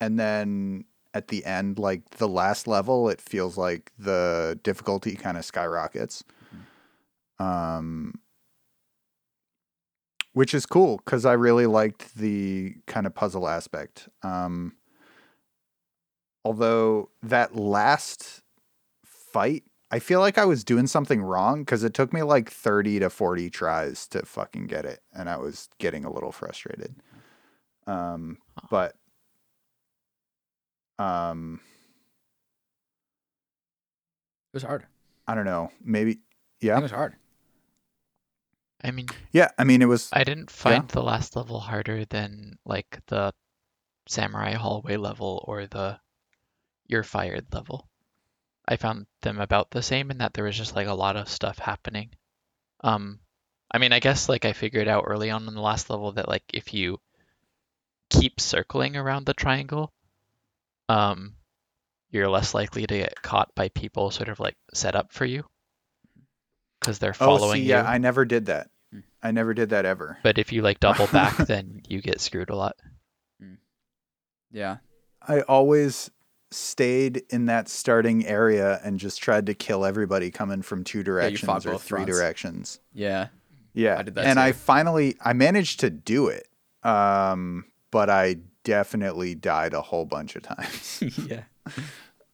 and 0.00 0.18
then 0.18 0.84
at 1.14 1.28
the 1.28 1.44
end, 1.44 1.78
like 1.78 2.10
the 2.16 2.28
last 2.28 2.66
level, 2.66 3.08
it 3.08 3.20
feels 3.20 3.56
like 3.56 3.92
the 3.98 4.58
difficulty 4.64 5.14
kind 5.14 5.38
of 5.38 5.44
skyrockets. 5.44 6.24
Um, 7.38 8.20
which 10.32 10.52
is 10.52 10.66
cool 10.66 10.96
because 10.98 11.24
I 11.24 11.34
really 11.34 11.66
liked 11.66 12.16
the 12.16 12.74
kind 12.86 13.06
of 13.06 13.14
puzzle 13.14 13.48
aspect. 13.48 14.08
Um, 14.22 14.74
although 16.44 17.10
that 17.22 17.56
last 17.56 18.42
fight, 19.04 19.64
I 19.90 19.98
feel 19.98 20.20
like 20.20 20.38
I 20.38 20.44
was 20.44 20.64
doing 20.64 20.86
something 20.86 21.22
wrong 21.22 21.62
because 21.62 21.84
it 21.84 21.94
took 21.94 22.12
me 22.12 22.22
like 22.22 22.50
30 22.50 23.00
to 23.00 23.10
40 23.10 23.50
tries 23.50 24.06
to 24.08 24.24
fucking 24.24 24.66
get 24.66 24.84
it. 24.84 25.00
And 25.12 25.28
I 25.28 25.36
was 25.36 25.68
getting 25.78 26.04
a 26.04 26.12
little 26.12 26.32
frustrated. 26.32 26.94
Um, 27.86 28.38
but, 28.70 28.96
um, 30.98 31.60
it 34.52 34.56
was 34.56 34.62
hard. 34.62 34.86
I 35.26 35.34
don't 35.34 35.44
know. 35.44 35.70
Maybe 35.82 36.18
yeah. 36.60 36.78
it 36.78 36.82
was 36.82 36.90
hard. 36.90 37.16
I 38.82 38.90
mean, 38.90 39.06
Yeah, 39.32 39.48
I 39.58 39.64
mean 39.64 39.80
it 39.80 39.88
was 39.88 40.10
I 40.12 40.24
didn't 40.24 40.50
find 40.50 40.86
the 40.88 41.02
last 41.02 41.36
level 41.36 41.58
harder 41.58 42.04
than 42.04 42.58
like 42.66 43.00
the 43.06 43.32
samurai 44.06 44.52
hallway 44.52 44.96
level 44.96 45.42
or 45.48 45.66
the 45.66 45.98
you're 46.86 47.02
fired 47.02 47.46
level. 47.52 47.88
I 48.66 48.76
found 48.76 49.06
them 49.22 49.40
about 49.40 49.70
the 49.70 49.82
same 49.82 50.10
in 50.10 50.18
that 50.18 50.32
there 50.34 50.44
was 50.44 50.56
just 50.56 50.74
like 50.74 50.86
a 50.86 50.94
lot 50.94 51.16
of 51.16 51.28
stuff 51.28 51.58
happening. 51.58 52.10
Um, 52.82 53.20
I 53.70 53.78
mean, 53.78 53.92
I 53.92 54.00
guess 54.00 54.28
like 54.28 54.44
I 54.44 54.52
figured 54.52 54.88
out 54.88 55.04
early 55.06 55.30
on 55.30 55.46
in 55.48 55.54
the 55.54 55.60
last 55.60 55.90
level 55.90 56.12
that 56.12 56.28
like 56.28 56.44
if 56.52 56.72
you 56.72 56.98
keep 58.10 58.40
circling 58.40 58.96
around 58.96 59.26
the 59.26 59.34
triangle, 59.34 59.92
um, 60.88 61.34
you're 62.10 62.28
less 62.28 62.54
likely 62.54 62.86
to 62.86 62.96
get 62.98 63.20
caught 63.22 63.54
by 63.54 63.68
people 63.70 64.10
sort 64.10 64.28
of 64.28 64.38
like 64.40 64.56
set 64.72 64.94
up 64.94 65.12
for 65.12 65.24
you 65.24 65.44
because 66.80 66.98
they're 66.98 67.12
following 67.14 67.36
Oh, 67.36 67.38
following 67.40 67.60
see, 67.60 67.64
you. 67.64 67.70
yeah, 67.70 67.82
I 67.84 67.98
never 67.98 68.24
did 68.24 68.46
that. 68.46 68.70
Hmm. 68.92 69.00
I 69.22 69.30
never 69.32 69.52
did 69.54 69.70
that 69.70 69.84
ever. 69.84 70.18
But 70.22 70.38
if 70.38 70.52
you 70.52 70.62
like 70.62 70.80
double 70.80 71.06
back, 71.08 71.36
then 71.46 71.82
you 71.88 72.00
get 72.00 72.20
screwed 72.20 72.50
a 72.50 72.56
lot. 72.56 72.76
Yeah. 74.52 74.76
I 75.26 75.40
always 75.40 76.10
stayed 76.54 77.22
in 77.30 77.46
that 77.46 77.68
starting 77.68 78.26
area 78.26 78.80
and 78.84 78.98
just 78.98 79.20
tried 79.22 79.46
to 79.46 79.54
kill 79.54 79.84
everybody 79.84 80.30
coming 80.30 80.62
from 80.62 80.84
two 80.84 81.02
directions 81.02 81.40
fought 81.40 81.66
or 81.66 81.78
three 81.78 81.98
fronts. 81.98 82.16
directions. 82.16 82.80
Yeah. 82.92 83.28
Yeah, 83.74 83.98
I 83.98 84.02
did 84.02 84.14
that 84.14 84.24
and 84.24 84.36
too. 84.36 84.42
I 84.42 84.52
finally 84.52 85.16
I 85.20 85.32
managed 85.32 85.80
to 85.80 85.90
do 85.90 86.28
it, 86.28 86.46
um, 86.84 87.64
but 87.90 88.08
I 88.08 88.36
definitely 88.62 89.34
died 89.34 89.74
a 89.74 89.82
whole 89.82 90.04
bunch 90.04 90.36
of 90.36 90.42
times. 90.42 91.02
yeah. 91.28 91.42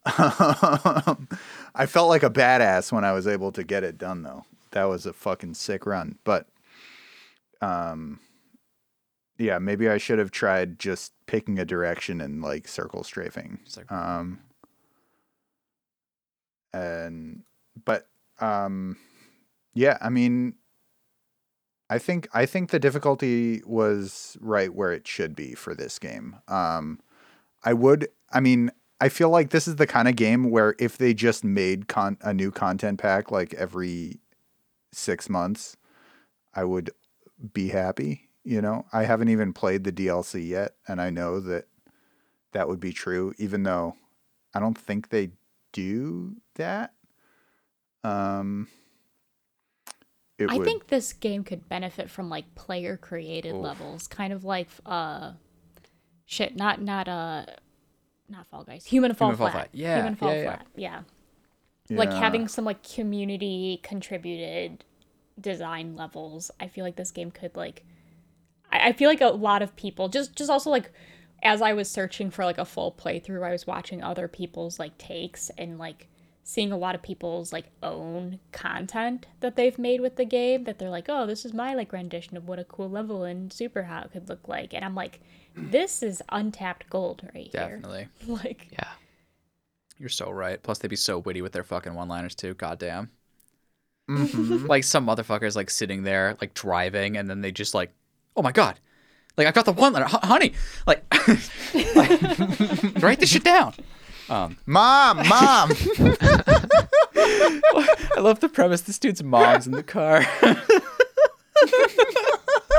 I 0.07 1.87
felt 1.87 2.09
like 2.09 2.23
a 2.23 2.31
badass 2.31 2.91
when 2.91 3.05
I 3.05 3.13
was 3.13 3.27
able 3.27 3.53
to 3.53 3.65
get 3.65 3.85
it 3.85 3.99
done, 3.99 4.23
though. 4.23 4.45
That 4.73 4.85
was 4.85 5.05
a 5.05 5.13
fucking 5.13 5.55
sick 5.55 5.85
run. 5.85 6.19
But, 6.25 6.47
um, 7.61 8.21
yeah, 9.37 9.59
maybe 9.59 9.89
I 9.89 9.99
should 9.99 10.19
have 10.19 10.31
tried 10.31 10.79
just 10.79 11.13
picking 11.31 11.61
a 11.61 11.65
direction 11.65 12.21
and 12.21 12.43
like 12.43 12.67
circle 12.67 13.05
strafing. 13.05 13.61
Like- 13.77 13.91
Um, 13.93 14.41
and 16.73 17.43
but 17.85 18.09
um, 18.41 18.97
yeah, 19.75 19.97
I 20.01 20.09
mean, 20.09 20.55
I 21.89 21.99
think 21.99 22.29
I 22.35 22.47
think 22.47 22.71
the 22.71 22.79
difficulty 22.81 23.63
was 23.65 24.37
right 24.41 24.75
where 24.75 24.93
it 24.93 25.07
should 25.07 25.37
be 25.37 25.55
for 25.55 25.75
this 25.75 25.99
game. 25.99 26.37
Um, 26.49 27.01
I 27.63 27.75
would, 27.75 28.09
I 28.33 28.41
mean, 28.41 28.71
I 29.01 29.09
feel 29.09 29.31
like 29.31 29.51
this 29.51 29.69
is 29.69 29.77
the 29.77 29.87
kind 29.87 30.09
of 30.09 30.17
game 30.17 30.51
where 30.51 30.75
if 30.79 30.99
they 30.99 31.15
just 31.15 31.45
made 31.45 31.89
con- 31.89 32.19
a 32.23 32.33
new 32.35 32.51
content 32.51 32.99
pack 32.99 33.31
like 33.31 33.55
every 33.55 34.19
six 34.93 35.29
months, 35.29 35.77
I 36.55 36.65
would 36.65 36.91
be 37.53 37.69
happy. 37.69 38.30
You 38.45 38.63
know, 38.63 38.87
I 38.93 39.05
haven't 39.05 39.29
even 39.29 39.53
played 39.53 39.85
the 39.85 39.93
DLC 39.93 40.47
yet, 40.49 40.75
and 40.89 41.01
I 41.01 41.11
know 41.11 41.41
that 41.41 41.67
that 42.53 42.69
would 42.69 42.81
be 42.81 42.93
true, 42.93 43.35
even 43.39 43.63
though 43.63 43.97
I 44.55 44.61
don't 44.61 44.79
think 44.79 45.11
they 45.11 45.31
do 45.73 46.37
that. 46.55 46.95
Um, 48.03 48.69
it 50.39 50.51
I 50.51 50.57
would, 50.57 50.65
think 50.65 50.87
this 50.87 51.13
game 51.13 51.45
could 51.45 51.69
benefit 51.69 52.11
from 52.11 52.31
like 52.31 52.55
player 52.55 52.97
created 52.97 53.55
Oof. 53.55 53.63
levels, 53.63 54.09
kind 54.09 54.33
of 54.33 54.43
like 54.45 54.69
uh 54.87 55.33
shit, 56.25 56.57
not 56.57 56.81
not 56.81 57.09
uh 57.09 57.45
not 58.29 58.47
Fall 58.47 58.65
Guys. 58.65 58.87
Human 58.87 59.13
Fall 59.13 59.29
Human 59.29 59.37
Fall 59.37 59.51
Flat. 59.51 59.53
Flat. 59.53 59.69
Yeah, 59.73 59.97
Human 59.97 60.15
Fall 60.15 60.31
yeah, 60.31 60.37
yeah. 60.37 60.45
Flat. 60.45 60.67
Yeah. 60.77 61.01
Like 61.91 62.13
having 62.13 62.47
some 62.47 62.65
like 62.65 62.89
community 62.89 63.81
contributed 63.83 64.85
design 65.41 65.97
levels. 65.97 66.51
I 66.61 66.69
feel 66.69 66.85
like 66.85 66.97
this 66.97 67.11
game 67.11 67.33
could 67.33 67.57
like 67.57 67.85
I, 68.73 68.89
I 68.89 68.93
feel 68.93 69.09
like 69.09 69.21
a 69.21 69.29
lot 69.29 69.63
of 69.63 69.77
people 69.77 70.09
just 70.09 70.35
just 70.37 70.51
also 70.51 70.71
like 70.71 70.91
as 71.43 71.63
I 71.63 71.73
was 71.73 71.91
searching 71.91 72.31
for 72.31 72.45
like 72.45 72.59
a 72.59 72.65
full 72.65 72.93
playthrough, 72.93 73.47
I 73.47 73.53
was 73.53 73.67
watching 73.67 74.03
other 74.03 74.29
people's 74.29 74.79
like 74.79 74.99
takes 74.99 75.51
and 75.57 75.79
like 75.79 76.09
seeing 76.43 76.73
a 76.73 76.77
lot 76.77 76.95
of 76.95 77.03
people's 77.03 77.53
like 77.53 77.67
own 77.83 78.41
content 78.53 79.27
that 79.41 79.57
they've 79.57 79.79
made 79.79 80.01
with 80.01 80.17
the 80.17 80.25
game 80.25 80.65
that 80.65 80.79
they're 80.79 80.91
like, 80.91 81.07
oh, 81.09 81.27
this 81.27 81.45
is 81.45 81.55
my 81.55 81.75
like 81.75 81.93
rendition 81.93 82.37
of 82.37 82.49
what 82.49 82.59
a 82.59 82.65
cool 82.65 82.91
level 82.91 83.25
in 83.25 83.51
Super 83.51 83.85
Hot 83.85 84.13
could 84.13 84.29
look 84.29 84.49
like. 84.49 84.75
And 84.75 84.85
I'm 84.85 84.95
like, 84.95 85.21
this 85.57 86.03
is 86.03 86.23
untapped 86.31 86.91
gold 86.91 87.29
right 87.35 87.49
here. 87.53 87.81
Definitely. 87.81 88.09
Like 88.27 88.69
Yeah. 88.73 88.89
You're 89.99 90.09
so 90.09 90.31
right. 90.31 90.63
Plus, 90.63 90.79
they'd 90.79 90.89
be 90.89 90.97
so 90.97 91.19
witty 91.19 91.43
with 91.43 91.53
their 91.53 91.63
fucking 91.63 91.95
one-liners 91.95 92.35
too. 92.35 92.55
Goddamn. 92.55 93.11
Mhm. 94.09 94.67
Like 94.67 94.83
some 94.83 95.07
motherfuckers 95.07 95.55
like 95.55 95.71
sitting 95.71 96.03
there 96.03 96.37
like 96.41 96.55
driving, 96.55 97.17
and 97.17 97.29
then 97.29 97.43
they 97.43 97.53
just 97.53 97.75
like, 97.75 97.93
oh 98.41 98.43
my 98.43 98.53
god, 98.53 98.81
like 99.37 99.47
I 99.47 99.51
got 99.51 99.67
the 99.67 99.73
one 99.73 99.93
letter, 99.93 100.07
H- 100.07 100.15
honey, 100.23 100.55
like, 100.87 101.05
like, 101.95 102.11
write 103.03 103.21
this 103.21 103.29
shit 103.29 103.45
down. 103.45 103.75
Um, 104.31 104.57
Mom, 104.65 105.19
mom. 105.19 105.71
I 107.15 108.17
love 108.17 108.41
the 108.41 108.49
premise. 108.51 108.81
This 108.81 108.99
dude's 108.99 109.23
mom's 109.23 109.67
in 109.67 109.73
the 109.73 109.83
car. 109.83 110.25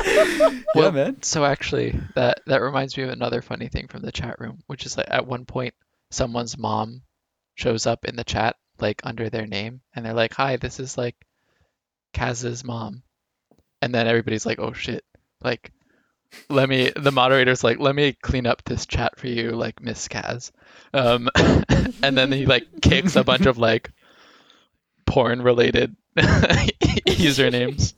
yeah, 0.06 0.62
Well, 0.74 0.92
man. 0.92 1.22
So 1.22 1.46
actually, 1.46 2.00
that 2.16 2.40
that 2.48 2.62
reminds 2.64 2.98
me 2.98 3.04
of 3.04 3.12
another 3.12 3.44
funny 3.44 3.68
thing 3.68 3.88
from 3.88 4.02
the 4.02 4.12
chat 4.12 4.40
room, 4.40 4.64
which 4.66 4.88
is 4.88 4.98
like 4.98 5.08
at 5.12 5.28
one 5.28 5.46
point, 5.46 5.76
someone's 6.10 6.58
mom 6.58 7.04
shows 7.54 7.86
up 7.86 8.06
in 8.06 8.16
the 8.16 8.24
chat 8.24 8.56
like 8.80 9.02
under 9.04 9.30
their 9.30 9.46
name, 9.46 9.82
and 9.94 10.04
they're 10.04 10.14
like, 10.16 10.34
"Hi, 10.34 10.56
this 10.58 10.80
is 10.80 10.98
like 10.98 11.16
Kaz's 12.14 12.64
mom," 12.64 13.04
and 13.82 13.94
then 13.94 14.08
everybody's 14.08 14.46
like, 14.46 14.58
"Oh 14.60 14.74
shit!" 14.74 15.04
Like, 15.42 15.72
let 16.50 16.70
me. 16.70 16.92
The 16.96 17.12
moderator's 17.12 17.64
like, 17.64 17.80
"Let 17.80 17.96
me 17.96 18.14
clean 18.14 18.48
up 18.48 18.64
this 18.64 18.86
chat 18.86 19.20
for 19.20 19.28
you, 19.28 19.52
like 19.52 19.82
Miss 19.82 20.08
Kaz," 20.08 20.52
um, 20.94 21.30
and 22.04 22.18
then 22.18 22.32
he 22.32 22.46
like 22.46 22.82
kicks 22.82 23.16
a 23.16 23.24
bunch 23.24 23.46
of 23.46 23.58
like 23.58 23.92
porn 25.06 25.42
related 25.42 25.96
usernames 26.18 27.94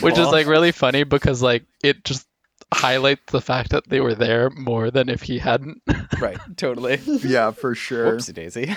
which 0.00 0.18
is 0.18 0.28
like 0.28 0.46
really 0.46 0.72
funny 0.72 1.04
because 1.04 1.42
like 1.42 1.64
it 1.82 2.04
just 2.04 2.26
highlights 2.72 3.32
the 3.32 3.40
fact 3.40 3.70
that 3.70 3.88
they 3.88 4.00
were 4.00 4.14
there 4.14 4.50
more 4.50 4.90
than 4.90 5.08
if 5.08 5.22
he 5.22 5.38
hadn't. 5.38 5.82
right, 6.20 6.38
totally. 6.56 7.00
yeah, 7.06 7.50
for 7.50 7.74
sure. 7.74 8.12
Whoopsie 8.12 8.34
daisy. 8.34 8.76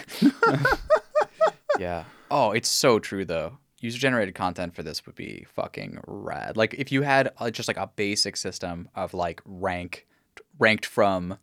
yeah. 1.79 2.05
Oh, 2.31 2.51
it's 2.51 2.69
so 2.69 2.99
true 2.99 3.25
though. 3.25 3.57
User 3.83 3.99
generated 3.99 4.33
content 4.33 4.73
for 4.73 4.81
this 4.81 5.05
would 5.05 5.15
be 5.15 5.45
fucking 5.53 5.99
rad. 6.07 6.55
Like 6.55 6.73
if 6.73 6.91
you 6.91 7.01
had 7.01 7.33
uh, 7.37 7.51
just 7.51 7.67
like 7.67 7.77
a 7.77 7.91
basic 7.95 8.37
system 8.37 8.87
of 8.95 9.13
like 9.13 9.41
rank 9.45 10.07
ranked 10.57 10.85
from 10.85 11.37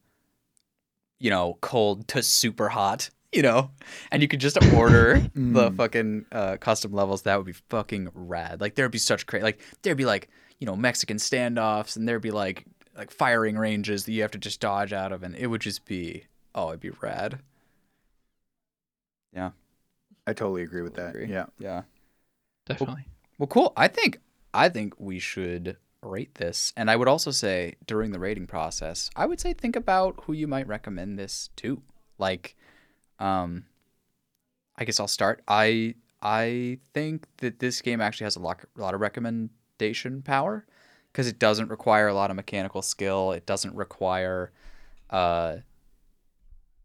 you 1.20 1.28
know, 1.30 1.58
cold 1.60 2.08
to 2.08 2.22
super 2.22 2.70
hot, 2.70 3.10
you 3.30 3.42
know, 3.42 3.70
and 4.10 4.22
you 4.22 4.28
could 4.28 4.40
just 4.40 4.56
order 4.72 5.20
the 5.34 5.70
fucking 5.70 6.24
uh, 6.32 6.56
custom 6.56 6.92
levels, 6.92 7.22
that 7.22 7.36
would 7.36 7.46
be 7.46 7.52
fucking 7.52 8.08
rad. 8.14 8.60
Like 8.60 8.74
there'd 8.74 8.90
be 8.90 8.98
such 8.98 9.26
great 9.26 9.42
like 9.42 9.60
there'd 9.82 9.98
be 9.98 10.06
like, 10.06 10.30
you 10.58 10.66
know, 10.66 10.74
Mexican 10.74 11.18
standoffs 11.18 11.96
and 11.96 12.08
there'd 12.08 12.22
be 12.22 12.30
like 12.30 12.64
like 12.96 13.10
firing 13.10 13.56
ranges 13.56 14.06
that 14.06 14.12
you 14.12 14.22
have 14.22 14.30
to 14.32 14.38
just 14.38 14.60
dodge 14.60 14.92
out 14.92 15.12
of 15.12 15.22
and 15.22 15.36
it 15.36 15.46
would 15.46 15.60
just 15.60 15.84
be 15.84 16.24
oh, 16.54 16.70
it'd 16.70 16.80
be 16.80 16.90
rad. 17.02 17.40
Yeah. 19.34 19.50
I 20.26 20.32
totally 20.32 20.62
agree 20.62 20.82
with 20.82 20.94
that. 20.94 21.10
Agree. 21.10 21.26
Yeah. 21.26 21.46
Yeah. 21.58 21.82
Definitely. 22.78 23.04
Well, 23.38 23.46
cool. 23.46 23.72
I 23.76 23.88
think 23.88 24.18
I 24.52 24.68
think 24.68 24.94
we 24.98 25.18
should 25.18 25.76
rate 26.02 26.34
this, 26.36 26.72
and 26.76 26.90
I 26.90 26.96
would 26.96 27.08
also 27.08 27.30
say 27.30 27.74
during 27.86 28.12
the 28.12 28.18
rating 28.18 28.46
process, 28.46 29.10
I 29.16 29.26
would 29.26 29.40
say 29.40 29.52
think 29.52 29.76
about 29.76 30.24
who 30.24 30.32
you 30.32 30.46
might 30.46 30.66
recommend 30.66 31.18
this 31.18 31.50
to. 31.56 31.82
Like, 32.18 32.56
um, 33.18 33.64
I 34.76 34.84
guess 34.84 35.00
I'll 35.00 35.08
start. 35.08 35.42
I 35.48 35.94
I 36.22 36.78
think 36.92 37.26
that 37.38 37.60
this 37.60 37.80
game 37.80 38.00
actually 38.00 38.24
has 38.24 38.36
a 38.36 38.40
lot 38.40 38.60
a 38.76 38.80
lot 38.80 38.94
of 38.94 39.00
recommendation 39.00 40.22
power 40.22 40.66
because 41.12 41.26
it 41.26 41.38
doesn't 41.38 41.68
require 41.68 42.08
a 42.08 42.14
lot 42.14 42.30
of 42.30 42.36
mechanical 42.36 42.82
skill. 42.82 43.32
It 43.32 43.46
doesn't 43.46 43.74
require, 43.74 44.52
uh, 45.08 45.56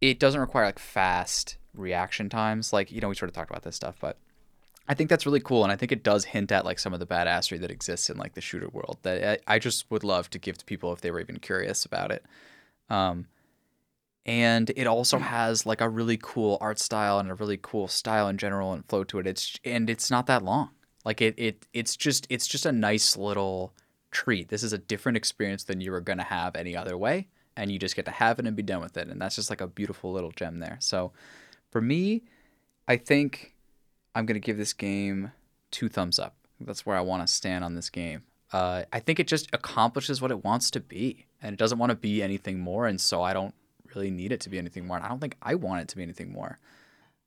it 0.01 0.19
doesn't 0.19 0.39
require 0.39 0.65
like 0.65 0.79
fast 0.79 1.57
reaction 1.73 2.29
times. 2.29 2.71
Like 2.73 2.91
you 2.91 3.01
know, 3.01 3.09
we 3.09 3.15
sort 3.15 3.29
of 3.29 3.35
talked 3.35 3.51
about 3.51 3.63
this 3.63 3.75
stuff, 3.75 3.97
but 3.99 4.17
I 4.87 4.93
think 4.93 5.09
that's 5.09 5.25
really 5.25 5.39
cool, 5.39 5.63
and 5.63 5.71
I 5.71 5.75
think 5.75 5.91
it 5.91 6.03
does 6.03 6.25
hint 6.25 6.51
at 6.51 6.63
like 6.65 6.77
some 6.77 6.93
of 6.93 6.99
the 6.99 7.07
badassery 7.07 7.59
that 7.59 7.71
exists 7.71 8.09
in 8.09 8.17
like 8.17 8.33
the 8.33 8.41
shooter 8.41 8.69
world 8.69 8.99
that 9.01 9.41
I, 9.47 9.55
I 9.55 9.59
just 9.59 9.89
would 9.89 10.03
love 10.03 10.29
to 10.29 10.39
give 10.39 10.57
to 10.59 10.65
people 10.65 10.93
if 10.93 11.01
they 11.01 11.11
were 11.11 11.19
even 11.19 11.39
curious 11.39 11.85
about 11.85 12.11
it. 12.11 12.23
Um, 12.89 13.27
and 14.25 14.71
it 14.75 14.87
also 14.87 15.19
has 15.19 15.65
like 15.65 15.81
a 15.81 15.89
really 15.89 16.17
cool 16.21 16.57
art 16.61 16.79
style 16.79 17.19
and 17.19 17.29
a 17.29 17.35
really 17.35 17.59
cool 17.61 17.87
style 17.87 18.27
in 18.27 18.37
general 18.37 18.73
and 18.73 18.85
flow 18.85 19.03
to 19.05 19.19
it. 19.19 19.27
It's 19.27 19.59
and 19.63 19.89
it's 19.89 20.11
not 20.11 20.27
that 20.27 20.43
long. 20.43 20.69
Like 21.03 21.21
it 21.21 21.35
it 21.37 21.65
it's 21.73 21.95
just 21.95 22.25
it's 22.29 22.47
just 22.47 22.65
a 22.65 22.71
nice 22.71 23.17
little 23.17 23.73
treat. 24.11 24.49
This 24.49 24.63
is 24.63 24.73
a 24.73 24.77
different 24.77 25.17
experience 25.17 25.63
than 25.63 25.81
you 25.81 25.91
were 25.91 26.01
gonna 26.01 26.23
have 26.23 26.55
any 26.55 26.75
other 26.75 26.97
way, 26.97 27.27
and 27.55 27.71
you 27.71 27.77
just 27.79 27.95
get 27.95 28.05
to 28.05 28.11
have 28.11 28.39
it 28.39 28.47
and 28.47 28.55
be 28.55 28.63
done 28.63 28.81
with 28.81 28.97
it. 28.97 29.07
And 29.07 29.21
that's 29.21 29.35
just 29.35 29.49
like 29.49 29.61
a 29.61 29.67
beautiful 29.67 30.11
little 30.11 30.31
gem 30.31 30.59
there. 30.59 30.77
So 30.79 31.11
for 31.71 31.81
me, 31.81 32.23
I 32.87 32.97
think 32.97 33.54
I'm 34.15 34.25
gonna 34.25 34.39
give 34.39 34.57
this 34.57 34.73
game 34.73 35.31
two 35.69 35.89
thumbs 35.89 36.17
up. 36.17 36.35
That's 36.59 36.85
where 36.85 36.95
I 36.95 37.01
want 37.01 37.27
to 37.27 37.31
stand 37.31 37.63
on 37.63 37.75
this 37.75 37.89
game. 37.89 38.23
Uh, 38.51 38.83
I 38.93 38.99
think 38.99 39.19
it 39.19 39.27
just 39.27 39.49
accomplishes 39.53 40.21
what 40.21 40.31
it 40.31 40.43
wants 40.43 40.71
to 40.71 40.79
be, 40.79 41.25
and 41.41 41.53
it 41.53 41.59
doesn't 41.59 41.77
want 41.77 41.89
to 41.89 41.95
be 41.95 42.23
anything 42.23 42.59
more. 42.59 42.87
And 42.87 42.99
so 42.99 43.21
I 43.21 43.33
don't 43.33 43.53
really 43.93 44.11
need 44.11 44.31
it 44.31 44.39
to 44.41 44.49
be 44.49 44.57
anything 44.57 44.87
more. 44.87 44.97
And 44.97 45.05
I 45.05 45.09
don't 45.09 45.19
think 45.19 45.35
I 45.41 45.55
want 45.55 45.81
it 45.81 45.87
to 45.89 45.97
be 45.97 46.03
anything 46.03 46.31
more. 46.31 46.57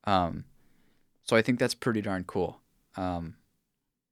Um, 0.04 0.44
so 1.24 1.36
I 1.36 1.42
think 1.42 1.58
that's 1.58 1.74
pretty 1.74 2.00
darn 2.00 2.24
cool. 2.24 2.60
Um, 2.96 3.34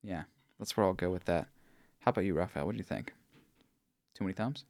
yeah, 0.03 0.25
that's 0.59 0.77
where 0.77 0.85
I'll 0.85 0.93
go 0.93 1.11
with 1.11 1.25
that. 1.25 1.49
How 2.01 2.11
about 2.11 2.25
you, 2.25 2.35
Raphael? 2.35 2.67
What 2.67 2.73
do 2.73 2.79
you 2.79 2.85
think? 2.85 3.13
Too 4.15 4.25
many 4.25 4.35
thumbs? 4.35 4.65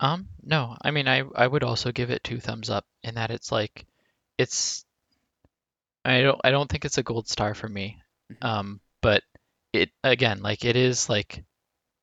Um, 0.00 0.28
no, 0.42 0.76
I 0.82 0.90
mean, 0.90 1.08
I 1.08 1.24
I 1.34 1.46
would 1.46 1.64
also 1.64 1.90
give 1.90 2.10
it 2.10 2.22
two 2.22 2.38
thumbs 2.38 2.70
up 2.70 2.84
in 3.02 3.16
that 3.16 3.30
it's 3.30 3.50
like, 3.50 3.86
it's, 4.36 4.84
I 6.08 6.22
don't 6.22 6.40
I 6.44 6.50
don't 6.50 6.68
think 6.70 6.84
it's 6.84 6.98
a 6.98 7.02
gold 7.02 7.28
star 7.28 7.54
for 7.54 7.68
me. 7.68 8.02
Mhm. 8.32 8.44
Um, 8.44 8.80
but 9.02 9.22
it 9.72 9.90
again, 10.02 10.40
like 10.42 10.64
it 10.64 10.76
is 10.76 11.08
like, 11.08 11.44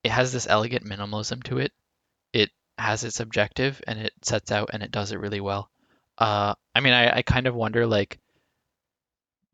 it 0.03 0.11
has 0.11 0.31
this 0.31 0.47
elegant 0.47 0.85
minimalism 0.85 1.43
to 1.43 1.57
it. 1.59 1.71
It 2.33 2.51
has 2.77 3.03
its 3.03 3.19
objective 3.19 3.81
and 3.87 3.99
it 3.99 4.13
sets 4.21 4.51
out 4.51 4.69
and 4.73 4.83
it 4.83 4.91
does 4.91 5.11
it 5.11 5.19
really 5.19 5.41
well. 5.41 5.69
Uh, 6.17 6.53
I 6.73 6.79
mean, 6.81 6.93
I 6.93 7.17
I 7.17 7.21
kind 7.23 7.47
of 7.47 7.55
wonder 7.55 7.85
like, 7.87 8.19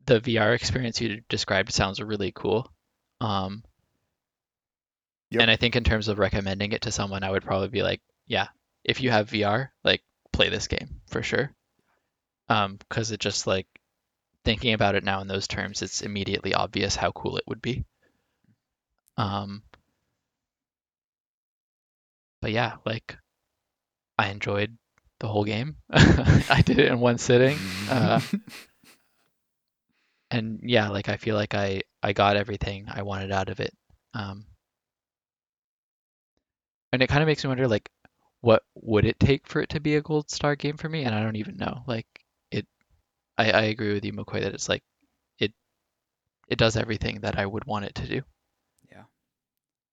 the 0.05 0.19
VR 0.19 0.53
experience 0.53 0.99
you 0.99 1.21
described 1.29 1.71
sounds 1.71 2.01
really 2.01 2.31
cool. 2.31 2.71
Um, 3.21 3.63
Yep. 5.31 5.43
and 5.43 5.51
I 5.51 5.55
think 5.55 5.77
in 5.77 5.85
terms 5.85 6.09
of 6.09 6.19
recommending 6.19 6.73
it 6.73 6.81
to 6.81 6.91
someone, 6.91 7.23
I 7.23 7.31
would 7.31 7.43
probably 7.43 7.69
be 7.69 7.83
like, 7.83 8.01
yeah, 8.27 8.47
if 8.83 8.99
you 8.99 9.11
have 9.11 9.29
VR, 9.29 9.71
like 9.83 10.03
play 10.33 10.49
this 10.49 10.67
game 10.67 10.99
for 11.07 11.23
sure. 11.23 11.55
Um, 12.49 12.75
because 12.75 13.11
it 13.11 13.21
just 13.21 13.47
like 13.47 13.65
thinking 14.43 14.73
about 14.73 14.95
it 14.95 15.03
now 15.03 15.21
in 15.21 15.27
those 15.27 15.47
terms, 15.47 15.81
it's 15.81 16.01
immediately 16.01 16.53
obvious 16.53 16.95
how 16.95 17.11
cool 17.11 17.37
it 17.37 17.43
would 17.47 17.61
be. 17.61 17.85
Um, 19.17 19.63
but 22.41 22.51
yeah, 22.51 22.77
like 22.85 23.17
I 24.17 24.29
enjoyed 24.29 24.77
the 25.19 25.27
whole 25.27 25.45
game. 25.45 25.77
I 25.91 26.61
did 26.65 26.79
it 26.79 26.91
in 26.91 26.99
one 26.99 27.17
sitting. 27.17 27.57
Uh, 27.89 28.21
and 30.31 30.59
yeah, 30.63 30.89
like 30.89 31.09
I 31.09 31.17
feel 31.17 31.35
like 31.35 31.53
I 31.53 31.81
I 32.01 32.13
got 32.13 32.37
everything 32.37 32.85
I 32.87 33.03
wanted 33.03 33.31
out 33.31 33.49
of 33.49 33.59
it. 33.59 33.73
Um, 34.13 34.45
and 36.91 37.01
it 37.01 37.07
kind 37.07 37.21
of 37.21 37.27
makes 37.27 37.43
me 37.43 37.49
wonder, 37.49 37.67
like, 37.67 37.89
what 38.41 38.63
would 38.75 39.05
it 39.05 39.19
take 39.19 39.47
for 39.47 39.61
it 39.61 39.69
to 39.69 39.79
be 39.79 39.95
a 39.95 40.01
gold 40.01 40.29
star 40.29 40.55
game 40.55 40.77
for 40.77 40.89
me? 40.89 41.03
And 41.03 41.15
I 41.15 41.23
don't 41.23 41.35
even 41.35 41.57
know. 41.57 41.83
Like, 41.87 42.07
I 43.41 43.51
I 43.51 43.61
agree 43.63 43.93
with 43.93 44.05
you, 44.05 44.13
McCoy, 44.13 44.41
that 44.43 44.53
it's 44.53 44.69
like, 44.69 44.83
it, 45.39 45.51
it 46.47 46.57
does 46.57 46.75
everything 46.77 47.19
that 47.21 47.37
I 47.37 47.45
would 47.45 47.65
want 47.65 47.85
it 47.85 47.95
to 47.95 48.07
do. 48.07 48.21
Yeah. 48.91 49.03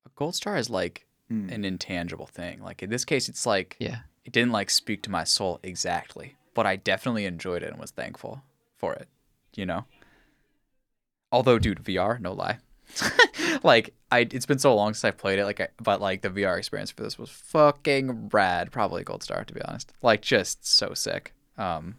A 0.06 0.10
gold 0.14 0.34
star 0.34 0.56
is 0.56 0.70
like 0.70 1.04
Hmm. 1.28 1.50
an 1.50 1.62
intangible 1.64 2.26
thing. 2.26 2.62
Like 2.62 2.82
in 2.82 2.88
this 2.90 3.04
case, 3.04 3.28
it's 3.28 3.44
like 3.44 3.76
Yeah. 3.78 3.98
it 4.24 4.32
didn't 4.32 4.52
like 4.52 4.70
speak 4.70 5.02
to 5.02 5.10
my 5.10 5.24
soul 5.24 5.60
exactly, 5.62 6.36
but 6.54 6.64
I 6.66 6.76
definitely 6.76 7.26
enjoyed 7.26 7.62
it 7.62 7.70
and 7.70 7.78
was 7.78 7.90
thankful 7.90 8.42
for 8.76 8.94
it. 8.94 9.08
You 9.54 9.66
know. 9.66 9.84
Although, 11.30 11.58
dude, 11.58 11.84
VR, 11.84 12.18
no 12.18 12.32
lie. 12.32 12.58
like 13.62 13.92
I, 14.10 14.20
it's 14.20 14.46
been 14.46 14.58
so 14.58 14.74
long 14.74 14.94
since 14.94 15.04
I 15.04 15.10
played 15.10 15.38
it. 15.38 15.44
Like, 15.44 15.60
I, 15.60 15.68
but 15.82 16.00
like 16.00 16.22
the 16.22 16.30
VR 16.30 16.56
experience 16.56 16.90
for 16.90 17.02
this 17.02 17.18
was 17.18 17.28
fucking 17.28 18.30
rad. 18.32 18.72
Probably 18.72 19.04
gold 19.04 19.22
star 19.22 19.44
to 19.44 19.52
be 19.54 19.60
honest. 19.62 19.92
Like, 20.02 20.22
just 20.22 20.66
so 20.66 20.94
sick. 20.94 21.34
Um, 21.58 21.96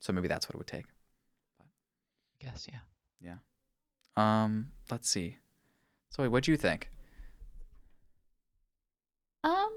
so 0.00 0.12
maybe 0.12 0.28
that's 0.28 0.48
what 0.48 0.54
it 0.54 0.58
would 0.58 0.66
take. 0.66 0.86
I 1.60 2.44
guess, 2.44 2.66
yeah. 2.70 2.80
Yeah. 3.20 3.36
Um, 4.16 4.72
let's 4.90 5.08
see. 5.08 5.36
So 6.10 6.28
what 6.28 6.44
do 6.44 6.50
you 6.50 6.56
think? 6.56 6.90
Um 9.44 9.70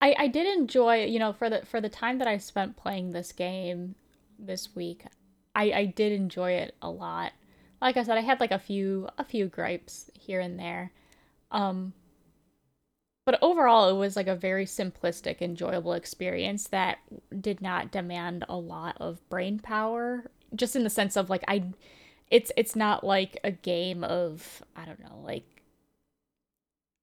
I 0.00 0.14
I 0.18 0.26
did 0.28 0.46
enjoy, 0.58 1.04
you 1.04 1.18
know, 1.18 1.32
for 1.32 1.48
the 1.48 1.64
for 1.64 1.80
the 1.80 1.88
time 1.88 2.18
that 2.18 2.28
I 2.28 2.38
spent 2.38 2.76
playing 2.76 3.12
this 3.12 3.32
game 3.32 3.94
this 4.38 4.74
week, 4.74 5.04
I 5.54 5.72
I 5.72 5.84
did 5.86 6.12
enjoy 6.12 6.52
it 6.52 6.74
a 6.82 6.90
lot. 6.90 7.32
Like 7.80 7.96
I 7.96 8.02
said, 8.02 8.18
I 8.18 8.22
had 8.22 8.40
like 8.40 8.50
a 8.50 8.58
few 8.58 9.08
a 9.18 9.24
few 9.24 9.46
gripes 9.46 10.10
here 10.14 10.40
and 10.40 10.58
there. 10.58 10.92
Um 11.50 11.94
but 13.28 13.38
overall 13.42 13.90
it 13.90 13.92
was 13.92 14.16
like 14.16 14.26
a 14.26 14.34
very 14.34 14.64
simplistic, 14.64 15.42
enjoyable 15.42 15.92
experience 15.92 16.68
that 16.68 16.96
did 17.42 17.60
not 17.60 17.90
demand 17.90 18.42
a 18.48 18.56
lot 18.56 18.96
of 19.00 19.20
brain 19.28 19.58
power, 19.58 20.30
just 20.54 20.74
in 20.74 20.82
the 20.82 20.88
sense 20.88 21.14
of 21.14 21.28
like 21.28 21.44
I 21.46 21.64
it's 22.30 22.50
it's 22.56 22.74
not 22.74 23.04
like 23.04 23.38
a 23.44 23.50
game 23.50 24.02
of 24.02 24.62
I 24.74 24.86
don't 24.86 24.98
know, 25.00 25.20
like 25.22 25.44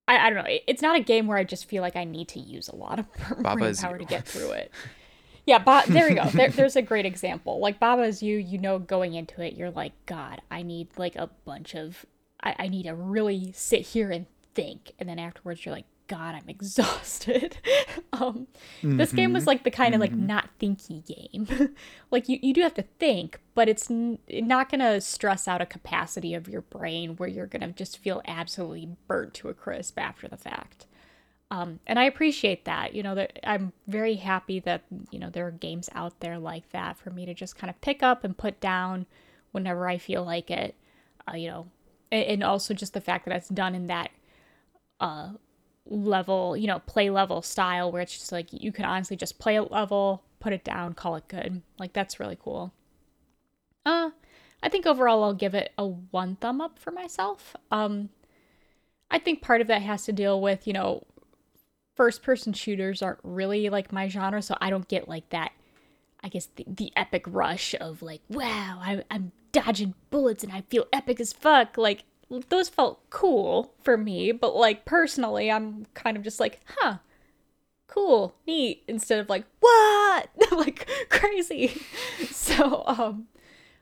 I, 0.07 0.17
I 0.17 0.29
don't 0.31 0.43
know. 0.43 0.57
It's 0.65 0.81
not 0.81 0.95
a 0.95 0.99
game 0.99 1.27
where 1.27 1.37
I 1.37 1.43
just 1.43 1.65
feel 1.65 1.83
like 1.83 1.95
I 1.95 2.05
need 2.05 2.27
to 2.29 2.39
use 2.39 2.69
a 2.69 2.75
lot 2.75 2.97
of 2.97 3.05
brain 3.29 3.43
Baba 3.43 3.65
is 3.65 3.81
power 3.81 3.93
you. 3.93 3.99
to 3.99 4.05
get 4.05 4.27
through 4.27 4.49
it. 4.53 4.71
Yeah, 5.45 5.59
ba- 5.59 5.83
there 5.87 6.09
we 6.09 6.15
go. 6.15 6.25
There, 6.25 6.49
there's 6.49 6.75
a 6.75 6.81
great 6.81 7.05
example. 7.05 7.59
Like 7.59 7.79
Baba 7.79 8.01
is 8.01 8.23
you, 8.23 8.39
you 8.39 8.57
know, 8.57 8.79
going 8.79 9.13
into 9.13 9.43
it, 9.43 9.53
you're 9.53 9.69
like, 9.69 9.93
God, 10.07 10.41
I 10.49 10.63
need 10.63 10.87
like 10.97 11.17
a 11.17 11.29
bunch 11.45 11.75
of, 11.75 12.03
I, 12.41 12.55
I 12.57 12.67
need 12.67 12.83
to 12.83 12.95
really 12.95 13.51
sit 13.51 13.81
here 13.81 14.09
and 14.09 14.25
think, 14.55 14.93
and 14.97 15.07
then 15.07 15.19
afterwards 15.19 15.63
you're 15.63 15.75
like, 15.75 15.85
God, 16.07 16.35
I'm 16.35 16.43
exhausted. 16.49 17.57
um, 18.13 18.47
this 18.83 19.11
game 19.11 19.33
was 19.33 19.47
like 19.47 19.63
the 19.63 19.71
kind 19.71 19.93
of 19.95 20.01
like 20.01 20.13
not 20.13 20.49
thinky 20.59 21.05
game. 21.05 21.75
like 22.11 22.29
you, 22.29 22.39
you 22.41 22.53
do 22.53 22.61
have 22.61 22.73
to 22.75 22.85
think, 22.99 23.39
but 23.53 23.67
it's 23.67 23.89
n- 23.89 24.19
not 24.29 24.69
gonna 24.69 25.01
stress 25.01 25.47
out 25.47 25.61
a 25.61 25.65
capacity 25.65 26.33
of 26.33 26.47
your 26.47 26.61
brain 26.61 27.15
where 27.15 27.29
you're 27.29 27.47
gonna 27.47 27.71
just 27.71 27.97
feel 27.97 28.21
absolutely 28.25 28.89
burnt 29.07 29.33
to 29.35 29.49
a 29.49 29.53
crisp 29.53 29.99
after 29.99 30.27
the 30.27 30.37
fact. 30.37 30.85
Um, 31.51 31.79
and 31.85 31.99
I 31.99 32.05
appreciate 32.05 32.65
that. 32.65 32.93
You 32.95 33.03
know, 33.03 33.15
that 33.15 33.39
I'm 33.43 33.71
very 33.87 34.15
happy 34.15 34.59
that 34.61 34.83
you 35.11 35.19
know 35.19 35.29
there 35.29 35.47
are 35.47 35.51
games 35.51 35.89
out 35.93 36.19
there 36.19 36.37
like 36.37 36.71
that 36.71 36.97
for 36.97 37.09
me 37.11 37.25
to 37.25 37.33
just 37.33 37.55
kind 37.55 37.69
of 37.69 37.79
pick 37.81 38.01
up 38.03 38.23
and 38.23 38.37
put 38.37 38.59
down 38.59 39.05
whenever 39.51 39.87
I 39.87 39.97
feel 39.97 40.23
like 40.23 40.49
it. 40.51 40.75
Uh, 41.27 41.35
you 41.35 41.47
know, 41.47 41.67
and, 42.11 42.25
and 42.25 42.43
also 42.43 42.73
just 42.73 42.93
the 42.93 43.01
fact 43.01 43.25
that 43.25 43.35
it's 43.35 43.49
done 43.49 43.75
in 43.75 43.87
that 43.87 44.09
uh 44.99 45.29
level, 45.87 46.57
you 46.57 46.67
know, 46.67 46.79
play 46.79 47.09
level 47.09 47.41
style 47.41 47.91
where 47.91 48.01
it's 48.01 48.17
just 48.17 48.31
like 48.31 48.47
you 48.51 48.71
can 48.71 48.85
honestly 48.85 49.15
just 49.15 49.39
play 49.39 49.55
a 49.55 49.63
level, 49.63 50.23
put 50.39 50.53
it 50.53 50.63
down, 50.63 50.93
call 50.93 51.15
it 51.15 51.27
good. 51.27 51.61
Like 51.77 51.93
that's 51.93 52.19
really 52.19 52.37
cool. 52.41 52.73
Uh, 53.85 54.11
I 54.63 54.69
think 54.69 54.85
overall 54.85 55.23
I'll 55.23 55.33
give 55.33 55.53
it 55.53 55.71
a 55.77 55.85
one 55.85 56.37
thumb 56.37 56.59
up 56.59 56.79
for 56.79 56.91
myself. 56.91 57.55
Um, 57.71 58.09
I 59.11 59.19
think 59.19 59.41
part 59.41 59.61
of 59.61 59.67
that 59.67 59.83
has 59.83 60.05
to 60.05 60.11
deal 60.11 60.41
with, 60.41 60.65
you 60.65 60.73
know, 60.73 61.05
first 61.95 62.23
person 62.23 62.53
shooters 62.53 63.01
aren't 63.01 63.19
really 63.23 63.69
like 63.69 63.91
my 63.91 64.07
genre, 64.07 64.41
so 64.41 64.57
I 64.59 64.69
don't 64.69 64.87
get 64.87 65.07
like 65.07 65.29
that, 65.29 65.51
I 66.23 66.29
guess, 66.29 66.47
the, 66.55 66.65
the 66.67 66.91
epic 66.95 67.23
rush 67.27 67.75
of 67.79 68.01
like, 68.01 68.21
wow, 68.29 68.79
I, 68.81 69.03
I'm 69.11 69.31
dodging 69.51 69.93
bullets 70.09 70.43
and 70.43 70.51
I 70.51 70.61
feel 70.61 70.87
epic 70.91 71.19
as 71.19 71.31
fuck. 71.31 71.77
Like, 71.77 72.03
those 72.49 72.69
felt 72.69 73.09
cool 73.09 73.73
for 73.83 73.97
me, 73.97 74.31
but 74.31 74.55
like 74.55 74.85
personally, 74.85 75.51
I'm 75.51 75.85
kind 75.93 76.17
of 76.17 76.23
just 76.23 76.39
like, 76.39 76.59
huh, 76.65 76.97
cool, 77.87 78.35
neat, 78.47 78.83
instead 78.87 79.19
of 79.19 79.29
like, 79.29 79.45
what? 79.59 80.29
like 80.51 80.89
crazy. 81.09 81.81
So, 82.31 82.83
um, 82.85 83.27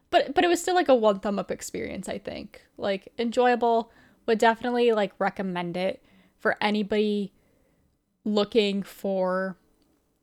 but 0.09 0.33
but 0.33 0.43
it 0.43 0.47
was 0.47 0.61
still 0.61 0.73
like 0.73 0.87
a 0.87 0.95
one 0.95 1.19
thumb 1.19 1.37
up 1.37 1.51
experience, 1.51 2.09
I 2.09 2.17
think. 2.17 2.63
Like 2.77 3.09
enjoyable, 3.19 3.91
would 4.25 4.37
definitely 4.39 4.91
like 4.91 5.13
recommend 5.19 5.77
it 5.77 6.03
for 6.37 6.57
anybody 6.61 7.33
looking 8.25 8.83
for 8.83 9.57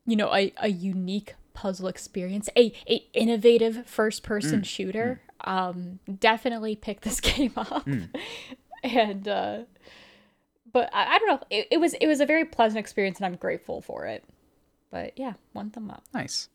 you 0.07 0.17
know 0.17 0.35
a, 0.35 0.53
a 0.59 0.69
unique 0.69 1.35
puzzle 1.53 1.89
experience 1.89 2.49
a, 2.57 2.73
a 2.89 3.07
innovative 3.13 3.87
first 3.87 4.23
person 4.23 4.63
shooter 4.63 5.21
um 5.45 5.99
definitely 6.19 6.77
pick 6.77 7.01
this 7.01 7.21
game 7.31 7.53
up 7.57 7.87
and 8.83 9.29
uh 9.29 9.59
but 10.73 10.89
I, 10.95 11.15
I 11.15 11.19
don't 11.19 11.29
know 11.29 11.47
it, 11.51 11.69
it 11.71 11.79
was 11.79 11.95
it 11.95 12.07
was 12.07 12.21
a 12.21 12.27
very 12.27 12.45
pleasant 12.45 12.79
experience 12.79 13.19
and 13.19 13.27
i'm 13.27 13.37
grateful 13.37 13.81
for 13.83 14.07
it 14.07 14.25
but 14.91 15.13
yeah 15.19 15.35
one 15.53 15.71
thumb 15.71 15.91
up 15.91 16.05
Nice. 16.15 16.49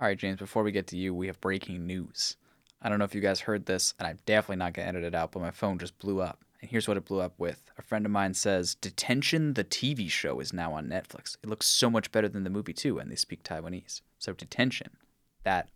All 0.00 0.08
right, 0.08 0.18
James, 0.18 0.40
before 0.40 0.64
we 0.64 0.72
get 0.72 0.88
to 0.88 0.96
you, 0.96 1.14
we 1.14 1.28
have 1.28 1.40
breaking 1.40 1.86
news. 1.86 2.36
I 2.82 2.88
don't 2.88 2.98
know 2.98 3.04
if 3.04 3.14
you 3.14 3.20
guys 3.20 3.38
heard 3.40 3.64
this, 3.66 3.94
and 3.98 4.08
I'm 4.08 4.18
definitely 4.26 4.56
not 4.56 4.74
to 4.74 4.84
edit 4.84 5.04
it 5.04 5.14
out, 5.14 5.30
but 5.30 5.40
my 5.40 5.52
phone 5.52 5.78
just 5.78 5.96
blew 6.00 6.20
up. 6.20 6.44
And 6.60 6.68
here's 6.68 6.88
what 6.88 6.96
it 6.96 7.04
blew 7.04 7.20
up 7.20 7.38
with. 7.38 7.62
A 7.78 7.82
friend 7.82 8.04
of 8.04 8.10
mine 8.10 8.34
says, 8.34 8.74
Detention, 8.74 9.54
the 9.54 9.62
TV 9.62 10.10
show, 10.10 10.40
is 10.40 10.52
now 10.52 10.72
on 10.74 10.88
Netflix. 10.88 11.36
It 11.44 11.48
looks 11.48 11.66
so 11.66 11.88
much 11.88 12.10
better 12.10 12.28
than 12.28 12.42
the 12.42 12.50
movie, 12.50 12.72
too, 12.72 12.98
and 12.98 13.08
they 13.08 13.14
speak 13.14 13.44
Taiwanese. 13.44 14.00
So, 14.18 14.32
Detention, 14.32 14.90
that 15.44 15.68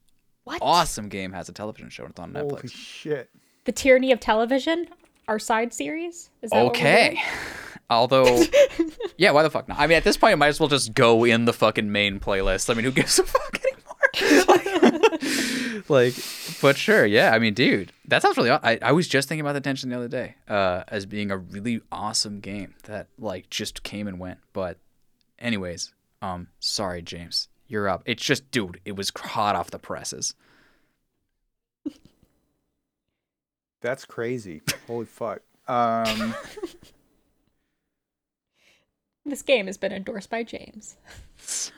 what 0.48 0.58
awesome 0.62 1.08
game, 1.08 1.32
has 1.32 1.48
a 1.48 1.52
television 1.52 1.88
show 1.90 2.04
and 2.04 2.10
it's 2.10 2.20
on 2.20 2.34
Holy 2.34 2.62
Netflix. 2.62 2.70
shit. 2.72 3.30
the 3.64 3.72
tyranny 3.72 4.12
of 4.12 4.20
television 4.20 4.88
our 5.28 5.38
side 5.38 5.72
series 5.74 6.30
is 6.42 6.50
that 6.50 6.64
Okay. 6.66 7.20
Although, 7.90 8.42
yeah, 9.16 9.30
why 9.30 9.42
the 9.42 9.48
fuck 9.50 9.66
not? 9.66 9.78
I 9.78 9.86
mean, 9.86 9.96
at 9.96 10.04
this 10.04 10.18
point, 10.18 10.32
I 10.32 10.34
might 10.34 10.48
as 10.48 10.60
well 10.60 10.68
just 10.68 10.92
go 10.92 11.24
in 11.24 11.46
the 11.46 11.54
fucking 11.54 11.90
main 11.90 12.20
playlist. 12.20 12.68
I 12.68 12.74
mean, 12.74 12.84
who 12.84 12.90
gives 12.90 13.18
a 13.18 13.22
fuck 13.24 13.58
anymore? 13.64 15.18
like, 15.88 16.14
but 16.60 16.76
sure, 16.76 17.06
yeah. 17.06 17.32
I 17.34 17.38
mean, 17.38 17.54
dude, 17.54 17.92
that 18.06 18.22
sounds 18.22 18.36
really. 18.36 18.50
aw- 18.50 18.60
I 18.62 18.78
I 18.82 18.92
was 18.92 19.08
just 19.08 19.28
thinking 19.28 19.40
about 19.40 19.54
Detention 19.54 19.90
the 19.90 19.96
other 19.96 20.08
day, 20.08 20.34
uh, 20.48 20.84
as 20.88 21.06
being 21.06 21.30
a 21.30 21.38
really 21.38 21.80
awesome 21.90 22.40
game 22.40 22.74
that 22.84 23.08
like 23.18 23.48
just 23.50 23.82
came 23.82 24.06
and 24.06 24.18
went. 24.18 24.38
But, 24.52 24.78
anyways, 25.38 25.92
um, 26.20 26.48
sorry, 26.60 27.02
James, 27.02 27.48
you're 27.68 27.88
up. 27.88 28.02
It's 28.06 28.24
just, 28.24 28.50
dude, 28.50 28.80
it 28.84 28.96
was 28.96 29.12
hot 29.16 29.54
off 29.56 29.70
the 29.70 29.78
presses. 29.78 30.34
That's 33.80 34.04
crazy. 34.04 34.62
Holy 34.86 35.06
fuck. 35.06 35.40
Um, 35.68 36.34
This 39.24 39.42
game 39.42 39.66
has 39.66 39.76
been 39.76 39.92
endorsed 39.92 40.30
by 40.30 40.42
James. 40.42 40.96
sorry 41.36 41.68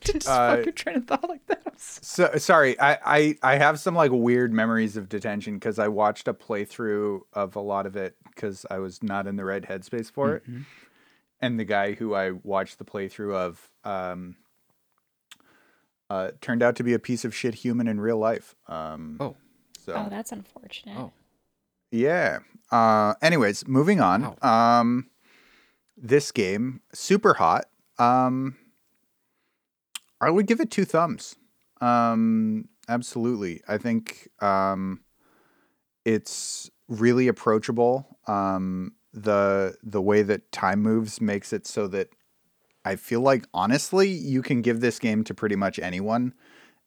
to 0.00 0.12
just 0.14 0.26
Uh, 0.26 0.56
fuck 0.56 0.64
your 0.64 0.72
train 0.72 0.96
of 0.96 1.06
thought 1.06 1.28
like 1.28 1.46
that. 1.46 1.60
I'm 1.66 1.72
so- 1.76 2.30
so 2.32 2.38
sorry. 2.38 2.80
I, 2.80 2.98
I 3.04 3.38
I 3.42 3.56
have 3.58 3.78
some 3.78 3.94
like 3.94 4.10
weird 4.12 4.50
memories 4.50 4.96
of 4.96 5.06
detention 5.10 5.54
because 5.58 5.78
I 5.78 5.88
watched 5.88 6.26
a 6.26 6.32
playthrough 6.32 7.20
of 7.34 7.54
a 7.54 7.60
lot 7.60 7.84
of 7.84 7.96
it 7.96 8.16
because 8.24 8.64
I 8.70 8.78
was 8.78 9.02
not 9.02 9.26
in 9.26 9.36
the 9.36 9.44
right 9.44 9.62
headspace 9.62 10.10
for 10.10 10.36
it, 10.36 10.44
and 11.42 11.60
the 11.60 11.64
guy 11.66 11.92
who 11.92 12.14
I 12.14 12.30
watched 12.30 12.78
the 12.78 12.86
playthrough 12.86 13.34
of 13.34 13.70
um 13.84 14.36
uh 16.10 16.30
turned 16.40 16.62
out 16.62 16.76
to 16.76 16.84
be 16.84 16.94
a 16.94 16.98
piece 16.98 17.24
of 17.24 17.34
shit 17.34 17.54
human 17.56 17.88
in 17.88 18.00
real 18.00 18.18
life. 18.18 18.54
Um, 18.68 19.16
Oh. 19.20 19.36
so 19.84 19.94
Oh, 19.94 20.08
that's 20.08 20.32
unfortunate. 20.32 20.96
Oh. 20.98 21.12
Yeah. 21.90 22.40
Uh 22.70 23.14
anyways, 23.22 23.66
moving 23.68 24.00
on. 24.00 24.36
Um 24.42 25.10
this 25.96 26.30
game, 26.32 26.80
super 26.92 27.34
hot. 27.34 27.66
Um 27.98 28.56
I 30.20 30.30
would 30.30 30.46
give 30.46 30.60
it 30.60 30.70
two 30.70 30.84
thumbs. 30.84 31.36
Um 31.80 32.68
absolutely. 32.88 33.62
I 33.68 33.78
think 33.78 34.28
um 34.40 35.00
it's 36.04 36.70
really 36.88 37.28
approachable. 37.28 38.18
Um 38.26 38.92
the 39.12 39.76
the 39.82 40.02
way 40.02 40.22
that 40.22 40.52
time 40.52 40.82
moves 40.82 41.20
makes 41.20 41.52
it 41.52 41.66
so 41.66 41.86
that 41.88 42.08
I 42.86 42.94
feel 42.94 43.20
like 43.20 43.46
honestly 43.52 44.08
you 44.08 44.42
can 44.42 44.62
give 44.62 44.80
this 44.80 45.00
game 45.00 45.24
to 45.24 45.34
pretty 45.34 45.56
much 45.56 45.80
anyone 45.80 46.34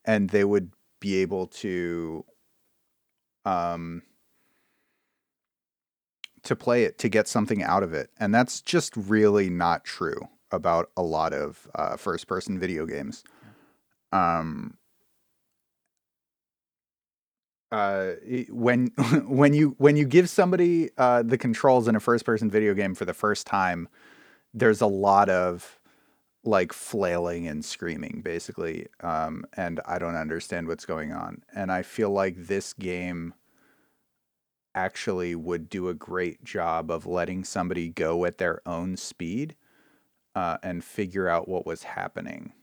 and 0.05 0.29
they 0.29 0.45
would 0.45 0.71
be 1.01 1.17
able 1.17 1.47
to 1.47 2.23
um 3.43 4.01
to 6.43 6.55
play 6.55 6.85
it 6.85 6.97
to 6.99 7.09
get 7.09 7.27
something 7.27 7.61
out 7.61 7.83
of 7.83 7.93
it. 7.93 8.11
And 8.17 8.33
that's 8.33 8.61
just 8.61 8.95
really 8.95 9.49
not 9.49 9.83
true 9.83 10.29
about 10.51 10.89
a 10.95 11.01
lot 11.01 11.33
of 11.33 11.67
uh, 11.75 11.97
first 11.97 12.27
person 12.27 12.57
video 12.57 12.85
games. 12.85 13.25
Um 14.13 14.77
uh 17.73 18.11
when 18.49 18.87
when 19.27 19.53
you 19.53 19.75
when 19.79 19.97
you 19.97 20.05
give 20.05 20.29
somebody 20.29 20.91
uh 20.97 21.23
the 21.23 21.37
controls 21.37 21.89
in 21.89 21.95
a 21.97 21.99
first 21.99 22.25
person 22.25 22.49
video 22.49 22.73
game 22.73 22.95
for 22.95 23.03
the 23.03 23.13
first 23.13 23.45
time 23.45 23.89
there's 24.53 24.81
a 24.81 24.87
lot 24.87 25.29
of 25.29 25.78
like 26.43 26.71
flailing 26.71 27.47
and 27.47 27.65
screaming 27.65 28.21
basically 28.23 28.87
um 29.01 29.43
and 29.57 29.81
i 29.85 29.99
don't 29.99 30.15
understand 30.15 30.67
what's 30.67 30.85
going 30.85 31.11
on 31.11 31.43
and 31.53 31.71
i 31.71 31.81
feel 31.81 32.09
like 32.09 32.35
this 32.37 32.73
game 32.73 33.33
actually 34.75 35.35
would 35.35 35.69
do 35.69 35.89
a 35.89 35.93
great 35.93 36.43
job 36.43 36.91
of 36.91 37.05
letting 37.05 37.43
somebody 37.43 37.89
go 37.89 38.25
at 38.25 38.37
their 38.37 38.61
own 38.65 38.95
speed 38.95 39.55
uh, 40.35 40.57
and 40.63 40.83
figure 40.83 41.27
out 41.27 41.47
what 41.47 41.65
was 41.65 41.83
happening. 41.83 42.53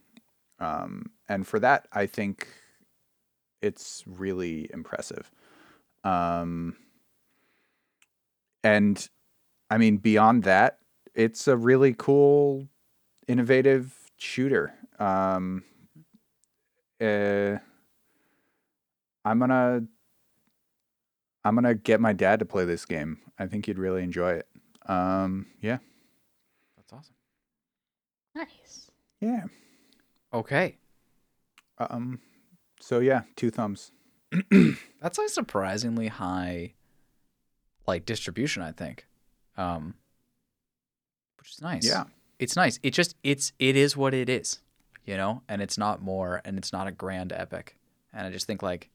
Um, 0.58 1.10
and 1.28 1.46
for 1.46 1.58
that, 1.60 1.88
I 1.92 2.06
think 2.06 2.48
it's 3.60 4.02
really 4.06 4.70
impressive. 4.72 5.30
Um, 6.04 6.76
and 8.62 9.08
I 9.70 9.78
mean, 9.78 9.98
beyond 9.98 10.44
that, 10.44 10.78
it's 11.14 11.48
a 11.48 11.56
really 11.56 11.94
cool, 11.96 12.68
innovative 13.28 13.94
shooter. 14.16 14.74
Um, 14.98 15.64
uh, 17.00 17.56
I'm 19.24 19.38
gonna 19.38 19.82
I'm 21.44 21.54
gonna 21.54 21.74
get 21.74 22.00
my 22.00 22.12
dad 22.12 22.38
to 22.40 22.44
play 22.44 22.64
this 22.64 22.84
game. 22.84 23.18
I 23.38 23.46
think 23.46 23.66
he'd 23.66 23.78
really 23.78 24.02
enjoy 24.02 24.32
it. 24.34 24.48
Um, 24.88 25.46
yeah, 25.60 25.78
That's 26.76 26.92
awesome. 26.92 27.14
Nice. 28.34 28.90
yeah. 29.20 29.44
Okay, 30.32 30.76
Um, 31.78 32.20
so 32.80 32.98
yeah, 33.00 33.22
two 33.36 33.50
thumbs. 33.50 33.90
that's 35.00 35.18
a 35.18 35.28
surprisingly 35.28 36.08
high, 36.08 36.74
like 37.86 38.04
distribution. 38.04 38.62
I 38.62 38.72
think, 38.72 39.06
um, 39.56 39.94
which 41.38 41.52
is 41.52 41.62
nice. 41.62 41.86
Yeah. 41.88 42.04
It's 42.38 42.56
nice. 42.56 42.78
It 42.82 42.90
just 42.90 43.16
it's 43.22 43.52
it 43.58 43.76
is 43.76 43.96
what 43.96 44.14
it 44.14 44.28
is, 44.28 44.60
you 45.04 45.16
know, 45.16 45.42
and 45.48 45.62
it's 45.62 45.78
not 45.78 46.02
more, 46.02 46.42
and 46.44 46.58
it's 46.58 46.72
not 46.72 46.86
a 46.86 46.92
grand 46.92 47.32
epic. 47.32 47.76
And 48.12 48.26
I 48.26 48.30
just 48.30 48.46
think 48.46 48.62
like, 48.62 48.90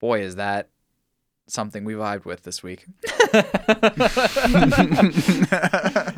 boy, 0.00 0.22
is 0.22 0.36
that 0.36 0.68
something 1.46 1.84
we 1.84 1.94
vibed 1.94 2.24
with 2.24 2.42
this 2.42 2.62
week. 2.62 2.86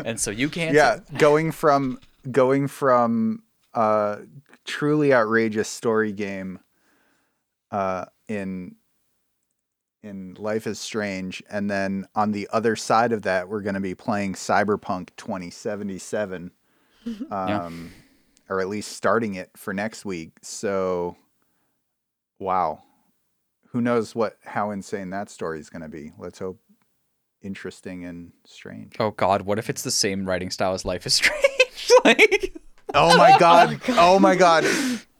and 0.04 0.20
so 0.20 0.30
you 0.30 0.48
can't. 0.48 0.74
yeah, 0.74 1.00
going 1.18 1.50
from 1.52 1.98
going 2.30 2.68
from 2.68 3.42
uh 3.74 4.18
truly 4.64 5.12
outrageous 5.12 5.68
story 5.68 6.12
game 6.12 6.58
uh 7.70 8.04
in 8.28 8.76
in 10.04 10.34
Life 10.38 10.66
is 10.66 10.78
Strange 10.78 11.42
and 11.50 11.70
then 11.70 12.06
on 12.14 12.32
the 12.32 12.48
other 12.52 12.76
side 12.76 13.12
of 13.12 13.22
that 13.22 13.48
we're 13.48 13.62
going 13.62 13.74
to 13.74 13.80
be 13.80 13.94
playing 13.94 14.34
Cyberpunk 14.34 15.08
2077 15.16 16.50
um 17.30 17.92
or 18.48 18.60
at 18.60 18.68
least 18.68 18.92
starting 18.92 19.34
it 19.34 19.50
for 19.56 19.72
next 19.72 20.04
week. 20.04 20.32
So 20.42 21.16
wow. 22.38 22.82
Who 23.70 23.80
knows 23.80 24.14
what 24.14 24.36
how 24.44 24.70
insane 24.70 25.10
that 25.10 25.30
story 25.30 25.58
is 25.58 25.70
going 25.70 25.82
to 25.82 25.88
be. 25.88 26.12
Let's 26.18 26.38
hope 26.38 26.60
interesting 27.42 28.04
and 28.04 28.32
strange. 28.44 28.96
Oh 29.00 29.10
God, 29.10 29.42
what 29.42 29.58
if 29.58 29.68
it's 29.68 29.82
the 29.82 29.90
same 29.90 30.26
writing 30.26 30.50
style 30.50 30.74
as 30.74 30.84
Life 30.84 31.06
is 31.06 31.14
Strange? 31.14 31.90
like, 32.04 32.54
Oh 32.94 33.16
my 33.16 33.36
god. 33.40 33.80
Oh 33.88 34.18
my 34.18 34.36
god. 34.36 34.64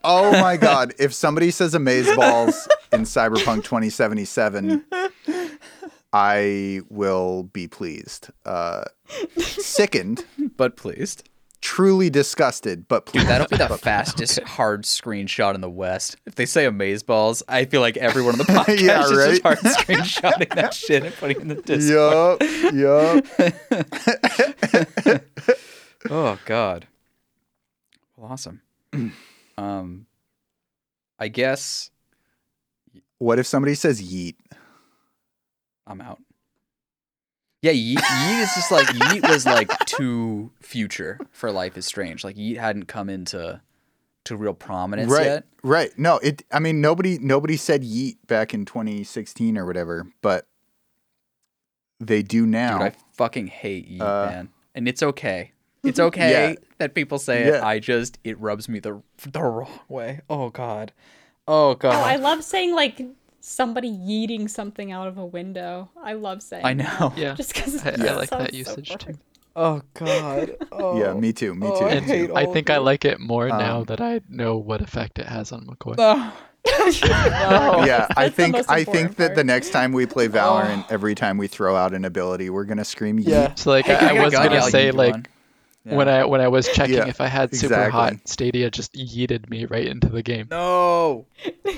Oh 0.05 0.31
my 0.32 0.56
god. 0.56 0.94
If 0.98 1.12
somebody 1.12 1.51
says 1.51 1.74
Amazeballs 1.74 2.69
in 2.95 3.03
Cyberpunk 3.03 3.65
2077, 3.65 4.85
I 6.12 6.81
will 6.89 7.43
be 7.45 7.66
pleased. 7.69 8.31
Uh, 8.47 8.85
sickened, 9.37 10.25
but 10.57 10.77
pleased. 10.77 11.29
truly 11.61 12.09
disgusted, 12.11 12.87
but 12.89 13.07
pleased. 13.07 13.27
That'll 13.27 13.49
be 13.49 13.57
the 13.57 13.77
fastest 13.79 14.39
hard 14.43 14.85
screenshot 14.85 15.55
in 15.55 15.61
the 15.61 15.71
West. 15.71 16.16
If 16.27 16.35
they 16.37 16.47
say 16.47 16.66
Amazeballs, 16.66 17.43
I 17.49 17.65
feel 17.65 17.81
like 17.81 17.97
everyone 17.97 18.35
on 18.35 18.39
the 18.39 18.45
podcast 18.53 18.81
Yeah, 18.81 19.03
is 19.03 19.11
just 19.11 19.43
right? 19.43 19.43
hard 19.43 19.59
screenshotting 19.59 20.55
that 20.55 20.75
shit 20.85 21.03
and 21.05 21.15
putting 21.16 21.37
it 21.39 21.43
in 21.43 21.49
the 21.49 21.55
Discord. 21.57 22.43
Yup, 22.75 23.25
yup. 25.12 25.25
Oh 26.11 26.39
God. 26.45 26.87
Well, 28.16 28.31
awesome. 28.33 28.61
um, 29.59 30.05
I 31.19 31.29
guess 31.29 31.91
What 33.25 33.39
if 33.39 33.47
somebody 33.47 33.75
says 33.75 34.03
yeet? 34.03 34.35
I'm 35.87 36.03
out. 36.03 36.19
Yeah, 37.63 37.73
Yeet, 37.73 37.97
Yeet 37.97 38.43
is 38.43 38.55
just 38.55 38.71
like 38.71 38.87
Yeet 38.89 39.27
was 39.27 39.47
like 39.47 39.71
too 39.87 40.51
future 40.61 41.19
for 41.33 41.51
Life 41.51 41.79
is 41.79 41.87
Strange. 41.87 42.23
Like 42.23 42.37
Yeet 42.37 42.59
hadn't 42.59 42.85
come 42.85 43.09
into 43.09 43.63
to 44.27 44.37
real 44.37 44.53
prominence 44.53 45.11
Right, 45.11 45.25
yet. 45.25 45.45
right. 45.63 45.91
No, 45.99 46.19
it. 46.19 46.43
I 46.53 46.59
mean, 46.59 46.83
nobody, 46.83 47.19
nobody 47.19 47.57
said 47.57 47.83
yeet 47.83 48.17
back 48.27 48.53
in 48.53 48.67
2016 48.67 49.57
or 49.57 49.65
whatever, 49.65 50.07
but 50.21 50.47
they 52.01 52.23
do 52.23 52.45
now. 52.45 52.77
Dude, 52.79 52.89
I 52.89 52.93
fucking 53.15 53.47
hate 53.47 53.91
Yeet, 53.91 54.03
Uh, 54.03 54.27
man. 54.31 54.49
And 54.75 54.87
it's 54.87 55.03
okay. 55.03 55.53
It's 55.83 56.01
okay 56.01 56.51
Yeah. 56.51 56.55
that 56.79 56.95
people 56.95 57.19
say 57.19 57.45
it. 57.45 57.63
I 57.63 57.79
just 57.79 58.19
it 58.25 58.39
rubs 58.39 58.69
me 58.69 58.81
the 58.81 59.01
the 59.27 59.41
wrong 59.43 59.81
way. 59.89 60.21
Oh 60.29 60.51
God. 60.51 60.93
Oh 61.47 61.75
God. 61.75 61.95
Oh, 61.95 62.01
I 62.01 62.16
love 62.16 62.43
saying 62.45 62.75
like 62.75 63.01
somebody 63.41 63.91
yeeting 63.91 64.49
something 64.49 64.93
out 64.93 65.07
of 65.09 65.19
a 65.19 65.27
window. 65.27 65.91
I 66.03 66.15
love 66.15 66.43
saying. 66.43 66.65
I 66.65 66.75
that, 66.75 67.01
know. 67.01 67.12
Yeah, 67.16 67.35
Just 67.35 67.55
because 67.55 67.85
I, 67.85 67.91
I 67.91 68.15
like 68.15 68.31
that 68.31 68.55
usage 68.55 68.97
too. 68.99 69.15
Oh 69.57 69.83
God. 69.95 70.57
Oh. 70.73 70.99
yeah, 70.99 71.12
me 71.15 71.33
too. 71.33 71.55
Me 71.55 71.66
Oh, 71.69 71.79
too. 71.79 71.85
I 71.87 71.91
And 71.91 72.05
hate 72.07 72.31
I 72.35 72.45
all 72.47 72.53
think 72.53 72.69
of 72.69 72.75
I 72.77 72.79
like 72.79 73.05
it 73.05 73.21
more 73.21 73.49
now 73.49 73.79
Um, 73.79 73.85
that 73.85 74.01
I 74.01 74.21
know 74.29 74.57
what 74.57 74.81
effect 74.83 75.19
it 75.19 75.27
has 75.27 75.53
on 75.53 75.66
McCoy. 75.66 75.97
No. 75.97 76.33
No. 77.05 77.85
yeah, 77.85 78.07
I 78.16 78.25
That's 78.25 78.37
think 78.37 78.57
I 78.57 78.79
important 78.79 78.87
think 78.87 79.16
that 79.16 79.35
the 79.35 79.45
next 79.45 79.71
time 79.71 79.93
we 79.93 80.07
play 80.07 80.29
Valorant, 80.29 80.91
every 80.91 81.15
time 81.15 81.37
we 81.37 81.47
throw 81.47 81.77
out 81.77 81.93
an 81.95 82.05
ability, 82.07 82.49
we're 82.51 82.65
gonna 82.65 82.85
scream 82.87 83.19
yeet. 83.19 83.29
Yeah. 83.29 83.55
So 83.55 83.71
like 83.71 83.85
Hey, 83.85 83.95
I 83.95 84.16
I, 84.16 84.25
was 84.25 84.33
gonna 84.33 84.51
Yeah, 84.55 84.62
I'll 84.65 84.71
say 84.71 84.91
yeet 84.91 84.95
like 84.95 85.29
one. 85.85 85.97
When 85.97 86.09
I 86.09 86.24
when 86.24 86.40
I 86.40 86.48
was 86.48 86.66
checking 86.69 86.94
Yeah, 86.97 87.06
if 87.09 87.20
I 87.20 87.27
had 87.27 87.55
super 87.55 87.74
exactly. 87.74 87.93
hot, 87.93 88.15
Stadia 88.28 88.70
just 88.70 88.94
yeeted 88.94 89.48
me 89.51 89.66
right 89.66 89.86
into 89.86 90.09
the 90.09 90.23
game. 90.23 90.48
No. 90.51 91.27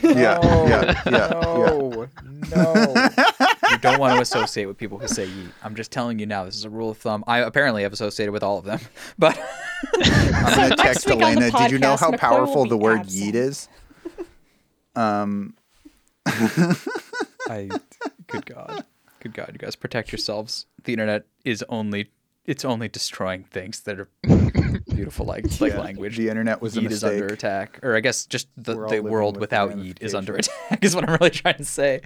Yeah, 0.02 0.38
No. 0.42 0.66
yeah, 0.68 0.82
yeah, 0.84 1.02
yeah. 1.06 1.10
No. 1.10 2.08
No. 2.54 3.08
you 3.70 3.78
don't 3.78 3.98
want 3.98 4.14
to 4.14 4.20
associate 4.20 4.66
with 4.66 4.76
people 4.78 4.98
who 4.98 5.08
say 5.08 5.26
yeet. 5.26 5.50
I'm 5.64 5.74
just 5.74 5.90
telling 5.90 6.18
you 6.20 6.26
now. 6.26 6.44
This 6.44 6.54
is 6.54 6.64
a 6.64 6.70
rule 6.70 6.90
of 6.90 6.98
thumb. 6.98 7.24
I 7.26 7.38
apparently 7.38 7.82
have 7.82 7.92
associated 7.92 8.30
with 8.32 8.42
all 8.44 8.58
of 8.58 8.64
them, 8.64 8.78
but 9.18 9.36
I'm 9.94 10.54
gonna 10.54 10.68
next 10.68 10.82
text 10.82 11.06
week 11.06 11.14
on 11.16 11.20
the 11.20 11.26
Elena. 11.42 11.50
Did 11.58 11.70
you 11.72 11.78
know 11.78 11.96
how 11.96 12.10
McCoy 12.12 12.18
powerful 12.18 12.66
the 12.66 12.76
word 12.76 13.00
absent. 13.00 13.24
yeet 13.24 13.34
is? 13.34 13.68
Um, 14.94 15.54
I, 17.48 17.68
good 18.26 18.46
God, 18.46 18.84
good 19.20 19.34
God, 19.34 19.50
you 19.52 19.58
guys 19.58 19.76
protect 19.76 20.12
yourselves. 20.12 20.66
The 20.84 20.92
internet 20.92 21.24
is 21.44 21.64
only, 21.68 22.08
it's 22.46 22.64
only 22.64 22.88
destroying 22.88 23.44
things 23.44 23.80
that 23.80 23.98
are 23.98 24.08
beautiful, 24.88 25.26
like 25.26 25.44
like 25.60 25.72
yeah, 25.72 25.80
language. 25.80 26.16
The 26.16 26.28
internet 26.28 26.62
was 26.62 26.76
a 26.76 26.80
Yeet 26.80 26.90
is 26.90 27.04
under 27.04 27.26
attack, 27.26 27.80
or 27.82 27.96
I 27.96 28.00
guess 28.00 28.24
just 28.26 28.48
the, 28.56 28.74
the 28.86 29.00
world 29.00 29.36
with 29.36 29.42
without 29.42 29.72
yeet 29.72 30.00
is 30.00 30.14
under 30.14 30.34
attack. 30.36 30.78
Is 30.82 30.94
what 30.94 31.08
I'm 31.08 31.16
really 31.16 31.30
trying 31.30 31.56
to 31.56 31.64
say. 31.64 32.02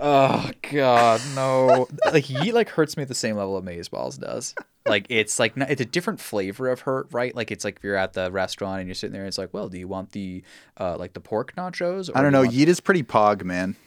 Oh 0.00 0.50
God, 0.70 1.20
no! 1.34 1.88
like 2.12 2.24
yeet 2.24 2.52
like 2.52 2.68
hurts 2.68 2.96
me 2.96 3.02
at 3.02 3.08
the 3.08 3.14
same 3.14 3.36
level 3.36 3.56
of 3.56 3.64
maze 3.64 3.88
balls 3.88 4.16
does. 4.16 4.54
Like 4.86 5.06
it's 5.08 5.38
like 5.38 5.56
it's 5.56 5.80
a 5.80 5.86
different 5.86 6.20
flavor 6.20 6.68
of 6.68 6.80
hurt, 6.80 7.08
right? 7.10 7.34
Like 7.34 7.50
it's 7.50 7.64
like 7.64 7.76
if 7.78 7.84
you're 7.84 7.96
at 7.96 8.12
the 8.12 8.30
restaurant 8.30 8.80
and 8.80 8.88
you're 8.88 8.94
sitting 8.94 9.12
there, 9.12 9.22
and 9.22 9.28
it's 9.28 9.38
like, 9.38 9.52
well, 9.52 9.68
do 9.68 9.78
you 9.78 9.88
want 9.88 10.12
the 10.12 10.44
uh, 10.78 10.96
like 10.96 11.14
the 11.14 11.20
pork 11.20 11.54
nachos? 11.56 12.10
Or 12.10 12.18
I 12.18 12.22
don't 12.22 12.30
do 12.30 12.38
know. 12.38 12.42
want 12.42 12.54
Yeet 12.54 12.66
is 12.66 12.80
pretty 12.80 13.02
pog, 13.02 13.44
man. 13.44 13.76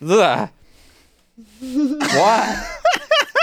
Why? 1.60 2.78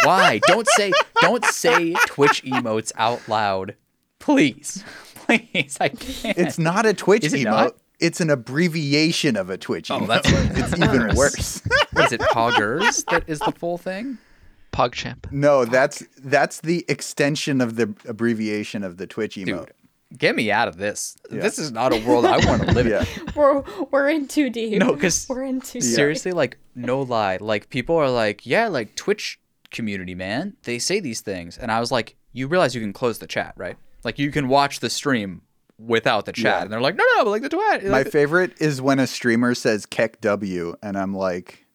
Why? 0.05 0.40
Don't 0.47 0.66
say 0.76 0.93
don't 1.20 1.44
say 1.47 1.94
Twitch 2.06 2.43
emotes 2.44 2.93
out 2.97 3.26
loud. 3.28 3.74
Please. 4.18 4.85
Please. 5.14 5.76
I 5.81 5.89
can't. 5.89 6.39
It's 6.39 6.59
not 6.59 6.86
a 6.86 6.94
Twitch 6.94 7.24
Is 7.24 7.35
it 7.35 7.39
emote. 7.40 7.44
not? 7.44 7.76
It's 8.01 8.20
an 8.20 8.28
abbreviation 8.31 9.36
of 9.36 9.51
a 9.51 9.56
Twitch 9.56 9.89
emote. 9.89 10.02
Oh, 10.02 10.05
emote. 10.06 10.48
that's- 10.48 10.72
it's 10.72 10.82
even 10.82 11.14
worse. 11.14 11.62
Is 11.97 12.12
it, 12.12 12.20
Poggers 12.20 13.05
that 13.06 13.22
is 13.28 13.39
the 13.39 13.52
full 13.52 13.78
thing? 13.78 14.18
PogChamp. 14.72 15.31
No, 15.31 15.64
that's 15.64 16.02
that's 16.18 16.60
the 16.60 16.85
extension 16.89 17.60
of 17.60 17.76
the 17.76 17.94
abbreviation 18.06 18.82
of 18.82 18.97
the 18.97 19.06
Twitch 19.06 19.36
emote. 19.36 19.47
Dude. 19.66 19.72
Get 20.18 20.35
me 20.36 20.51
out 20.51 20.68
of 20.68 20.76
this. 20.76 21.16
Yeah. 21.31 21.40
This 21.40 21.59
is 21.59 21.70
not 21.72 21.93
a 21.93 22.05
world 22.06 22.24
I 22.26 22.44
want 22.47 22.62
to 22.62 22.72
live 22.72 22.86
Yeah. 22.86 23.05
in. 23.16 23.32
We're 23.36 23.62
we're 23.90 24.09
in 24.09 24.26
too 24.28 24.51
deep. 24.51 24.78
No, 24.78 24.94
'cause 24.97 25.26
we're 25.28 25.44
in 25.44 25.60
too 25.60 25.81
deep. 25.81 25.82
Seriously, 25.94 26.32
like 26.32 26.59
no 26.74 27.02
lie. 27.02 27.39
Like 27.40 27.70
people 27.70 27.97
are 27.97 28.10
like, 28.10 28.44
yeah, 28.44 28.66
like 28.68 28.94
Twitch 28.97 29.39
community, 29.74 30.14
man. 30.14 30.56
They 30.62 30.78
say 30.78 31.01
these 31.01 31.20
things, 31.20 31.59
and 31.59 31.70
I 31.70 31.80
was 31.80 31.92
like, 31.92 32.16
you 32.32 32.48
realize 32.48 32.74
you 32.74 32.80
can 32.80 32.94
close 32.94 33.18
the 33.18 33.26
chat, 33.26 33.52
right? 33.59 33.76
Like 34.05 34.18
you 34.18 34.30
can 34.30 34.48
watch 34.48 34.80
the 34.80 34.88
stream 34.88 35.42
without 35.78 36.24
the 36.24 36.32
chat, 36.32 36.44
Yeah. 36.44 36.62
and 36.62 36.72
they're 36.72 36.80
like, 36.80 36.94
no, 36.96 37.05
no, 37.16 37.24
but 37.24 37.30
like 37.30 37.42
the 37.42 37.51
twat. 37.51 37.84
My 37.90 38.05
favorite 38.05 38.52
is 38.60 38.80
when 38.80 38.98
a 38.98 39.06
streamer 39.06 39.55
says 39.55 39.84
"KEKW" 39.86 40.76
and 40.82 40.96
I'm 40.96 41.14
like, 41.14 41.66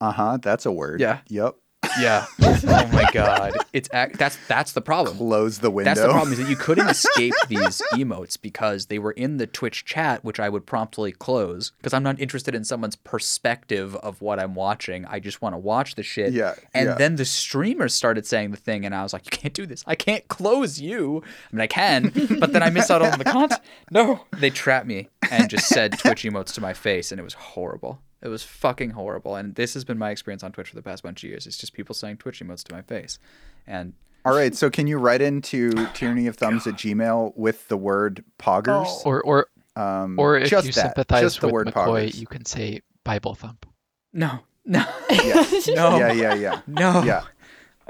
"Uh 0.00 0.12
huh, 0.12 0.38
that's 0.42 0.66
a 0.66 0.72
word." 0.72 1.00
Yeah. 1.00 1.18
Yep. 1.28 1.54
Yeah. 2.00 2.26
oh 2.42 2.88
my 2.92 3.08
god. 3.12 3.54
It's 3.72 3.88
ac- 3.92 4.14
that's 4.16 4.38
that's 4.48 4.72
the 4.72 4.80
problem. 4.80 5.16
Close 5.16 5.58
the 5.58 5.70
window. 5.70 5.90
That's 5.90 6.00
the 6.00 6.08
problem 6.08 6.32
is 6.32 6.38
that 6.38 6.48
you 6.48 6.56
couldn't 6.56 6.88
escape 6.90 7.34
these 7.48 7.82
emotes 7.92 8.40
because 8.40 8.86
they 8.86 8.98
were 8.98 9.12
in 9.12 9.36
the 9.36 9.46
Twitch 9.46 9.84
chat, 9.84 10.24
which 10.24 10.40
I 10.40 10.48
would 10.48 10.66
promptly 10.66 11.12
close 11.12 11.72
because 11.78 11.94
I'm 11.94 12.02
not 12.02 12.18
interested 12.20 12.54
in 12.54 12.64
someone's 12.64 12.96
perspective 12.96 13.94
of 13.96 14.20
what 14.22 14.38
I'm 14.38 14.54
watching. 14.54 15.04
I 15.06 15.20
just 15.20 15.42
want 15.42 15.54
to 15.54 15.58
watch 15.58 15.94
the 15.94 16.02
shit. 16.02 16.32
Yeah, 16.32 16.54
And 16.74 16.88
yeah. 16.88 16.94
then 16.94 17.16
the 17.16 17.24
streamers 17.24 17.94
started 17.94 18.26
saying 18.26 18.50
the 18.50 18.56
thing, 18.56 18.84
and 18.84 18.94
I 18.94 19.02
was 19.02 19.12
like, 19.12 19.24
"You 19.26 19.30
can't 19.36 19.54
do 19.54 19.66
this. 19.66 19.84
I 19.86 19.94
can't 19.94 20.26
close 20.28 20.80
you. 20.80 21.22
I 21.52 21.56
mean, 21.56 21.60
I 21.62 21.66
can, 21.66 22.12
but 22.40 22.52
then 22.52 22.62
I 22.62 22.70
miss 22.70 22.90
out 22.90 23.02
on 23.02 23.18
the 23.18 23.24
content." 23.24 23.60
No, 23.90 24.20
they 24.36 24.50
trapped 24.50 24.86
me 24.86 25.08
and 25.30 25.48
just 25.48 25.66
said 25.68 25.98
Twitch 25.98 26.22
emotes 26.24 26.52
to 26.54 26.60
my 26.60 26.74
face, 26.74 27.10
and 27.10 27.18
it 27.18 27.24
was 27.24 27.34
horrible. 27.34 28.00
It 28.22 28.28
was 28.28 28.42
fucking 28.42 28.90
horrible. 28.90 29.36
And 29.36 29.54
this 29.54 29.74
has 29.74 29.84
been 29.84 29.98
my 29.98 30.10
experience 30.10 30.42
on 30.42 30.50
Twitch 30.52 30.68
for 30.70 30.74
the 30.76 30.82
past 30.82 31.02
bunch 31.02 31.22
of 31.24 31.30
years. 31.30 31.46
It's 31.46 31.56
just 31.56 31.72
people 31.72 31.94
saying 31.94 32.16
Twitch 32.16 32.40
emotes 32.40 32.64
to 32.64 32.74
my 32.74 32.82
face, 32.82 33.18
and 33.66 33.92
All 34.24 34.34
right, 34.34 34.54
so 34.54 34.68
can 34.70 34.86
you 34.86 34.98
write 34.98 35.22
into 35.22 35.70
tyranny 35.94 36.26
of 36.26 36.36
thumbs 36.36 36.66
at 36.66 36.74
Gmail 36.74 37.36
with 37.36 37.68
the 37.68 37.76
word 37.76 38.24
poggers? 38.38 38.86
Oh. 38.86 39.02
Or 39.04 39.22
or 39.22 39.46
Um, 39.76 40.18
or 40.18 40.36
if 40.36 40.50
just 40.50 40.66
you 40.66 40.72
that, 40.72 40.80
sympathize 40.82 41.20
just 41.22 41.40
the 41.40 41.46
with 41.46 41.52
word 41.52 41.66
McCoy, 41.68 42.08
poggers. 42.08 42.18
you 42.20 42.26
can 42.26 42.44
say 42.44 42.80
Bible 43.04 43.34
thump. 43.36 43.64
no, 44.12 44.40
no, 44.64 44.84
Yeah. 45.10 45.34
no, 45.68 45.96
yeah, 45.98 46.12
yeah, 46.12 46.34
yeah, 46.34 46.60
no. 46.66 47.02
yeah. 47.04 47.22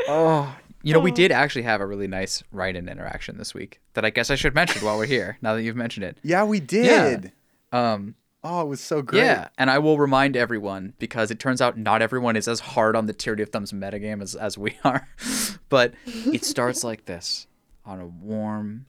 Oh, 0.06 0.54
you 0.82 0.92
know, 0.92 1.00
we 1.00 1.10
did 1.10 1.32
actually 1.32 1.62
have 1.62 1.80
a 1.80 1.86
really 1.86 2.06
nice 2.06 2.44
write-in 2.52 2.88
interaction 2.88 3.36
this 3.36 3.52
week 3.52 3.80
that 3.94 4.04
I 4.04 4.10
guess 4.10 4.30
I 4.30 4.36
should 4.36 4.54
mention 4.54 4.84
while 4.84 4.96
we're 4.96 5.06
here. 5.06 5.36
Now 5.42 5.54
that 5.54 5.62
you've 5.62 5.74
mentioned 5.76 6.04
it, 6.04 6.18
Yeah, 6.22 6.44
we 6.44 6.60
did. 6.60 7.32
Yeah. 7.72 7.92
um, 7.94 8.14
Oh, 8.44 8.62
it 8.62 8.66
was 8.68 8.80
so 8.80 9.02
great. 9.02 9.20
yeah, 9.24 9.48
and 9.58 9.68
I 9.70 9.78
will 9.78 9.98
remind 9.98 10.36
everyone 10.36 10.94
because 10.98 11.30
it 11.30 11.38
turns 11.40 11.60
out 11.60 11.76
not 11.76 12.02
everyone 12.02 12.36
is 12.36 12.46
as 12.46 12.60
hard 12.60 12.94
on 12.94 13.06
the 13.06 13.12
Tyranny 13.12 13.42
of 13.42 13.48
Thumbs 13.50 13.72
metagame 13.72 14.22
as 14.22 14.34
as 14.36 14.56
we 14.56 14.76
are, 14.84 15.08
but 15.68 15.92
it 16.06 16.44
starts 16.44 16.84
like 16.84 17.06
this 17.06 17.46
on 17.84 18.00
a 18.00 18.06
warm, 18.06 18.86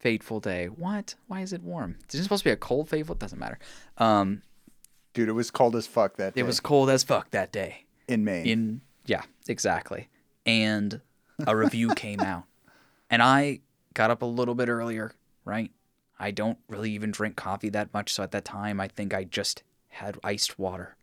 fateful 0.00 0.40
day. 0.40 0.66
What? 0.66 1.14
Why 1.28 1.40
is 1.42 1.52
it 1.52 1.62
warm? 1.62 1.96
Is 2.08 2.18
it 2.18 2.22
supposed 2.24 2.42
to 2.42 2.48
be 2.48 2.52
a 2.52 2.56
cold, 2.56 2.88
fateful? 2.88 3.14
It 3.14 3.20
doesn't 3.20 3.38
matter. 3.38 3.58
Um, 3.98 4.42
Dude, 5.14 5.28
it 5.28 5.32
was 5.32 5.50
cold 5.50 5.74
as 5.76 5.86
fuck 5.88 6.16
that 6.18 6.34
day 6.34 6.40
it 6.40 6.44
was 6.44 6.60
cold 6.60 6.88
as 6.88 7.02
fuck 7.02 7.30
that 7.32 7.50
day. 7.52 7.84
in 8.08 8.24
Maine. 8.24 8.46
in 8.46 8.80
yeah 9.06 9.22
exactly 9.48 10.08
and 10.46 11.00
a 11.46 11.56
review 11.56 11.88
came 11.96 12.20
out 12.20 12.44
and 13.10 13.20
i 13.22 13.58
got 13.94 14.10
up 14.10 14.22
a 14.22 14.26
little 14.26 14.54
bit 14.54 14.68
earlier 14.68 15.10
right 15.44 15.70
i 16.20 16.30
don't 16.30 16.58
really 16.68 16.90
even 16.92 17.10
drink 17.10 17.34
coffee 17.36 17.68
that 17.70 17.92
much 17.92 18.12
so 18.12 18.22
at 18.22 18.30
that 18.30 18.44
time 18.44 18.78
i 18.80 18.86
think 18.86 19.12
i 19.12 19.24
just 19.24 19.62
had 19.88 20.16
iced 20.22 20.58
water 20.58 20.96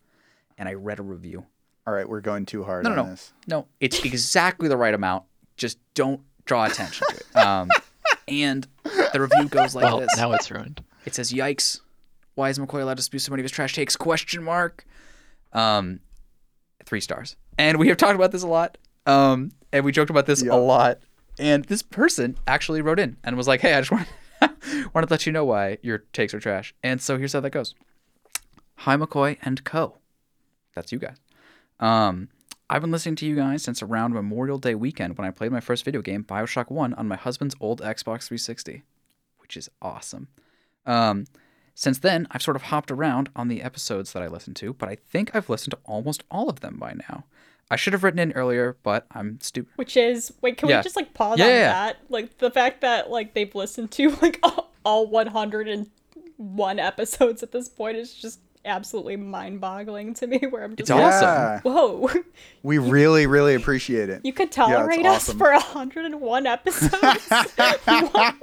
and 0.57 0.69
i 0.69 0.73
read 0.73 0.99
a 0.99 1.03
review 1.03 1.45
All 1.85 1.93
right, 1.93 2.07
we're 2.07 2.21
going 2.21 2.45
too 2.45 2.63
hard 2.63 2.83
no 2.85 2.91
on 2.91 2.95
no 2.95 3.03
no 3.03 3.09
this. 3.09 3.33
no 3.47 3.67
it's 3.81 3.99
exactly 4.05 4.67
the 4.69 4.77
right 4.77 4.93
amount 4.93 5.23
just 5.57 5.77
don't 5.93 6.21
draw 6.45 6.65
attention 6.65 7.05
to 7.09 7.15
it 7.15 7.35
um 7.35 7.69
and 8.29 8.67
the 9.13 9.19
review 9.21 9.47
goes 9.49 9.75
like 9.75 9.83
well, 9.83 9.99
this 9.99 10.15
now 10.17 10.31
it's 10.33 10.49
ruined. 10.51 10.83
it 11.05 11.15
says, 11.15 11.31
"Yikes! 11.31 11.79
Why 12.35 12.49
is 12.49 12.59
McCoy 12.59 12.81
allowed 12.81 12.97
to 12.97 13.03
spew 13.03 13.19
so 13.19 13.31
many 13.31 13.39
of 13.41 13.45
his 13.45 13.51
trash 13.51 13.73
takes?" 13.73 13.95
Question 13.95 14.43
mark. 14.43 14.85
Um, 15.53 16.01
three 16.85 16.99
stars. 17.01 17.37
And 17.57 17.77
we 17.79 17.87
have 17.87 17.95
talked 17.97 18.15
about 18.15 18.31
this 18.33 18.43
a 18.43 18.47
lot. 18.47 18.77
Um, 19.05 19.51
and 19.71 19.85
we 19.85 19.91
joked 19.93 20.09
about 20.09 20.25
this 20.25 20.43
Yeah. 20.43 20.53
a 20.53 20.57
lot. 20.57 20.99
And 21.39 21.63
this 21.65 21.81
person 21.81 22.37
actually 22.47 22.81
wrote 22.81 22.99
in 22.99 23.15
and 23.23 23.37
was 23.37 23.47
like, 23.47 23.61
"Hey, 23.61 23.73
I 23.73 23.79
just 23.81 23.91
want 23.91 24.07
wanted 24.93 25.07
to 25.07 25.13
let 25.13 25.25
you 25.25 25.31
know 25.31 25.45
why 25.45 25.77
your 25.81 25.99
takes 26.13 26.33
are 26.33 26.39
trash." 26.39 26.73
And 26.83 27.01
so 27.01 27.17
here's 27.17 27.33
how 27.33 27.39
that 27.41 27.49
goes. 27.51 27.75
Hi, 28.81 28.95
McCoy 28.95 29.37
and 29.41 29.63
Co. 29.63 29.97
That's 30.75 30.91
you 30.91 30.99
guys. 30.99 31.17
Um, 31.79 32.29
I've 32.69 32.81
been 32.81 32.91
listening 32.91 33.15
to 33.17 33.25
you 33.25 33.35
guys 33.35 33.63
since 33.63 33.81
around 33.81 34.13
Memorial 34.13 34.57
Day 34.57 34.75
weekend 34.75 35.17
when 35.17 35.25
I 35.27 35.31
played 35.31 35.51
my 35.51 35.61
first 35.61 35.85
video 35.85 36.01
game, 36.01 36.23
Bioshock 36.23 36.69
1, 36.69 36.93
on 36.95 37.07
my 37.07 37.15
husband's 37.15 37.55
old 37.61 37.81
Xbox 37.81 38.27
360, 38.27 38.83
which 39.37 39.55
is 39.55 39.69
awesome. 39.81 40.27
Um, 40.85 41.25
since 41.73 41.99
then, 41.99 42.27
I've 42.31 42.41
sort 42.41 42.57
of 42.57 42.63
hopped 42.63 42.91
around 42.91 43.29
on 43.35 43.47
the 43.47 43.61
episodes 43.61 44.11
that 44.13 44.23
I 44.23 44.27
listen 44.27 44.53
to, 44.55 44.73
but 44.73 44.89
I 44.89 44.95
think 44.95 45.33
I've 45.33 45.49
listened 45.49 45.71
to 45.71 45.79
almost 45.85 46.23
all 46.29 46.49
of 46.49 46.59
them 46.59 46.77
by 46.77 46.93
now. 46.93 47.25
I 47.69 47.75
should 47.75 47.93
have 47.93 48.03
written 48.03 48.19
in 48.19 48.31
earlier, 48.33 48.77
but 48.83 49.05
I'm 49.11 49.39
stupid. 49.41 49.73
Which 49.75 49.97
is 49.97 50.31
wait, 50.41 50.57
can 50.57 50.69
Yeah. 50.69 50.77
we 50.77 50.83
just 50.83 50.95
like 50.95 51.13
pause 51.13 51.37
Yeah, 51.39 51.45
on 51.45 51.51
yeah, 51.51 51.57
yeah. 51.57 51.71
that? 51.73 51.97
Like 52.09 52.37
the 52.37 52.49
fact 52.51 52.81
that 52.81 53.09
like 53.09 53.33
they've 53.33 53.53
listened 53.53 53.91
to 53.91 54.09
like 54.21 54.39
all, 54.43 54.71
all 54.85 55.07
101 55.07 56.79
episodes 56.79 57.43
at 57.43 57.51
this 57.51 57.67
point 57.69 57.97
is 57.97 58.13
just 58.13 58.39
absolutely 58.65 59.15
mind-boggling 59.15 60.13
to 60.15 60.27
me. 60.27 60.39
Where 60.49 60.63
I'm 60.63 60.75
just 60.75 60.89
It's 60.89 60.97
like, 60.97 61.01
awesome. 61.23 61.61
Whoa, 61.71 62.09
we 62.63 62.77
really, 62.77 63.25
really 63.27 63.55
appreciate 63.55 64.09
it. 64.09 64.21
you 64.23 64.33
could 64.33 64.51
tolerate 64.51 65.05
us 65.05 65.29
awesome. 65.29 65.37
for 65.37 65.51
101 65.51 66.45
episodes. 66.47 66.93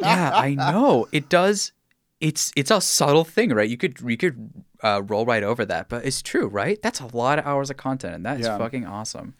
Yeah, 0.00 0.32
I 0.34 0.54
know. 0.56 1.06
It 1.12 1.28
does. 1.28 1.72
It's 2.20 2.52
it's 2.56 2.70
a 2.70 2.80
subtle 2.80 3.24
thing, 3.24 3.50
right? 3.50 3.68
You 3.68 3.76
could 3.76 4.00
you 4.00 4.16
could 4.16 4.50
uh, 4.84 5.02
roll 5.06 5.24
right 5.26 5.42
over 5.42 5.64
that, 5.64 5.88
but 5.88 6.04
it's 6.04 6.22
true, 6.22 6.46
right? 6.46 6.80
That's 6.82 7.00
a 7.00 7.06
lot 7.16 7.38
of 7.40 7.46
hours 7.46 7.70
of 7.70 7.76
content, 7.76 8.14
and 8.14 8.24
that 8.26 8.38
is 8.38 8.46
Yeah. 8.46 8.58
fucking 8.58 8.86
awesome. 8.86 9.34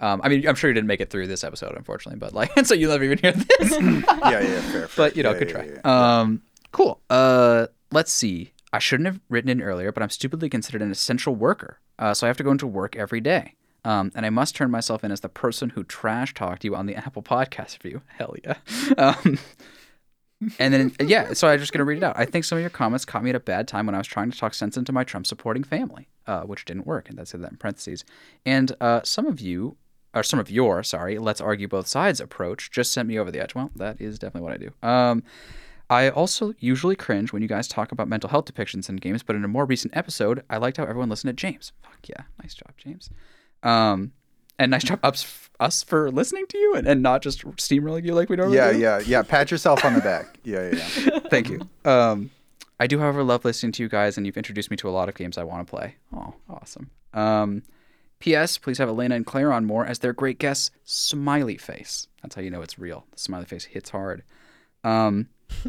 Um, 0.00 0.20
I 0.22 0.28
mean, 0.28 0.46
I'm 0.46 0.54
sure 0.54 0.68
you 0.70 0.74
didn't 0.74 0.86
make 0.88 1.00
it 1.00 1.08
through 1.10 1.26
this 1.28 1.42
episode, 1.42 1.74
unfortunately, 1.76 2.18
but 2.18 2.32
like, 2.34 2.50
and 2.56 2.66
so 2.68 2.74
you'll 2.74 2.90
never 2.92 3.04
even 3.04 3.18
hear 3.18 3.32
this. 3.32 3.70
yeah, 3.80 4.02
yeah, 4.22 4.40
fair. 4.40 4.60
fair. 4.60 4.88
but 4.96 5.16
you 5.16 5.22
know, 5.22 5.32
Yeah, 5.32 5.38
good 5.38 5.48
yeah, 5.48 5.54
try. 5.54 5.64
yeah, 5.64 5.80
yeah. 5.84 6.18
Um, 6.20 6.42
cool. 6.72 7.00
Uh, 7.10 7.66
let's 7.90 8.12
see. 8.12 8.52
I 8.72 8.78
shouldn't 8.80 9.06
have 9.06 9.18
written 9.30 9.48
in 9.50 9.62
earlier, 9.62 9.90
but 9.92 10.02
I'm 10.02 10.10
stupidly 10.10 10.48
considered 10.50 10.82
an 10.82 10.90
essential 10.90 11.34
worker, 11.34 11.78
uh, 11.98 12.12
so 12.14 12.26
I 12.26 12.28
have 12.28 12.36
to 12.36 12.44
go 12.44 12.50
into 12.50 12.66
work 12.66 12.94
every 12.96 13.20
day. 13.20 13.54
Um, 13.84 14.12
and 14.14 14.26
I 14.26 14.30
must 14.30 14.54
turn 14.54 14.70
myself 14.70 15.02
in 15.04 15.10
as 15.12 15.20
the 15.20 15.28
person 15.30 15.70
who 15.70 15.84
trash 15.84 16.34
talked 16.34 16.64
you 16.64 16.76
on 16.76 16.86
the 16.86 16.94
Apple 17.06 17.22
Podcast 17.22 17.82
review. 17.82 18.02
Hell 18.18 18.34
yeah. 18.44 19.14
And 20.58 20.72
then 20.72 20.92
yeah, 21.00 21.32
so 21.32 21.48
I'm 21.48 21.58
just 21.58 21.72
gonna 21.72 21.84
read 21.84 21.98
it 21.98 22.04
out. 22.04 22.16
I 22.16 22.24
think 22.24 22.44
some 22.44 22.58
of 22.58 22.62
your 22.62 22.70
comments 22.70 23.04
caught 23.04 23.24
me 23.24 23.30
at 23.30 23.36
a 23.36 23.40
bad 23.40 23.66
time 23.66 23.86
when 23.86 23.94
I 23.94 23.98
was 23.98 24.06
trying 24.06 24.30
to 24.30 24.38
talk 24.38 24.54
sense 24.54 24.76
into 24.76 24.92
my 24.92 25.02
Trump 25.02 25.26
supporting 25.26 25.64
family, 25.64 26.08
uh, 26.26 26.42
which 26.42 26.64
didn't 26.64 26.86
work, 26.86 27.08
and 27.08 27.18
that's 27.18 27.32
that 27.32 27.50
in 27.50 27.56
parentheses. 27.56 28.04
And 28.46 28.74
uh, 28.80 29.00
some 29.02 29.26
of 29.26 29.40
you, 29.40 29.76
or 30.14 30.22
some 30.22 30.38
of 30.38 30.50
your, 30.50 30.82
sorry, 30.84 31.18
let's 31.18 31.40
argue 31.40 31.66
both 31.66 31.88
sides 31.88 32.20
approach 32.20 32.70
just 32.70 32.92
sent 32.92 33.08
me 33.08 33.18
over 33.18 33.30
the 33.30 33.40
edge. 33.40 33.54
Well, 33.54 33.70
that 33.76 34.00
is 34.00 34.18
definitely 34.18 34.48
what 34.48 34.52
I 34.52 34.58
do. 34.58 34.88
Um, 34.88 35.22
I 35.90 36.10
also 36.10 36.54
usually 36.58 36.96
cringe 36.96 37.32
when 37.32 37.42
you 37.42 37.48
guys 37.48 37.66
talk 37.66 37.92
about 37.92 38.08
mental 38.08 38.30
health 38.30 38.44
depictions 38.44 38.88
in 38.88 38.96
games, 38.96 39.22
but 39.22 39.34
in 39.34 39.44
a 39.44 39.48
more 39.48 39.64
recent 39.64 39.96
episode, 39.96 40.44
I 40.50 40.58
liked 40.58 40.76
how 40.76 40.84
everyone 40.84 41.08
listened 41.08 41.36
to 41.36 41.40
James. 41.40 41.72
Fuck 41.82 42.08
yeah, 42.08 42.24
nice 42.42 42.54
job, 42.54 42.72
James. 42.76 43.10
Um, 43.62 44.12
and 44.58 44.70
nice 44.70 44.84
job 44.84 44.98
us, 45.02 45.48
us 45.60 45.82
for 45.82 46.10
listening 46.10 46.46
to 46.48 46.58
you 46.58 46.74
and, 46.74 46.86
and 46.86 47.02
not 47.02 47.22
just 47.22 47.44
steamrolling 47.56 48.04
you 48.04 48.14
like 48.14 48.28
we 48.28 48.36
normally 48.36 48.56
Yeah, 48.56 48.72
do. 48.72 48.78
Yeah, 48.78 48.98
yeah, 48.98 49.04
yeah. 49.06 49.22
Pat 49.22 49.50
yourself 49.50 49.84
on 49.84 49.94
the 49.94 50.00
back. 50.00 50.38
Yeah, 50.44 50.70
yeah, 50.72 50.88
yeah. 51.04 51.18
Thank 51.30 51.48
you. 51.50 51.68
Um, 51.84 52.30
I 52.80 52.86
do, 52.86 52.98
however, 53.00 53.22
love 53.24 53.44
listening 53.44 53.72
to 53.72 53.82
you 53.82 53.88
guys, 53.88 54.16
and 54.16 54.24
you've 54.26 54.36
introduced 54.36 54.70
me 54.70 54.76
to 54.78 54.88
a 54.88 54.90
lot 54.92 55.08
of 55.08 55.14
games 55.16 55.36
I 55.36 55.44
want 55.44 55.66
to 55.66 55.70
play. 55.70 55.96
Oh, 56.14 56.34
awesome. 56.48 56.90
Um, 57.12 57.62
P.S. 58.20 58.58
Please 58.58 58.78
have 58.78 58.88
Elena 58.88 59.14
and 59.16 59.26
Claire 59.26 59.52
on 59.52 59.64
more 59.64 59.84
as 59.86 59.98
their 60.00 60.12
great 60.12 60.38
guests. 60.38 60.70
Smiley 60.84 61.56
face. 61.56 62.06
That's 62.22 62.34
how 62.34 62.42
you 62.42 62.50
know 62.50 62.62
it's 62.62 62.78
real. 62.78 63.06
The 63.12 63.18
smiley 63.18 63.44
face 63.46 63.64
hits 63.64 63.90
hard. 63.90 64.22
Um, 64.84 65.28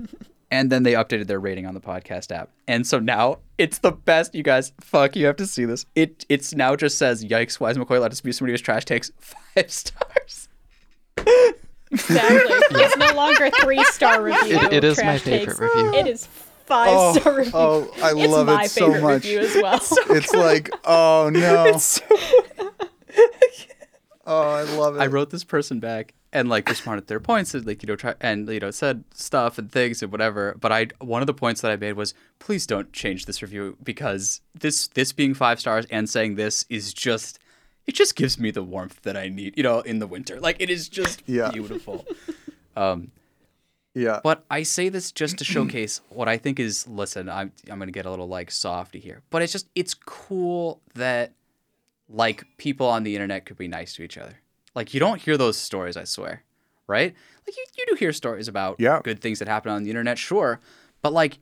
and 0.51 0.71
then 0.71 0.83
they 0.83 0.93
updated 0.93 1.27
their 1.27 1.39
rating 1.39 1.65
on 1.65 1.73
the 1.73 1.79
podcast 1.81 2.31
app, 2.35 2.49
and 2.67 2.85
so 2.87 2.99
now 2.99 3.39
it's 3.57 3.79
the 3.79 3.91
best. 3.91 4.33
You 4.35 4.43
guys, 4.43 4.71
fuck, 4.79 5.15
you 5.15 5.25
have 5.25 5.35
to 5.37 5.45
see 5.47 5.65
this. 5.65 5.85
It 5.95 6.25
it's 6.29 6.53
now 6.55 6.75
just 6.75 6.97
says, 6.97 7.23
"Yikes! 7.23 7.59
Why 7.59 7.69
is 7.71 7.77
McCoy 7.77 7.97
allowed 7.97 8.11
to 8.11 8.15
spew 8.15 8.31
somebody 8.31 8.53
his 8.53 8.61
trash 8.61 8.85
takes?" 8.85 9.11
Five 9.19 9.71
stars. 9.71 10.47
Exactly. 11.91 12.55
it's 12.81 12.97
no 12.97 13.13
longer 13.15 13.49
three 13.61 13.83
star 13.85 14.21
review. 14.21 14.57
It- 14.59 14.73
it 14.73 14.83
is 14.83 14.97
my 15.03 15.17
favorite 15.17 15.57
Takes. 15.57 15.59
review. 15.59 15.93
It 15.93 16.07
is 16.07 16.27
five 16.65 17.15
star 17.15 17.33
oh, 17.33 17.35
review. 17.37 17.51
oh, 17.55 17.91
I 18.03 18.11
it's 18.11 18.31
love 18.31 18.45
my 18.47 18.63
it 18.65 18.69
so 18.71 18.85
favorite 18.93 19.01
much. 19.01 19.23
review 19.23 19.39
as 19.39 19.55
well. 19.55 19.81
It's 20.15 20.33
like, 20.33 20.69
oh 20.85 21.29
no. 21.33 21.77
Oh, 24.29 24.49
I 24.51 24.63
love 24.63 24.95
it. 24.95 24.99
I 24.99 25.07
wrote 25.07 25.29
this 25.31 25.43
person 25.43 25.79
back 25.81 26.13
and 26.31 26.47
like 26.47 26.69
responded 26.69 27.01
to 27.01 27.07
their 27.07 27.19
points 27.19 27.53
and 27.55 27.65
like 27.65 27.81
you 27.83 27.87
know 27.87 27.95
try 27.95 28.13
and 28.21 28.47
you 28.47 28.59
know 28.59 28.69
said 28.71 29.03
stuff 29.13 29.57
and 29.57 29.71
things 29.71 30.01
and 30.03 30.11
whatever. 30.11 30.55
But 30.59 30.71
I 30.71 30.87
one 30.99 31.21
of 31.21 31.27
the 31.27 31.33
points 31.33 31.61
that 31.61 31.71
I 31.71 31.75
made 31.75 31.93
was 31.93 32.13
please 32.39 32.65
don't 32.67 32.93
change 32.93 33.25
this 33.25 33.41
review 33.41 33.75
because 33.83 34.41
this 34.53 34.87
this 34.87 35.11
being 35.11 35.33
five 35.33 35.59
stars 35.59 35.85
and 35.89 36.09
saying 36.09 36.35
this 36.35 36.65
is 36.69 36.93
just 36.93 37.39
it 37.87 37.95
just 37.95 38.15
gives 38.15 38.39
me 38.39 38.51
the 38.51 38.61
warmth 38.63 39.01
that 39.01 39.17
I 39.17 39.27
need 39.29 39.57
you 39.57 39.63
know 39.63 39.79
in 39.81 39.99
the 39.99 40.07
winter. 40.07 40.39
Like 40.39 40.57
it 40.59 40.69
is 40.69 40.87
just 40.87 41.23
Yeah. 41.27 41.49
beautiful. 41.51 42.05
Um, 42.77 43.11
yeah. 43.93 44.21
but 44.23 44.45
I 44.49 44.63
say 44.63 44.87
this 44.87 45.11
just 45.11 45.39
to 45.39 45.43
showcase 45.43 45.99
what 46.09 46.29
I 46.29 46.37
think 46.37 46.59
is. 46.59 46.87
Listen, 46.87 47.27
I'm 47.27 47.51
I'm 47.69 47.77
gonna 47.79 47.91
get 47.91 48.05
a 48.05 48.09
little 48.09 48.27
like 48.27 48.51
softy 48.51 48.99
here, 48.99 49.21
but 49.31 49.41
it's 49.41 49.51
just 49.51 49.67
it's 49.75 49.93
cool 49.93 50.79
that 50.93 51.33
like 52.09 52.43
people 52.57 52.87
on 52.87 53.03
the 53.03 53.15
internet 53.15 53.45
could 53.45 53.57
be 53.57 53.67
nice 53.67 53.93
to 53.95 54.03
each 54.03 54.17
other. 54.17 54.39
Like 54.75 54.93
you 54.93 54.99
don't 54.99 55.21
hear 55.21 55.37
those 55.37 55.57
stories, 55.57 55.95
I 55.95 56.03
swear, 56.03 56.43
right? 56.87 57.13
Like 57.47 57.55
you, 57.57 57.65
you 57.77 57.85
do 57.89 57.95
hear 57.95 58.11
stories 58.13 58.47
about 58.47 58.77
Yeah. 58.79 58.99
good 59.03 59.21
things 59.21 59.39
that 59.39 59.47
happen 59.47 59.71
on 59.71 59.83
the 59.83 59.89
internet, 59.89 60.17
sure, 60.17 60.59
but 61.01 61.13
like 61.13 61.39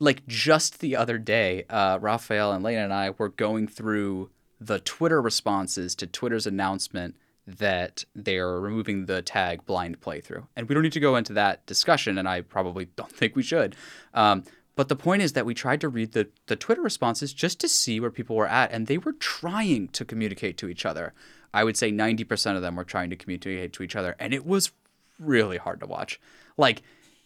like 0.00 0.26
just 0.26 0.80
the 0.80 0.96
other 0.96 1.18
day, 1.18 1.64
uh, 1.70 1.98
Raphael 2.00 2.52
and 2.52 2.64
Lena 2.64 2.82
and 2.82 2.92
I 2.92 3.10
were 3.10 3.28
going 3.28 3.68
through 3.68 4.30
the 4.60 4.80
Twitter 4.80 5.22
responses 5.22 5.94
to 5.96 6.06
Twitter's 6.06 6.46
announcement 6.46 7.14
that 7.46 8.04
they're 8.14 8.60
removing 8.60 9.06
the 9.06 9.22
tag 9.22 9.64
blind 9.66 10.00
playthrough. 10.00 10.46
And 10.56 10.68
we 10.68 10.74
don't 10.74 10.82
need 10.82 10.92
to 10.94 11.00
go 11.00 11.14
into 11.16 11.32
that 11.34 11.64
discussion, 11.66 12.18
and 12.18 12.28
I 12.28 12.40
probably 12.40 12.86
don't 12.96 13.10
think 13.16 13.36
we 13.36 13.42
should. 13.42 13.76
Um, 14.14 14.44
but 14.76 14.88
the 14.88 14.96
point 14.96 15.22
is 15.22 15.34
that 15.34 15.46
we 15.46 15.54
tried 15.54 15.80
to 15.82 15.88
read 15.88 16.12
the, 16.12 16.28
the 16.46 16.56
Twitter 16.56 16.82
responses 16.82 17.32
just 17.32 17.60
to 17.60 17.68
see 17.68 18.00
where 18.00 18.10
people 18.10 18.36
were 18.36 18.48
at, 18.48 18.72
and 18.72 18.86
they 18.86 18.98
were 18.98 19.12
trying 19.12 19.88
to 19.88 20.04
communicate 20.04 20.56
to 20.58 20.68
each 20.68 20.84
other. 20.84 21.12
I 21.52 21.62
would 21.62 21.76
say 21.76 21.92
90% 21.92 22.56
of 22.56 22.62
them 22.62 22.74
were 22.74 22.84
trying 22.84 23.10
to 23.10 23.16
communicate 23.16 23.72
to 23.74 23.82
each 23.82 23.94
other, 23.94 24.16
and 24.18 24.34
it 24.34 24.44
was 24.44 24.72
really 25.20 25.58
hard 25.58 25.80
to 25.80 25.86
watch. 25.86 26.20
Like, 26.56 26.82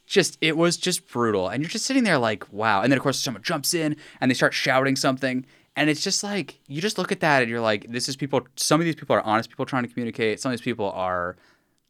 just 0.09 0.39
it 0.41 0.57
was 0.57 0.77
just 0.77 1.07
brutal. 1.07 1.49
And 1.49 1.63
you're 1.63 1.71
just 1.71 1.85
sitting 1.85 2.03
there 2.03 2.19
like 2.19 2.51
wow. 2.53 2.83
And 2.83 2.91
then 2.91 2.97
of 2.97 3.03
course 3.03 3.19
someone 3.21 3.43
jumps 3.43 3.75
in 3.75 3.97
and 4.21 4.31
they 4.31 4.35
start 4.35 4.55
shouting 4.55 4.97
something. 4.97 5.45
And 5.77 5.89
it's 5.89 6.03
just 6.03 6.25
like 6.25 6.59
you 6.67 6.81
just 6.81 6.99
look 6.99 7.13
at 7.13 7.21
that 7.21 7.43
and 7.43 7.51
you're 7.51 7.61
like 7.61 7.93
this 7.93 8.09
is 8.09 8.17
people 8.17 8.47
some 8.57 8.81
of 8.81 8.87
these 8.87 8.97
people 8.97 9.15
are 9.15 9.23
honest 9.23 9.51
people 9.51 9.67
trying 9.67 9.85
to 9.85 9.89
communicate. 9.89 10.41
Some 10.41 10.51
of 10.51 10.59
these 10.59 10.65
people 10.65 10.91
are 10.93 11.37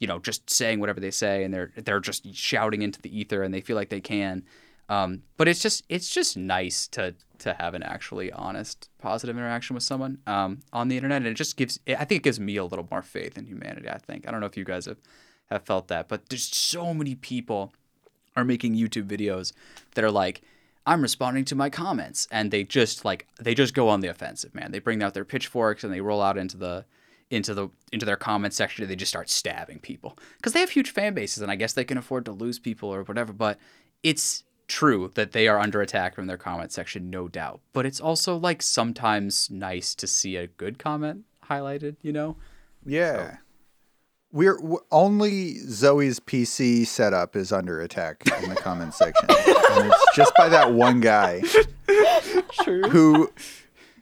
you 0.00 0.06
know 0.06 0.18
just 0.18 0.50
saying 0.50 0.80
whatever 0.80 1.00
they 1.00 1.12
say 1.12 1.44
and 1.44 1.54
they're 1.54 1.70
they're 1.76 2.00
just 2.00 2.34
shouting 2.34 2.82
into 2.82 3.00
the 3.00 3.18
ether 3.18 3.42
and 3.42 3.54
they 3.54 3.60
feel 3.60 3.76
like 3.76 3.88
they 3.88 4.00
can 4.00 4.42
um, 4.88 5.22
but 5.36 5.48
it's 5.48 5.60
just 5.60 5.84
it's 5.88 6.10
just 6.10 6.36
nice 6.36 6.88
to 6.88 7.14
to 7.38 7.54
have 7.54 7.74
an 7.74 7.82
actually 7.82 8.32
honest 8.32 8.88
positive 8.98 9.36
interaction 9.36 9.74
with 9.74 9.82
someone 9.82 10.18
um, 10.26 10.60
on 10.72 10.88
the 10.88 10.96
internet 10.96 11.18
and 11.18 11.26
it 11.26 11.34
just 11.34 11.56
gives 11.56 11.78
i 11.88 12.04
think 12.04 12.20
it 12.20 12.24
gives 12.24 12.40
me 12.40 12.56
a 12.56 12.64
little 12.64 12.88
more 12.90 13.02
faith 13.02 13.38
in 13.38 13.46
humanity 13.46 13.88
i 13.88 13.98
think 13.98 14.26
i 14.26 14.30
don't 14.30 14.40
know 14.40 14.46
if 14.46 14.56
you 14.56 14.64
guys 14.64 14.86
have 14.86 14.98
have 15.50 15.62
felt 15.62 15.88
that 15.88 16.08
but 16.08 16.28
there's 16.28 16.42
so 16.42 16.92
many 16.92 17.14
people 17.14 17.72
are 18.38 18.44
making 18.44 18.76
YouTube 18.76 19.06
videos 19.06 19.52
that 19.94 20.04
are 20.04 20.10
like, 20.10 20.42
I'm 20.86 21.02
responding 21.02 21.44
to 21.46 21.54
my 21.54 21.68
comments, 21.68 22.26
and 22.30 22.50
they 22.50 22.64
just 22.64 23.04
like 23.04 23.26
they 23.38 23.54
just 23.54 23.74
go 23.74 23.88
on 23.88 24.00
the 24.00 24.08
offensive, 24.08 24.54
man. 24.54 24.72
They 24.72 24.78
bring 24.78 25.02
out 25.02 25.12
their 25.12 25.24
pitchforks 25.24 25.84
and 25.84 25.92
they 25.92 26.00
roll 26.00 26.22
out 26.22 26.38
into 26.38 26.56
the 26.56 26.86
into 27.30 27.52
the 27.52 27.68
into 27.92 28.06
their 28.06 28.16
comment 28.16 28.54
section 28.54 28.82
and 28.82 28.90
they 28.90 28.96
just 28.96 29.10
start 29.10 29.28
stabbing 29.28 29.80
people 29.80 30.16
because 30.38 30.54
they 30.54 30.60
have 30.60 30.70
huge 30.70 30.90
fan 30.90 31.12
bases 31.12 31.42
and 31.42 31.52
I 31.52 31.56
guess 31.56 31.74
they 31.74 31.84
can 31.84 31.98
afford 31.98 32.24
to 32.24 32.32
lose 32.32 32.58
people 32.58 32.88
or 32.88 33.02
whatever. 33.02 33.34
But 33.34 33.58
it's 34.02 34.44
true 34.68 35.10
that 35.14 35.32
they 35.32 35.48
are 35.48 35.58
under 35.58 35.80
attack 35.80 36.14
from 36.14 36.26
their 36.26 36.36
comment 36.38 36.70
section, 36.72 37.10
no 37.10 37.26
doubt. 37.26 37.60
But 37.72 37.86
it's 37.86 38.00
also 38.00 38.36
like 38.36 38.62
sometimes 38.62 39.50
nice 39.50 39.94
to 39.96 40.06
see 40.06 40.36
a 40.36 40.46
good 40.46 40.78
comment 40.78 41.24
highlighted, 41.50 41.96
you 42.02 42.12
know? 42.12 42.36
Yeah. 42.84 43.38
We're 44.30 44.58
w- 44.58 44.80
only 44.90 45.54
Zoe's 45.58 46.20
PC 46.20 46.86
setup 46.86 47.34
is 47.34 47.50
under 47.50 47.80
attack 47.80 48.22
in 48.42 48.50
the 48.50 48.56
comment 48.56 48.92
section, 48.92 49.26
and 49.30 49.90
it's 49.90 50.06
just 50.14 50.32
by 50.36 50.50
that 50.50 50.72
one 50.74 51.00
guy 51.00 51.40
True. 52.62 52.82
who, 52.90 53.32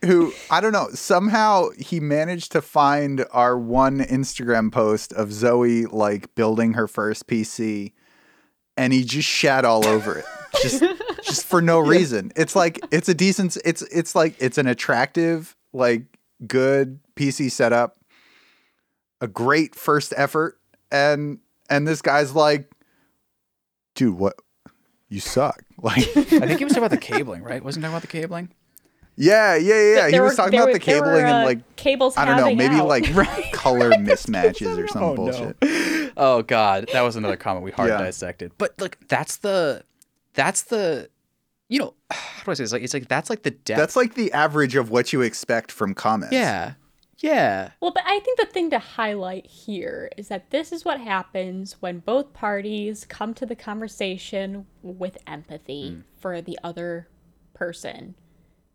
who 0.05 0.33
I 0.51 0.61
don't 0.61 0.73
know. 0.73 0.89
Somehow 0.93 1.69
he 1.79 2.01
managed 2.01 2.51
to 2.53 2.61
find 2.61 3.25
our 3.31 3.57
one 3.57 4.01
Instagram 4.01 4.73
post 4.73 5.13
of 5.13 5.33
Zoe 5.33 5.87
like 5.87 6.35
building 6.35 6.73
her 6.73 6.89
first 6.89 7.29
PC, 7.29 7.93
and 8.77 8.93
he 8.93 9.05
just 9.05 9.29
shat 9.29 9.65
all 9.65 9.87
over 9.87 10.19
it, 10.19 10.25
just 10.63 10.83
just 11.25 11.47
for 11.47 11.61
no 11.63 11.79
reason. 11.81 12.33
It's 12.37 12.55
like 12.57 12.79
it's 12.91 13.09
a 13.09 13.15
decent. 13.15 13.57
It's 13.65 13.83
it's 13.83 14.15
like 14.15 14.35
it's 14.39 14.59
an 14.59 14.67
attractive 14.67 15.57
like 15.73 16.03
good 16.47 17.01
PC 17.17 17.51
setup 17.51 17.97
a 19.23 19.27
great 19.27 19.75
first 19.75 20.13
effort 20.17 20.59
and 20.93 21.39
and 21.71 21.89
this 21.89 22.03
guy's 22.03 22.35
like 22.35 22.71
dude 23.95 24.15
what 24.19 24.35
you 25.09 25.21
suck 25.21 25.63
like 25.83 25.99
I 26.17 26.23
think 26.25 26.59
he 26.59 26.65
was 26.65 26.75
talking 26.75 26.79
about 26.85 26.91
the 26.91 26.97
cabling, 27.01 27.43
right? 27.43 27.65
Wasn't 27.65 27.83
he 27.83 27.87
talking 27.87 27.95
about 27.97 28.03
the 28.03 28.09
cabling? 28.21 28.51
yeah 29.19 29.55
yeah 29.57 29.75
yeah 29.75 29.95
yeah 29.97 30.07
he 30.07 30.13
There 30.13 30.23
was 30.23 30.33
were- 30.33 30.37
talking 30.37 30.59
about 30.59 30.67
were- 30.69 30.79
the 30.79 30.85
there 30.85 31.01
were, 31.01 31.07
cabling 31.07 31.25
uh, 31.25 31.29
and 31.37 31.45
like 31.47 31.77
cables. 31.77 32.19
i 32.19 32.27
don't 32.27 32.37
know 32.37 32.55
maybe 32.55 32.75
out. 32.75 32.87
like 32.87 33.05
color 33.53 33.91
mismatches 33.93 34.77
or 34.77 34.87
some 34.89 35.15
bullshit 35.15 35.57
Oh 36.19 36.43
god, 36.43 36.89
that 36.93 37.03
was 37.03 37.17
another 37.17 37.37
comment 37.37 37.63
we 37.65 37.71
hard 37.71 37.91
Yeah. 37.91 37.99
dissected. 37.99 38.53
But 38.57 38.75
look, 38.79 38.97
that's 39.09 39.37
the 39.39 39.85
that's 40.37 40.63
the 40.63 41.11
you 41.69 41.81
know, 41.81 41.95
how 42.11 42.45
do 42.45 42.51
I 42.53 42.55
say 42.55 42.63
this? 42.63 42.73
Like 42.73 42.83
it's 42.83 42.95
like 42.95 43.09
that's 43.09 43.29
like 43.29 43.43
the 43.43 43.51
depth. 43.51 43.79
that's 43.81 43.97
like 43.97 44.15
the 44.15 44.33
average 44.33 44.77
of 44.77 44.91
what 44.91 45.13
you 45.13 45.23
expect 45.23 45.73
from 45.73 45.95
comments 45.95 46.33
yeah. 46.33 46.75
Yeah. 47.19 47.71
Well, 47.81 47.93
but 47.93 48.03
I 48.07 48.21
think 48.21 48.39
the 48.39 48.45
thing 48.45 48.69
to 48.71 48.79
highlight 48.79 49.47
here 49.47 50.11
is 50.19 50.29
that 50.29 50.51
this 50.51 50.71
is 50.71 50.85
what 50.85 51.01
happens 51.01 51.77
when 51.81 52.01
both 52.01 52.35
parties 52.35 53.07
come 53.09 53.33
to 53.35 53.47
the 53.47 53.57
conversation 53.57 54.67
with 54.83 55.17
empathy 55.27 55.93
Hmm. 55.93 56.01
for 56.21 56.43
the 56.43 56.59
other 56.63 57.09
person. 57.55 58.17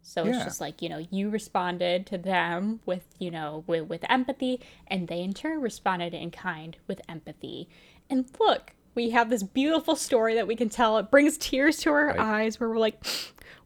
So 0.02 0.26
it's 0.26 0.44
just 0.44 0.60
like, 0.60 0.82
you 0.82 0.90
know, 0.90 1.06
you 1.12 1.30
responded 1.30 2.08
to 2.08 2.18
them 2.18 2.80
with, 2.88 3.06
you 3.20 3.30
know, 3.30 3.64
with, 3.68 3.88
with 3.88 4.04
empathy, 4.10 4.60
and 4.88 5.08
they 5.08 5.22
in 5.22 5.34
turn 5.34 5.62
responded 5.62 6.16
in 6.16 6.32
kind 6.32 6.76
with 6.88 7.00
empathy. 7.08 7.70
And 8.10 8.26
look, 8.40 8.74
we 8.96 9.10
have 9.12 9.30
this 9.30 9.44
beautiful 9.44 9.96
story 9.96 10.36
that 10.36 10.48
we 10.48 10.56
can 10.56 10.70
tell. 10.70 10.98
It 10.98 11.10
brings 11.12 11.38
tears 11.38 11.78
to 11.80 11.92
our 11.92 12.08
Right. 12.08 12.20
eyes 12.20 12.60
where 12.60 12.70
we're 12.70 12.78
like, 12.80 13.04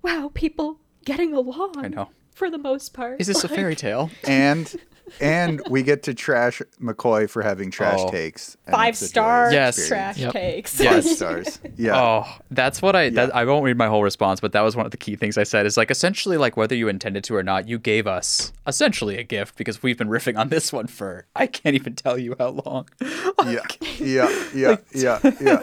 wow, 0.02 0.32
people 0.34 0.80
getting 1.06 1.34
along. 1.34 1.74
I 1.78 1.88
know. 1.88 2.10
For 2.32 2.50
the 2.50 2.58
most 2.58 2.94
part. 2.94 3.20
Is 3.22 3.28
this 3.28 3.44
a 3.44 3.48
fairy 3.48 3.76
tale? 3.76 4.10
and 4.26 4.76
and 5.22 5.62
we 5.70 5.84
get 5.84 6.04
to 6.04 6.14
trash 6.14 6.62
mccoy 6.82 7.30
for 7.30 7.42
having 7.42 7.70
trash 7.72 8.00
Oh. 8.02 8.10
takes 8.12 8.58
Five 8.70 8.90
it's 8.96 9.06
stars 9.08 9.54
Yes. 9.54 9.88
trash 9.88 10.18
Yep. 10.18 10.34
takes. 10.34 10.80
Yes. 10.80 10.94
Five 11.06 11.16
stars 11.16 11.60
yeah 11.78 12.00
Oh, 12.02 12.38
that's 12.52 12.82
what 12.82 12.96
I. 12.96 13.10
That, 13.12 13.36
I 13.36 13.46
won't 13.46 13.64
read 13.64 13.78
my 13.78 13.88
whole 13.88 14.04
response, 14.04 14.40
but 14.40 14.52
that 14.54 14.62
was 14.62 14.76
one 14.76 14.86
of 14.86 14.92
the 14.92 14.98
key 14.98 15.16
things 15.16 15.38
I 15.38 15.44
said. 15.44 15.66
Is 15.66 15.78
like 15.78 15.92
essentially 15.92 16.38
like 16.38 16.58
whether 16.58 16.76
you 16.76 16.88
intended 16.88 17.24
to 17.26 17.36
or 17.36 17.44
not, 17.44 17.68
you 17.68 17.78
gave 17.80 18.08
us 18.08 18.52
essentially 18.68 19.18
a 19.18 19.24
gift 19.24 19.58
because 19.58 19.82
we've 19.84 19.98
been 19.98 20.10
riffing 20.10 20.38
on 20.38 20.50
this 20.50 20.74
one 20.74 20.88
for 20.88 21.26
I 21.36 21.48
can't 21.48 21.76
even 21.76 21.96
tell 21.96 22.18
you 22.18 22.36
how 22.40 22.50
long. 22.50 22.90
yeah 23.46 23.60
yeah 24.00 24.44
yeah 24.54 24.78
yeah 24.94 25.20
yeah 25.42 25.62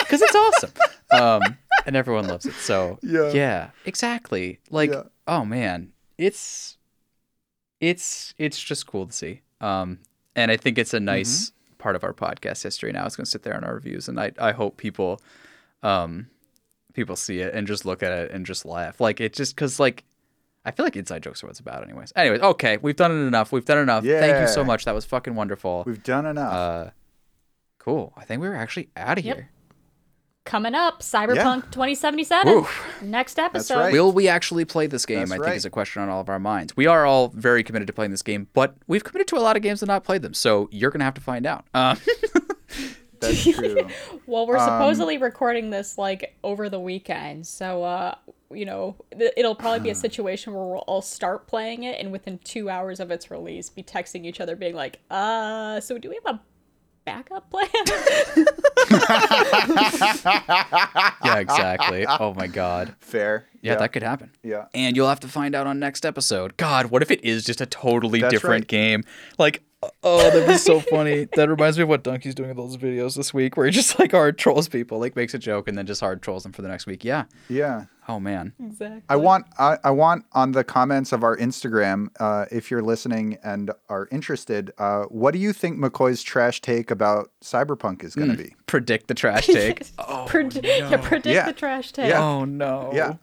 because 0.00 0.22
it's 0.22 0.34
awesome. 0.34 0.72
Um, 1.10 1.42
and 1.86 1.96
everyone 1.96 2.26
loves 2.26 2.46
it. 2.46 2.54
So 2.54 2.98
Yeah. 3.02 3.30
yeah, 3.32 3.70
exactly. 3.84 4.58
Like 4.70 4.90
Yeah. 4.90 5.02
oh 5.26 5.44
man, 5.44 5.92
it's 6.18 6.78
it's 7.80 8.34
it's 8.38 8.60
just 8.62 8.86
cool 8.86 9.06
to 9.06 9.12
see. 9.12 9.42
Um, 9.60 9.98
and 10.36 10.50
I 10.50 10.56
think 10.56 10.78
it's 10.78 10.94
a 10.94 11.00
nice 11.00 11.50
Mm-hmm. 11.50 11.76
part 11.78 11.96
of 11.96 12.04
our 12.04 12.12
podcast 12.14 12.62
history 12.62 12.92
now. 12.92 13.04
It's 13.06 13.16
going 13.16 13.24
to 13.24 13.30
sit 13.30 13.42
there 13.42 13.56
in 13.56 13.64
our 13.64 13.74
reviews, 13.74 14.08
and 14.08 14.18
I 14.20 14.32
I 14.38 14.52
hope 14.52 14.76
people, 14.76 15.20
um, 15.82 16.28
people 16.92 17.16
see 17.16 17.40
it 17.40 17.54
and 17.54 17.66
just 17.66 17.84
look 17.84 18.02
at 18.02 18.12
it 18.12 18.30
and 18.30 18.44
just 18.46 18.64
laugh. 18.64 19.00
Like 19.00 19.20
it 19.20 19.32
just 19.32 19.54
because 19.54 19.78
like. 19.80 20.04
I 20.66 20.70
feel 20.70 20.86
like 20.86 20.96
inside 20.96 21.22
jokes 21.22 21.42
are 21.44 21.46
what 21.46 21.50
it's 21.50 21.60
about, 21.60 21.84
anyways. 21.84 22.10
Anyways, 22.16 22.40
okay, 22.40 22.78
we've 22.78 22.96
done 22.96 23.10
it 23.12 23.26
enough. 23.26 23.52
We've 23.52 23.66
done 23.66 23.76
enough. 23.76 24.02
Thank 24.02 24.40
you 24.40 24.48
so 24.48 24.64
much. 24.64 24.86
That 24.86 24.94
was 24.94 25.04
fucking 25.04 25.34
wonderful. 25.34 25.82
We've 25.86 26.02
done 26.02 26.24
enough. 26.24 26.52
Uh, 26.54 26.90
cool. 27.78 28.14
I 28.16 28.24
think 28.24 28.40
we 28.40 28.48
were 28.48 28.54
actually 28.56 28.88
out 28.96 29.18
of 29.18 29.26
Yep. 29.26 29.36
here. 29.36 29.50
Coming 30.44 30.74
up, 30.74 31.00
Cyberpunk 31.00 31.70
2077. 31.70 32.52
Oof. 32.52 32.86
Next 33.02 33.38
episode. 33.38 33.78
right. 33.78 33.92
Will 33.94 34.12
we 34.12 34.28
actually 34.28 34.66
play 34.66 34.86
this 34.86 35.06
game? 35.06 35.20
That's 35.20 35.32
I 35.32 35.34
think 35.36 35.46
right. 35.46 35.56
is 35.56 35.64
a 35.64 35.70
question 35.70 36.02
on 36.02 36.10
all 36.10 36.20
of 36.20 36.28
our 36.28 36.38
minds. 36.38 36.76
We 36.76 36.86
are 36.86 37.06
all 37.06 37.28
very 37.28 37.62
committed 37.64 37.86
to 37.86 37.94
playing 37.94 38.10
this 38.10 38.20
game, 38.22 38.48
but 38.52 38.76
we've 38.86 39.02
committed 39.02 39.26
to 39.28 39.36
a 39.36 39.40
lot 39.40 39.56
of 39.56 39.62
games 39.62 39.80
and 39.80 39.88
not 39.88 40.04
played 40.04 40.20
them. 40.20 40.34
So 40.34 40.68
you're 40.70 40.90
gonna 40.90 41.04
have 41.04 41.14
to 41.14 41.22
find 41.22 41.46
out. 41.46 41.64
Um, 41.72 41.98
That's 43.20 43.42
true. 43.42 43.88
Well, 44.26 44.42
Um, 44.42 44.48
we're 44.48 44.58
supposedly 44.58 45.16
recording 45.16 45.70
this 45.70 45.96
like 45.96 46.36
over 46.44 46.68
the 46.68 46.80
weekend, 46.80 47.46
so 47.46 47.82
uh, 47.82 48.14
you 48.52 48.66
know, 48.66 48.96
it'll 49.36 49.54
probably 49.54 49.80
be 49.80 49.90
a 49.90 49.94
situation 50.06 50.52
where 50.52 50.64
we'll 50.64 50.78
all 50.86 51.00
start 51.00 51.46
playing 51.46 51.84
it, 51.84 51.98
and 51.98 52.12
within 52.12 52.38
two 52.44 52.68
hours 52.68 53.00
of 53.00 53.10
its 53.10 53.30
release, 53.30 53.70
be 53.70 53.82
texting 53.82 54.26
each 54.26 54.40
other, 54.42 54.56
being 54.56 54.74
like, 54.74 55.00
"Uh, 55.10 55.80
so 55.80 55.96
do 55.96 56.10
we 56.10 56.18
have 56.22 56.34
a 56.36 56.40
backup 57.04 57.50
plan?" 57.50 57.68
yeah, 61.24 61.38
exactly. 61.38 62.06
Oh 62.06 62.34
my 62.34 62.46
god. 62.46 62.94
Fair. 63.00 63.46
Yeah, 63.60 63.76
that 63.76 63.92
could 63.92 64.02
happen. 64.02 64.30
Yeah. 64.42 64.66
And 64.74 64.94
you'll 64.94 65.08
have 65.08 65.20
to 65.20 65.28
find 65.28 65.54
out 65.54 65.66
on 65.66 65.78
next 65.78 66.04
episode. 66.04 66.56
God, 66.58 66.86
what 66.86 67.00
if 67.00 67.10
it 67.10 67.24
is 67.24 67.44
just 67.44 67.62
a 67.62 67.66
totally 67.66 68.20
That's 68.20 68.32
different 68.32 68.64
right. 68.64 68.68
game? 68.68 69.04
Like, 69.38 69.62
oh, 70.02 70.18
that'd 70.30 70.46
be 70.46 70.56
so 70.58 70.80
funny. 70.80 71.28
That 71.36 71.48
reminds 71.48 71.76
me 71.78 71.82
of 71.82 71.88
what 71.88 72.02
Donkey's 72.04 72.34
doing 72.34 72.50
in 72.50 72.56
those 72.56 72.76
videos 72.76 73.16
this 73.16 73.32
week, 73.34 73.56
where 73.56 73.66
he 73.66 73.72
just 73.72 73.98
like 73.98 74.12
hard 74.12 74.38
trolls 74.38 74.68
people, 74.68 74.98
like 74.98 75.16
makes 75.16 75.34
a 75.34 75.38
joke 75.38 75.68
and 75.68 75.76
then 75.76 75.86
just 75.86 76.00
hard 76.00 76.22
trolls 76.22 76.42
them 76.44 76.52
for 76.52 76.62
the 76.62 76.68
next 76.68 76.86
week. 76.86 77.04
Yeah. 77.04 77.24
Yeah. 77.48 77.86
Oh 78.06 78.20
man. 78.20 78.52
exactly. 78.62 79.02
I 79.08 79.16
want 79.16 79.46
I, 79.58 79.78
I 79.82 79.90
want 79.90 80.26
on 80.32 80.52
the 80.52 80.62
comments 80.62 81.12
of 81.12 81.24
our 81.24 81.36
Instagram, 81.38 82.08
uh, 82.20 82.44
if 82.50 82.70
you're 82.70 82.82
listening 82.82 83.38
and 83.42 83.70
are 83.88 84.08
interested, 84.12 84.72
uh, 84.78 85.04
what 85.04 85.32
do 85.32 85.38
you 85.38 85.52
think 85.54 85.78
McCoy's 85.78 86.22
trash 86.22 86.60
take 86.60 86.90
about 86.90 87.30
Cyberpunk 87.42 88.04
is 88.04 88.14
going 88.14 88.30
to 88.30 88.36
be? 88.36 88.54
Predict 88.66 89.08
the 89.08 89.14
trash 89.14 89.46
take. 89.46 89.86
oh, 89.98 90.26
no. 90.32 90.50
yeah, 90.62 90.96
predict 90.98 91.26
Yeah. 91.34 91.46
the 91.46 91.52
trash 91.54 91.92
take. 91.92 92.08
Yeah. 92.10 92.22
Oh 92.22 92.44
no. 92.44 92.90
Yeah. 92.94 93.14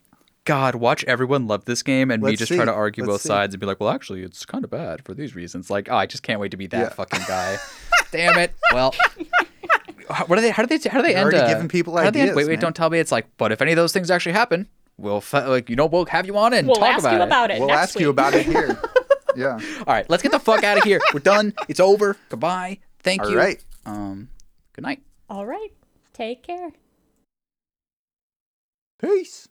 God, 0.46 0.74
watch 0.76 1.04
everyone 1.04 1.46
love 1.48 1.66
this 1.66 1.84
game 1.84 2.10
and 2.10 2.22
me 2.24 2.30
Let's 2.30 2.40
just 2.40 2.50
see. 2.50 2.56
try 2.56 2.66
to 2.66 2.74
argue 2.74 3.04
Let's 3.04 3.14
both 3.14 3.22
see. 3.22 3.28
sides 3.28 3.54
and 3.54 3.60
be 3.60 3.68
like, 3.68 3.80
well, 3.80 3.90
actually, 3.92 4.24
it's 4.24 4.44
kind 4.46 4.64
of 4.64 4.72
bad 4.72 5.06
for 5.06 5.14
these 5.14 5.36
reasons. 5.36 5.70
Like, 5.70 5.88
oh, 5.90 5.96
I 5.96 6.08
just 6.08 6.24
can't 6.24 6.40
wait 6.40 6.50
to 6.52 6.58
be 6.58 6.66
that 6.68 6.80
Yeah. 6.80 6.90
fucking 6.90 7.22
guy. 7.28 7.58
Damn 8.12 8.38
it. 8.40 8.54
Well, 8.74 8.94
how- 10.10 10.26
what 10.26 10.40
are 10.40 10.42
they? 10.42 10.50
How 10.50 10.64
do 10.66 10.78
they? 10.78 10.90
How 10.90 10.98
do 11.00 11.04
they 11.04 11.12
You're 11.12 11.20
end? 11.20 11.34
already 11.34 11.38
uh, 11.38 11.48
giving 11.54 11.68
people 11.70 11.96
how 11.96 12.06
do 12.06 12.12
they 12.12 12.20
end- 12.22 12.30
ideas, 12.32 12.36
Wait, 12.36 12.46
wait, 12.48 12.54
man. 12.54 12.60
don't 12.60 12.76
tell 12.76 12.90
me. 12.90 12.98
It's 13.00 13.12
like, 13.12 13.28
but 13.38 13.52
if 13.52 13.62
any 13.62 13.72
of 13.72 13.76
those 13.76 13.94
things 13.94 14.10
actually 14.10 14.32
happen, 14.34 14.68
we'll 14.98 15.22
fi- 15.22 15.46
like 15.46 15.70
you 15.70 15.76
know 15.76 15.86
we'll 15.86 16.06
have 16.08 16.26
you 16.26 16.36
on 16.38 16.54
and 16.54 16.68
talk. 16.68 16.76
We'll 16.78 16.86
talk 16.88 16.96
ask 16.96 17.04
about 17.04 17.14
you 17.14 17.20
it. 17.22 17.24
about 17.26 17.52
it. 17.52 17.60
We'll 17.60 17.68
next 17.68 17.80
ask 17.82 18.00
you 18.00 18.08
week. 18.08 18.14
about 18.14 18.34
it 18.34 18.46
here. 18.48 18.82
yeah. 19.36 19.60
All 19.80 19.94
right, 19.94 20.10
let's 20.10 20.24
get 20.24 20.32
the 20.32 20.40
fuck 20.40 20.64
out 20.64 20.78
of 20.78 20.84
here. 20.84 21.00
We're 21.14 21.20
done. 21.20 21.54
It's 21.70 21.80
over. 21.80 22.18
Goodbye. 22.30 22.80
Thank 23.00 23.22
All 23.24 23.30
you. 23.30 23.38
right. 23.38 23.64
Um. 23.86 24.30
Good 24.74 24.84
night. 24.84 25.02
All 25.30 25.46
right. 25.46 25.70
Take 26.14 26.42
care. 26.44 26.72
Peace. 29.02 29.48